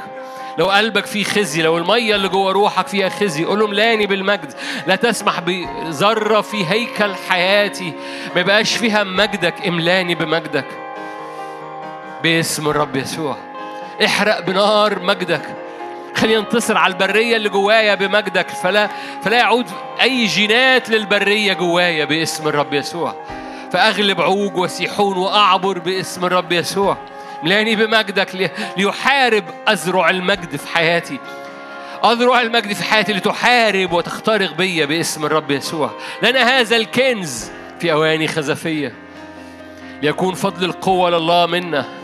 لو 0.59 0.66
قلبك 0.66 1.06
فيه 1.06 1.24
خزي 1.24 1.62
لو 1.62 1.78
المية 1.78 2.16
اللي 2.16 2.28
جوه 2.28 2.52
روحك 2.52 2.86
فيها 2.86 3.09
خزي 3.09 3.44
قول 3.44 3.59
له 3.59 3.66
ملاني 3.66 4.06
بالمجد. 4.06 4.52
لا 4.86 4.96
تسمح 4.96 5.40
بذرة 5.40 6.40
في 6.40 6.66
هيكل 6.66 7.14
حياتي 7.28 7.92
ما 8.34 8.40
يبقاش 8.40 8.76
فيها 8.76 9.05
مجدك 9.05 9.66
املاني 9.66 10.14
بمجدك. 10.14 10.66
باسم 12.22 12.68
الرب 12.68 12.96
يسوع. 12.96 13.36
احرق 14.05 14.40
بنار 14.40 15.02
مجدك. 15.02 15.64
خلينا 16.16 16.41
ننتصر 16.41 16.77
على 16.77 16.93
البرية 16.93 17.36
اللي 17.36 17.49
جوايا 17.49 17.95
بمجدك. 17.95 18.49
فلا 18.51 18.89
فلا 19.23 19.36
يعود 19.36 19.66
أي 20.03 20.27
جينات 20.27 20.91
للبرية 20.91 21.53
جوايا 21.53 22.05
باسم 22.05 22.49
الرب 22.49 22.74
يسوع. 22.74 23.15
فأغلب 23.73 24.20
عوج 24.20 24.57
وسيحون 24.57 25.16
وأعبر 25.16 25.78
باسم 25.78 26.24
الرب 26.24 26.53
يسوع. 26.53 26.97
ملاني 27.43 27.77
بمجدك 27.77 28.35
لي- 28.35 28.51
ليحارب 28.77 29.45
أزرع 29.69 30.11
المجد 30.11 30.57
في 30.57 30.69
حياتي. 30.69 31.19
أذرع 32.05 32.41
المجد 32.41 32.73
في 32.73 32.85
حياتي 32.85 33.12
لتحارب 33.12 33.93
وتخترق 33.93 34.53
بيا 34.55 34.85
باسم 34.85 35.24
الرب 35.27 35.51
يسوع. 35.51 35.91
لأن 36.23 36.36
هذا 36.36 36.77
الكنز 36.77 37.51
في 37.81 37.93
أواني 37.93 38.28
خزفية. 38.28 38.93
ليكون 40.03 40.35
فضل 40.35 40.65
القوة 40.65 41.11
لله 41.11 41.47
منا. 41.47 42.03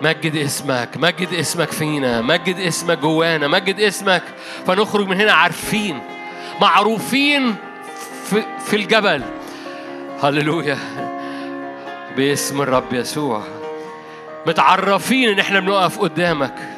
مجد 0.00 0.36
اسمك 0.36 0.88
مجد 0.96 1.32
اسمك 1.32 1.72
فينا 1.72 2.20
مجد 2.20 2.58
اسمك 2.58 2.98
جوانا 2.98 3.48
مجد 3.48 3.80
اسمك. 3.80 4.22
فنخرج 4.66 5.06
من 5.08 5.20
هنا 5.20 5.32
عارفين 5.32 6.00
معروفين 6.60 7.56
في, 8.24 8.42
في 8.66 8.76
الجبل. 8.76 9.22
هللويا. 10.22 10.78
باسم 12.16 12.62
الرب 12.62 12.92
يسوع. 12.92 13.42
متعرفين 14.46 15.28
إن 15.28 15.38
إحنا 15.38 15.60
بنقف 15.60 15.98
قدامك. 15.98 16.77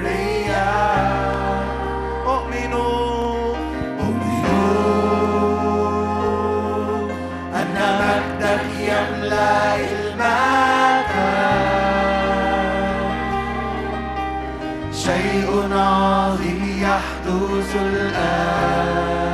شيء 15.05 15.49
عظيم 15.73 16.61
يحدث 16.81 17.71
الآن. 17.75 19.31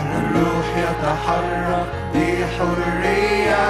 الروح 0.00 0.68
يتحرك 0.76 1.86
بحرية. 2.14 3.66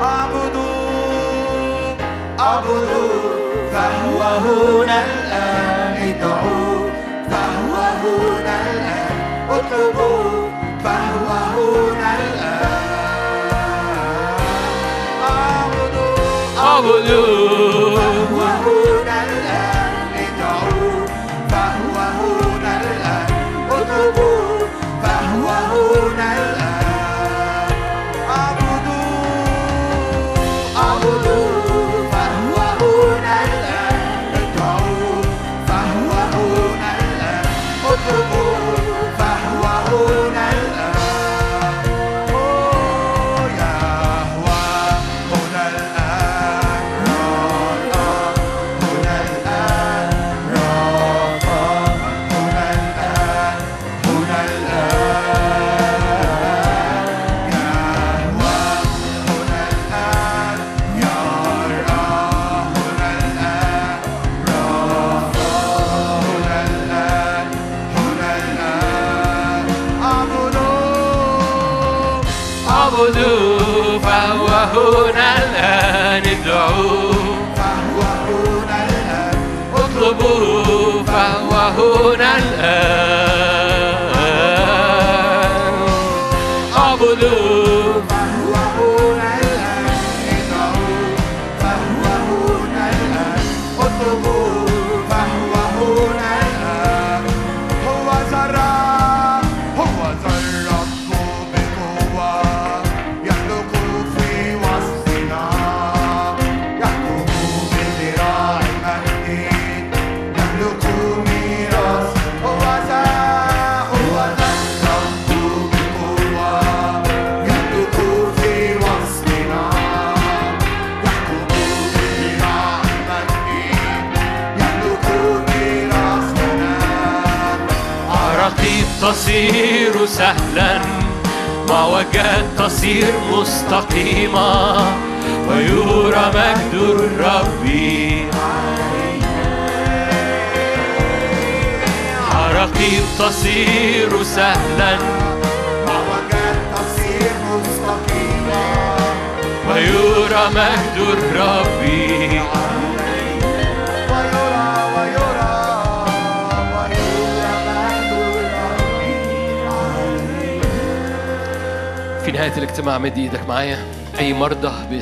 أعبدوا 0.00 0.74
أعبدوا 2.40 3.18
فهو 3.72 4.20
هنا 4.22 4.98
الآن. 5.04 5.92
ادعوا 6.08 6.90
فهو 7.30 7.74
هنا 8.02 8.56
الآن. 8.70 9.16
اطلبوا 9.50 10.48
فهو 10.84 11.28
هنا 11.54 12.10
الآن. 12.18 12.43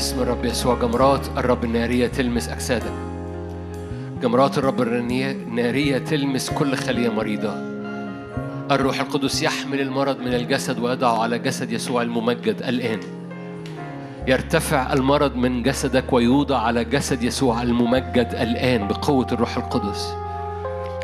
باسم 0.02 0.22
الرب 0.22 0.44
يسوع. 0.44 0.74
جمرات 0.74 1.28
الرب 1.36 1.64
النارية 1.64 2.06
تلمس 2.06 2.48
أجسادك. 2.48 2.92
جمرات 4.22 4.58
الرب 4.58 4.82
النارية 4.82 5.98
تلمس 5.98 6.50
كل 6.50 6.76
خلية 6.76 7.08
مريضة. 7.08 7.54
الروح 8.70 9.00
القدس 9.00 9.42
يحمل 9.42 9.80
المرض 9.80 10.20
من 10.20 10.34
الجسد 10.34 10.78
ويضعه 10.78 11.22
على 11.22 11.38
جسد 11.38 11.72
يسوع 11.72 12.02
الممجد 12.02 12.62
الآن. 12.62 13.00
يرتفع 14.26 14.92
المرض 14.92 15.36
من 15.36 15.62
جسدك 15.62 16.12
ويوضع 16.12 16.58
على 16.58 16.84
جسد 16.84 17.22
يسوع 17.22 17.62
الممجد 17.62 18.28
الآن 18.40 18.88
بقوة 18.88 19.26
الروح 19.32 19.56
القدس. 19.56 20.14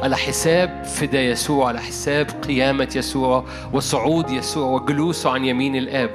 على 0.03 0.17
حساب 0.17 0.85
فدا 0.85 1.23
يسوع 1.23 1.69
على 1.69 1.81
حساب 1.81 2.27
قيامة 2.49 2.89
يسوع 2.97 3.45
وصعود 3.73 4.31
يسوع 4.31 4.71
وجلوسه 4.71 5.31
عن 5.31 5.45
يمين 5.45 5.77
الآب 5.77 6.11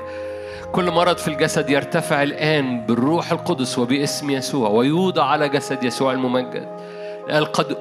كل 0.74 0.92
مرض 0.92 1.18
في 1.18 1.28
الجسد 1.28 1.70
يرتفع 1.70 2.24
الآن 2.24 2.86
بالروح 2.86 3.32
القدس 3.32 3.80
وباسم 3.80 4.30
يسوع 4.30 4.70
ويوضع 4.70 5.24
على 5.24 5.50
جسد 5.50 5.84
يسوع 5.84 6.12
الممجد. 6.12 6.68
قال 7.32 7.46
قد 7.46 7.78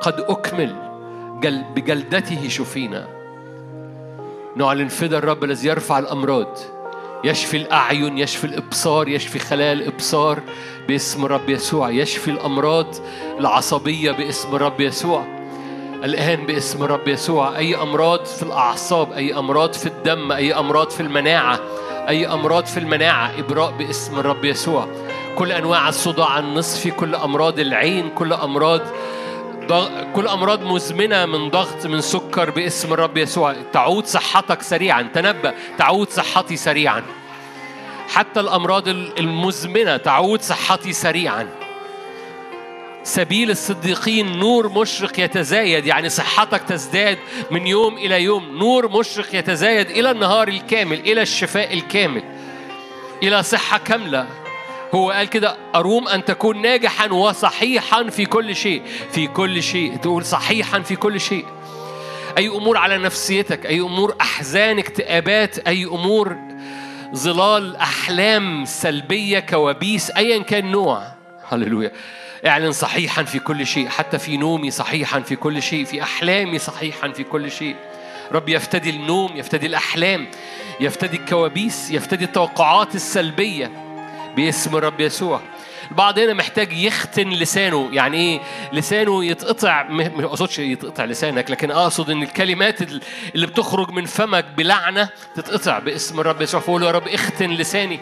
قد 0.00 0.20
أكمل 0.20 0.76
جل 1.40 1.64
بجلدته 1.74 2.48
شفينا. 2.48 3.06
نعلن 4.56 4.88
فدا 4.88 5.18
الرب 5.18 5.44
الذي 5.44 5.68
يرفع 5.68 5.98
الأمراض. 5.98 6.58
يشفي 7.24 7.56
الأعين 7.56 8.18
يشفي 8.18 8.44
الإبصار 8.44 9.08
يشفي 9.08 9.38
خلايا 9.38 9.72
الإبصار 9.72 10.40
باسم 10.88 11.24
الرب 11.24 11.50
يسوع. 11.50 11.90
يشفي 11.90 12.30
الأمراض 12.30 12.94
العصبية 13.40 14.12
باسم 14.12 14.56
الرب 14.56 14.80
يسوع. 14.80 15.24
الآن 16.04 16.46
باسم 16.46 16.84
الرب 16.84 17.08
يسوع. 17.08 17.58
أي 17.58 17.76
أمراض 17.76 18.24
في 18.24 18.42
الأعصاب 18.42 19.12
أي 19.12 19.38
أمراض 19.38 19.72
في 19.72 19.86
الدم 19.86 20.32
أي 20.32 20.54
أمراض 20.54 20.90
في 20.90 21.00
المناعة 21.00 21.60
أي 22.08 22.26
أمراض 22.26 22.66
في 22.66 22.80
المناعة 22.80 23.32
إبراء 23.38 23.70
باسم 23.70 24.18
الرب 24.18 24.44
يسوع. 24.44 24.88
كل 25.36 25.52
أنواع 25.52 25.88
الصداع 25.88 26.38
النصفي 26.38 26.90
كل 26.90 27.14
أمراض 27.14 27.58
العين 27.58 28.10
كل 28.10 28.32
أمراض. 28.32 28.80
كل 30.14 30.28
أمراض 30.28 30.62
مزمنة 30.62 31.26
من 31.26 31.50
ضغط 31.50 31.86
من 31.86 32.00
سكر 32.00 32.50
باسم 32.50 32.92
الرب 32.92 33.16
يسوع. 33.16 33.54
تعود 33.72 34.06
صحتك 34.06 34.62
سريعا. 34.62 35.02
تنبأ. 35.14 35.54
تعود 35.78 36.10
صحتي 36.10 36.56
سريعا. 36.56 37.02
حتى 38.08 38.40
الأمراض 38.40 38.88
المزمنة 38.88 39.96
تعود 39.96 40.42
صحتي 40.42 40.92
سريعا. 40.92 41.65
سبيل 43.06 43.50
الصديقين 43.50 44.38
نور 44.38 44.68
مشرق 44.68 45.20
يتزايد 45.20 45.86
يعني 45.86 46.08
صحتك 46.08 46.62
تزداد 46.62 47.18
من 47.50 47.66
يوم 47.66 47.96
إلى 47.96 48.22
يوم. 48.22 48.58
نور 48.58 48.88
مشرق 48.98 49.34
يتزايد 49.34 49.90
إلى 49.90 50.10
النهار 50.10 50.48
الكامل 50.48 51.00
إلى 51.00 51.22
الشفاء 51.22 51.74
الكامل 51.74 52.22
إلى 53.22 53.42
صحة 53.42 53.78
كاملة. 53.78 54.26
هو 54.94 55.10
قال 55.10 55.28
كده 55.28 55.56
أروم 55.74 56.08
أن 56.08 56.24
تكون 56.24 56.62
ناجحا 56.62 57.12
وصحيحا 57.12 58.02
في 58.10 58.24
كل 58.24 58.56
شيء. 58.56 58.82
في 59.12 59.26
كل 59.26 59.62
شيء. 59.62 59.96
تقول 59.96 60.24
صحيحا 60.24 60.80
في 60.80 60.96
كل 60.96 61.20
شيء. 61.20 61.44
أي 62.38 62.48
أمور 62.48 62.76
على 62.76 62.98
نفسيتك 62.98 63.66
أي 63.66 63.80
أمور 63.80 64.16
أحزان 64.20 64.78
اكتئابات 64.78 65.58
أي 65.58 65.84
أمور 65.84 66.36
ظلال 67.14 67.76
أحلام 67.76 68.64
سلبية 68.64 69.38
كوابيس 69.38 70.10
أيا 70.10 70.42
كان 70.42 70.70
نوع. 70.70 71.02
هللويا. 71.48 71.92
اعلن 72.46 72.72
صحيحا 72.72 73.22
في 73.22 73.38
كل 73.38 73.66
شيء 73.66 73.88
حتى 73.88 74.18
في 74.18 74.36
نومي 74.36 74.70
صحيحا 74.70 75.20
في 75.20 75.36
كل 75.36 75.62
شيء 75.62 75.84
في 75.84 76.02
أحلامي 76.02 76.58
صحيحا 76.58 77.08
في 77.08 77.24
كل 77.24 77.50
شيء. 77.50 77.76
رب 78.32 78.48
يفتدي 78.48 78.90
النوم 78.90 79.36
يفتدي 79.36 79.66
الأحلام 79.66 80.26
يفتدي 80.80 81.16
الكوابيس 81.16 81.90
يفتدي 81.90 82.24
التوقعات 82.24 82.94
السلبية 82.94 83.70
باسم 84.36 84.76
الرب 84.76 85.00
يسوع. 85.00 85.40
البعض 85.90 86.18
هنا 86.18 86.34
محتاج 86.34 86.72
يختن 86.72 87.28
لسانه 87.30 87.88
يعني 87.92 88.16
إيه؟ 88.16 88.40
لسانه 88.72 89.24
يتقطع 89.24 89.82
ما 89.88 90.24
اقصدش 90.24 90.58
يتقطع 90.58 91.04
لسانك 91.04 91.50
لكن 91.50 91.70
أقصد 91.70 92.10
إن 92.10 92.22
الكلمات 92.22 92.82
ال- 92.82 93.00
اللي 93.34 93.46
بتخرج 93.46 93.90
من 93.90 94.04
فمك 94.06 94.44
بلعنة 94.56 95.08
تتقطع 95.34 95.78
باسم 95.78 96.20
الرب 96.20 96.42
يسوع. 96.42 96.60
فقول 96.60 96.82
يا 96.82 96.90
رب 96.90 97.08
اختن 97.08 97.50
لساني. 97.50 98.00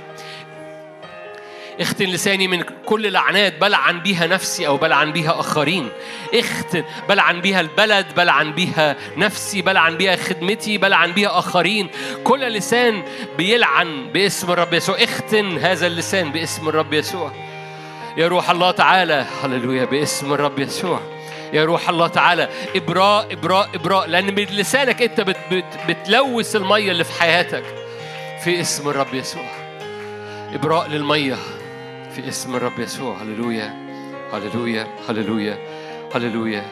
اختن 1.81 2.05
لساني 2.05 2.49
من 2.49 2.65
كل 2.87 3.13
لعنات 3.13 3.61
بلعن 3.61 4.01
بيها 4.01 4.27
نفسي 4.27 4.67
أو 4.67 4.77
بلعن 4.77 5.13
بيها 5.13 5.41
آخرين. 5.41 5.89
اختن 6.35 6.85
بلعن 7.09 7.41
بيها 7.41 7.61
البلد 7.61 8.07
بلعن 8.17 8.53
بيها 8.53 8.97
نفسي 9.17 9.63
بلعن 9.63 9.97
بيها 9.97 10.17
خدمتي 10.17 10.79
بلعن 10.79 11.13
بيها 11.13 11.39
آخرين. 11.39 11.91
كل 12.25 12.41
لسان 12.41 13.03
بيلعن 13.37 14.11
باسم 14.13 14.53
الرب 14.53 14.75
يسوع. 14.75 14.97
اختن 15.03 15.59
هذا 15.59 15.87
اللسان 15.87 16.33
باسم 16.33 16.69
الرب 16.69 16.93
يسوع. 16.93 17.33
يا 18.17 18.29
روح 18.29 18.51
الله 18.51 18.71
تعالى 18.71 19.27
هللويا 19.43 19.85
باسم 19.85 20.33
الرب 20.33 20.59
يسوع. 20.59 21.01
يا 21.53 21.65
روح 21.65 21.89
الله 21.89 22.07
تعالى 22.07 22.49
إبراء 22.77 23.33
إبراء 23.33 23.71
إبراء 23.75 24.07
لأن 24.07 24.35
من 24.35 24.45
لسانك 24.45 25.03
أنت 25.03 25.21
بت 25.21 25.37
بت 25.51 25.65
بتلوث 25.89 26.57
المية 26.57 26.91
اللي 26.91 27.05
في 27.05 27.21
حياتك. 27.21 27.65
في 28.45 28.61
اسم 28.61 28.89
الرب 28.89 29.15
يسوع. 29.15 29.51
إبراء 30.55 30.89
للمية. 30.89 31.37
في 32.15 32.29
اسم 32.29 32.57
الرب 32.57 32.79
يسوع. 32.79 33.23
هللويا 33.23 33.75
هللويا 34.33 34.87
هللويا 35.09 35.59
هللويا. 36.15 36.65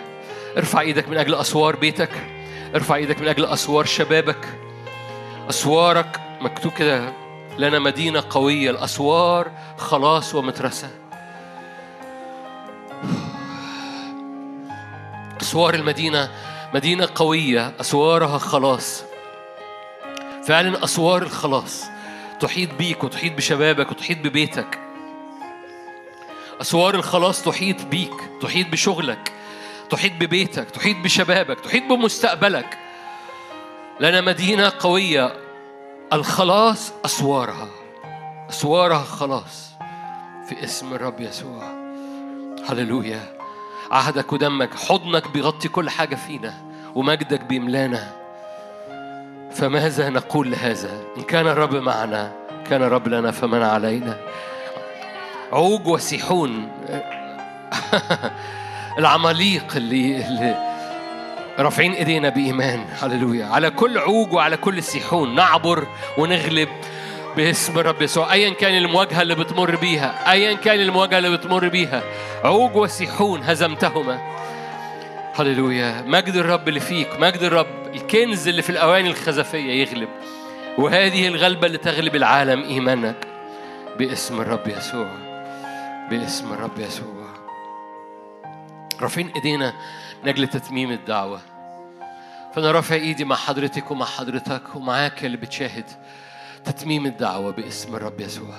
ارفع 0.56 0.80
إيدك 0.80 1.08
من 1.08 1.16
أجل 1.16 1.34
اسوار 1.34 1.76
بيتك. 1.76 2.10
ارفع 2.74 2.94
إيدك 2.94 3.20
من 3.20 3.28
أجل 3.28 3.44
اسوار 3.44 3.84
شبابك. 3.84 4.48
اسوارك 5.50 6.20
مكتوب 6.40 6.72
كده 6.72 7.12
لنا 7.58 7.78
مدينة 7.78 8.24
قوية. 8.30 8.70
الاسوار 8.70 9.50
خلاص 9.78 10.34
ومترسة. 10.34 10.90
أسوار 15.40 15.74
المدينة 15.74 16.30
مدينة 16.74 17.08
قوية. 17.14 17.72
أسوارها 17.80 18.38
خلاص. 18.38 19.04
فعلا 20.46 20.84
أسوار 20.84 21.22
الخلاص. 21.22 21.84
تحيط 22.40 22.74
بيك 22.74 23.04
وتحيط 23.04 23.32
بشبابك 23.32 23.90
وتحيط 23.90 24.18
ببيتك. 24.18 24.78
أسوار 26.62 26.94
الخلاص 26.94 27.42
تحيط 27.42 27.84
بيك 27.86 28.14
تحيط 28.40 28.68
بشغلك 28.68 29.32
تحيط 29.90 30.12
ببيتك 30.20 30.70
تحيط 30.70 30.96
بشبابك 30.96 31.60
تحيط 31.60 31.82
بمستقبلك. 31.82 32.78
لنا 34.00 34.20
مدينة 34.20 34.72
قوية. 34.80 35.32
الخلاص 36.12 36.92
أسوارها 37.04 37.68
أسوارها 38.50 39.04
خلاص 39.04 39.70
في 40.48 40.64
اسم 40.64 40.94
الرب 40.94 41.20
يسوع. 41.20 41.62
هللويا. 42.68 43.38
عهدك 43.90 44.32
ودمك 44.32 44.74
حضنك 44.74 45.30
بيغطي 45.30 45.68
كل 45.68 45.90
حاجة 45.90 46.14
فينا 46.14 46.54
ومجدك 46.94 47.40
بيملانا. 47.40 48.12
فماذا 49.52 50.08
نقول 50.08 50.50
لهذا؟ 50.50 51.04
إن 51.16 51.22
كان 51.22 51.46
الرب 51.46 51.74
معنا 51.74 52.32
كان 52.70 52.82
الرب 52.82 53.08
لنا 53.08 53.30
فمن 53.30 53.62
علينا. 53.62 54.20
عوج 55.52 55.86
وسيحون 55.86 56.68
العماليق 58.98 59.76
اللي, 59.76 60.28
اللي 60.28 60.72
رافعين 61.58 61.92
إيدينا 61.92 62.28
بإيمان. 62.28 62.84
هللويا. 63.02 63.46
على 63.46 63.70
كل 63.70 63.98
عوج 63.98 64.32
وعلى 64.32 64.56
كل 64.56 64.82
سيحون 64.82 65.34
نعبر 65.34 65.86
ونغلب 66.18 66.68
باسم 67.36 67.78
الرب 67.78 68.02
يسوع. 68.02 68.32
ايا 68.32 68.50
كان 68.50 68.76
المواجهة 68.76 69.22
اللي 69.22 69.34
بتمر 69.34 69.76
بيها. 69.76 70.32
ايا 70.32 70.52
كان 70.52 70.80
المواجهة 70.80 71.18
اللي 71.18 71.36
بتمر 71.36 71.68
بيها. 71.68 72.02
عوج 72.44 72.76
وسيحون 72.76 73.42
هزمتهما. 73.42 74.20
هللويا. 75.34 76.02
مجد 76.06 76.36
الرب 76.36 76.68
اللي 76.68 76.80
فيك. 76.80 77.08
مجد 77.20 77.42
الرب. 77.42 77.66
الكنز 77.94 78.48
اللي 78.48 78.62
في 78.62 78.70
الأواني 78.70 79.08
الخزفية 79.08 79.72
يغلب. 79.82 80.08
وهذه 80.78 81.28
الغلبة 81.28 81.66
اللي 81.66 81.78
تغلب 81.78 82.16
العالم 82.16 82.62
إيمانك 82.62 83.16
باسم 83.98 84.40
الرب 84.40 84.68
يسوع. 84.68 85.21
باسم 86.10 86.52
الرب 86.52 86.78
يسوع. 86.78 87.32
رافعين 89.00 89.28
إيدينا 89.28 89.72
من 90.22 90.28
أجل 90.28 90.48
تتميم 90.48 90.90
الدعوة. 90.90 91.40
فأنا 92.54 92.70
رافع 92.72 92.94
إيدي 92.94 93.24
مع 93.24 93.36
حضرتك 93.36 93.90
ومع 93.90 94.06
حضرتك 94.06 94.76
ومعاك 94.76 95.24
اللي 95.24 95.36
بتشاهد 95.36 95.84
تتميم 96.64 97.06
الدعوة 97.06 97.52
باسم 97.52 97.94
الرب 97.96 98.20
يسوع. 98.20 98.54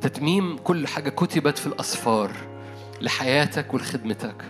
تتميم 0.00 0.58
كل 0.58 0.86
حاجة 0.86 1.10
كتبت 1.10 1.58
في 1.58 1.66
الأسفار 1.66 2.32
لحياتك 3.00 3.74
ولخدمتك 3.74 4.44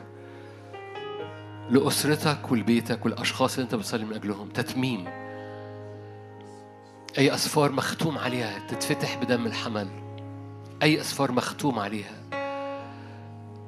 لأسرتك 1.71 2.53
ولبيتك 2.53 3.05
والأشخاص 3.05 3.55
اللي 3.55 3.65
أنت 3.65 3.75
بتصلي 3.75 4.05
من 4.05 4.15
أجلهم. 4.15 4.49
تتميم. 4.49 5.09
أي 7.19 7.35
أسفار 7.35 7.73
مختوم 7.73 8.19
عليها 8.19 8.59
تتفتح 8.69 9.17
بدم 9.17 9.47
الحمل. 9.47 10.04
أي 10.83 11.01
أسفار 11.01 11.33
مختوم 11.33 11.79
عليها. 11.79 12.21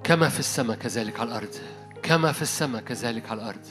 كما 0.05 0.29
في 0.29 0.39
السماء 0.39 0.77
كذلك 0.77 1.21
على 1.21 1.29
الأرض. 1.29 1.55
كما 2.03 2.33
في 2.33 2.43
السماء 2.43 2.83
كذلك 2.83 3.31
على 3.31 3.43
الأرض. 3.43 3.67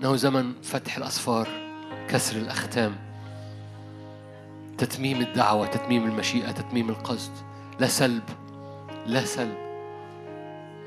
انه 0.00 0.16
زمن 0.16 0.52
فتح 0.62 0.96
الأسفار 0.96 1.48
كسر 2.08 2.36
الأختام. 2.36 2.96
تتميم 4.78 5.20
الدعوة 5.20 5.66
تتميم 5.66 6.04
المشيئة 6.04 6.50
تتميم 6.50 6.90
القصد. 6.90 7.32
لا 7.80 7.86
سلب 7.86 8.22
لا 9.06 9.24
سلب 9.24 9.58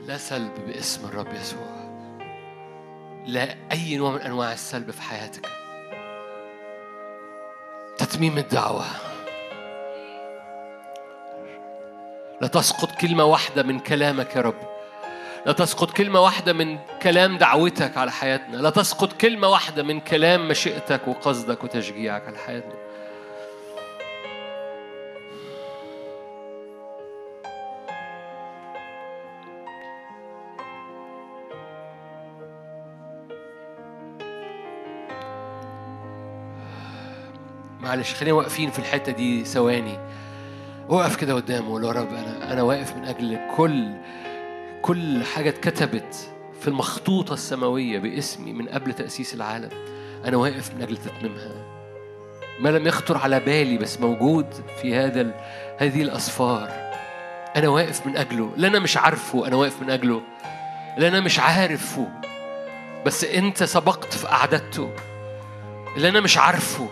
لا 0.08 0.18
سلب 0.18 0.52
باسم 0.68 1.06
الرب 1.06 1.34
يسوع. 1.34 1.86
لا 3.26 3.56
أي 3.72 3.98
نوع 3.98 4.12
من 4.12 4.22
أنواع 4.22 4.54
السلب 4.54 4.92
في 4.92 5.02
حياتك. 5.02 5.50
تتميم 7.98 8.38
الدعوة. 8.38 8.86
لا 12.46 12.52
تسقط 12.52 12.92
كلمة 12.92 13.24
واحدة 13.24 13.64
من 13.64 13.80
كلامك 13.80 14.36
يا 14.36 14.42
رب. 14.42 14.56
لا 15.46 15.52
تسقط 15.52 15.92
كلمة 15.92 16.20
واحدة 16.20 16.54
من 16.54 16.78
كلام 17.02 17.38
دعوتك 17.38 17.98
على 17.98 18.12
حياتنا. 18.12 18.58
لا 18.58 18.70
تسقط 18.70 19.14
كلمة 19.14 19.48
واحدة 19.48 19.84
من 19.84 20.00
كلام 20.00 20.48
مشيئتك 20.48 21.08
وقصدك 21.08 21.64
وتشجيعك 21.64 22.28
على 22.28 22.38
حياتنا. 22.38 22.74
معلش 37.80 38.14
خلينا 38.14 38.36
واقفين 38.36 38.72
في 38.72 38.80
الحتة 38.80 39.12
دي 39.12 39.46
ثواني. 39.46 40.25
وقف 40.90 41.16
كده 41.16 41.34
قدامه 41.34 41.70
وقول 41.70 41.84
يا 41.84 41.92
رب 41.92 42.14
أنا 42.14 42.54
أنا 42.54 42.62
واقف 42.62 42.96
من 42.96 43.06
أجل 43.06 43.40
كل 43.58 43.94
كل 44.82 45.24
حاجة 45.24 45.50
اتكتبت 45.50 46.16
في 46.62 46.68
المخطوطة 46.68 47.34
السماوية 47.34 48.00
باسمي 48.00 48.54
من 48.54 48.70
قبل 48.70 48.94
تأسيس 48.94 49.34
العالم. 49.34 49.70
أنا 50.26 50.38
واقف 50.38 50.76
من 50.76 50.82
أجل 50.82 50.98
تتميمها. 50.98 51.52
ما 52.60 52.70
لم 52.70 52.88
يخطر 52.88 53.18
على 53.18 53.40
بالي 53.40 53.78
بس 53.78 54.00
موجود 54.00 54.46
في 54.82 54.96
هذا 54.96 55.32
هذه 55.78 56.02
الأسفار. 56.02 56.70
أنا 57.56 57.68
واقف 57.68 58.08
من 58.08 58.18
أجله. 58.18 58.52
اللي 58.56 58.68
أنا 58.68 58.80
مش 58.80 58.98
عارفه 58.98 59.48
أنا 59.48 59.56
واقف 59.56 59.82
من 59.82 59.90
أجله. 59.90 60.22
اللي 60.96 61.08
أنا 61.08 61.20
مش 61.20 61.40
عارفه. 61.40 62.08
بس 63.06 63.24
أنت 63.24 63.64
سبقت 63.64 64.14
في 64.14 64.28
قعدته. 64.28 64.90
اللي 65.96 66.10
أنا 66.10 66.20
مش 66.20 66.38
عارفه. 66.38 66.88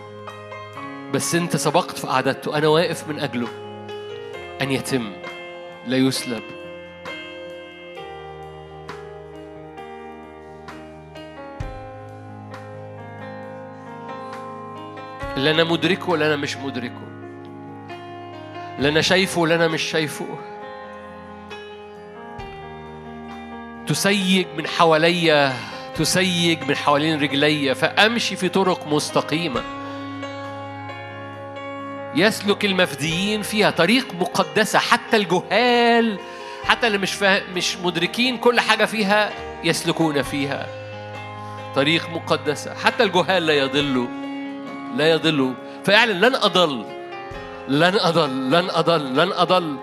بس 1.14 1.34
أنت 1.34 1.56
سبقت 1.56 1.98
في 1.98 2.06
قعدته. 2.06 2.58
أنا 2.58 2.68
واقف 2.68 3.08
من 3.08 3.20
أجله. 3.20 3.63
أن 4.62 4.70
يتم 4.70 5.12
لا 5.86 5.96
يسلب. 5.96 6.42
اللي 15.36 15.50
أنا 15.50 15.64
مدركه 15.64 16.10
واللي 16.10 16.26
أنا 16.26 16.36
مش 16.36 16.56
مدركه 16.56 17.02
اللي 18.78 18.88
أنا 18.88 19.00
شايفه 19.00 19.40
واللي 19.40 19.54
أنا 19.54 19.68
مش 19.68 19.82
شايفه 19.82 20.26
تسيج 23.86 24.46
من 24.56 24.66
حواليا 24.66 25.52
تسيج 25.94 26.62
من 26.68 26.76
حوالين 26.76 27.20
رجلي 27.20 27.74
فأمشي 27.74 28.36
في 28.36 28.48
طرق 28.48 28.86
مستقيمة. 28.88 29.83
يسلك 32.16 32.64
المفديين 32.64 33.42
فيها 33.42 33.70
طريق 33.70 34.06
مقدسة 34.20 34.78
حتى 34.78 35.16
الجهال 35.16 36.18
حتى 36.64 36.86
اللي 36.86 36.98
مش 36.98 37.12
فا... 37.12 37.48
مش 37.50 37.76
مدركين 37.76 38.36
كل 38.36 38.60
حاجة 38.60 38.84
فيها 38.84 39.30
يسلكون 39.64 40.22
فيها. 40.22 40.66
طريق 41.74 42.08
مقدسة 42.10 42.74
حتى 42.74 43.02
الجهال 43.02 43.46
لا 43.46 43.52
يضلوا 43.54 44.06
لا 44.96 45.10
يضلوا 45.10 45.52
فيعلن 45.84 46.20
لن 46.20 46.34
أضل 46.34 46.84
لن 47.68 47.94
أضل 48.00 48.50
لن 48.50 48.70
أضل 48.70 49.16
لن 49.16 49.32
أضل. 49.32 49.76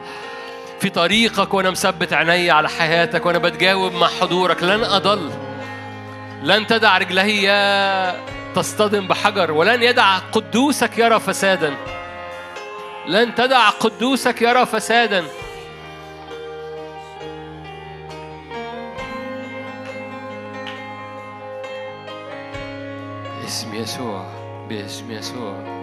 في 0.79 0.89
طريقك 0.89 1.53
وأنا 1.53 1.69
مثبت 1.69 2.13
عيني 2.13 2.51
على 2.51 2.69
حياتك 2.69 3.25
وأنا 3.25 3.37
بتجاوب 3.37 3.93
مع 3.93 4.07
حضورك 4.07 4.63
لن 4.63 4.83
أضل. 4.83 5.29
لن 6.43 6.67
تدع 6.67 6.97
رجلي 6.97 8.21
تصطدم 8.55 9.07
بحجر 9.07 9.51
ولن 9.51 9.83
يدع 9.83 10.17
قدوسك 10.17 10.97
يرى 10.97 11.19
فسادا. 11.19 11.73
لن 13.07 13.35
تدع 13.35 13.69
قدوسك 13.69 14.41
يرى 14.41 14.65
فسادا. 14.65 15.23
باسم 23.41 23.75
يسوع 23.75 24.25
باسم 24.69 25.11
يسوع. 25.11 25.81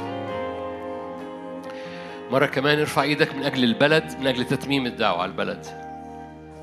مرة 2.30 2.46
كمان 2.46 2.78
ارفع 2.78 3.02
إيدك 3.02 3.34
من 3.34 3.42
أجل 3.42 3.64
البلد 3.64 4.16
من 4.20 4.26
أجل 4.26 4.44
تتميم 4.44 4.86
الدعوة 4.86 5.22
على 5.22 5.30
البلد. 5.30 5.66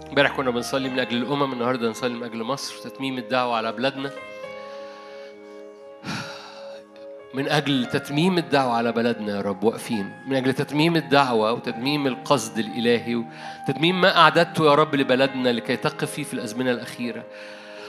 امبارح 0.09 0.35
كنا 0.35 0.51
بنصلي 0.51 0.89
من 0.89 0.99
أجل 0.99 1.17
الأمم 1.17 1.53
النهاردة 1.53 1.89
نصلي 1.89 2.13
من 2.13 2.23
أجل 2.23 2.43
مصر 2.43 2.89
تتميم 2.89 3.17
الدعوة 3.17 3.57
على 3.57 3.71
بلادنا. 3.71 4.11
من 7.35 7.47
أجل 7.47 7.85
تتميم 7.85 8.37
الدعوة 8.37 8.73
على 8.73 8.91
بلدنا 8.91 9.35
يا 9.35 9.41
رب 9.41 9.63
واقفين. 9.63 10.11
من 10.27 10.35
أجل 10.35 10.53
تتميم 10.53 10.95
الدعوة 10.95 11.53
وتتميم 11.53 12.07
القصد 12.07 12.57
الإلهي 12.57 13.15
وتتميم 13.15 14.01
ما 14.01 14.17
أعددته 14.17 14.65
يا 14.65 14.75
رب 14.75 14.95
لبلدنا 14.95 15.49
لكي 15.49 15.75
تقف 15.75 16.11
فيه 16.11 16.23
في 16.23 16.33
الأزمنة 16.33 16.71
الأخيرة. 16.71 17.23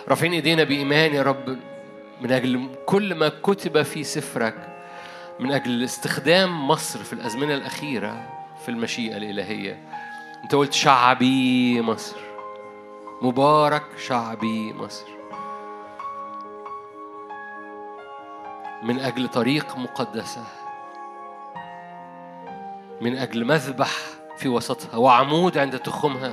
رافعين 0.09 0.33
إيدينا 0.33 0.65
بإيمان 0.65 1.15
يا 1.15 1.23
رب. 1.23 1.59
من 2.21 2.33
أجل 2.33 2.69
كل 2.87 3.15
ما 3.15 3.29
كتب 3.29 3.83
في 3.83 4.05
سفرك 4.05 4.55
من 5.41 5.53
أجل 5.53 5.85
استخدام 5.85 6.69
مصر 6.69 7.03
في 7.03 7.13
الأزمنة 7.13 7.55
الأخيرة 7.55 8.29
في 8.65 8.69
المشيئة 8.69 9.17
الإلهية. 9.17 9.79
أنت 10.45 10.55
قلت 10.55 10.73
شعبي 10.73 11.81
مصر. 11.81 12.17
مبارك 13.23 13.85
شعبي 14.07 14.73
مصر. 14.73 15.16
من 18.87 19.01
أجل 19.01 19.29
طريق 19.29 19.77
مقدسة 19.77 20.45
من 23.01 23.17
أجل 23.17 23.45
مذبح 23.45 23.91
في 24.37 24.49
وسطها 24.49 24.97
وعمود 24.97 25.59
عند 25.59 25.79
تخمها 25.79 26.33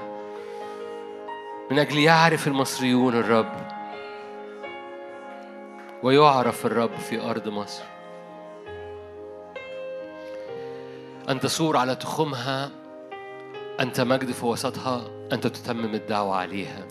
من 1.72 1.80
أجل 1.80 1.98
يعرف 1.98 2.48
المصريون 2.48 3.16
الرب 3.16 3.68
ويعرف 6.04 6.66
الرب 6.66 6.96
في 6.96 7.22
أرض 7.22 7.48
مصر. 7.48 7.84
أن 11.30 11.40
تثور 11.40 11.78
على 11.78 11.96
تخمها 11.96 12.72
أنت 13.80 14.02
مجد 14.02 14.32
في 14.32 14.46
وسطها 14.46 15.02
أنت 15.32 15.48
تتمم 15.48 15.94
الدعوة 15.94 16.36
عليها. 16.36 16.88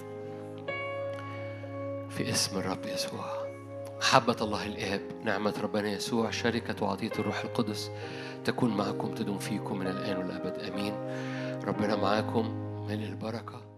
في 2.11 2.31
اسم 2.31 2.59
الرب 2.59 2.87
يسوع. 2.87 3.42
محبة 4.03 4.37
الله 4.41 4.67
الآب 4.67 5.01
نعمة 5.25 5.55
ربنا 5.63 5.89
يسوع 5.89 6.31
شركة 6.31 6.85
وعطية 6.85 7.11
الروح 7.19 7.45
القدس 7.45 7.91
تكون 8.45 8.77
معكم 8.77 9.15
تدوم 9.15 9.39
فيكم 9.39 9.79
من 9.79 9.87
الآن 9.87 10.17
والأبد 10.17 10.59
آمين. 10.59 10.95
ربنا 11.65 11.97
معاكم 11.97 12.47
من 12.89 13.03
البركة. 13.03 13.72